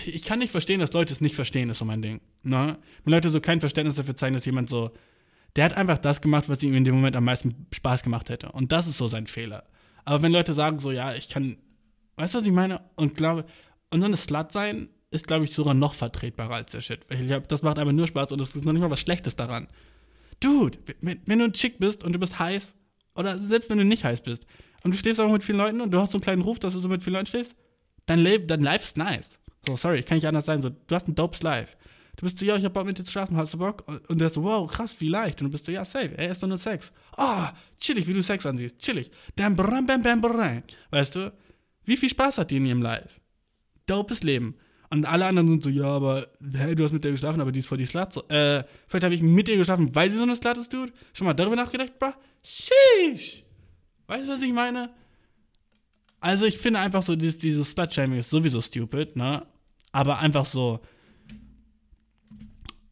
ich 0.06 0.24
kann 0.24 0.38
nicht 0.38 0.50
verstehen, 0.50 0.80
dass 0.80 0.92
Leute 0.92 1.12
es 1.12 1.20
nicht 1.20 1.34
verstehen, 1.34 1.70
ist 1.70 1.78
so 1.78 1.84
mein 1.84 2.02
Ding. 2.02 2.20
Ne? 2.42 2.78
Wenn 3.04 3.12
Leute 3.12 3.30
so 3.30 3.40
kein 3.40 3.60
Verständnis 3.60 3.96
dafür 3.96 4.16
zeigen, 4.16 4.34
dass 4.34 4.44
jemand 4.44 4.68
so 4.68 4.90
der 5.58 5.64
hat 5.64 5.76
einfach 5.76 5.98
das 5.98 6.20
gemacht, 6.20 6.48
was 6.48 6.62
ihm 6.62 6.72
in 6.72 6.84
dem 6.84 6.94
Moment 6.94 7.16
am 7.16 7.24
meisten 7.24 7.66
Spaß 7.74 8.04
gemacht 8.04 8.28
hätte. 8.28 8.52
Und 8.52 8.70
das 8.70 8.86
ist 8.86 8.96
so 8.96 9.08
sein 9.08 9.26
Fehler. 9.26 9.64
Aber 10.04 10.22
wenn 10.22 10.30
Leute 10.30 10.54
sagen 10.54 10.78
so, 10.78 10.92
ja, 10.92 11.14
ich 11.14 11.28
kann, 11.28 11.58
weißt 12.14 12.34
du, 12.34 12.38
was 12.38 12.46
ich 12.46 12.52
meine? 12.52 12.80
Und 12.94 13.16
glaube, 13.16 13.44
und 13.90 14.00
so 14.00 14.06
eine 14.06 14.16
Slut 14.16 14.52
sein 14.52 14.88
ist, 15.10 15.26
glaube 15.26 15.46
ich, 15.46 15.52
sogar 15.52 15.74
noch 15.74 15.94
vertretbarer 15.94 16.54
als 16.54 16.70
der 16.70 16.80
Shit. 16.80 17.00
Ich 17.10 17.26
glaub, 17.26 17.48
das 17.48 17.62
macht 17.62 17.80
einfach 17.80 17.92
nur 17.92 18.06
Spaß 18.06 18.30
und 18.30 18.40
es 18.40 18.54
ist 18.54 18.64
noch 18.64 18.72
nicht 18.72 18.82
mal 18.82 18.90
was 18.92 19.00
Schlechtes 19.00 19.34
daran. 19.34 19.66
Dude, 20.38 20.78
wenn 21.00 21.38
du 21.40 21.46
ein 21.46 21.52
Chick 21.52 21.80
bist 21.80 22.04
und 22.04 22.12
du 22.12 22.20
bist 22.20 22.38
heiß, 22.38 22.76
oder 23.16 23.36
selbst 23.36 23.68
wenn 23.68 23.78
du 23.78 23.84
nicht 23.84 24.04
heiß 24.04 24.20
bist, 24.20 24.46
und 24.84 24.94
du 24.94 24.96
stehst 24.96 25.18
auch 25.18 25.28
mit 25.28 25.42
vielen 25.42 25.58
Leuten 25.58 25.80
und 25.80 25.90
du 25.90 25.98
hast 25.98 26.12
so 26.12 26.18
einen 26.18 26.22
kleinen 26.22 26.42
Ruf, 26.42 26.60
dass 26.60 26.74
du 26.74 26.78
so 26.78 26.88
mit 26.88 27.02
vielen 27.02 27.14
Leuten 27.14 27.26
stehst, 27.26 27.56
dein, 28.06 28.20
Leben, 28.20 28.46
dein 28.46 28.62
Life 28.62 28.84
ist 28.84 28.96
nice. 28.96 29.40
So, 29.66 29.74
sorry, 29.74 30.04
kann 30.04 30.18
ich 30.18 30.26
anders 30.28 30.46
sein. 30.46 30.62
So, 30.62 30.70
du 30.70 30.94
hast 30.94 31.08
ein 31.08 31.16
dopes 31.16 31.42
Life. 31.42 31.76
Du 32.18 32.24
bist 32.24 32.36
so, 32.36 32.44
ja, 32.44 32.56
ich 32.56 32.64
hab 32.64 32.72
Bock 32.72 32.84
mit 32.84 32.98
dir 32.98 33.04
zu 33.04 33.12
schlafen, 33.12 33.36
hast 33.36 33.54
du 33.54 33.58
Bock? 33.58 33.84
Und 34.08 34.18
der 34.18 34.26
ist 34.26 34.34
so, 34.34 34.42
wow, 34.42 34.68
krass, 34.68 35.00
wie 35.00 35.06
leicht. 35.06 35.40
Und 35.40 35.46
du 35.46 35.52
bist 35.52 35.66
so, 35.66 35.70
ja, 35.70 35.84
safe, 35.84 36.18
er 36.18 36.32
ist 36.32 36.42
doch 36.42 36.48
nur 36.48 36.58
Sex. 36.58 36.92
Ah, 37.16 37.46
oh, 37.46 37.56
chillig, 37.78 38.08
wie 38.08 38.12
du 38.12 38.20
Sex 38.20 38.44
ansiehst, 38.44 38.80
chillig. 38.80 39.08
Bam, 39.36 39.54
bam, 39.54 39.86
bam, 39.86 40.02
bam, 40.02 40.20
bam. 40.20 40.64
Weißt 40.90 41.14
du, 41.14 41.32
wie 41.84 41.96
viel 41.96 42.08
Spaß 42.08 42.38
hat 42.38 42.50
die 42.50 42.56
in 42.56 42.66
ihrem 42.66 42.82
Life? 42.82 43.20
Dopes 43.86 44.24
Leben. 44.24 44.56
Und 44.90 45.06
alle 45.06 45.26
anderen 45.26 45.46
sind 45.46 45.62
so, 45.62 45.70
ja, 45.70 45.84
aber, 45.84 46.26
hey, 46.54 46.74
du 46.74 46.82
hast 46.82 46.90
mit 46.90 47.04
der 47.04 47.12
geschlafen, 47.12 47.40
aber 47.40 47.52
die 47.52 47.60
ist 47.60 47.68
voll 47.68 47.78
die 47.78 47.86
Slut. 47.86 48.12
So, 48.12 48.26
äh, 48.26 48.64
vielleicht 48.88 49.04
habe 49.04 49.14
ich 49.14 49.22
mit 49.22 49.48
ihr 49.48 49.56
geschlafen, 49.56 49.94
weil 49.94 50.10
sie 50.10 50.16
so 50.16 50.24
eine 50.24 50.34
Slut 50.34 50.58
ist, 50.58 50.72
Dude. 50.72 50.92
Schon 51.12 51.24
mal 51.24 51.34
darüber 51.34 51.54
nachgedacht, 51.54 52.00
bro? 52.00 52.12
Sheesh. 52.42 53.44
Weißt 54.08 54.26
du, 54.26 54.32
was 54.32 54.42
ich 54.42 54.52
meine? 54.52 54.90
Also, 56.18 56.46
ich 56.46 56.58
finde 56.58 56.80
einfach 56.80 57.04
so, 57.04 57.14
dieses, 57.14 57.38
dieses 57.38 57.70
Slut-Shaming 57.70 58.18
ist 58.18 58.30
sowieso 58.30 58.60
stupid, 58.60 59.14
ne? 59.14 59.46
Aber 59.92 60.18
einfach 60.18 60.46
so, 60.46 60.80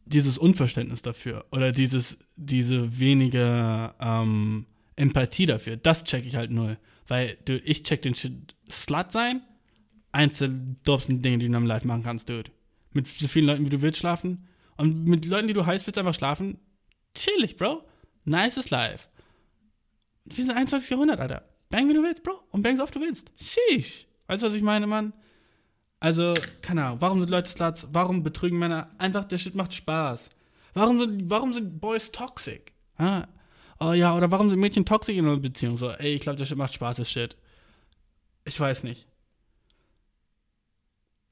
dieses 0.07 0.37
Unverständnis 0.37 1.01
dafür 1.01 1.45
oder 1.51 1.71
dieses, 1.71 2.17
diese 2.35 2.99
wenige 2.99 3.93
ähm, 3.99 4.65
Empathie 4.95 5.45
dafür, 5.45 5.77
das 5.77 6.03
check 6.03 6.25
ich 6.25 6.35
halt 6.35 6.51
null. 6.51 6.77
Weil, 7.07 7.37
du, 7.45 7.57
ich 7.59 7.83
check 7.83 8.01
den 8.01 8.15
Shit 8.15 8.55
Slut 8.69 9.11
sein, 9.11 9.41
eins 10.11 10.39
der 10.39 10.49
doofsten 10.49 11.21
Dinge, 11.21 11.37
die 11.37 11.47
du 11.47 11.55
am 11.55 11.65
Live 11.65 11.85
machen 11.85 12.03
kannst, 12.03 12.29
dude. 12.29 12.51
Mit 12.91 13.07
so 13.07 13.27
vielen 13.27 13.45
Leuten, 13.45 13.65
wie 13.65 13.69
du 13.69 13.81
willst, 13.81 13.99
schlafen. 13.99 14.47
Und 14.75 15.07
mit 15.07 15.25
Leuten, 15.25 15.47
die 15.47 15.53
du 15.53 15.65
heiß 15.65 15.85
willst, 15.85 15.97
einfach 15.97 16.13
schlafen. 16.13 16.59
Chillig, 17.13 17.55
Bro. 17.55 17.83
Nices 18.25 18.69
Life. 18.69 19.07
Wir 20.25 20.45
sind 20.45 20.55
21. 20.55 20.89
Jahrhundert, 20.89 21.19
Alter. 21.19 21.47
Bang, 21.69 21.87
wie 21.89 21.93
du 21.93 22.03
willst, 22.03 22.23
Bro. 22.23 22.39
Und 22.51 22.63
bang 22.63 22.77
so 22.77 22.83
oft 22.83 22.95
du 22.95 23.01
willst. 23.01 23.31
Sheesh. 23.35 24.07
Weißt 24.27 24.43
du, 24.43 24.47
was 24.47 24.55
ich 24.55 24.61
meine, 24.61 24.87
Mann? 24.87 25.13
Also, 25.99 26.35
keine 26.61 26.85
Ahnung, 26.85 27.01
warum 27.01 27.19
sind 27.19 27.29
Leute 27.29 27.49
Sluts? 27.49 27.87
Warum 27.91 28.23
betrügen 28.23 28.59
Männer? 28.59 28.89
Einfach, 28.99 29.25
der 29.25 29.37
Shit 29.37 29.55
macht 29.55 29.73
Spaß. 29.73 30.29
Warum 30.73 30.99
sind, 30.99 31.29
warum 31.29 31.53
sind 31.53 31.79
Boys 31.79 32.11
toxic? 32.11 32.71
Ah, 32.97 33.27
oh 33.79 33.93
ja, 33.93 34.15
oder 34.15 34.29
warum 34.29 34.49
sind 34.49 34.59
Mädchen 34.59 34.85
toxic 34.85 35.17
in 35.17 35.25
einer 35.25 35.37
Beziehung? 35.37 35.75
So, 35.75 35.89
ey, 35.89 36.13
ich 36.13 36.21
glaube, 36.21 36.37
das 36.37 36.47
Shit 36.47 36.57
macht 36.57 36.73
Spaß, 36.73 36.97
das 36.97 37.09
Shit. 37.09 37.35
Ich 38.45 38.59
weiß 38.59 38.83
nicht. 38.83 39.07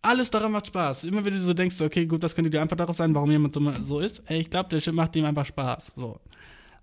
Alles 0.01 0.29
daran 0.31 0.51
macht 0.51 0.67
Spaß. 0.67 1.03
Immer 1.03 1.25
wenn 1.25 1.33
du 1.33 1.39
so 1.39 1.53
denkst, 1.53 1.81
okay, 1.81 2.05
gut, 2.05 2.23
das 2.23 2.35
könnte 2.35 2.49
die 2.49 2.59
Antwort 2.59 2.79
darauf 2.79 2.95
sein, 2.95 3.13
warum 3.13 3.29
jemand 3.31 3.53
so, 3.53 3.71
so 3.81 3.99
ist. 3.99 4.23
Ey, 4.29 4.41
ich 4.41 4.49
glaube, 4.49 4.69
der 4.69 4.79
Shit 4.79 4.93
macht 4.93 5.15
ihm 5.15 5.25
einfach 5.25 5.45
Spaß. 5.45 5.93
So. 5.95 6.19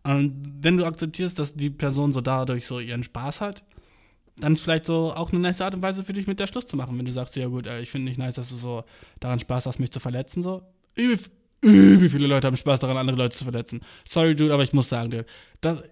Und 0.05 0.43
wenn 0.61 0.77
du 0.77 0.85
akzeptierst, 0.85 1.39
dass 1.39 1.55
die 1.55 1.71
Person 1.71 2.13
so 2.13 2.21
dadurch 2.21 2.67
so 2.67 2.79
ihren 2.81 3.05
Spaß 3.05 3.41
hat, 3.41 3.65
dann 4.37 4.55
ist 4.55 4.63
vielleicht 4.63 4.87
so 4.87 5.13
auch 5.15 5.31
eine 5.31 5.41
nice 5.41 5.61
Art 5.61 5.75
und 5.75 5.83
Weise 5.83 6.03
für 6.03 6.13
dich, 6.13 6.27
mit 6.27 6.41
der 6.41 6.47
Schluss 6.47 6.67
zu 6.67 6.77
machen. 6.77 6.99
Wenn 6.99 7.07
du 7.07 7.13
sagst, 7.13 7.37
ja 7.37 7.49
gut, 7.49 7.67
ich 7.67 7.91
finde 7.91 8.09
nicht 8.09 8.19
nice, 8.19 8.37
dass 8.37 8.49
du 8.49 8.57
so 8.57 8.85
daran 9.21 9.41
Spaß 9.41 9.67
hast, 9.67 9.79
mich 9.79 9.93
zu 9.93 10.01
verletzen, 10.01 10.43
so. 10.43 10.63
Übel, 10.95 11.19
viele 11.63 12.27
Leute 12.27 12.47
haben 12.47 12.57
Spaß 12.57 12.81
daran, 12.81 12.97
andere 12.97 13.17
Leute 13.17 13.37
zu 13.37 13.45
verletzen. 13.45 13.83
Sorry, 14.07 14.35
Dude, 14.35 14.53
aber 14.53 14.63
ich 14.63 14.73
muss 14.73 14.89
sagen, 14.89 15.11
Dude, 15.11 15.27
das, 15.61 15.83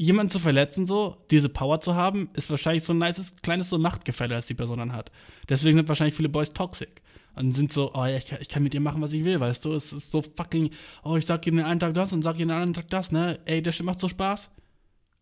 jemanden 0.00 0.30
zu 0.30 0.38
verletzen, 0.38 0.86
so, 0.86 1.24
diese 1.30 1.48
Power 1.48 1.80
zu 1.80 1.94
haben, 1.94 2.30
ist 2.34 2.50
wahrscheinlich 2.50 2.84
so 2.84 2.94
ein 2.94 2.98
nices, 2.98 3.36
kleines 3.42 3.68
so 3.68 3.78
Machtgefälle, 3.78 4.34
das 4.34 4.46
die 4.46 4.54
Person 4.54 4.78
dann 4.78 4.92
hat. 4.92 5.10
Deswegen 5.48 5.76
sind 5.76 5.88
wahrscheinlich 5.88 6.14
viele 6.14 6.30
Boys 6.30 6.52
toxic. 6.52 7.02
Und 7.36 7.52
sind 7.52 7.72
so, 7.72 7.92
oh 7.94 8.06
ja, 8.06 8.16
ich 8.16 8.26
kann, 8.26 8.38
ich 8.40 8.48
kann 8.48 8.62
mit 8.62 8.74
ihr 8.74 8.80
machen, 8.80 9.00
was 9.02 9.12
ich 9.12 9.24
will, 9.24 9.38
weißt 9.38 9.64
du? 9.64 9.72
Es 9.72 9.92
ist 9.92 10.10
so 10.10 10.20
fucking, 10.22 10.70
oh, 11.04 11.16
ich 11.16 11.26
sag 11.26 11.46
ihr 11.46 11.52
den 11.52 11.64
einen 11.64 11.80
Tag 11.80 11.94
das 11.94 12.12
und 12.12 12.22
sag 12.22 12.34
ihr 12.38 12.46
den 12.46 12.50
anderen 12.50 12.74
Tag 12.74 12.88
das, 12.88 13.12
ne? 13.12 13.38
Ey, 13.44 13.62
der 13.62 13.72
macht 13.82 14.00
so 14.00 14.08
Spaß. 14.08 14.50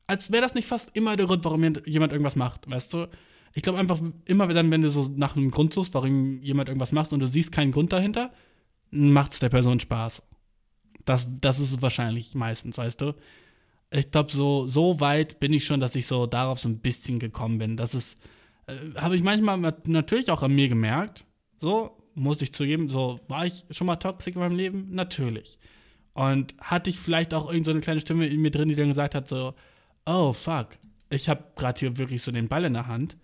Als 0.08 0.32
wäre 0.32 0.42
das 0.42 0.54
nicht 0.54 0.66
fast 0.66 0.96
immer 0.96 1.16
der 1.16 1.26
Grund, 1.26 1.44
warum 1.44 1.62
jemand 1.84 2.12
irgendwas 2.12 2.34
macht, 2.34 2.68
weißt 2.68 2.94
du? 2.94 3.08
Ich 3.52 3.62
glaube 3.62 3.78
einfach, 3.78 4.00
immer 4.24 4.48
dann, 4.48 4.70
wenn 4.70 4.82
du 4.82 4.88
so 4.88 5.10
nach 5.14 5.36
einem 5.36 5.50
Grund 5.50 5.74
suchst, 5.74 5.92
warum 5.94 6.42
jemand 6.42 6.68
irgendwas 6.68 6.92
macht 6.92 7.12
und 7.12 7.20
du 7.20 7.28
siehst 7.28 7.52
keinen 7.52 7.72
Grund 7.72 7.92
dahinter, 7.92 8.32
macht 8.90 9.32
es 9.32 9.38
der 9.38 9.50
Person 9.50 9.80
Spaß. 9.80 10.22
Das, 11.04 11.28
das 11.40 11.60
ist 11.60 11.72
es 11.72 11.82
wahrscheinlich 11.82 12.34
meistens, 12.34 12.78
weißt 12.78 13.02
du? 13.02 13.14
Ich 13.90 14.10
glaube, 14.10 14.32
so, 14.32 14.66
so 14.66 15.00
weit 15.00 15.40
bin 15.40 15.52
ich 15.52 15.66
schon, 15.66 15.80
dass 15.80 15.94
ich 15.94 16.06
so 16.06 16.26
darauf 16.26 16.58
so 16.58 16.68
ein 16.68 16.80
bisschen 16.80 17.18
gekommen 17.18 17.58
bin. 17.58 17.76
Das 17.76 17.94
ist, 17.94 18.18
äh, 18.66 18.74
habe 18.96 19.14
ich 19.14 19.22
manchmal 19.22 19.58
natürlich 19.86 20.30
auch 20.30 20.42
an 20.42 20.54
mir 20.54 20.68
gemerkt. 20.68 21.26
So, 21.60 21.96
muss 22.14 22.40
ich 22.40 22.54
zugeben, 22.54 22.88
so, 22.88 23.16
war 23.28 23.44
ich 23.44 23.64
schon 23.70 23.86
mal 23.86 23.96
toxisch 23.96 24.34
in 24.34 24.40
meinem 24.40 24.56
Leben? 24.56 24.88
Natürlich. 24.90 25.58
Und 26.14 26.54
hatte 26.60 26.88
ich 26.90 26.98
vielleicht 26.98 27.34
auch 27.34 27.50
irgendeine 27.50 27.78
so 27.78 27.82
kleine 27.82 28.00
Stimme 28.00 28.26
in 28.26 28.40
mir 28.40 28.50
drin, 28.50 28.68
die 28.68 28.74
dann 28.74 28.88
gesagt 28.88 29.14
hat, 29.14 29.28
so, 29.28 29.54
oh 30.08 30.32
fuck, 30.32 30.68
ich 31.10 31.28
habe 31.28 31.44
gerade 31.56 31.78
hier 31.78 31.98
wirklich 31.98 32.22
so 32.22 32.32
den 32.32 32.48
Ball 32.48 32.64
in 32.64 32.72
der 32.72 32.86
Hand 32.86 33.16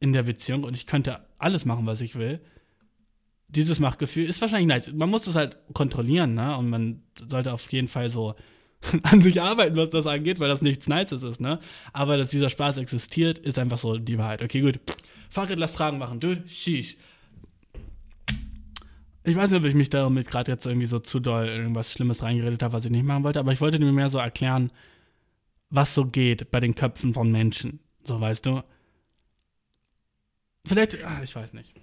in 0.00 0.12
der 0.12 0.22
Beziehung 0.22 0.64
und 0.64 0.74
ich 0.74 0.86
könnte 0.86 1.20
alles 1.38 1.64
machen, 1.64 1.86
was 1.86 2.00
ich 2.00 2.14
will 2.14 2.40
dieses 3.48 3.80
Machtgefühl 3.80 4.26
ist 4.26 4.40
wahrscheinlich 4.40 4.68
nice. 4.68 4.92
Man 4.92 5.08
muss 5.08 5.24
das 5.24 5.34
halt 5.34 5.58
kontrollieren, 5.72 6.34
ne? 6.34 6.56
Und 6.56 6.68
man 6.68 7.02
sollte 7.26 7.52
auf 7.52 7.70
jeden 7.72 7.88
Fall 7.88 8.10
so 8.10 8.34
an 9.02 9.22
sich 9.22 9.40
arbeiten, 9.40 9.76
was 9.76 9.90
das 9.90 10.06
angeht, 10.06 10.38
weil 10.38 10.48
das 10.48 10.62
nichts 10.62 10.86
Nices 10.86 11.22
ist, 11.22 11.40
ne? 11.40 11.58
Aber 11.92 12.16
dass 12.16 12.30
dieser 12.30 12.50
Spaß 12.50 12.76
existiert, 12.76 13.38
ist 13.38 13.58
einfach 13.58 13.78
so 13.78 13.96
die 13.96 14.18
Wahrheit. 14.18 14.42
Okay, 14.42 14.60
gut. 14.60 14.78
Fahrrad, 15.30 15.58
lass 15.58 15.72
Fragen 15.72 15.98
machen. 15.98 16.20
Du, 16.20 16.36
sheesh. 16.46 16.96
Ich 19.24 19.36
weiß 19.36 19.50
nicht, 19.50 19.60
ob 19.60 19.66
ich 19.66 19.74
mich 19.74 19.90
damit 19.90 20.28
gerade 20.28 20.52
jetzt 20.52 20.64
irgendwie 20.64 20.86
so 20.86 21.00
zu 21.00 21.20
doll 21.20 21.46
irgendwas 21.46 21.92
Schlimmes 21.92 22.22
reingeredet 22.22 22.62
habe, 22.62 22.72
was 22.72 22.84
ich 22.84 22.90
nicht 22.90 23.04
machen 23.04 23.24
wollte, 23.24 23.40
aber 23.40 23.52
ich 23.52 23.60
wollte 23.60 23.78
mir 23.78 23.92
mehr 23.92 24.08
so 24.08 24.18
erklären, 24.18 24.70
was 25.70 25.94
so 25.94 26.06
geht 26.06 26.50
bei 26.50 26.60
den 26.60 26.74
Köpfen 26.74 27.14
von 27.14 27.30
Menschen. 27.30 27.80
So, 28.04 28.20
weißt 28.20 28.46
du? 28.46 28.62
Vielleicht, 30.64 31.02
ach, 31.04 31.22
ich 31.22 31.34
weiß 31.34 31.52
nicht. 31.54 31.74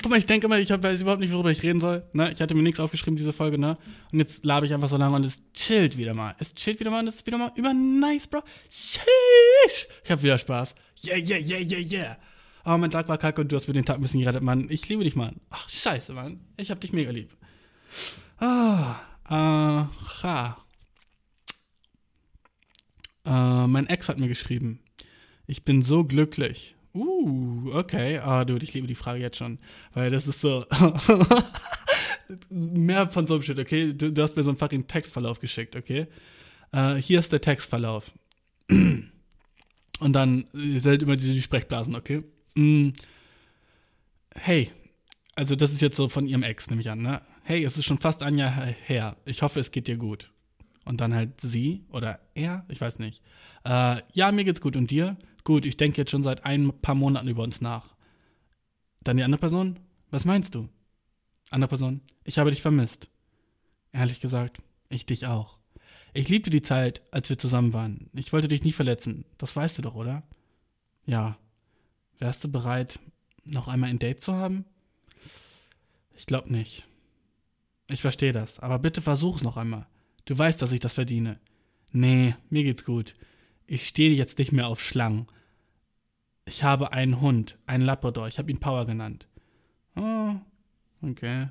Guck 0.00 0.10
mal, 0.10 0.18
ich 0.18 0.26
denke 0.26 0.46
immer, 0.46 0.58
ich 0.58 0.70
weiß 0.70 1.00
überhaupt 1.00 1.20
nicht, 1.20 1.32
worüber 1.32 1.50
ich 1.50 1.62
reden 1.62 1.80
soll. 1.80 2.06
Ne? 2.12 2.30
Ich 2.32 2.40
hatte 2.40 2.54
mir 2.54 2.62
nichts 2.62 2.78
aufgeschrieben, 2.78 3.16
diese 3.16 3.32
Folge, 3.32 3.58
ne? 3.58 3.76
Und 4.12 4.20
jetzt 4.20 4.44
labe 4.44 4.64
ich 4.64 4.72
einfach 4.72 4.88
so 4.88 4.96
lange 4.96 5.16
und 5.16 5.24
es 5.24 5.42
chillt 5.52 5.96
wieder 5.96 6.14
mal. 6.14 6.36
Es 6.38 6.54
chillt 6.54 6.78
wieder 6.78 6.90
mal 6.90 7.00
und 7.00 7.08
es 7.08 7.16
ist 7.16 7.26
wieder 7.26 7.38
mal 7.38 7.50
über 7.56 7.74
nice, 7.74 8.28
Bro. 8.28 8.42
Sheesh. 8.70 9.88
Ich 10.04 10.10
hab 10.10 10.22
wieder 10.22 10.38
Spaß. 10.38 10.74
Yeah, 11.04 11.16
yeah, 11.16 11.38
yeah, 11.38 11.58
yeah, 11.58 11.80
yeah. 11.80 12.16
Oh, 12.64 12.76
mein 12.76 12.90
Tag 12.90 13.08
war 13.08 13.18
kacke 13.18 13.40
und 13.40 13.50
du 13.50 13.56
hast 13.56 13.66
mir 13.66 13.74
den 13.74 13.84
Tag 13.84 13.96
ein 13.96 14.02
bisschen 14.02 14.20
gerettet, 14.20 14.42
Mann. 14.42 14.68
Ich 14.70 14.88
liebe 14.88 15.02
dich, 15.02 15.16
Mann. 15.16 15.36
Ach, 15.50 15.68
scheiße, 15.68 16.12
Mann. 16.12 16.40
Ich 16.56 16.70
hab 16.70 16.80
dich 16.80 16.92
mega 16.92 17.10
lieb. 17.10 17.36
Ah, 18.38 18.96
aha. 19.28 20.58
Äh, 23.24 23.66
mein 23.66 23.86
Ex 23.86 24.08
hat 24.08 24.18
mir 24.18 24.28
geschrieben. 24.28 24.80
Ich 25.46 25.64
bin 25.64 25.82
so 25.82 26.04
glücklich. 26.04 26.74
Uh, 26.94 27.70
okay. 27.72 28.18
Ah, 28.18 28.44
dude, 28.44 28.64
ich 28.64 28.74
liebe 28.74 28.86
die 28.86 28.94
Frage 28.94 29.20
jetzt 29.20 29.36
schon. 29.36 29.58
Weil 29.92 30.10
das 30.10 30.26
ist 30.26 30.40
so. 30.40 30.64
mehr 32.50 33.08
von 33.08 33.26
so 33.26 33.34
einem 33.34 33.42
Shit, 33.42 33.58
okay? 33.58 33.92
Du, 33.92 34.12
du, 34.12 34.22
hast 34.22 34.36
mir 34.36 34.42
so 34.42 34.50
einen 34.50 34.58
fucking 34.58 34.86
Textverlauf 34.86 35.40
geschickt, 35.40 35.76
okay? 35.76 36.06
Uh, 36.74 36.94
hier 36.96 37.18
ist 37.20 37.32
der 37.32 37.40
Textverlauf. 37.40 38.12
Und 38.68 39.12
dann 40.00 40.46
ihr 40.52 40.80
seid 40.80 41.02
immer 41.02 41.16
diese 41.16 41.32
die 41.32 41.42
Sprechblasen, 41.42 41.96
okay? 41.96 42.22
Mm. 42.54 42.90
Hey, 44.34 44.70
also 45.34 45.56
das 45.56 45.72
ist 45.72 45.80
jetzt 45.80 45.96
so 45.96 46.08
von 46.08 46.26
ihrem 46.26 46.42
Ex, 46.42 46.70
nehme 46.70 46.82
ich 46.82 46.90
an, 46.90 47.02
ne? 47.02 47.22
Hey, 47.48 47.64
es 47.64 47.78
ist 47.78 47.86
schon 47.86 47.98
fast 47.98 48.22
ein 48.22 48.36
Jahr 48.36 48.50
her. 48.50 49.16
Ich 49.24 49.40
hoffe, 49.40 49.58
es 49.58 49.70
geht 49.70 49.88
dir 49.88 49.96
gut. 49.96 50.30
Und 50.84 51.00
dann 51.00 51.14
halt 51.14 51.40
sie 51.40 51.86
oder 51.88 52.20
er, 52.34 52.66
ich 52.68 52.78
weiß 52.78 52.98
nicht. 52.98 53.22
Uh, 53.66 53.96
ja, 54.12 54.30
mir 54.32 54.44
geht's 54.44 54.60
gut. 54.60 54.76
Und 54.76 54.90
dir? 54.90 55.16
Gut, 55.44 55.64
ich 55.64 55.78
denke 55.78 55.96
jetzt 55.96 56.10
schon 56.10 56.22
seit 56.22 56.44
ein 56.44 56.78
paar 56.82 56.94
Monaten 56.94 57.26
über 57.26 57.42
uns 57.42 57.62
nach. 57.62 57.94
Dann 59.02 59.16
die 59.16 59.22
andere 59.22 59.40
Person? 59.40 59.78
Was 60.10 60.26
meinst 60.26 60.54
du? 60.54 60.68
Andere 61.48 61.70
Person? 61.70 62.02
Ich 62.22 62.38
habe 62.38 62.50
dich 62.50 62.60
vermisst. 62.60 63.08
Ehrlich 63.92 64.20
gesagt, 64.20 64.58
ich 64.90 65.06
dich 65.06 65.24
auch. 65.24 65.58
Ich 66.12 66.28
liebte 66.28 66.50
die 66.50 66.60
Zeit, 66.60 67.00
als 67.12 67.30
wir 67.30 67.38
zusammen 67.38 67.72
waren. 67.72 68.10
Ich 68.12 68.30
wollte 68.34 68.48
dich 68.48 68.62
nie 68.62 68.72
verletzen. 68.72 69.24
Das 69.38 69.56
weißt 69.56 69.78
du 69.78 69.82
doch, 69.82 69.94
oder? 69.94 70.22
Ja. 71.06 71.38
Wärst 72.18 72.44
du 72.44 72.52
bereit, 72.52 73.00
noch 73.44 73.68
einmal 73.68 73.88
ein 73.88 73.98
Date 73.98 74.20
zu 74.20 74.34
haben? 74.34 74.66
Ich 76.14 76.26
glaube 76.26 76.52
nicht. 76.52 76.87
Ich 77.90 78.02
verstehe 78.02 78.32
das, 78.32 78.58
aber 78.58 78.78
bitte 78.78 79.00
versuch 79.00 79.36
es 79.36 79.42
noch 79.42 79.56
einmal. 79.56 79.86
Du 80.26 80.36
weißt, 80.36 80.60
dass 80.60 80.72
ich 80.72 80.80
das 80.80 80.94
verdiene. 80.94 81.40
Nee, 81.90 82.34
mir 82.50 82.62
geht's 82.62 82.84
gut. 82.84 83.14
Ich 83.66 83.86
stehe 83.86 84.12
jetzt 84.12 84.38
nicht 84.38 84.52
mehr 84.52 84.66
auf 84.66 84.82
Schlangen. 84.82 85.26
Ich 86.44 86.64
habe 86.64 86.92
einen 86.92 87.20
Hund, 87.20 87.58
einen 87.66 87.84
Labrador. 87.84 88.28
Ich 88.28 88.38
habe 88.38 88.50
ihn 88.50 88.60
Power 88.60 88.84
genannt. 88.84 89.26
Oh, 89.96 90.34
okay. 91.02 91.48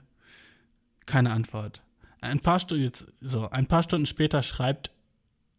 Keine 1.06 1.32
Antwort. 1.32 1.82
Ein 2.22 2.40
paar 2.40 2.60
Stunden 2.60 2.84
jetzt, 2.84 3.06
so, 3.22 3.50
ein 3.50 3.68
paar 3.68 3.84
Stunden 3.84 4.06
später 4.06 4.44
schreibt 4.44 4.92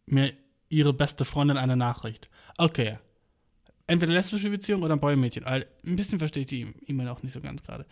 mir 0.05 0.33
ihre 0.69 0.93
beste 0.93 1.25
Freundin 1.25 1.57
eine 1.57 1.77
Nachricht. 1.77 2.29
Okay. 2.57 2.99
Entweder 3.87 4.13
lesbische 4.13 4.49
Beziehung 4.49 4.83
oder 4.83 4.93
ein 4.93 4.99
Boy-Mädchen. 4.99 5.45
Ein 5.45 5.65
bisschen 5.83 6.19
verstehe 6.19 6.41
ich 6.41 6.47
die 6.47 6.73
E-Mail 6.85 7.07
auch 7.07 7.23
nicht 7.23 7.33
so 7.33 7.39
ganz 7.39 7.63
gerade. 7.63 7.85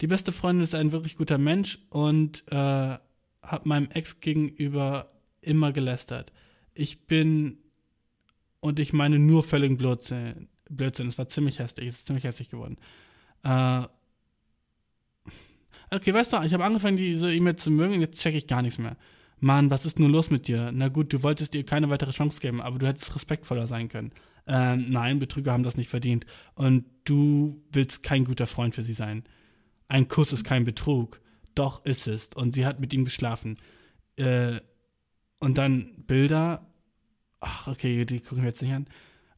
Die 0.00 0.06
beste 0.06 0.32
Freundin 0.32 0.62
ist 0.62 0.74
ein 0.74 0.92
wirklich 0.92 1.16
guter 1.16 1.38
Mensch 1.38 1.78
und 1.90 2.44
äh, 2.50 2.96
hat 3.42 3.66
meinem 3.66 3.90
Ex 3.90 4.20
gegenüber 4.20 5.08
immer 5.42 5.72
gelästert. 5.72 6.32
Ich 6.74 7.06
bin 7.06 7.58
und 8.60 8.78
ich 8.78 8.92
meine 8.92 9.18
nur 9.18 9.44
völligen 9.44 9.76
Blödsinn. 9.76 10.48
Blödsinn. 10.70 11.08
Es 11.08 11.18
war 11.18 11.28
ziemlich 11.28 11.58
hässlich. 11.58 11.88
Es 11.88 11.96
ist 11.96 12.06
ziemlich 12.06 12.24
hässlich 12.24 12.48
geworden. 12.48 12.76
Äh, 13.42 13.82
okay, 15.90 16.14
weißt 16.14 16.32
du, 16.32 16.42
ich 16.42 16.54
habe 16.54 16.64
angefangen, 16.64 16.96
diese 16.96 17.32
E-Mail 17.32 17.56
zu 17.56 17.70
mögen 17.70 17.94
und 17.94 18.00
jetzt 18.00 18.20
checke 18.20 18.36
ich 18.36 18.46
gar 18.46 18.62
nichts 18.62 18.78
mehr. 18.78 18.96
Mann, 19.38 19.70
was 19.70 19.86
ist 19.86 19.98
nun 19.98 20.12
los 20.12 20.30
mit 20.30 20.48
dir? 20.48 20.70
Na 20.72 20.88
gut, 20.88 21.12
du 21.12 21.22
wolltest 21.22 21.54
ihr 21.54 21.64
keine 21.64 21.88
weitere 21.88 22.12
Chance 22.12 22.40
geben, 22.40 22.60
aber 22.60 22.78
du 22.78 22.86
hättest 22.86 23.14
respektvoller 23.14 23.66
sein 23.66 23.88
können. 23.88 24.12
Ähm, 24.46 24.90
nein, 24.90 25.18
Betrüger 25.18 25.52
haben 25.52 25.62
das 25.62 25.76
nicht 25.76 25.88
verdient. 25.88 26.26
Und 26.54 26.84
du 27.04 27.62
willst 27.72 28.02
kein 28.02 28.24
guter 28.24 28.46
Freund 28.46 28.74
für 28.74 28.82
sie 28.82 28.92
sein. 28.92 29.24
Ein 29.90 30.06
Kuss 30.06 30.32
ist 30.32 30.44
kein 30.44 30.64
Betrug. 30.64 31.20
Doch 31.56 31.84
ist 31.84 32.06
es. 32.06 32.30
Und 32.34 32.54
sie 32.54 32.64
hat 32.64 32.78
mit 32.78 32.94
ihm 32.94 33.04
geschlafen. 33.04 33.58
Äh, 34.16 34.60
und 35.40 35.58
dann 35.58 36.04
Bilder. 36.06 36.64
Ach, 37.40 37.66
okay, 37.66 38.04
die 38.04 38.20
gucken 38.20 38.44
wir 38.44 38.50
jetzt 38.50 38.62
nicht 38.62 38.72
an. 38.72 38.86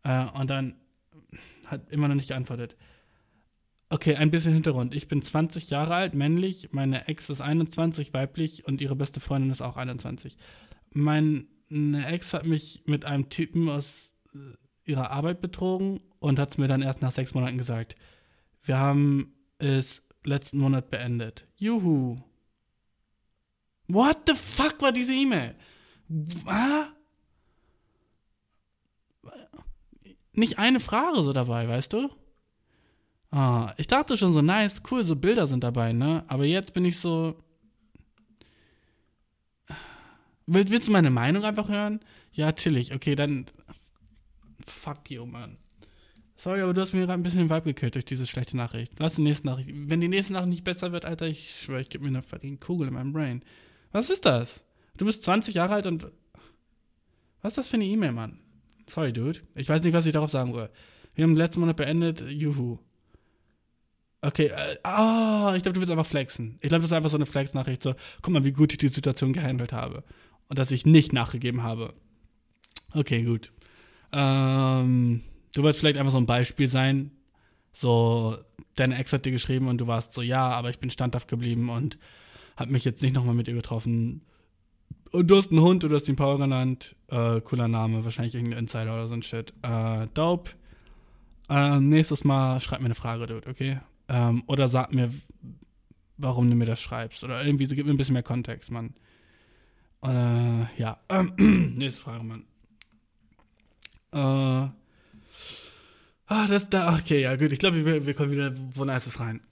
Äh, 0.05 0.39
und 0.39 0.51
dann 0.51 0.77
hat 1.65 1.91
immer 1.91 2.07
noch 2.07 2.17
nicht 2.17 2.29
geantwortet. 2.29 2.77
Okay, 3.89 4.17
ein 4.17 4.31
bisschen 4.31 4.53
Hintergrund. 4.53 4.95
Ich 4.95 5.09
bin 5.09 5.23
20 5.23 5.71
Jahre 5.71 5.95
alt, 5.95 6.15
männlich. 6.15 6.69
Meine 6.73 7.09
Ex 7.09 7.31
ist 7.31 7.41
21, 7.41 8.13
weiblich. 8.13 8.67
Und 8.67 8.83
ihre 8.83 8.95
beste 8.97 9.21
Freundin 9.21 9.51
ist 9.51 9.63
auch 9.63 9.79
21. 9.79 10.37
Meine 10.91 11.47
Ex 11.71 12.35
hat 12.35 12.45
mich 12.45 12.83
mit 12.85 13.07
einem 13.07 13.31
Typen 13.31 13.71
aus 13.71 14.13
äh, 14.35 14.39
ihrer 14.85 15.13
Arbeit 15.13 15.41
betrogen 15.41 16.01
und 16.19 16.39
hat 16.39 16.51
es 16.51 16.59
mir 16.59 16.69
dann 16.69 16.83
erst 16.83 17.01
nach 17.01 17.13
sechs 17.13 17.33
Monaten 17.33 17.57
gesagt. 17.57 17.97
Wir 18.63 18.79
haben 18.79 19.35
es 19.59 20.03
letzten 20.25 20.59
Monat 20.59 20.91
beendet. 20.91 21.47
Juhu. 21.57 22.19
What 23.89 24.19
the 24.27 24.35
fuck 24.35 24.81
war 24.81 24.93
diese 24.93 25.13
E-Mail? 25.13 25.55
Ah? 26.47 26.89
nicht 30.35 30.59
eine 30.59 30.81
Frage 30.81 31.23
so 31.23 31.33
dabei, 31.33 31.69
weißt 31.69 31.93
du? 31.93 32.09
Oh, 33.31 33.67
ich 33.77 33.87
dachte 33.87 34.17
schon 34.17 34.33
so, 34.33 34.43
nice, 34.43 34.83
cool, 34.91 35.05
so 35.05 35.17
Bilder 35.17 35.47
sind 35.47 35.65
dabei, 35.65 35.93
ne? 35.93 36.25
Aber 36.29 36.45
jetzt 36.45 36.75
bin 36.75 36.85
ich 36.85 36.99
so. 36.99 37.43
Will, 40.47 40.69
willst 40.69 40.89
du 40.89 40.93
meine 40.93 41.11
Meinung 41.11 41.45
einfach 41.45 41.69
hören? 41.69 42.01
Ja, 42.33 42.53
chillig. 42.53 42.95
Okay, 42.95 43.15
dann. 43.15 43.47
Fuck 44.67 45.11
you, 45.11 45.25
Mann. 45.25 45.57
Sorry, 46.43 46.61
aber 46.61 46.75
du 46.75 46.81
hast 46.81 46.93
mir 46.93 47.03
gerade 47.03 47.13
ein 47.13 47.23
bisschen 47.23 47.47
den 47.47 47.51
Vibe 47.51 47.67
gekillt 47.67 47.95
durch 47.95 48.05
diese 48.05 48.27
schlechte 48.27 48.57
Nachricht. 48.57 48.95
Lass 48.99 49.15
die 49.15 49.23
nächste 49.23 49.47
Nachricht. 49.47 49.69
Wenn 49.73 50.01
die 50.01 50.09
nächste 50.09 50.33
Nachricht 50.33 50.49
nicht 50.49 50.65
besser 50.65 50.91
wird, 50.91 51.05
Alter, 51.05 51.29
ich 51.29 51.61
schwöre, 51.61 51.81
ich 51.81 51.89
gebe 51.89 52.03
mir 52.03 52.09
eine 52.09 52.25
fucking 52.25 52.59
Kugel 52.59 52.89
in 52.89 52.95
meinem 52.95 53.13
Brain. 53.13 53.45
Was 53.93 54.11
ist 54.11 54.25
das? 54.25 54.65
Du 54.97 55.05
bist 55.05 55.23
20 55.23 55.55
Jahre 55.55 55.75
alt 55.75 55.87
und. 55.87 56.09
Was 57.43 57.53
ist 57.53 57.59
das 57.59 57.69
für 57.69 57.75
eine 57.75 57.85
E-Mail, 57.85 58.11
Mann? 58.11 58.41
Sorry, 58.91 59.13
Dude. 59.13 59.39
Ich 59.55 59.69
weiß 59.69 59.85
nicht, 59.85 59.93
was 59.93 60.05
ich 60.05 60.15
darauf 60.15 60.33
sagen 60.33 60.53
soll. 60.53 60.69
Wir 61.15 61.23
haben 61.23 61.37
letzten 61.37 61.61
Monat 61.61 61.77
beendet. 61.77 62.25
Juhu. 62.29 62.81
Okay, 64.21 64.47
äh, 64.47 64.79
ah, 64.83 65.53
ich 65.55 65.63
glaube, 65.63 65.75
du 65.75 65.81
willst 65.81 65.93
einfach 65.93 66.07
flexen. 66.07 66.59
Ich 66.61 66.71
glaube, 66.71 66.83
das 66.83 66.91
ist 66.91 66.97
einfach 66.97 67.11
so 67.11 67.19
eine 67.19 67.27
Flex-Nachricht. 67.27 67.85
So, 67.85 67.95
guck 68.21 68.35
mal, 68.35 68.45
wie 68.45 68.51
gut 68.51 68.73
ich 68.73 68.79
die 68.79 68.89
Situation 68.89 69.33
gehandelt 69.33 69.73
habe. 69.73 70.03
Und 70.49 70.59
dass 70.59 70.73
ich 70.73 70.87
nicht 70.87 71.13
nachgegeben 71.13 71.63
habe. 71.63 71.95
Okay, 72.95 73.23
gut. 73.23 73.53
Ähm, 74.11 75.23
du 75.53 75.63
wolltest 75.63 75.81
vielleicht 75.81 75.99
einfach 75.99 76.13
so 76.13 76.19
ein 76.19 76.27
Beispiel 76.27 76.69
sein. 76.69 77.13
So, 77.73 78.37
deine 78.75 78.99
Ex 78.99 79.13
hat 79.13 79.25
dir 79.25 79.33
geschrieben 79.33 79.69
und 79.69 79.79
du 79.79 79.87
warst 79.87 80.13
so, 80.13 80.23
ja, 80.23 80.51
aber 80.51 80.71
ich 80.71 80.79
bin 80.79 80.91
standhaft 80.91 81.29
geblieben 81.29 81.71
und 81.71 81.99
hab 82.57 82.69
mich 82.69 82.85
jetzt 82.85 83.03
nicht 83.03 83.15
nochmal 83.15 83.35
mit 83.35 83.49
ihr 83.49 83.55
getroffen. 83.55 84.23
Und 85.11 85.31
du 85.31 85.37
hast 85.37 85.51
einen 85.51 85.61
Hund, 85.61 85.83
du 85.83 85.95
hast 85.95 86.09
den 86.09 86.17
Power 86.17 86.39
genannt. 86.39 86.97
Äh, 87.09 87.41
cooler 87.43 87.69
Name, 87.69 88.05
wahrscheinlich 88.05 88.35
irgendein 88.35 88.61
Insider 88.61 88.95
oder 88.95 89.09
so 89.09 89.15
ein 89.15 89.23
Shit. 89.23 89.53
Äh, 89.63 90.07
dope. 90.15 90.53
Äh, 91.49 91.81
nächstes 91.81 92.25
Mal 92.25 92.61
schreib 92.61 92.81
mir 92.81 92.87
eine 92.87 92.95
Frage, 92.95 93.27
Dude, 93.27 93.49
okay? 93.49 93.81
Ähm, 94.09 94.43
oder 94.47 94.69
sag 94.69 94.93
mir, 94.93 95.13
warum 96.17 96.49
du 96.49 96.57
mir 96.57 96.65
das 96.65 96.81
schreibst. 96.81 97.25
Oder 97.25 97.45
irgendwie 97.45 97.67
so, 97.67 97.75
gib 97.75 97.87
mir 97.87 97.93
ein 97.93 97.99
bisschen 97.99 98.15
mehr 98.15 98.23
Kontext, 98.23 98.71
Mann. 98.71 98.95
Äh, 100.03 100.81
ja. 100.81 100.99
nächste 101.37 102.03
Frage, 102.03 102.25
Mann. 102.25 102.45
Äh. 104.13 104.82
Ah, 106.33 106.47
das 106.47 106.71
da. 106.71 106.95
Okay, 106.95 107.21
ja, 107.21 107.37
gut. 107.37 107.53
Ich 107.53 107.59
glaube, 107.59 107.85
wir, 107.85 108.07
wir 108.07 108.15
kommen 108.15 108.31
wieder 108.31 108.55
wo 108.75 108.87
Nices 108.87 109.21
rein. 109.21 109.43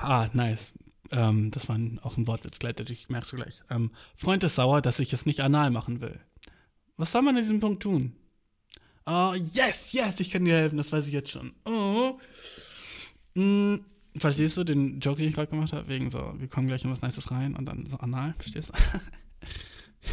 Ah, 0.00 0.28
nice. 0.32 0.72
Ähm, 1.10 1.50
das 1.50 1.68
war 1.68 1.78
auch 2.00 2.16
ein 2.16 2.26
Wortwitz, 2.26 2.58
gleitet. 2.58 2.88
Ich 2.90 3.10
merk's 3.10 3.32
gleich. 3.32 3.60
Ähm, 3.68 3.90
Freund 4.16 4.42
ist 4.42 4.54
sauer, 4.54 4.80
dass 4.80 4.98
ich 4.98 5.12
es 5.12 5.26
nicht 5.26 5.40
anal 5.40 5.70
machen 5.70 6.00
will. 6.00 6.18
Was 6.96 7.12
soll 7.12 7.20
man 7.20 7.36
in 7.36 7.42
diesem 7.42 7.60
Punkt 7.60 7.82
tun? 7.82 8.16
Oh, 9.04 9.34
yes, 9.34 9.92
yes, 9.92 10.20
ich 10.20 10.30
kann 10.30 10.46
dir 10.46 10.54
helfen, 10.54 10.78
das 10.78 10.90
weiß 10.90 11.06
ich 11.06 11.12
jetzt 11.12 11.30
schon. 11.30 11.52
Oh. 11.66 12.18
Hm, 13.36 13.84
verstehst 14.16 14.56
du 14.56 14.64
den 14.64 15.00
Joke, 15.00 15.18
den 15.18 15.28
ich 15.28 15.34
gerade 15.34 15.50
gemacht 15.50 15.74
habe? 15.74 15.86
Wegen 15.88 16.10
so, 16.10 16.32
wir 16.38 16.48
kommen 16.48 16.66
gleich 16.66 16.84
in 16.84 16.90
was 16.90 17.02
Nices 17.02 17.30
rein 17.30 17.56
und 17.56 17.66
dann 17.66 17.86
so 17.90 17.98
anal, 17.98 18.32
verstehst 18.38 18.70
du? 18.70 19.00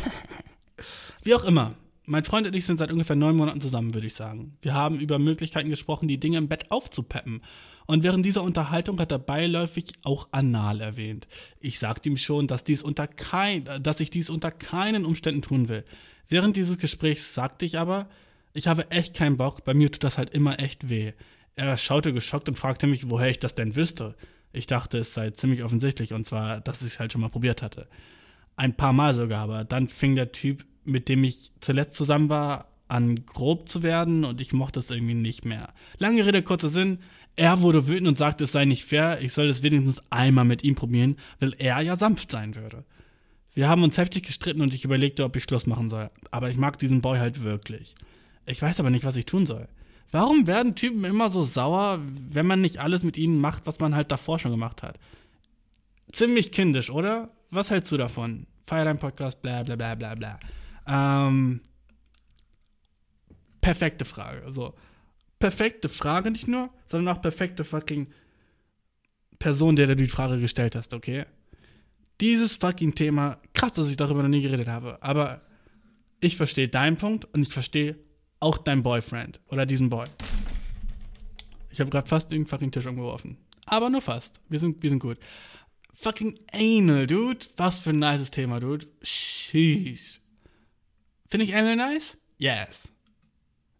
Wie 1.24 1.34
auch 1.34 1.46
immer. 1.46 1.76
Mein 2.10 2.24
Freund 2.24 2.48
und 2.48 2.56
ich 2.56 2.66
sind 2.66 2.80
seit 2.80 2.92
ungefähr 2.92 3.16
neun 3.16 3.36
Monaten 3.36 3.62
zusammen, 3.62 3.94
würde 3.94 4.08
ich 4.08 4.16
sagen. 4.16 4.58
Wir 4.64 4.74
haben 4.74 5.00
über 5.00 5.20
Möglichkeiten 5.20 5.70
gesprochen, 5.70 6.08
die 6.08 6.20
Dinge 6.20 6.40
im 6.40 6.48
Bett 6.48 6.72
aufzupeppen. 6.72 7.44
Und 7.86 8.02
während 8.02 8.26
dieser 8.26 8.42
Unterhaltung 8.42 9.00
hat 9.00 9.12
er 9.12 9.20
beiläufig 9.20 9.92
auch 10.04 10.28
anal 10.32 10.82
erwähnt. 10.82 11.28
Ich 11.60 11.78
sagte 11.78 12.10
ihm 12.10 12.18
schon, 12.18 12.48
dass, 12.48 12.64
dies 12.64 12.82
unter 12.82 13.06
kein, 13.06 13.70
dass 13.84 14.00
ich 14.00 14.10
dies 14.10 14.32
unter 14.32 14.50
keinen 14.50 15.06
Umständen 15.06 15.44
tun 15.44 15.70
will. 15.70 15.86
Während 16.28 16.58
dieses 16.58 16.80
Gesprächs 16.80 17.36
sagte 17.36 17.64
ich 17.64 17.78
aber, 17.78 18.10
ich 18.56 18.68
habe 18.68 18.90
echt 18.90 19.14
keinen 19.14 19.38
Bock, 19.38 19.64
bei 19.64 19.76
mir 19.76 19.92
tut 19.92 20.04
das 20.04 20.18
halt 20.18 20.32
immer 20.32 20.60
echt 20.60 20.90
weh. 20.90 21.12
Er 21.56 21.78
schaute 21.78 22.12
geschockt 22.12 22.50
und 22.50 22.56
fragte 22.56 22.88
mich, 22.88 23.12
woher 23.12 23.30
ich 23.30 23.38
das 23.38 23.54
denn 23.54 23.76
wüsste. 23.76 24.16
Ich 24.52 24.66
dachte, 24.66 24.98
es 24.98 25.14
sei 25.14 25.30
ziemlich 25.30 25.64
offensichtlich, 25.64 26.14
und 26.14 26.26
zwar, 26.26 26.60
dass 26.60 26.82
ich 26.82 26.94
es 26.94 27.00
halt 27.00 27.14
schon 27.14 27.22
mal 27.22 27.30
probiert 27.30 27.62
hatte. 27.62 27.88
Ein 28.56 28.76
paar 28.76 28.94
Mal 28.94 29.14
sogar, 29.14 29.44
aber 29.44 29.64
dann 29.64 29.88
fing 29.88 30.16
der 30.16 30.32
Typ 30.32 30.66
mit 30.90 31.10
dem 31.10 31.24
ich 31.24 31.52
zuletzt 31.60 31.96
zusammen 31.96 32.30
war, 32.30 32.68
an 32.88 33.26
grob 33.26 33.70
zu 33.70 33.84
werden 33.84 34.26
und 34.26 34.42
ich 34.42 34.52
mochte 34.52 34.80
es 34.80 34.90
irgendwie 34.90 35.14
nicht 35.14 35.46
mehr. 35.46 35.74
Lange 36.00 36.26
Rede, 36.26 36.42
kurzer 36.42 36.70
Sinn. 36.70 37.00
Er 37.36 37.62
wurde 37.62 37.88
wütend 37.88 38.08
und 38.08 38.18
sagte, 38.18 38.44
es 38.44 38.52
sei 38.52 38.66
nicht 38.66 38.84
fair, 38.84 39.22
ich 39.22 39.32
soll 39.32 39.48
es 39.48 39.64
wenigstens 39.64 40.02
einmal 40.10 40.44
mit 40.44 40.64
ihm 40.64 40.76
probieren, 40.76 41.16
weil 41.40 41.54
er 41.58 41.80
ja 41.82 41.96
sanft 41.96 42.32
sein 42.32 42.56
würde. 42.56 42.84
Wir 43.54 43.70
haben 43.70 43.84
uns 43.84 43.98
heftig 43.98 44.24
gestritten 44.24 44.62
und 44.62 44.74
ich 44.74 44.86
überlegte, 44.86 45.24
ob 45.24 45.36
ich 45.36 45.44
Schluss 45.44 45.68
machen 45.68 45.90
soll. 45.90 46.10
Aber 46.32 46.50
ich 46.50 46.58
mag 46.58 46.78
diesen 46.80 47.02
Boy 47.02 47.20
halt 47.20 47.44
wirklich. 47.44 47.96
Ich 48.46 48.62
weiß 48.62 48.80
aber 48.80 48.90
nicht, 48.90 49.06
was 49.06 49.16
ich 49.16 49.26
tun 49.26 49.46
soll. 49.46 49.68
Warum 50.12 50.48
werden 50.48 50.76
Typen 50.76 51.04
immer 51.04 51.30
so 51.30 51.44
sauer, 51.44 52.00
wenn 52.02 52.48
man 52.48 52.62
nicht 52.62 52.80
alles 52.80 53.04
mit 53.04 53.18
ihnen 53.18 53.40
macht, 53.40 53.68
was 53.68 53.80
man 53.80 53.96
halt 53.96 54.12
davor 54.12 54.40
schon 54.40 54.52
gemacht 54.52 54.82
hat? 54.82 55.00
Ziemlich 56.12 56.52
kindisch, 56.52 56.90
oder? 56.90 57.30
Was 57.52 57.70
hältst 57.70 57.92
du 57.92 57.98
davon? 57.98 58.48
Feier 58.66 58.86
dein 58.86 59.00
Podcast, 59.00 59.42
bla 59.42 59.64
bla 59.64 59.76
bla 59.76 59.96
bla 59.96 60.16
bla. 60.16 60.40
Ähm, 60.90 61.62
perfekte 63.62 64.06
Frage. 64.06 64.52
So. 64.52 64.74
Perfekte 65.38 65.88
Frage 65.88 66.32
nicht 66.32 66.48
nur, 66.48 66.70
sondern 66.88 67.16
auch 67.16 67.22
perfekte 67.22 67.64
fucking 67.64 68.08
Person, 69.38 69.76
der 69.76 69.88
du 69.88 69.96
die 69.96 70.08
Frage 70.08 70.40
gestellt 70.40 70.76
hast, 70.76 70.94
okay? 70.94 71.26
Dieses 72.20 72.56
fucking 72.56 72.96
Thema, 72.96 73.38
krass, 73.54 73.74
dass 73.74 73.90
ich 73.90 73.96
darüber 73.96 74.22
noch 74.22 74.30
nie 74.30 74.42
geredet 74.42 74.68
habe, 74.68 75.02
aber 75.02 75.42
ich 76.20 76.36
verstehe 76.36 76.68
deinen 76.68 76.98
Punkt 76.98 77.26
und 77.34 77.44
ich 77.44 77.54
verstehe 77.54 77.96
auch 78.42 78.58
deinen 78.58 78.84
Boyfriend 78.84 79.40
oder 79.48 79.66
diesen 79.66 79.90
Boy. 79.90 80.08
Ich 81.72 81.80
habe 81.80 81.90
gerade 81.90 82.08
fast 82.08 82.32
den 82.32 82.46
fucking 82.46 82.72
Tisch 82.72 82.86
umgeworfen. 82.86 83.38
Aber 83.66 83.90
nur 83.90 84.02
fast. 84.02 84.42
Wir 84.50 84.60
sind, 84.60 84.82
wir 84.84 84.90
sind 84.90 85.00
gut. 85.00 85.18
Fucking 85.94 86.40
Anal, 86.52 87.08
dude. 87.08 87.46
Was 87.56 87.80
für 87.80 87.92
ein 87.92 88.00
nices 88.00 88.32
Thema, 88.32 88.60
dude. 88.60 88.88
Sheesh. 89.02 90.19
Finde 91.30 91.46
ich 91.46 91.56
Anal 91.56 91.76
nice? 91.76 92.18
Yes. 92.38 92.92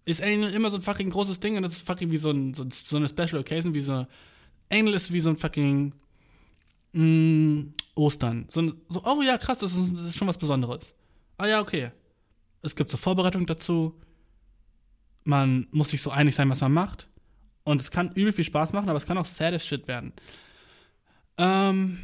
Ist 0.06 0.22
Anal 0.22 0.52
immer 0.54 0.70
so 0.70 0.78
ein 0.78 0.82
fucking 0.82 1.10
großes 1.10 1.40
Ding 1.40 1.58
und 1.58 1.64
das 1.64 1.74
ist 1.74 1.86
fucking 1.86 2.12
wie 2.12 2.18
so, 2.18 2.32
ein, 2.32 2.54
so, 2.54 2.66
so 2.72 2.98
eine 2.98 3.10
Special 3.10 3.40
Occasion, 3.40 3.74
wie 3.74 3.82
so. 3.82 4.06
Anal 4.70 4.94
ist 4.94 5.12
wie 5.12 5.20
so 5.20 5.30
ein 5.32 5.38
fucking. 5.38 5.94
Mm, 6.94 7.74
Ostern. 7.96 8.46
So, 8.50 8.74
so, 8.88 9.04
oh 9.04 9.22
ja, 9.22 9.38
krass, 9.38 9.60
das 9.60 9.76
ist, 9.76 9.96
das 9.96 10.06
ist 10.06 10.18
schon 10.18 10.28
was 10.28 10.38
Besonderes. 10.38 10.94
Ah 11.38 11.48
ja, 11.48 11.60
okay. 11.60 11.92
Es 12.62 12.76
gibt 12.76 12.90
so 12.90 12.98
Vorbereitung 12.98 13.46
dazu. 13.46 14.00
Man 15.24 15.68
muss 15.72 15.92
sich 15.92 16.02
so 16.02 16.12
einig 16.12 16.36
sein, 16.36 16.50
was 16.50 16.62
man 16.62 16.74
macht. 16.74 17.08
Und 17.64 17.82
es 17.82 17.92
kann 17.92 18.12
übel 18.14 18.34
viel 18.34 18.46
Spaß 18.46 18.74
machen, 18.74 18.90
aber 18.90 18.98
es 18.98 19.06
kann 19.06 19.18
auch 19.18 19.26
sad 19.26 19.54
as 19.54 19.66
shit 19.66 19.88
werden. 19.88 20.14
Ähm. 21.38 22.00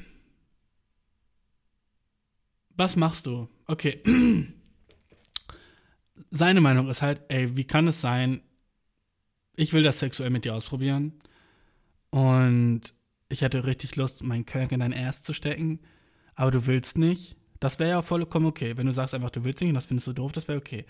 Was 2.78 2.96
machst 2.96 3.26
du? 3.26 3.48
Okay. 3.68 4.04
seine 6.38 6.62
Meinung 6.62 6.90
ist 6.90 7.02
halt, 7.02 7.22
ey, 7.30 7.56
wie 7.56 7.66
kann 7.66 7.88
es 7.88 8.02
sein, 8.02 8.42
ich 9.56 9.74
will 9.74 9.84
das 9.84 10.00
sexuell 10.00 10.30
mit 10.30 10.46
dir 10.46 10.56
ausprobieren 10.56 11.14
und 12.10 12.82
ich 13.30 13.42
hätte 13.42 13.66
richtig 13.66 13.96
Lust, 13.96 14.24
meinen 14.24 14.46
Körper 14.46 14.74
in 14.74 14.82
dein 14.82 14.94
Ass 14.94 15.24
zu 15.24 15.34
stecken, 15.34 15.80
aber 16.36 16.52
du 16.52 16.68
willst 16.68 16.98
nicht. 16.98 17.38
Das 17.60 17.80
wäre 17.80 17.92
ja 17.92 18.02
vollkommen 18.02 18.46
okay. 18.46 18.78
Wenn 18.78 18.86
du 18.86 18.94
sagst 18.94 19.14
einfach, 19.14 19.30
du 19.30 19.44
willst 19.44 19.62
nicht 19.62 19.70
und 19.70 19.76
das 19.76 19.86
findest 19.86 20.08
du 20.08 20.14
doof, 20.14 20.32
das 20.34 20.48
wäre 20.48 20.60
okay. 20.60 20.86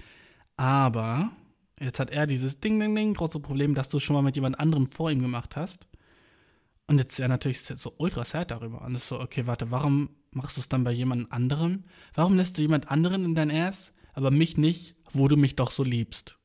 Aber 0.57 1.31
jetzt 1.80 1.99
hat 1.99 2.09
er 2.09 2.26
dieses 2.26 2.59
Ding, 2.59 2.80
Ding, 2.80 2.95
Ding, 2.95 3.13
große 3.13 3.39
Problem, 3.39 3.76
dass 3.76 3.89
du 3.89 3.99
schon 3.99 4.15
mal 4.15 4.23
mit 4.23 4.35
jemand 4.35 4.59
anderem 4.59 4.88
vor 4.88 5.11
ihm 5.11 5.22
gemacht 5.22 5.55
hast. 5.55 5.88
Und 6.88 6.97
jetzt 6.97 7.13
ist 7.13 7.19
er 7.19 7.27
natürlich 7.27 7.61
so 7.61 7.93
ultra 7.97 8.26
sad 8.26 8.51
darüber. 8.51 8.81
Und 8.81 8.95
ist 8.95 9.07
so, 9.07 9.19
okay, 9.19 9.47
warte, 9.47 9.72
warum 9.72 10.09
machst 10.31 10.57
du 10.57 10.61
es 10.61 10.69
dann 10.69 10.84
bei 10.84 10.91
jemand 10.91 11.31
anderem? 11.31 11.85
Warum 12.13 12.35
lässt 12.35 12.57
du 12.57 12.61
jemand 12.61 12.89
anderen 12.91 13.26
in 13.26 13.35
dein 13.35 13.51
Ass? 13.51 13.93
Aber 14.16 14.32
mich 14.32 14.58
nicht, 14.58 14.96
wo 15.12 15.28
du 15.28 15.38
mich 15.38 15.56
doch 15.56 15.72
so 15.72 15.84
liebst. 15.84 16.38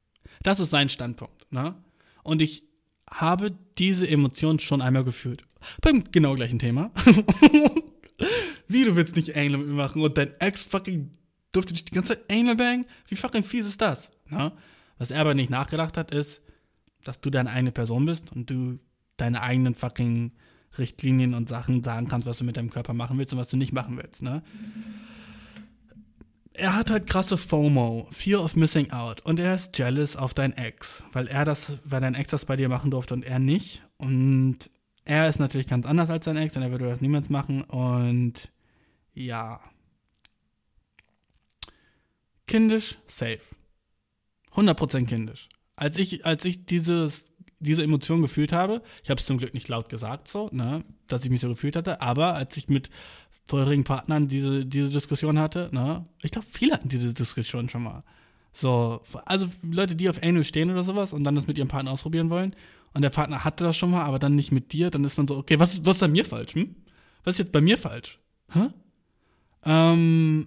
Das 0.43 0.61
ist 0.61 0.71
sein 0.71 0.89
Standpunkt. 0.89 1.51
Ne? 1.53 1.75
Und 2.23 2.43
ich 2.43 2.65
habe 3.11 3.57
diese 3.79 4.09
Emotion 4.09 4.59
schon 4.59 4.83
einmal 4.83 5.05
gefühlt. 5.05 5.43
Beim 5.81 6.05
genau 6.11 6.35
gleichen 6.35 6.59
Thema. 6.59 6.91
Wie, 8.69 8.85
du 8.85 8.97
willst 8.97 9.17
nicht 9.17 9.35
Anal 9.37 9.59
machen 9.59 10.03
und 10.03 10.19
dein 10.19 10.39
Ex 10.41 10.65
fucking 10.65 11.11
durfte 11.53 11.73
dich 11.73 11.85
die 11.85 11.95
ganze 11.95 12.15
Zeit 12.15 12.31
Anal 12.31 12.57
bang? 12.57 12.87
Wie 13.09 13.17
fucking 13.17 13.43
fies 13.43 13.67
ist 13.67 13.81
das? 13.81 14.11
Ne? 14.29 14.53
Was 14.99 15.11
er 15.11 15.21
aber 15.21 15.35
nicht 15.35 15.51
nachgedacht 15.51 15.97
hat, 15.97 16.13
ist, 16.13 16.43
dass 17.05 17.21
du 17.21 17.31
deine 17.31 17.51
eigene 17.51 17.73
Person 17.73 18.05
bist 18.05 18.33
und 18.33 18.51
du 18.51 18.79
deine 19.17 19.43
eigenen 19.43 19.75
fucking 19.75 20.33
Richtlinien 20.79 21.35
und 21.35 21.49
Sachen 21.49 21.83
sagen 21.83 22.09
kannst, 22.09 22.27
was 22.27 22.39
du 22.39 22.45
mit 22.45 22.57
deinem 22.57 22.71
Körper 22.71 22.93
machen 22.93 23.19
willst 23.19 23.33
und 23.33 23.39
was 23.39 23.49
du 23.49 23.57
nicht 23.57 23.73
machen 23.73 23.97
willst. 23.97 24.23
Ne? 24.23 24.43
Er 26.61 26.77
hat 26.77 26.91
halt 26.91 27.07
krasse 27.07 27.39
FOMO, 27.39 28.07
Fear 28.11 28.45
of 28.45 28.55
Missing 28.55 28.91
Out. 28.93 29.23
Und 29.23 29.41
er 29.41 29.55
ist 29.55 29.77
jealous 29.79 30.17
auf 30.17 30.35
dein 30.35 30.53
Ex, 30.53 31.05
weil 31.13 31.27
er 31.27 31.45
das, 31.45 31.79
weil 31.85 32.01
dein 32.01 32.15
Ex 32.15 32.31
das 32.31 32.45
bei 32.45 32.57
dir 32.57 32.69
machen 32.69 32.91
durfte 32.91 33.15
und 33.15 33.25
er 33.25 33.39
nicht. 33.39 33.83
Und 33.97 34.71
er 35.05 35.29
ist 35.29 35.39
natürlich 35.39 35.67
ganz 35.67 35.87
anders 35.87 36.11
als 36.11 36.27
dein 36.27 36.37
Ex 36.37 36.57
und 36.57 36.63
er 36.63 36.71
würde 36.71 36.87
das 36.87 37.01
niemals 37.01 37.31
machen. 37.31 37.63
Und 37.65 38.53
ja. 39.15 39.61
Kindisch, 42.47 42.99
safe. 43.07 43.41
100% 44.55 45.07
kindisch. 45.07 45.49
Als 45.77 45.99
ich, 45.99 46.27
als 46.27 46.45
ich 46.45 46.67
dieses 46.67 47.33
diese 47.61 47.83
Emotion 47.83 48.23
gefühlt 48.23 48.53
habe. 48.53 48.83
Ich 49.05 49.11
habe 49.11 49.21
es 49.21 49.27
zum 49.27 49.37
Glück 49.39 49.55
nicht 49.55 49.69
laut 49.69 49.89
gesagt, 49.89 50.29
so, 50.29 50.49
ne, 50.51 50.83
dass 51.07 51.25
ich 51.25 51.31
mich 51.31 51.43
so 51.43 51.49
gefühlt 51.49 51.77
hatte, 51.77 52.01
aber 52.01 52.35
als 52.35 52.57
ich 52.57 52.69
mit 52.69 52.89
vorherigen 53.51 53.85
Partnern 53.85 54.29
diese, 54.29 54.65
diese 54.65 54.89
Diskussion 54.91 55.39
hatte, 55.39 55.69
ne, 55.73 56.07
ich 56.23 56.31
glaube, 56.31 56.47
viele 56.51 56.75
hatten 56.75 56.89
diese 56.89 57.13
Diskussion 57.13 57.69
schon 57.69 57.83
mal. 57.83 58.05
So, 58.53 59.03
also 59.27 59.49
Leute, 59.63 59.95
die 59.95 60.09
auf 60.09 60.23
Anal 60.23 60.45
stehen 60.45 60.71
oder 60.71 60.85
sowas 60.85 61.13
und 61.13 61.25
dann 61.25 61.35
das 61.35 61.47
mit 61.47 61.59
ihrem 61.59 61.69
Partner 61.69 61.91
ausprobieren 61.91 62.31
wollen 62.31 62.55
und 62.95 63.03
der 63.03 63.11
Partner 63.11 63.45
hatte 63.45 63.65
das 63.65 63.77
schon 63.77 63.91
mal, 63.91 64.05
aber 64.05 64.19
dann 64.19 64.35
nicht 64.35 64.53
mit 64.53 64.73
dir, 64.73 64.91
dann 64.91 65.05
ist 65.05 65.19
man 65.19 65.29
so, 65.29 65.37
okay, 65.37 65.59
was, 65.59 65.85
was 65.85 65.97
ist 65.97 66.03
an 66.03 66.13
mir 66.13 66.25
falsch, 66.25 66.55
hm? 66.55 66.75
Was 67.25 67.35
ist 67.35 67.39
jetzt 67.39 67.53
bei 67.53 67.61
mir 67.61 67.77
falsch? 67.77 68.19
Hä? 68.53 68.69
Ähm, 69.65 70.47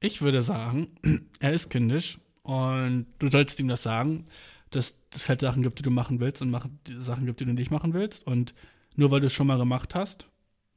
ich 0.00 0.22
würde 0.22 0.42
sagen, 0.42 0.88
er 1.40 1.52
ist 1.52 1.70
kindisch 1.70 2.18
und 2.42 3.06
du 3.18 3.30
solltest 3.30 3.58
ihm 3.60 3.68
das 3.68 3.82
sagen, 3.82 4.26
dass 4.74 4.94
es 5.14 5.28
halt 5.28 5.40
Sachen 5.40 5.62
gibt, 5.62 5.78
die 5.78 5.82
du 5.82 5.90
machen 5.90 6.20
willst 6.20 6.42
und 6.42 6.50
machen, 6.50 6.80
Sachen 6.88 7.26
gibt, 7.26 7.40
die 7.40 7.44
du 7.44 7.52
nicht 7.52 7.70
machen 7.70 7.94
willst. 7.94 8.26
Und 8.26 8.54
nur 8.96 9.10
weil 9.10 9.20
du 9.20 9.26
es 9.26 9.32
schon 9.32 9.46
mal 9.46 9.58
gemacht 9.58 9.94
hast, 9.94 10.28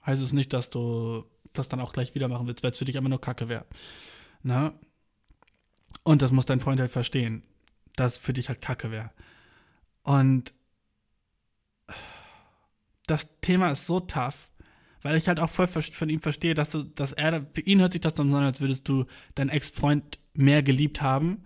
heißt 0.05 0.21
es 0.21 0.33
nicht, 0.33 0.53
dass 0.53 0.69
du 0.69 1.25
das 1.53 1.69
dann 1.69 1.79
auch 1.79 1.93
gleich 1.93 2.15
wieder 2.15 2.27
machen 2.27 2.47
willst, 2.47 2.63
weil 2.63 2.71
es 2.71 2.77
für 2.77 2.85
dich 2.85 2.95
immer 2.95 3.09
nur 3.09 3.21
Kacke 3.21 3.49
wäre. 3.49 3.65
Na? 4.43 4.73
Und 6.03 6.21
das 6.21 6.31
muss 6.31 6.45
dein 6.45 6.59
Freund 6.59 6.79
halt 6.79 6.91
verstehen, 6.91 7.43
dass 7.95 8.17
für 8.17 8.33
dich 8.33 8.47
halt 8.47 8.61
Kacke 8.61 8.91
wäre. 8.91 9.11
Und 10.03 10.53
das 13.07 13.29
Thema 13.41 13.71
ist 13.71 13.87
so 13.87 13.99
tough, 13.99 14.51
weil 15.01 15.15
ich 15.15 15.27
halt 15.27 15.39
auch 15.39 15.49
voll 15.49 15.67
von 15.67 16.09
ihm 16.09 16.19
verstehe, 16.19 16.53
dass, 16.53 16.71
du, 16.71 16.83
dass 16.83 17.13
er, 17.13 17.45
für 17.53 17.61
ihn 17.61 17.79
hört 17.79 17.93
sich 17.93 18.01
das 18.01 18.15
dann 18.15 18.29
so 18.29 18.37
an, 18.37 18.43
als 18.43 18.61
würdest 18.61 18.87
du 18.87 19.05
deinen 19.35 19.49
Ex-Freund 19.49 20.19
mehr 20.33 20.63
geliebt 20.63 21.01
haben, 21.01 21.43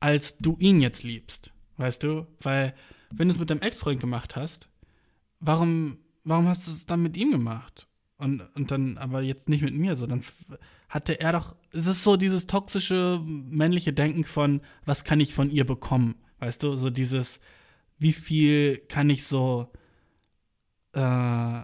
als 0.00 0.38
du 0.38 0.56
ihn 0.58 0.80
jetzt 0.80 1.04
liebst. 1.04 1.51
Weißt 1.76 2.02
du? 2.02 2.26
Weil, 2.40 2.74
wenn 3.10 3.28
du 3.28 3.34
es 3.34 3.40
mit 3.40 3.50
deinem 3.50 3.62
Ex-Freund 3.62 4.00
gemacht 4.00 4.36
hast, 4.36 4.68
warum, 5.40 5.98
warum 6.24 6.48
hast 6.48 6.66
du 6.66 6.72
es 6.72 6.86
dann 6.86 7.02
mit 7.02 7.16
ihm 7.16 7.30
gemacht? 7.30 7.88
Und, 8.18 8.42
und 8.54 8.70
dann 8.70 8.98
aber 8.98 9.22
jetzt 9.22 9.48
nicht 9.48 9.62
mit 9.62 9.74
mir, 9.74 9.96
sondern 9.96 10.22
hatte 10.88 11.20
er 11.20 11.32
doch, 11.32 11.56
es 11.72 11.86
ist 11.86 12.04
so 12.04 12.16
dieses 12.16 12.46
toxische 12.46 13.20
männliche 13.24 13.92
Denken 13.92 14.22
von, 14.22 14.60
was 14.84 15.02
kann 15.02 15.18
ich 15.18 15.34
von 15.34 15.50
ihr 15.50 15.66
bekommen? 15.66 16.14
Weißt 16.38 16.62
du? 16.62 16.76
So 16.76 16.90
dieses, 16.90 17.40
wie 17.98 18.12
viel 18.12 18.76
kann 18.88 19.10
ich 19.10 19.26
so, 19.26 19.72
äh, 20.92 21.62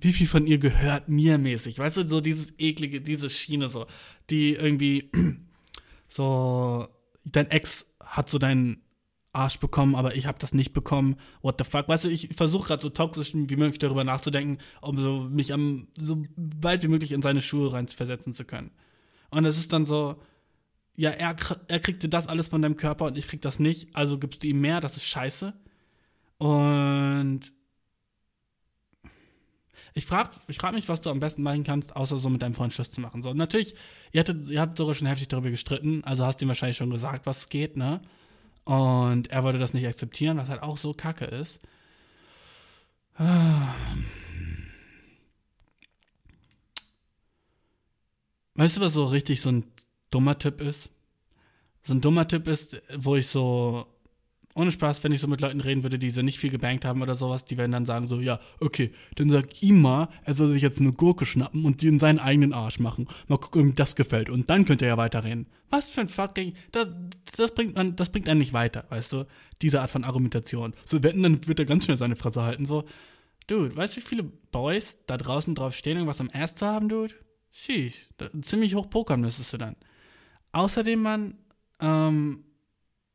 wie 0.00 0.12
viel 0.12 0.26
von 0.26 0.46
ihr 0.46 0.58
gehört 0.58 1.08
mir 1.08 1.38
mäßig, 1.38 1.78
weißt 1.78 1.96
du, 1.98 2.08
so 2.08 2.20
dieses 2.20 2.52
eklige, 2.58 3.00
diese 3.00 3.28
Schiene 3.28 3.68
so, 3.68 3.86
die 4.30 4.54
irgendwie 4.54 5.10
so, 6.08 6.86
dein 7.24 7.50
Ex 7.50 7.86
hat 8.08 8.28
so 8.28 8.38
deinen 8.38 8.82
Arsch 9.32 9.60
bekommen, 9.60 9.94
aber 9.94 10.16
ich 10.16 10.26
habe 10.26 10.38
das 10.38 10.54
nicht 10.54 10.72
bekommen. 10.72 11.16
What 11.42 11.56
the 11.58 11.70
fuck? 11.70 11.88
Weißt 11.88 12.06
du, 12.06 12.08
ich 12.08 12.34
versuche 12.34 12.68
gerade 12.68 12.82
so 12.82 12.88
toxisch 12.88 13.32
wie 13.34 13.56
möglich 13.56 13.78
darüber 13.78 14.02
nachzudenken, 14.02 14.58
um 14.80 14.96
so 14.96 15.28
mich 15.30 15.52
am 15.52 15.88
so 15.96 16.24
weit 16.36 16.82
wie 16.82 16.88
möglich 16.88 17.12
in 17.12 17.22
seine 17.22 17.40
Schuhe 17.40 17.72
rein 17.72 17.88
versetzen 17.88 18.32
zu 18.32 18.44
können. 18.44 18.70
Und 19.30 19.44
es 19.44 19.58
ist 19.58 19.72
dann 19.72 19.84
so, 19.84 20.20
ja, 20.96 21.10
er, 21.10 21.36
er 21.68 21.80
kriegte 21.80 22.08
das 22.08 22.26
alles 22.26 22.48
von 22.48 22.62
deinem 22.62 22.76
Körper 22.76 23.04
und 23.04 23.16
ich 23.18 23.28
krieg 23.28 23.42
das 23.42 23.60
nicht, 23.60 23.94
also 23.94 24.18
gibst 24.18 24.42
du 24.42 24.48
ihm 24.48 24.60
mehr, 24.60 24.80
das 24.80 24.96
ist 24.96 25.06
scheiße. 25.06 25.52
Und 26.38 27.52
ich 29.94 30.06
frage 30.06 30.30
ich 30.48 30.58
frag 30.58 30.74
mich, 30.74 30.88
was 30.88 31.00
du 31.00 31.10
am 31.10 31.20
besten 31.20 31.42
machen 31.42 31.64
kannst, 31.64 31.96
außer 31.96 32.18
so 32.18 32.28
mit 32.30 32.42
deinem 32.42 32.54
Freund 32.54 32.72
Schluss 32.72 32.90
zu 32.90 33.00
machen. 33.00 33.22
So, 33.22 33.34
natürlich, 33.34 33.74
ihr, 34.12 34.20
hattet, 34.20 34.48
ihr 34.48 34.60
habt 34.60 34.76
sogar 34.78 34.94
schon 34.94 35.06
heftig 35.06 35.28
darüber 35.28 35.50
gestritten, 35.50 36.04
also 36.04 36.24
hast 36.24 36.40
ihm 36.42 36.48
wahrscheinlich 36.48 36.76
schon 36.76 36.90
gesagt, 36.90 37.26
was 37.26 37.48
geht, 37.48 37.76
ne? 37.76 38.00
Und 38.64 39.28
er 39.30 39.44
wollte 39.44 39.58
das 39.58 39.72
nicht 39.72 39.86
akzeptieren, 39.86 40.36
was 40.36 40.50
halt 40.50 40.62
auch 40.62 40.76
so 40.76 40.92
kacke 40.92 41.24
ist. 41.24 41.60
Weißt 48.54 48.76
du, 48.76 48.80
was 48.80 48.92
so 48.92 49.06
richtig 49.06 49.40
so 49.40 49.50
ein 49.50 49.64
dummer 50.10 50.38
Tipp 50.38 50.60
ist? 50.60 50.90
So 51.82 51.94
ein 51.94 52.00
dummer 52.00 52.28
Tipp 52.28 52.46
ist, 52.46 52.80
wo 52.94 53.16
ich 53.16 53.26
so 53.26 53.86
ohne 54.54 54.72
Spaß, 54.72 55.04
wenn 55.04 55.12
ich 55.12 55.20
so 55.20 55.28
mit 55.28 55.40
Leuten 55.40 55.60
reden 55.60 55.82
würde, 55.82 55.98
die 55.98 56.10
so 56.10 56.22
nicht 56.22 56.38
viel 56.38 56.50
gebankt 56.50 56.84
haben 56.84 57.02
oder 57.02 57.14
sowas, 57.14 57.44
die 57.44 57.56
werden 57.56 57.72
dann 57.72 57.86
sagen 57.86 58.06
so, 58.06 58.18
ja, 58.18 58.40
okay, 58.60 58.92
dann 59.14 59.30
sag 59.30 59.62
ihm 59.62 59.80
mal, 59.80 60.08
er 60.24 60.34
soll 60.34 60.52
sich 60.52 60.62
jetzt 60.62 60.80
eine 60.80 60.92
Gurke 60.92 61.26
schnappen 61.26 61.64
und 61.64 61.82
die 61.82 61.86
in 61.86 62.00
seinen 62.00 62.18
eigenen 62.18 62.52
Arsch 62.52 62.80
machen. 62.80 63.06
Mal 63.28 63.38
gucken, 63.38 63.62
ob 63.62 63.66
ihm 63.68 63.74
das 63.74 63.94
gefällt. 63.94 64.30
Und 64.30 64.50
dann 64.50 64.64
könnt 64.64 64.82
ihr 64.82 64.88
ja 64.88 64.96
weiterreden. 64.96 65.46
Was 65.70 65.90
für 65.90 66.00
ein 66.00 66.08
fucking, 66.08 66.54
das, 66.72 66.88
das 67.36 67.54
bringt 67.54 67.76
man, 67.76 67.94
das 67.94 68.10
bringt 68.10 68.28
einen 68.28 68.40
nicht 68.40 68.52
weiter, 68.52 68.84
weißt 68.88 69.12
du? 69.12 69.26
Diese 69.62 69.80
Art 69.80 69.90
von 69.90 70.04
Argumentation. 70.04 70.72
So, 70.84 71.02
wetten, 71.02 71.22
dann 71.22 71.46
wird 71.46 71.58
er 71.58 71.66
ganz 71.66 71.84
schnell 71.84 71.98
seine 71.98 72.16
Fresse 72.16 72.42
halten, 72.42 72.66
so. 72.66 72.84
Dude, 73.46 73.76
weißt 73.76 73.96
du, 73.96 74.00
wie 74.00 74.04
viele 74.04 74.22
Boys 74.24 74.98
da 75.06 75.16
draußen 75.16 75.54
drauf 75.54 75.74
stehen, 75.74 75.96
irgendwas 75.96 76.20
am 76.20 76.30
Ass 76.32 76.54
zu 76.54 76.66
haben, 76.66 76.88
Dude? 76.88 77.14
Sheesh, 77.50 78.08
ziemlich 78.42 78.74
hoch 78.74 78.90
pokern 78.90 79.20
müsstest 79.20 79.52
du 79.52 79.58
dann. 79.58 79.76
Außerdem, 80.52 81.00
man, 81.00 81.38
ähm, 81.80 82.44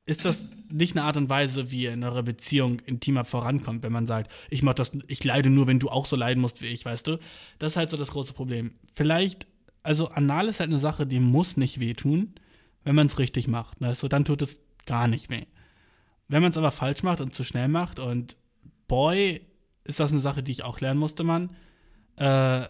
ist 0.06 0.26
das 0.26 0.50
nicht 0.70 0.96
eine 0.96 1.06
Art 1.06 1.18
und 1.18 1.30
Weise, 1.30 1.72
wie 1.72 1.84
ihr 1.84 1.94
in 1.94 2.04
eurer 2.04 2.24
Beziehung 2.24 2.80
intimer 2.86 3.24
vorankommt, 3.24 3.84
wenn 3.84 3.94
man 3.94 4.08
sagt, 4.08 4.32
ich 4.50 4.62
mach 4.62 4.74
das, 4.74 4.92
ich 5.08 5.24
leide 5.24 5.50
nur, 5.50 5.68
wenn 5.68 5.80
du 5.80 5.90
auch 5.90 6.06
so 6.06 6.16
leiden 6.16 6.42
musst 6.42 6.62
wie 6.62 6.68
ich, 6.68 6.84
weißt 6.84 7.08
du? 7.08 7.20
Das 7.60 7.74
ist 7.74 7.78
halt 7.78 7.90
so 7.90 7.98
das 7.98 8.12
große 8.12 8.34
Problem. 8.34 8.74
Vielleicht, 8.92 9.48
also 9.82 10.10
Anal 10.10 10.50
ist 10.50 10.60
halt 10.60 10.70
eine 10.70 10.80
Sache, 10.80 11.08
die 11.08 11.20
muss 11.20 11.56
nicht 11.56 11.80
wehtun, 11.80 12.34
wenn 12.84 12.96
man 12.96 13.08
es 13.08 13.20
richtig 13.20 13.48
macht. 13.48 13.80
Weißt 13.80 14.04
du? 14.04 14.08
Dann 14.10 14.26
tut 14.26 14.42
es 14.42 14.60
gar 14.86 15.08
nicht 15.08 15.30
weh. 15.30 15.46
Wenn 16.28 16.42
man 16.42 16.52
es 16.52 16.58
aber 16.58 16.72
falsch 16.72 17.04
macht 17.04 17.22
und 17.22 17.34
zu 17.34 17.44
schnell 17.44 17.70
macht 17.70 18.00
und 18.00 18.36
boy, 18.88 19.42
ist 19.86 20.00
das 20.00 20.12
eine 20.12 20.22
Sache, 20.22 20.44
die 20.44 20.52
ich 20.52 20.64
auch 20.64 20.80
lernen 20.82 21.00
musste, 21.00 21.24
man. 21.24 21.56
Äh, 22.18 22.64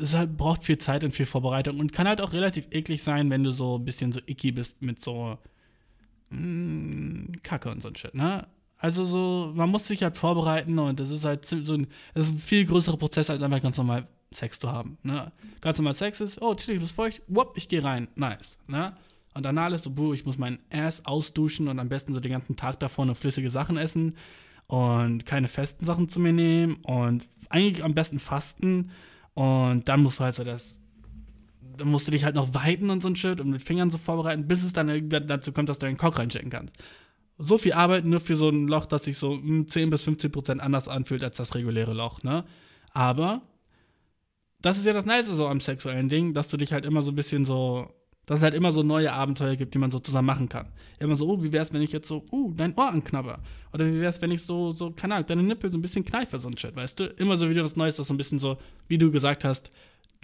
es 0.00 0.14
halt, 0.14 0.36
braucht 0.36 0.64
viel 0.64 0.78
Zeit 0.78 1.04
und 1.04 1.10
viel 1.10 1.26
Vorbereitung 1.26 1.80
und 1.80 1.92
kann 1.92 2.08
halt 2.08 2.20
auch 2.20 2.32
relativ 2.32 2.68
eklig 2.70 3.02
sein, 3.02 3.28
wenn 3.30 3.44
du 3.44 3.50
so 3.50 3.76
ein 3.78 3.84
bisschen 3.84 4.12
so 4.12 4.20
icky 4.26 4.52
bist 4.52 4.80
mit 4.82 5.00
so 5.00 5.38
mh, 6.30 6.40
mm, 6.40 7.32
Kacke 7.42 7.70
und 7.70 7.82
so 7.82 7.88
ein 7.88 7.96
Shit, 7.96 8.14
ne? 8.14 8.46
Also 8.78 9.04
so, 9.04 9.52
man 9.54 9.70
muss 9.70 9.88
sich 9.88 10.02
halt 10.02 10.16
vorbereiten 10.16 10.78
und 10.78 11.00
das 11.00 11.10
ist 11.10 11.24
halt 11.24 11.44
so 11.44 11.56
ein, 11.56 11.88
das 12.14 12.26
ist 12.26 12.32
ein 12.34 12.38
viel 12.38 12.64
größerer 12.64 12.96
Prozess, 12.96 13.28
als 13.28 13.42
einfach 13.42 13.60
ganz 13.60 13.76
normal 13.76 14.06
Sex 14.30 14.60
zu 14.60 14.70
haben, 14.70 14.98
ne? 15.02 15.32
Ganz 15.60 15.78
normal 15.78 15.94
Sex 15.94 16.20
ist, 16.20 16.40
oh, 16.40 16.54
chillig, 16.54 16.78
du 16.78 16.84
bist 16.84 16.94
feucht, 16.94 17.22
whoop, 17.26 17.56
ich 17.56 17.68
gehe 17.68 17.82
rein, 17.82 18.08
nice, 18.14 18.58
ne? 18.66 18.96
Und 19.34 19.44
danach 19.44 19.70
ist 19.72 19.84
so, 19.84 19.90
buh, 19.90 20.14
ich 20.14 20.24
muss 20.26 20.38
meinen 20.38 20.58
Ass 20.70 21.06
ausduschen 21.06 21.68
und 21.68 21.78
am 21.78 21.88
besten 21.88 22.14
so 22.14 22.20
den 22.20 22.32
ganzen 22.32 22.56
Tag 22.56 22.80
davor 22.80 23.06
nur 23.06 23.14
flüssige 23.14 23.50
Sachen 23.50 23.76
essen 23.76 24.14
und 24.66 25.26
keine 25.26 25.48
festen 25.48 25.84
Sachen 25.84 26.08
zu 26.08 26.20
mir 26.20 26.32
nehmen 26.32 26.76
und 26.84 27.24
eigentlich 27.48 27.84
am 27.84 27.94
besten 27.94 28.18
fasten 28.18 28.90
und 29.34 29.88
dann 29.88 30.02
musst 30.02 30.20
du 30.20 30.24
halt 30.24 30.34
so 30.34 30.44
das 30.44 30.78
dann 31.78 31.88
musst 31.88 32.06
du 32.06 32.10
dich 32.10 32.24
halt 32.24 32.34
noch 32.34 32.54
weiten 32.54 32.90
und 32.90 33.02
so 33.02 33.08
ein 33.08 33.16
Shit 33.16 33.40
und 33.40 33.50
mit 33.50 33.62
Fingern 33.62 33.90
so 33.90 33.98
vorbereiten, 33.98 34.46
bis 34.46 34.64
es 34.64 34.72
dann 34.72 34.88
irgendwann 34.88 35.26
dazu 35.26 35.52
kommt, 35.52 35.68
dass 35.68 35.78
du 35.78 35.86
deinen 35.86 35.96
Cock 35.96 36.18
reinchecken 36.18 36.50
kannst. 36.50 36.76
So 37.38 37.56
viel 37.56 37.72
Arbeit 37.72 38.04
nur 38.04 38.20
für 38.20 38.36
so 38.36 38.48
ein 38.48 38.66
Loch, 38.66 38.86
das 38.86 39.04
sich 39.04 39.16
so 39.16 39.36
10 39.36 39.68
hm, 39.74 39.90
bis 39.90 40.02
15 40.02 40.32
Prozent 40.32 40.60
anders 40.60 40.88
anfühlt 40.88 41.22
als 41.22 41.36
das 41.36 41.54
reguläre 41.54 41.94
Loch, 41.94 42.22
ne? 42.22 42.44
Aber 42.92 43.42
das 44.60 44.78
ist 44.78 44.86
ja 44.86 44.92
das 44.92 45.06
Nice 45.06 45.26
so 45.26 45.46
am 45.46 45.60
sexuellen 45.60 46.08
Ding, 46.08 46.34
dass 46.34 46.48
du 46.48 46.56
dich 46.56 46.72
halt 46.72 46.84
immer 46.84 47.02
so 47.02 47.12
ein 47.12 47.14
bisschen 47.14 47.44
so, 47.44 47.88
dass 48.26 48.40
es 48.40 48.42
halt 48.42 48.54
immer 48.54 48.72
so 48.72 48.82
neue 48.82 49.12
Abenteuer 49.12 49.54
gibt, 49.54 49.74
die 49.74 49.78
man 49.78 49.92
so 49.92 50.00
zusammen 50.00 50.26
machen 50.26 50.48
kann. 50.48 50.68
Immer 50.98 51.14
so, 51.14 51.28
oh, 51.28 51.42
wie 51.42 51.52
wär's, 51.52 51.72
wenn 51.72 51.82
ich 51.82 51.92
jetzt 51.92 52.08
so, 52.08 52.24
uh, 52.32 52.52
dein 52.54 52.74
Ohr 52.76 52.88
anknabber? 52.88 53.40
Oder 53.72 53.86
wie 53.86 54.00
wär's, 54.00 54.20
wenn 54.20 54.32
ich 54.32 54.42
so, 54.42 54.72
so, 54.72 54.90
keine 54.90 55.14
Ahnung, 55.14 55.28
deine 55.28 55.42
Nippel 55.44 55.70
so 55.70 55.78
ein 55.78 55.82
bisschen 55.82 56.04
kneife, 56.04 56.38
so 56.40 56.48
ein 56.48 56.58
Shit, 56.58 56.74
weißt 56.74 56.98
du? 56.98 57.04
Immer 57.04 57.38
so 57.38 57.48
wieder 57.48 57.62
was 57.62 57.76
Neues, 57.76 57.96
das 57.96 58.08
so 58.08 58.14
ein 58.14 58.18
bisschen 58.18 58.40
so, 58.40 58.58
wie 58.88 58.98
du 58.98 59.12
gesagt 59.12 59.44
hast, 59.44 59.70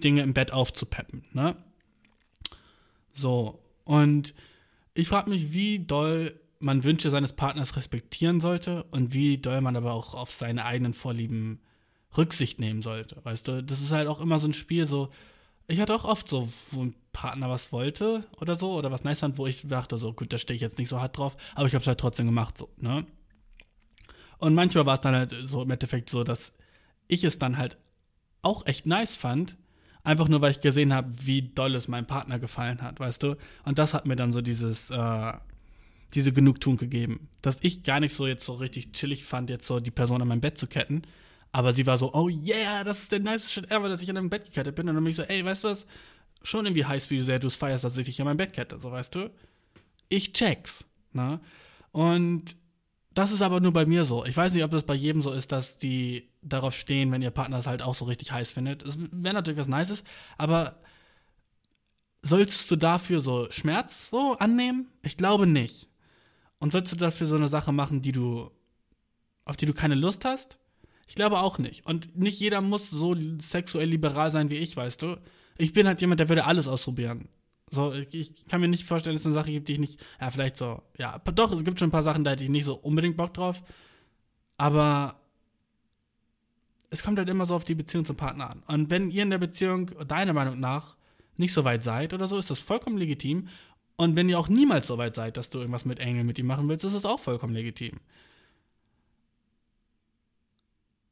Dinge 0.03 0.23
im 0.23 0.35
Bett 0.35 0.53
aufzupeppen. 0.53 1.25
Ne? 1.33 1.57
So, 3.13 3.61
und 3.85 4.35
ich 4.95 5.09
frage 5.09 5.31
mich, 5.31 5.53
wie 5.53 5.81
doll 5.81 6.39
man 6.59 6.85
Wünsche 6.85 7.11
seines 7.11 7.35
Partners 7.35 7.77
respektieren 7.77 8.41
sollte 8.41 8.85
und 8.85 9.13
wie 9.13 9.39
doll 9.39 9.61
man 9.61 9.77
aber 9.77 9.93
auch 9.93 10.15
auf 10.15 10.31
seine 10.31 10.65
eigenen 10.65 10.95
Vorlieben 10.95 11.61
Rücksicht 12.17 12.61
nehmen 12.61 12.81
sollte. 12.81 13.25
Weißt 13.25 13.49
du, 13.49 13.63
das 13.63 13.81
ist 13.81 13.91
halt 13.91 14.09
auch 14.09 14.21
immer 14.21 14.39
so 14.39 14.49
ein 14.49 14.55
Spiel, 14.55 14.87
so. 14.87 15.11
Ich 15.67 15.81
hatte 15.81 15.95
auch 15.95 16.05
oft 16.05 16.29
so, 16.29 16.49
wo 16.71 16.85
ein 16.85 16.95
Partner 17.13 17.49
was 17.49 17.73
wollte 17.73 18.25
oder 18.41 18.57
so, 18.57 18.75
oder 18.75 18.91
was 18.91 19.05
nice 19.05 19.21
fand, 19.21 19.39
wo 19.39 19.47
ich 19.47 19.67
dachte, 19.67 19.99
so, 19.99 20.13
gut, 20.13 20.33
da 20.33 20.39
stehe 20.39 20.57
ich 20.57 20.63
jetzt 20.63 20.79
nicht 20.79 20.89
so 20.89 21.01
hart 21.01 21.17
drauf, 21.17 21.37
aber 21.55 21.67
ich 21.67 21.75
habe 21.75 21.83
es 21.83 21.89
halt 21.89 22.01
trotzdem 22.01 22.27
gemacht, 22.27 22.59
so, 22.59 22.69
ne? 22.77 23.07
Und 24.39 24.55
manchmal 24.55 24.85
war 24.85 24.95
es 24.95 25.01
dann 25.01 25.15
halt 25.15 25.35
so 25.45 25.63
im 25.63 25.71
Endeffekt 25.71 26.11
so, 26.11 26.23
dass 26.23 26.53
ich 27.09 27.25
es 27.25 27.39
dann 27.39 27.57
halt 27.57 27.79
auch 28.43 28.67
echt 28.67 28.85
nice 28.87 29.17
fand, 29.17 29.57
Einfach 30.05 30.29
nur, 30.29 30.43
weil 30.43 30.53
ich 30.53 30.61
gesehen 30.61 30.93
habe, 30.93 31.11
wie 31.23 31.43
doll 31.43 31.75
es 31.75 31.89
meinem 31.89 32.07
Partner 32.07 32.39
gefallen 32.39 32.83
hat, 32.83 33.01
weißt 33.01 33.23
du? 33.23 33.37
Und 33.65 33.79
das 33.79 33.95
hat 33.95 34.07
mir 34.07 34.17
dann 34.17 34.35
so 34.35 34.43
dieses, 34.43 34.91
äh, 34.91 35.33
diese 36.15 36.33
Genugtuung 36.33 36.77
gegeben. 36.77 37.29
Dass 37.43 37.59
ich 37.63 37.83
gar 37.83 38.01
nicht 38.01 38.15
so 38.15 38.27
jetzt 38.27 38.45
so 38.45 38.55
richtig 38.55 38.93
chillig 38.93 39.25
fand, 39.25 39.49
jetzt 39.49 39.67
so 39.67 39.81
die 39.81 39.91
Person 39.91 40.21
an 40.21 40.29
mein 40.29 40.43
Bett 40.43 40.59
zu 40.59 40.67
ketten. 40.67 41.03
Aber 41.53 41.73
sie 41.73 41.87
war 41.87 41.97
so, 41.97 42.13
oh 42.13 42.29
yeah, 42.29 42.85
das 42.85 43.05
ist 43.05 43.13
der 43.13 43.21
nice 43.21 43.51
shit 43.51 43.71
ever, 43.71 43.89
dass 43.89 44.03
ich 44.03 44.09
in 44.09 44.19
einem 44.19 44.29
Bett 44.29 44.45
gekettet 44.45 44.75
bin. 44.75 44.89
Und 44.89 44.95
dann 44.95 45.05
bin 45.05 45.11
ich 45.11 45.17
so, 45.17 45.23
ey, 45.23 45.45
weißt 45.45 45.65
du 45.65 45.69
was? 45.69 45.87
Schon 46.43 46.67
irgendwie 46.67 46.85
heiß, 46.85 47.11
wie 47.11 47.23
sehr 47.23 47.39
du 47.39 47.47
es 47.47 47.57
feierst, 47.57 47.85
dass 47.85 47.97
ich 47.97 48.05
dich 48.05 48.19
in 48.19 48.27
meinem 48.27 48.37
Bett 48.37 48.53
kette, 48.53 48.79
so 48.79 48.93
weißt 48.93 49.15
du? 49.15 49.31
Ich 50.11 50.35
check's. 50.35 50.85
Ne? 51.13 51.41
Und 51.93 52.57
das 53.15 53.33
ist 53.33 53.43
aber 53.43 53.61
nur 53.61 53.73
bei 53.73 53.87
mir 53.87 54.05
so. 54.05 54.25
Ich 54.25 54.37
weiß 54.37 54.53
nicht, 54.53 54.65
ob 54.65 54.73
das 54.73 54.83
bei 54.83 54.95
jedem 54.95 55.23
so 55.23 55.31
ist, 55.31 55.53
dass 55.53 55.77
die 55.77 56.29
darauf 56.43 56.75
stehen, 56.75 57.13
wenn 57.13 57.23
ihr 57.23 57.31
Partner 57.31 57.59
es 57.59 57.67
halt 57.67 57.83
auch 57.83 57.95
so 57.95 58.05
richtig 58.05 58.33
heiß 58.33 58.53
findet. 58.53 58.83
Es 58.83 58.99
wäre 58.99 59.35
natürlich 59.35 59.59
was 59.59 59.69
Nices, 59.69 60.05
aber 60.37 60.77
solltest 62.23 62.71
du 62.71 62.77
dafür 62.77 63.21
so 63.21 63.47
Schmerz 63.51 64.11
so 64.11 64.37
annehmen? 64.39 64.89
Ich 65.03 65.17
glaube 65.17 65.47
nicht. 65.47 65.89
Und 66.59 66.73
sollst 66.73 66.93
du 66.93 66.97
dafür 66.97 67.27
so 67.27 67.37
eine 67.37 67.49
Sache 67.49 67.73
machen, 67.73 68.03
die 68.03 68.13
du, 68.13 68.51
auf 69.45 69.57
die 69.57 69.67
du 69.67 69.75
keine 69.75 69.95
Lust 69.95 70.25
hast? 70.25 70.59
Ich 71.07 71.15
glaube 71.15 71.39
auch 71.39 71.59
nicht. 71.59 71.87
Und 71.87 72.17
nicht 72.17 72.41
jeder 72.41 72.61
muss 72.63 72.91
so 72.91 73.15
sexuell 73.39 73.89
liberal 73.89 74.31
sein 74.31 74.51
wie 74.51 74.57
ich, 74.57 74.77
weißt 74.77 75.03
du. 75.03 75.17
Ich 75.59 75.73
bin 75.73 75.87
halt 75.87 76.01
jemand, 76.01 76.21
der 76.21 76.29
würde 76.29 76.47
alles 76.47 76.67
ausprobieren. 76.67 77.29
So, 77.75 77.93
ich 77.93 78.47
kann 78.47 78.61
mir 78.61 78.69
nicht 78.69 78.85
vorstellen, 78.85 79.15
dass 79.15 79.23
es 79.23 79.27
eine 79.27 79.35
Sache 79.35 79.51
gibt, 79.51 79.69
die 79.69 79.75
ich 79.75 79.79
nicht, 79.79 80.01
ja, 80.21 80.31
vielleicht 80.31 80.57
so, 80.57 80.83
ja, 80.99 81.19
doch, 81.19 81.53
es 81.53 81.65
gibt 81.65 81.79
schon 81.79 81.89
ein 81.89 81.93
paar 81.93 82.03
Sachen, 82.03 82.25
da 82.25 82.31
hätte 82.31 82.45
ich 82.45 82.51
nicht 82.51 82.65
so 82.65 82.75
unbedingt 82.75 83.17
Bock 83.17 83.35
drauf. 83.35 83.63
Aber 84.57 85.17
es 86.91 87.03
kommt 87.03 87.19
halt 87.19 87.29
immer 87.29 87.45
so 87.45 87.57
auf 87.57 87.65
die 87.65 87.75
Beziehung 87.75 88.05
zum 88.05 88.17
Partner 88.17 88.51
an. 88.51 88.63
Und 88.67 88.91
wenn 88.91 89.11
ihr 89.11 89.25
in 89.25 89.31
der 89.31 89.39
Beziehung, 89.39 89.91
deiner 90.07 90.33
Meinung 90.33 90.61
nach, 90.61 90.97
nicht 91.37 91.53
so 91.53 91.65
weit 91.65 91.83
seid 91.83 92.15
oder 92.15 92.29
so, 92.29 92.39
ist 92.39 92.51
das 92.51 92.61
vollkommen 92.61 92.97
legitim. 92.97 93.49
Und 93.97 94.17
wenn 94.17 94.29
ihr 94.29 94.39
auch 94.39 94.49
niemals 94.49 94.87
so 94.87 94.99
weit 94.99 95.15
seid, 95.15 95.37
dass 95.37 95.51
du 95.51 95.59
irgendwas 95.59 95.85
mit 95.85 95.99
Engel 95.99 96.25
mit 96.25 96.39
ihm 96.39 96.47
machen 96.47 96.69
willst, 96.69 96.85
ist 96.85 96.95
das 96.95 97.07
auch 97.07 97.19
vollkommen 97.19 97.55
legitim. 97.55 98.01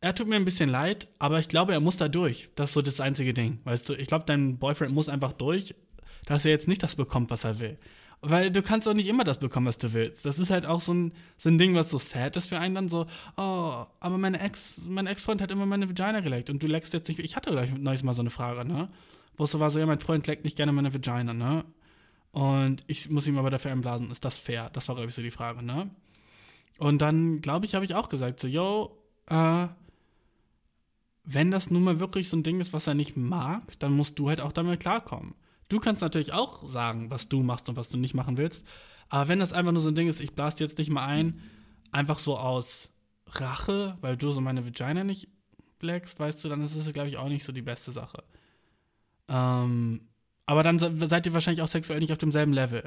Er 0.01 0.15
tut 0.17 0.27
mir 0.27 0.35
ein 0.35 0.45
bisschen 0.45 0.69
leid, 0.69 1.07
aber 1.21 1.39
ich 1.39 1.47
glaube, 1.47 1.73
er 1.73 1.81
muss 1.81 1.97
da 1.97 2.09
durch. 2.09 2.51
Das 2.57 2.71
ist 2.71 2.75
so 2.75 2.83
das 2.83 3.01
einzige 3.01 3.33
Ding. 3.33 3.61
Weißt 3.63 3.89
du, 3.89 3.95
ich 3.95 4.09
glaube, 4.09 4.25
dein 4.27 4.59
Boyfriend 4.59 4.93
muss 4.93 5.09
einfach 5.09 5.33
durch, 5.33 5.77
dass 6.27 6.45
er 6.45 6.51
jetzt 6.51 6.69
nicht 6.69 6.83
das 6.83 6.97
bekommt, 6.97 7.31
was 7.31 7.45
er 7.45 7.59
will. 7.59 7.79
Weil 8.25 8.53
du 8.53 8.63
kannst 8.63 8.87
auch 8.87 8.95
nicht 8.95 9.09
immer 9.09 9.25
das 9.25 9.39
bekommen, 9.39 9.67
was 9.67 9.79
du 9.79 9.93
willst. 9.93 10.25
Das 10.25 10.39
ist 10.39 10.51
halt 10.51 10.65
auch 10.65 10.81
so 10.81 10.95
ein, 10.95 11.13
so 11.37 11.49
ein 11.49 11.59
Ding, 11.59 11.75
was 11.75 11.91
so 11.91 11.99
sad 11.99 12.37
ist 12.37 12.49
für 12.49 12.59
einen 12.61 12.77
dann 12.77 12.89
so, 12.89 13.07
oh, 13.37 13.85
aber 13.99 14.17
meine 14.17 14.39
Ex, 14.39 14.75
mein 14.87 15.09
Ex-Freund 15.09 15.43
hat 15.43 15.51
immer 15.51 15.67
meine 15.67 15.89
Vagina 15.89 16.21
geleckt 16.21 16.49
und 16.49 16.63
du 16.63 16.69
leckst 16.69 16.93
jetzt 16.93 17.09
nicht. 17.09 17.19
Ich 17.19 17.35
hatte 17.35 17.51
gleich 17.51 17.77
neues 17.77 18.05
Mal 18.05 18.15
so 18.15 18.23
eine 18.23 18.31
Frage, 18.31 18.65
ne? 18.65 18.89
Wo 19.37 19.45
es 19.45 19.51
so 19.51 19.59
war, 19.59 19.71
so, 19.71 19.81
ja, 19.81 19.87
mein 19.87 19.99
Freund 19.99 20.25
leckt 20.29 20.45
nicht 20.45 20.57
gerne 20.57 20.71
meine 20.71 20.95
Vagina, 20.95 21.33
ne? 21.35 21.65
Und 22.31 22.85
ich 22.87 23.11
muss 23.11 23.27
ihm 23.27 23.39
aber 23.39 23.51
dafür 23.51 23.73
einblasen, 23.73 24.11
ist 24.13 24.25
das 24.25 24.39
fair? 24.39 24.71
Das 24.73 24.89
war, 24.89 24.95
glaube 24.95 25.11
ich, 25.11 25.17
so 25.17 25.23
die 25.23 25.33
Frage, 25.33 25.65
ne? 25.65 25.91
Und 26.79 27.03
dann, 27.03 27.41
glaube 27.41 27.67
ich, 27.67 27.75
habe 27.75 27.85
ich 27.85 27.97
auch 27.97 28.09
gesagt, 28.09 28.39
so, 28.39 28.47
yo, 28.47 28.99
äh, 29.27 29.67
wenn 31.25 31.51
das 31.51 31.71
nun 31.71 31.85
mal 31.85 32.01
wirklich 32.01 32.29
so 32.29 32.37
ein 32.37 32.43
Ding 32.45 32.61
ist, 32.61 32.73
was 32.73 32.87
er 32.87 32.95
nicht 32.95 33.17
mag, 33.17 33.79
dann 33.81 33.95
musst 33.95 34.19
du 34.19 34.29
halt 34.29 34.41
auch 34.41 34.53
damit 34.53 34.81
klarkommen. 34.81 35.35
Du 35.73 35.81
kannst 35.81 36.03
natürlich 36.03 36.35
auch 36.35 36.69
sagen, 36.69 37.11
was 37.11 37.31
du 37.31 37.43
machst 37.43 37.67
und 37.71 37.77
was 37.77 37.89
du 37.89 37.97
nicht 37.97 38.13
machen 38.13 38.37
willst. 38.37 38.67
Aber 39.09 39.29
wenn 39.29 39.39
das 39.39 39.55
einfach 39.55 39.73
nur 39.73 39.81
so 39.81 39.89
ein 39.89 39.95
Ding 39.95 40.07
ist, 40.07 40.21
ich 40.21 40.35
blase 40.35 40.63
jetzt 40.63 40.77
nicht 40.77 40.91
mal 40.91 41.07
ein, 41.07 41.41
einfach 41.93 42.19
so 42.19 42.37
aus 42.37 42.91
Rache, 43.27 43.97
weil 44.03 44.19
du 44.19 44.31
so 44.31 44.43
meine 44.43 44.67
Vagina 44.67 45.03
nicht 45.03 45.29
leckst, 45.81 46.21
weißt 46.21 46.45
du, 46.45 46.51
dann 46.51 46.63
ist 46.63 46.77
es, 46.77 46.93
glaube 46.93 47.09
ich, 47.09 47.17
auch 47.17 47.31
nicht 47.31 47.45
so 47.45 47.53
die 47.53 47.63
beste 47.63 47.91
Sache. 47.91 48.23
Ähm, 49.29 50.09
aber 50.45 50.63
dann 50.63 50.79
seid 50.79 51.25
ihr 51.25 51.33
wahrscheinlich 51.33 51.63
auch 51.63 51.69
sexuell 51.69 52.01
nicht 52.01 52.13
auf 52.13 52.19
demselben 52.19 52.53
Level. 52.53 52.87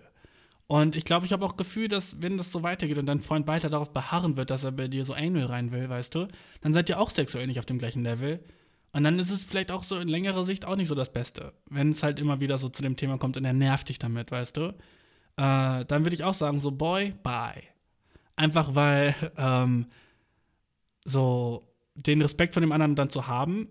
Und 0.67 0.95
ich 0.95 1.05
glaube, 1.05 1.25
ich 1.25 1.33
habe 1.33 1.43
auch 1.43 1.57
Gefühl, 1.57 1.87
dass 1.87 2.21
wenn 2.21 2.37
das 2.37 2.51
so 2.51 2.61
weitergeht 2.61 2.99
und 2.99 3.07
dein 3.07 3.19
Freund 3.19 3.47
weiter 3.47 3.71
darauf 3.71 3.93
beharren 3.93 4.37
wird, 4.37 4.51
dass 4.51 4.63
er 4.63 4.73
bei 4.73 4.87
dir 4.87 5.05
so 5.05 5.15
Anal 5.15 5.45
rein 5.45 5.71
will, 5.71 5.89
weißt 5.89 6.13
du, 6.13 6.27
dann 6.61 6.71
seid 6.71 6.87
ihr 6.89 6.99
auch 6.99 7.09
sexuell 7.09 7.47
nicht 7.47 7.57
auf 7.57 7.65
dem 7.65 7.79
gleichen 7.79 8.03
Level. 8.03 8.43
Und 8.95 9.03
dann 9.03 9.19
ist 9.19 9.29
es 9.29 9.43
vielleicht 9.43 9.71
auch 9.71 9.83
so 9.83 9.97
in 9.97 10.07
längerer 10.07 10.45
Sicht 10.45 10.63
auch 10.63 10.77
nicht 10.77 10.87
so 10.87 10.95
das 10.95 11.11
Beste. 11.11 11.51
Wenn 11.69 11.89
es 11.89 12.01
halt 12.01 12.17
immer 12.17 12.39
wieder 12.39 12.57
so 12.57 12.69
zu 12.69 12.81
dem 12.81 12.95
Thema 12.95 13.17
kommt 13.17 13.35
und 13.35 13.43
er 13.43 13.51
nervt 13.51 13.89
dich 13.89 13.99
damit, 13.99 14.31
weißt 14.31 14.55
du. 14.55 14.69
Äh, 15.35 15.83
dann 15.83 16.05
würde 16.05 16.13
ich 16.13 16.23
auch 16.23 16.33
sagen, 16.33 16.59
so, 16.59 16.71
boy, 16.71 17.13
bye. 17.21 17.61
Einfach 18.37 18.73
weil 18.73 19.13
ähm, 19.37 19.87
so 21.03 21.67
den 21.93 22.21
Respekt 22.21 22.53
von 22.53 22.61
dem 22.61 22.71
anderen 22.71 22.95
dann 22.95 23.09
zu 23.09 23.27
haben, 23.27 23.67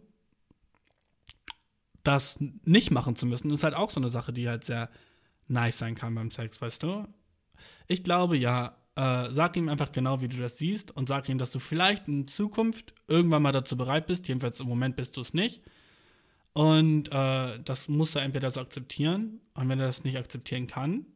das 2.03 2.39
nicht 2.41 2.91
machen 2.91 3.17
zu 3.17 3.25
müssen, 3.25 3.51
ist 3.51 3.65
halt 3.65 3.73
auch 3.73 3.91
so 3.91 4.01
eine 4.01 4.11
Sache, 4.11 4.35
die 4.35 4.47
halt 4.47 4.65
sehr 4.65 4.91
nice 5.49 5.79
sein 5.79 5.95
kann 5.95 6.15
beim 6.15 6.31
Sex, 6.31 6.61
weißt 6.61 6.83
du? 6.83 7.09
Ich 7.89 8.05
glaube 8.05 8.37
ja, 8.37 8.77
äh, 8.97 9.31
sag 9.31 9.57
ihm 9.57 9.69
einfach 9.69 9.91
genau, 9.93 10.21
wie 10.21 10.29
du 10.29 10.37
das 10.37 10.59
siehst 10.59 10.97
und 10.97 11.09
sag 11.09 11.29
ihm, 11.29 11.39
dass 11.39 11.51
du 11.51 11.59
vielleicht 11.59 12.07
in 12.07 12.29
Zukunft 12.29 12.95
irgendwann 13.09 13.43
mal 13.43 13.53
dazu 13.53 13.77
bereit 13.77 14.07
bist. 14.07 14.29
Jedenfalls 14.29 14.61
im 14.61 14.69
Moment 14.69 14.97
bist 14.97 15.17
du 15.17 15.21
es 15.21 15.35
nicht. 15.35 15.63
Und 16.53 17.11
äh, 17.11 17.59
das 17.65 17.89
muss 17.89 18.15
er 18.15 18.23
entweder 18.23 18.51
so 18.51 18.61
akzeptieren. 18.61 19.41
Und 19.55 19.69
wenn 19.69 19.81
er 19.81 19.87
das 19.87 20.05
nicht 20.05 20.17
akzeptieren 20.17 20.69
kann, 20.69 21.07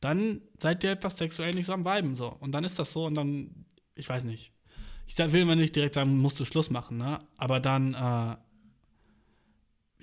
dann 0.00 0.42
seid 0.58 0.84
ihr 0.84 0.90
etwas 0.90 1.16
sexuell 1.16 1.54
nicht 1.54 1.66
so 1.66 1.72
am 1.72 1.86
Weiben 1.86 2.14
so. 2.14 2.28
Und 2.28 2.52
dann 2.52 2.64
ist 2.64 2.78
das 2.78 2.92
so 2.92 3.06
und 3.06 3.14
dann, 3.14 3.64
ich 3.94 4.08
weiß 4.08 4.24
nicht. 4.24 4.52
Ich 5.06 5.16
will 5.16 5.42
immer 5.42 5.56
nicht 5.56 5.74
direkt 5.74 5.94
sagen, 5.94 6.18
musst 6.18 6.38
du 6.38 6.44
Schluss 6.44 6.68
machen, 6.70 6.98
ne? 6.98 7.20
Aber 7.38 7.60
dann, 7.60 7.94
äh, 7.94 8.36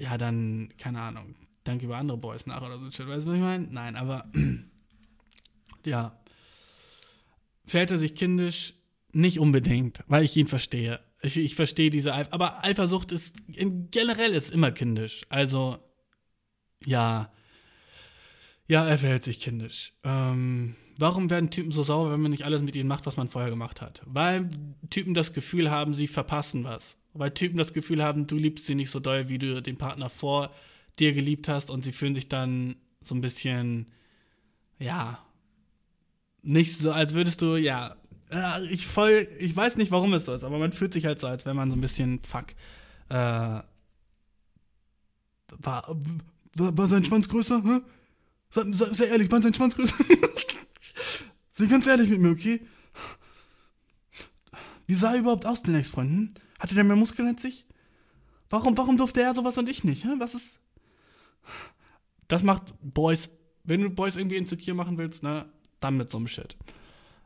ja, 0.01 0.17
dann, 0.17 0.73
keine 0.77 1.01
Ahnung, 1.01 1.35
danke 1.63 1.85
über 1.85 1.97
andere 1.97 2.17
Boys 2.17 2.47
nach 2.47 2.61
oder 2.61 2.79
so. 2.79 2.85
Weißt 2.85 2.99
du, 2.99 3.07
was 3.07 3.25
ich 3.25 3.41
meine? 3.41 3.67
Nein, 3.69 3.95
aber 3.95 4.25
ja. 5.85 6.17
Verhält 7.65 7.91
er 7.91 7.97
sich 7.97 8.15
kindisch? 8.15 8.73
Nicht 9.11 9.39
unbedingt, 9.39 9.99
weil 10.07 10.23
ich 10.23 10.35
ihn 10.35 10.47
verstehe. 10.47 10.99
Ich, 11.21 11.37
ich 11.37 11.55
verstehe 11.55 11.89
diese, 11.89 12.13
Eif 12.13 12.29
aber 12.31 12.63
Eifersucht 12.63 13.11
ist, 13.11 13.35
generell 13.47 14.33
ist 14.33 14.49
immer 14.51 14.71
kindisch. 14.71 15.21
Also, 15.29 15.77
ja. 16.85 17.31
Ja, 18.67 18.85
er 18.87 18.97
verhält 18.97 19.23
sich 19.23 19.39
kindisch. 19.39 19.93
Ähm, 20.03 20.75
warum 20.97 21.29
werden 21.29 21.51
Typen 21.51 21.71
so 21.71 21.83
sauer, 21.83 22.11
wenn 22.11 22.21
man 22.21 22.31
nicht 22.31 22.45
alles 22.45 22.61
mit 22.61 22.75
ihnen 22.75 22.87
macht, 22.87 23.05
was 23.05 23.17
man 23.17 23.29
vorher 23.29 23.51
gemacht 23.51 23.81
hat? 23.81 24.01
Weil 24.05 24.49
Typen 24.89 25.13
das 25.13 25.33
Gefühl 25.33 25.69
haben, 25.69 25.93
sie 25.93 26.07
verpassen 26.07 26.63
was. 26.63 26.97
Weil 27.13 27.31
Typen 27.31 27.57
das 27.57 27.73
Gefühl 27.73 28.03
haben, 28.03 28.25
du 28.25 28.35
liebst 28.35 28.65
sie 28.65 28.75
nicht 28.75 28.89
so 28.89 28.99
doll, 28.99 29.29
wie 29.29 29.37
du 29.37 29.61
den 29.61 29.77
Partner 29.77 30.09
vor 30.09 30.51
dir 30.99 31.13
geliebt 31.13 31.47
hast 31.47 31.69
und 31.69 31.85
sie 31.85 31.91
fühlen 31.91 32.15
sich 32.15 32.29
dann 32.29 32.75
so 33.03 33.15
ein 33.15 33.21
bisschen, 33.21 33.91
ja, 34.79 35.23
nicht 36.43 36.77
so, 36.77 36.91
als 36.91 37.13
würdest 37.13 37.41
du, 37.41 37.55
ja, 37.55 37.95
ich 38.69 38.85
voll, 38.85 39.27
ich 39.39 39.55
weiß 39.55 39.77
nicht, 39.77 39.91
warum 39.91 40.13
es 40.13 40.25
so 40.25 40.33
ist, 40.33 40.43
aber 40.43 40.59
man 40.59 40.73
fühlt 40.73 40.93
sich 40.93 41.05
halt 41.05 41.19
so, 41.19 41.27
als 41.27 41.45
wenn 41.45 41.55
man 41.55 41.71
so 41.71 41.77
ein 41.77 41.81
bisschen, 41.81 42.21
fuck, 42.23 42.47
äh, 43.09 43.15
war, 43.15 43.63
war, 45.57 46.77
war 46.77 46.87
sein 46.87 47.05
Schwanz 47.05 47.29
größer, 47.29 47.63
hä? 47.63 47.81
Sei, 48.49 48.71
sei, 48.71 48.85
sei 48.93 49.05
ehrlich, 49.05 49.31
war 49.31 49.41
sein 49.41 49.53
Schwanz 49.53 49.75
größer? 49.75 49.95
sei 51.49 51.65
ganz 51.65 51.87
ehrlich 51.87 52.09
mit 52.09 52.19
mir, 52.19 52.31
okay? 52.31 52.65
Wie 54.87 54.95
sah 54.95 55.13
er 55.13 55.19
überhaupt 55.19 55.45
aus, 55.45 55.63
den 55.63 55.75
Ex-Freunden? 55.75 56.33
Hatte 56.59 56.75
der 56.75 56.83
mehr 56.83 56.95
Muskeln 56.95 57.27
als 57.27 57.43
ich? 57.43 57.65
Warum, 58.49 58.77
warum 58.77 58.97
durfte 58.97 59.21
er 59.21 59.33
sowas 59.33 59.57
und 59.57 59.69
ich 59.69 59.83
nicht? 59.83 60.03
Hä? 60.03 60.09
Was 60.19 60.35
ist, 60.35 60.59
das 62.27 62.43
macht 62.43 62.75
Boys, 62.81 63.29
wenn 63.63 63.81
du 63.81 63.89
Boys 63.89 64.15
irgendwie 64.15 64.37
insecure 64.37 64.75
machen 64.75 64.97
willst, 64.97 65.23
ne, 65.23 65.45
dann 65.83 65.97
mit 65.97 66.09
so 66.09 66.17
einem 66.17 66.27
Shit. 66.27 66.55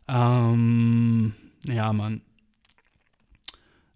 Ähm, 0.07 1.33
ja, 1.67 1.91
Mann. 1.93 2.21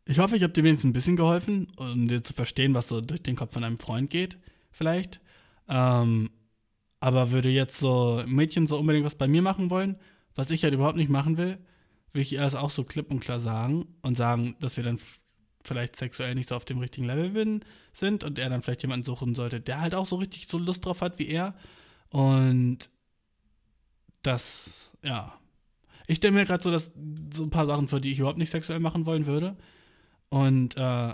Ich 0.05 0.19
hoffe, 0.19 0.35
ich 0.35 0.43
habe 0.43 0.53
dir 0.53 0.63
wenigstens 0.63 0.89
ein 0.89 0.93
bisschen 0.93 1.15
geholfen, 1.15 1.67
um 1.77 2.07
dir 2.07 2.23
zu 2.23 2.33
verstehen, 2.33 2.73
was 2.73 2.87
so 2.87 3.01
durch 3.01 3.23
den 3.23 3.35
Kopf 3.35 3.53
von 3.53 3.63
einem 3.63 3.79
Freund 3.79 4.09
geht, 4.09 4.37
vielleicht. 4.71 5.21
Ähm, 5.69 6.31
aber 6.99 7.31
würde 7.31 7.49
jetzt 7.49 7.79
so 7.79 8.23
Mädchen 8.27 8.67
so 8.67 8.77
unbedingt 8.77 9.05
was 9.05 9.15
bei 9.15 9.27
mir 9.27 9.41
machen 9.41 9.69
wollen, 9.69 9.97
was 10.35 10.51
ich 10.51 10.63
halt 10.63 10.73
überhaupt 10.73 10.97
nicht 10.97 11.09
machen 11.09 11.37
will, 11.37 11.57
will 12.13 12.21
ich 12.21 12.35
erst 12.35 12.55
auch 12.55 12.69
so 12.69 12.83
klipp 12.83 13.11
und 13.11 13.21
klar 13.21 13.39
sagen 13.39 13.87
und 14.01 14.15
sagen, 14.15 14.55
dass 14.59 14.77
wir 14.77 14.83
dann 14.83 14.99
vielleicht 15.63 15.95
sexuell 15.95 16.35
nicht 16.35 16.49
so 16.49 16.55
auf 16.55 16.65
dem 16.65 16.79
richtigen 16.79 17.07
Level 17.07 17.61
sind 17.93 18.23
und 18.23 18.39
er 18.39 18.49
dann 18.49 18.61
vielleicht 18.61 18.83
jemanden 18.83 19.05
suchen 19.05 19.35
sollte, 19.35 19.59
der 19.61 19.81
halt 19.81 19.95
auch 19.95 20.05
so 20.05 20.17
richtig 20.17 20.47
so 20.47 20.57
Lust 20.57 20.85
drauf 20.85 21.01
hat 21.01 21.19
wie 21.19 21.27
er. 21.27 21.55
Und 22.09 22.89
das, 24.21 24.93
ja. 25.03 25.33
Ich 26.07 26.17
stelle 26.17 26.33
mir 26.33 26.45
gerade 26.45 26.63
so, 26.63 26.71
dass 26.71 26.91
so 27.33 27.43
ein 27.43 27.49
paar 27.49 27.65
Sachen 27.65 27.87
vor, 27.87 27.99
die 27.99 28.11
ich 28.11 28.19
überhaupt 28.19 28.37
nicht 28.37 28.49
sexuell 28.49 28.79
machen 28.79 29.05
wollen 29.05 29.25
würde. 29.25 29.57
Und 30.29 30.75
äh, 30.77 31.13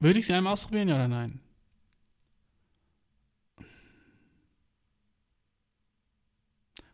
würde 0.00 0.18
ich 0.18 0.26
sie 0.26 0.34
einmal 0.34 0.52
ausprobieren, 0.52 0.88
ja 0.88 0.96
oder 0.96 1.08
nein? 1.08 1.40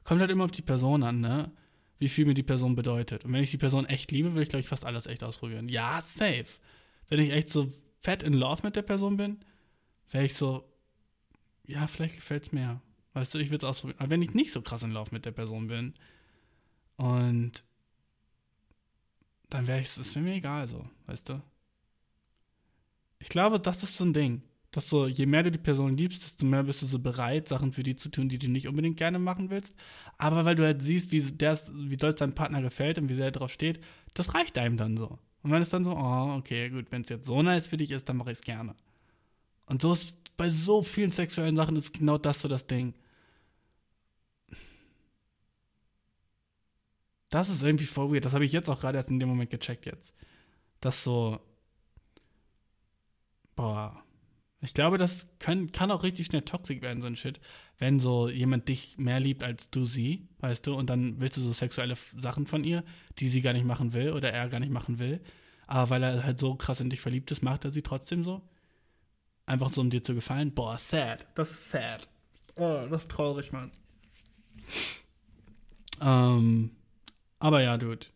Kommt 0.05 0.21
halt 0.21 0.31
immer 0.31 0.45
auf 0.45 0.53
die 0.53 0.63
Person 0.63 1.03
an, 1.03 1.21
ne? 1.21 1.53
wie 2.01 2.09
viel 2.09 2.25
mir 2.25 2.35
die 2.35 2.43
Person 2.43 2.75
bedeutet. 2.75 3.25
Und 3.25 3.33
wenn 3.33 3.45
ich 3.45 3.51
die 3.51 3.59
Person 3.59 3.85
echt 3.85 4.11
liebe, 4.11 4.33
würde 4.33 4.43
ich, 4.43 4.49
glaube 4.49 4.61
ich, 4.61 4.69
fast 4.69 4.87
alles 4.87 5.07
echt 5.07 5.23
ausprobieren. 5.23 5.69
Ja, 5.69 6.01
safe. 6.03 6.47
Wenn 7.09 7.21
ich 7.21 7.31
echt 7.31 7.51
so 7.51 7.71
fett 8.01 8.23
in 8.23 8.33
love 8.33 8.63
mit 8.65 8.75
der 8.75 8.83
Person 8.83 9.19
bin, 9.19 9.45
wäre 10.11 10.25
ich 10.25 10.35
so, 10.35 10.65
ja, 11.67 11.87
vielleicht 11.87 12.17
gefällt 12.17 12.47
es 12.47 12.53
mir. 12.53 12.81
Weißt 13.13 13.35
du, 13.35 13.39
ich 13.39 13.51
würde 13.51 13.67
es 13.67 13.71
ausprobieren. 13.71 13.99
Aber 13.99 14.11
wenn 14.11 14.23
ich 14.23 14.35
nicht 14.35 14.53
so 14.53 14.63
krass 14.63 14.83
in 14.83 14.93
love 14.93 15.11
mit 15.13 15.25
der 15.25 15.33
Person 15.33 15.67
bin 15.67 15.95
und 16.97 17.65
dann 19.49 19.67
wäre 19.67 19.81
ich, 19.81 19.97
es 19.97 20.15
mir 20.15 20.35
egal 20.35 20.69
so, 20.69 20.89
weißt 21.07 21.31
du? 21.31 21.43
Ich 23.19 23.29
glaube, 23.29 23.61
das 23.61 23.83
ist 23.83 23.97
so 23.97 24.05
ein 24.05 24.13
Ding. 24.13 24.43
Dass 24.71 24.89
so, 24.89 25.09
je 25.09 25.27
mehr 25.27 25.43
du 25.43 25.51
die 25.51 25.59
Person 25.59 25.97
liebst, 25.97 26.23
desto 26.23 26.47
mehr 26.47 26.63
bist 26.63 26.81
du 26.81 26.87
so 26.87 27.01
bereit, 27.01 27.49
Sachen 27.49 27.73
für 27.73 27.83
die 27.83 27.97
zu 27.97 28.09
tun, 28.09 28.29
die 28.29 28.39
du 28.39 28.49
nicht 28.49 28.69
unbedingt 28.69 28.97
gerne 28.97 29.19
machen 29.19 29.51
willst. 29.51 29.75
Aber 30.17 30.45
weil 30.45 30.55
du 30.55 30.63
halt 30.63 30.81
siehst, 30.81 31.11
wie, 31.11 31.21
der, 31.21 31.59
wie 31.73 31.97
doll 31.97 32.15
dein 32.15 32.37
Partner 32.37 32.63
gefällt 32.63 32.97
und 32.99 33.09
wie 33.09 33.15
sehr 33.15 33.27
er 33.27 33.33
drauf 33.33 33.51
steht, 33.51 33.81
das 34.15 34.33
reicht 34.35 34.57
einem 34.59 34.77
dann 34.77 34.97
so. 34.97 35.19
Und 35.43 35.51
wenn 35.51 35.63
es 35.63 35.71
dann 35.71 35.85
so, 35.85 35.97
oh, 35.97 36.37
okay, 36.37 36.71
gut, 36.71 36.87
wenn 36.91 37.03
es 37.03 37.09
jetzt 37.09 37.27
so 37.27 37.43
nice 37.43 37.67
für 37.67 37.79
dich 37.79 37.91
ist, 37.91 38.09
dann 38.09 38.17
mache 38.17 38.31
ich 38.31 38.39
es 38.39 38.45
gerne. 38.45 38.77
Und 39.67 39.83
so 39.83 39.93
ist 39.93 40.37
bei 40.37 40.49
so 40.49 40.83
vielen 40.83 41.11
sexuellen 41.11 41.57
Sachen 41.57 41.77
ist 41.77 41.93
genau 41.93 42.19
das 42.19 42.41
so 42.41 42.49
das 42.49 42.67
Ding. 42.67 42.95
Das 47.31 47.49
ist 47.49 47.63
irgendwie 47.63 47.87
voll 47.87 48.13
weird. 48.13 48.25
Das 48.25 48.35
habe 48.35 48.45
ich 48.45 48.53
jetzt 48.53 48.69
auch 48.69 48.81
gerade 48.81 48.99
erst 48.99 49.11
in 49.11 49.21
dem 49.21 49.29
Moment 49.29 49.51
gecheckt 49.51 49.87
jetzt. 49.87 50.15
Das 50.81 51.03
so. 51.05 51.41
Boah. 53.55 54.03
Ich 54.63 54.75
glaube, 54.75 54.99
das 54.99 55.29
kann, 55.39 55.73
kann 55.73 55.91
auch 55.91 56.03
richtig 56.03 56.27
schnell 56.27 56.43
toxisch 56.43 56.83
werden, 56.83 57.01
so 57.01 57.07
ein 57.07 57.17
Shit. 57.17 57.41
Wenn 57.79 57.99
so 57.99 58.29
jemand 58.29 58.69
dich 58.69 58.99
mehr 58.99 59.19
liebt 59.19 59.43
als 59.43 59.71
du 59.71 59.87
sie, 59.87 60.29
weißt 60.41 60.67
du, 60.67 60.75
und 60.75 60.91
dann 60.91 61.19
willst 61.19 61.39
du 61.39 61.41
so 61.41 61.53
sexuelle 61.53 61.97
Sachen 62.19 62.47
von 62.47 62.63
ihr, 62.63 62.85
die 63.19 63.29
sie 63.29 63.41
gar 63.41 63.55
nicht 63.55 63.65
machen 63.65 63.95
will 63.95 64.13
oder 64.13 64.33
er 64.33 64.51
gar 64.51 64.61
nicht 64.61 64.73
machen 64.73 64.99
will. 64.99 65.23
Aber 65.67 65.89
weil 65.89 66.03
er 66.03 66.25
halt 66.25 66.39
so 66.39 66.57
krass 66.57 66.81
in 66.81 66.91
dich 66.91 67.01
verliebt 67.01 67.31
ist, 67.31 67.43
macht 67.43 67.65
er 67.65 67.71
sie 67.71 67.81
trotzdem 67.81 68.23
so. 68.23 68.43
Einfach 69.47 69.73
so, 69.73 69.81
um 69.81 69.89
dir 69.89 70.03
zu 70.03 70.15
gefallen. 70.15 70.53
Boah, 70.53 70.77
sad. 70.77 71.27
Das 71.35 71.51
ist 71.51 71.71
sad. 71.71 72.09
Oh, 72.57 72.87
das 72.91 73.03
ist 73.03 73.11
traurig, 73.11 73.53
Mann. 73.53 73.71
Ähm, 76.03 76.71
aber 77.41 77.63
ja, 77.63 77.77
Dude. 77.77 78.07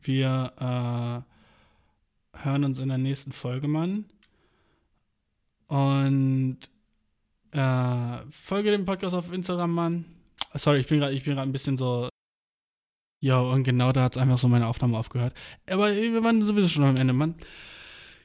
Wir 0.00 0.52
äh, 0.58 2.42
hören 2.44 2.64
uns 2.64 2.80
in 2.80 2.88
der 2.88 2.98
nächsten 2.98 3.32
Folge, 3.32 3.68
Mann. 3.68 4.06
Und 5.68 6.58
äh, 7.52 8.16
folge 8.30 8.70
dem 8.70 8.84
Podcast 8.84 9.14
auf 9.14 9.32
Instagram, 9.32 9.72
Mann. 9.74 10.04
Sorry, 10.54 10.80
ich 10.80 10.86
bin 10.88 11.00
gerade 11.00 11.40
ein 11.40 11.52
bisschen 11.52 11.76
so. 11.76 12.08
Ja, 13.20 13.38
und 13.40 13.62
genau 13.62 13.92
da 13.92 14.02
hat 14.04 14.18
einfach 14.18 14.38
so 14.38 14.48
meine 14.48 14.66
Aufnahme 14.66 14.98
aufgehört. 14.98 15.34
Aber 15.70 15.94
wir 15.94 16.24
waren 16.24 16.42
sowieso 16.44 16.68
schon 16.68 16.84
am 16.84 16.96
Ende, 16.96 17.12
Mann. 17.12 17.36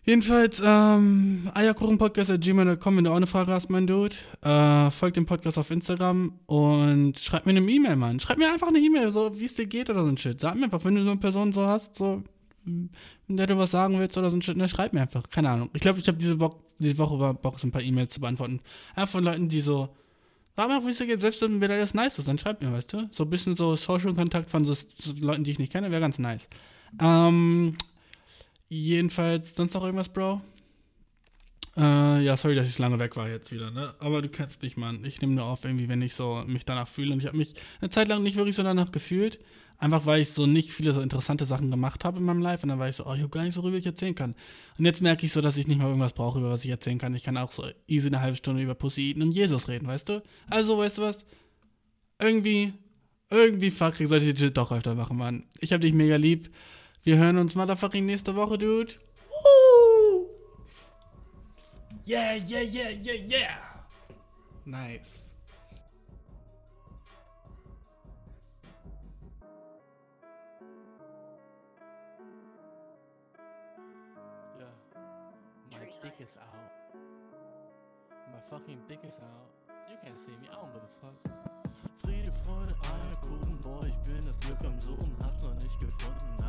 Jedenfalls, 0.08 0.62
ähm, 0.64 1.52
eierkuchenpodcast.gmail.com, 1.54 2.96
wenn 2.96 3.04
du 3.04 3.12
auch 3.12 3.18
eine 3.18 3.28
Frage 3.28 3.52
hast, 3.52 3.70
mein 3.70 3.88
Dude. 3.88 4.16
Äh, 4.42 4.90
folgt 4.90 5.18
dem 5.18 5.26
Podcast 5.26 5.58
auf 5.58 5.70
Instagram 5.70 6.32
und 6.46 7.20
schreib 7.20 7.46
mir 7.46 7.50
eine 7.50 7.60
E-Mail, 7.60 7.98
Mann. 7.98 8.22
Schreib 8.22 8.38
mir 8.38 8.50
einfach 8.50 8.70
eine 8.70 8.80
E-Mail, 8.80 9.12
so 9.12 9.38
wie 9.38 9.44
es 9.44 9.56
dir 9.56 9.66
geht 9.66 9.90
oder 9.90 10.06
so 10.06 10.10
ein 10.10 10.16
Shit. 10.16 10.40
Sag 10.40 10.56
mir 10.56 10.64
einfach, 10.64 10.86
wenn 10.86 10.96
du 10.96 11.04
so 11.04 11.10
eine 11.10 11.20
Person 11.20 11.52
so 11.52 11.68
hast, 11.68 11.98
so, 11.98 12.24
in 12.66 12.90
der 13.28 13.48
du 13.48 13.58
was 13.58 13.72
sagen 13.72 14.00
willst 14.00 14.18
oder 14.18 14.30
so 14.30 14.38
ein 14.38 14.42
Shit, 14.42 14.56
ne, 14.56 14.70
schreib 14.70 14.94
mir 14.94 15.02
einfach. 15.02 15.30
Keine 15.30 15.50
Ahnung. 15.50 15.70
Ich 15.74 15.82
glaube, 15.82 16.00
ich 16.00 16.08
habe 16.08 16.18
diese, 16.18 16.38
diese 16.80 16.98
Woche 17.00 17.34
Bock, 17.34 17.60
so 17.60 17.68
ein 17.68 17.72
paar 17.72 17.82
E-Mails 17.82 18.14
zu 18.14 18.22
beantworten. 18.22 18.62
Einfach 18.96 19.12
von 19.12 19.26
Leuten, 19.26 19.50
die 19.50 19.60
so, 19.60 19.90
sag 20.56 20.70
einfach, 20.70 20.88
wie 20.88 20.92
es 20.92 21.00
dir 21.00 21.08
geht. 21.08 21.20
Selbst 21.20 21.42
wenn 21.42 21.60
mir 21.60 21.68
das 21.68 21.94
nice 21.94 22.18
ist, 22.18 22.30
dann 22.30 22.40
schreib 22.40 22.62
mir, 22.62 22.72
weißt 22.72 22.94
du? 22.94 23.10
So 23.12 23.26
ein 23.26 23.30
bisschen 23.30 23.58
so 23.58 23.76
Social-Kontakt 23.76 24.50
von 24.50 24.64
so, 24.64 24.74
so 24.74 25.14
Leuten, 25.20 25.44
die 25.44 25.52
ich 25.52 25.60
nicht 25.60 25.74
kenne, 25.74 25.92
wäre 25.92 26.00
ganz 26.00 26.18
nice. 26.18 26.48
Ähm, 27.02 27.76
Jedenfalls, 28.70 29.56
sonst 29.56 29.74
noch 29.74 29.84
irgendwas, 29.84 30.10
Bro? 30.10 30.42
Äh, 31.78 32.24
ja, 32.24 32.36
sorry, 32.36 32.56
dass 32.56 32.68
ich 32.68 32.80
lange 32.80 33.00
weg 33.00 33.16
war 33.16 33.30
jetzt 33.30 33.52
wieder, 33.52 33.70
ne? 33.70 33.94
Aber 34.00 34.22
du 34.22 34.30
kennst 34.30 34.64
dich, 34.64 34.78
Mann. 34.78 35.06
Ich 35.06 35.22
nehme 35.22 35.34
nur 35.34 35.46
auf, 35.46 35.64
irgendwie, 35.64 35.88
wenn 35.88 36.02
ich 36.02 36.16
so 36.16 36.44
mich 36.48 36.66
danach 36.66 36.88
fühle. 36.88 37.14
Und 37.14 37.20
ich 37.20 37.28
habe 37.28 37.38
mich 37.38 37.54
eine 37.80 37.92
Zeit 37.92 38.08
lang 38.08 38.24
nicht 38.24 38.36
wirklich 38.36 38.56
so 38.56 38.64
danach 38.64 38.92
gefühlt. 38.92 39.40
Einfach 39.80 40.08
weil 40.08 40.22
ich 40.22 40.32
so 40.32 40.48
nicht 40.48 40.72
viele 40.72 40.92
so 40.92 41.02
interessante 41.02 41.46
Sachen 41.46 41.70
gemacht 41.70 42.04
habe 42.04 42.18
in 42.18 42.26
meinem 42.26 42.42
Life. 42.42 42.64
Und 42.64 42.70
dann 42.70 42.80
war 42.80 42.90
ich 42.90 42.96
so, 42.96 43.06
oh, 43.06 43.14
ich 43.14 43.22
habe 43.22 43.30
gar 43.30 43.44
nicht 43.44 43.54
so, 43.54 43.62
worüber 43.62 43.78
ich 43.78 43.86
erzählen 43.86 44.16
kann. 44.16 44.34
Und 44.80 44.86
jetzt 44.86 45.04
merke 45.04 45.28
ich 45.28 45.32
so, 45.32 45.40
dass 45.40 45.56
ich 45.56 45.68
nicht 45.68 45.78
mal 45.78 45.88
irgendwas 45.88 46.14
brauche, 46.14 46.40
über 46.40 46.50
was 46.50 46.66
ich 46.66 46.72
erzählen 46.72 46.98
kann. 46.98 47.14
Ich 47.14 47.24
kann 47.24 47.38
auch 47.38 47.54
so 47.54 47.68
easy 47.88 48.08
eine 48.08 48.22
halbe 48.22 48.36
Stunde 48.36 48.64
über 48.64 48.74
Pussy 48.74 49.12
Eaten 49.12 49.22
und 49.22 49.32
Jesus 49.32 49.68
reden, 49.68 49.88
weißt 49.88 50.10
du? 50.10 50.24
Also, 50.50 50.80
weißt 50.80 50.98
du 50.98 51.04
was? 51.04 51.26
Irgendwie, 52.20 52.74
irgendwie 53.30 53.70
fuck, 53.70 54.00
ich 54.00 54.10
sollte 54.10 54.34
die 54.34 54.40
Shit 54.40 54.58
doch 54.58 54.72
öfter 54.72 54.96
machen, 54.96 55.16
Mann. 55.16 55.44
Ich 55.60 55.72
hab 55.74 55.82
dich 55.82 55.94
mega 55.94 56.16
lieb. 56.16 56.50
Wir 57.04 57.18
hören 57.18 57.38
uns 57.38 57.56
motherfucking 57.56 58.06
nächste 58.06 58.36
Woche, 58.36 58.58
Dude. 58.58 58.96
Woo! 59.30 60.28
Yeah, 62.06 62.36
yeah, 62.36 62.62
yeah, 62.62 62.90
yeah, 62.90 63.16
yeah. 63.28 63.58
Nice. 64.66 65.24
Yeah. 74.58 74.66
My 75.72 75.86
dick 76.02 76.20
is 76.20 76.38
out. 76.38 76.94
My 78.32 78.40
fucking 78.50 78.80
dick 78.88 79.00
is 79.08 79.20
out. 79.20 79.50
You 79.90 79.98
can't 80.04 80.20
see 80.20 80.32
me, 80.42 80.50
I 80.52 80.56
don't 80.56 80.74
give 80.74 80.84
a 80.84 80.92
fuck. 81.02 81.16
Friede, 82.04 82.32
Freude, 82.44 82.76
Eierkuchen, 82.84 83.58
boah, 83.62 83.86
ich 83.86 83.96
bin 84.08 84.26
das 84.26 84.40
Glück 84.42 84.64
am 84.66 84.80
Suchen, 84.82 85.16
hab's 85.24 85.44
noch 85.44 85.54
nicht 85.56 85.80
gefunden, 85.80 86.44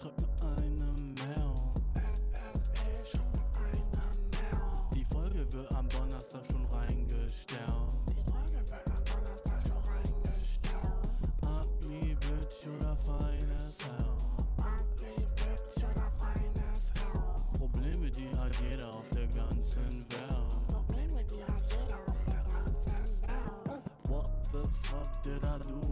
schreib 0.00 0.18
mir 0.20 0.28
eine 0.56 0.88
Mail. 1.26 1.54
Die 4.94 5.04
Folge 5.04 5.52
wird 5.52 5.74
am 5.74 5.88
Donnerstag 5.88 6.40
schon 6.50 6.64
reingestellt. 6.66 7.70
Die 8.08 8.24
Folge 8.32 8.58
am 8.58 9.04
Donnerstag 9.04 9.60
schon 9.66 9.82
reingestellt. 9.92 10.90
Ugly 11.42 12.14
Bitch 12.14 12.66
oder 12.68 12.96
Fine 12.96 13.56
as 13.58 13.78
Hell. 13.84 14.16
Probleme, 17.58 18.10
die 18.10 18.28
hat 18.38 18.56
jeder 18.62 18.88
auf 18.88 19.08
der 19.10 19.26
ganzen 19.26 20.06
Welt. 20.12 20.30
What 24.08 24.30
the 24.52 24.62
fuck 24.82 25.22
did 25.22 25.44
I 25.44 25.58
do 25.58 25.90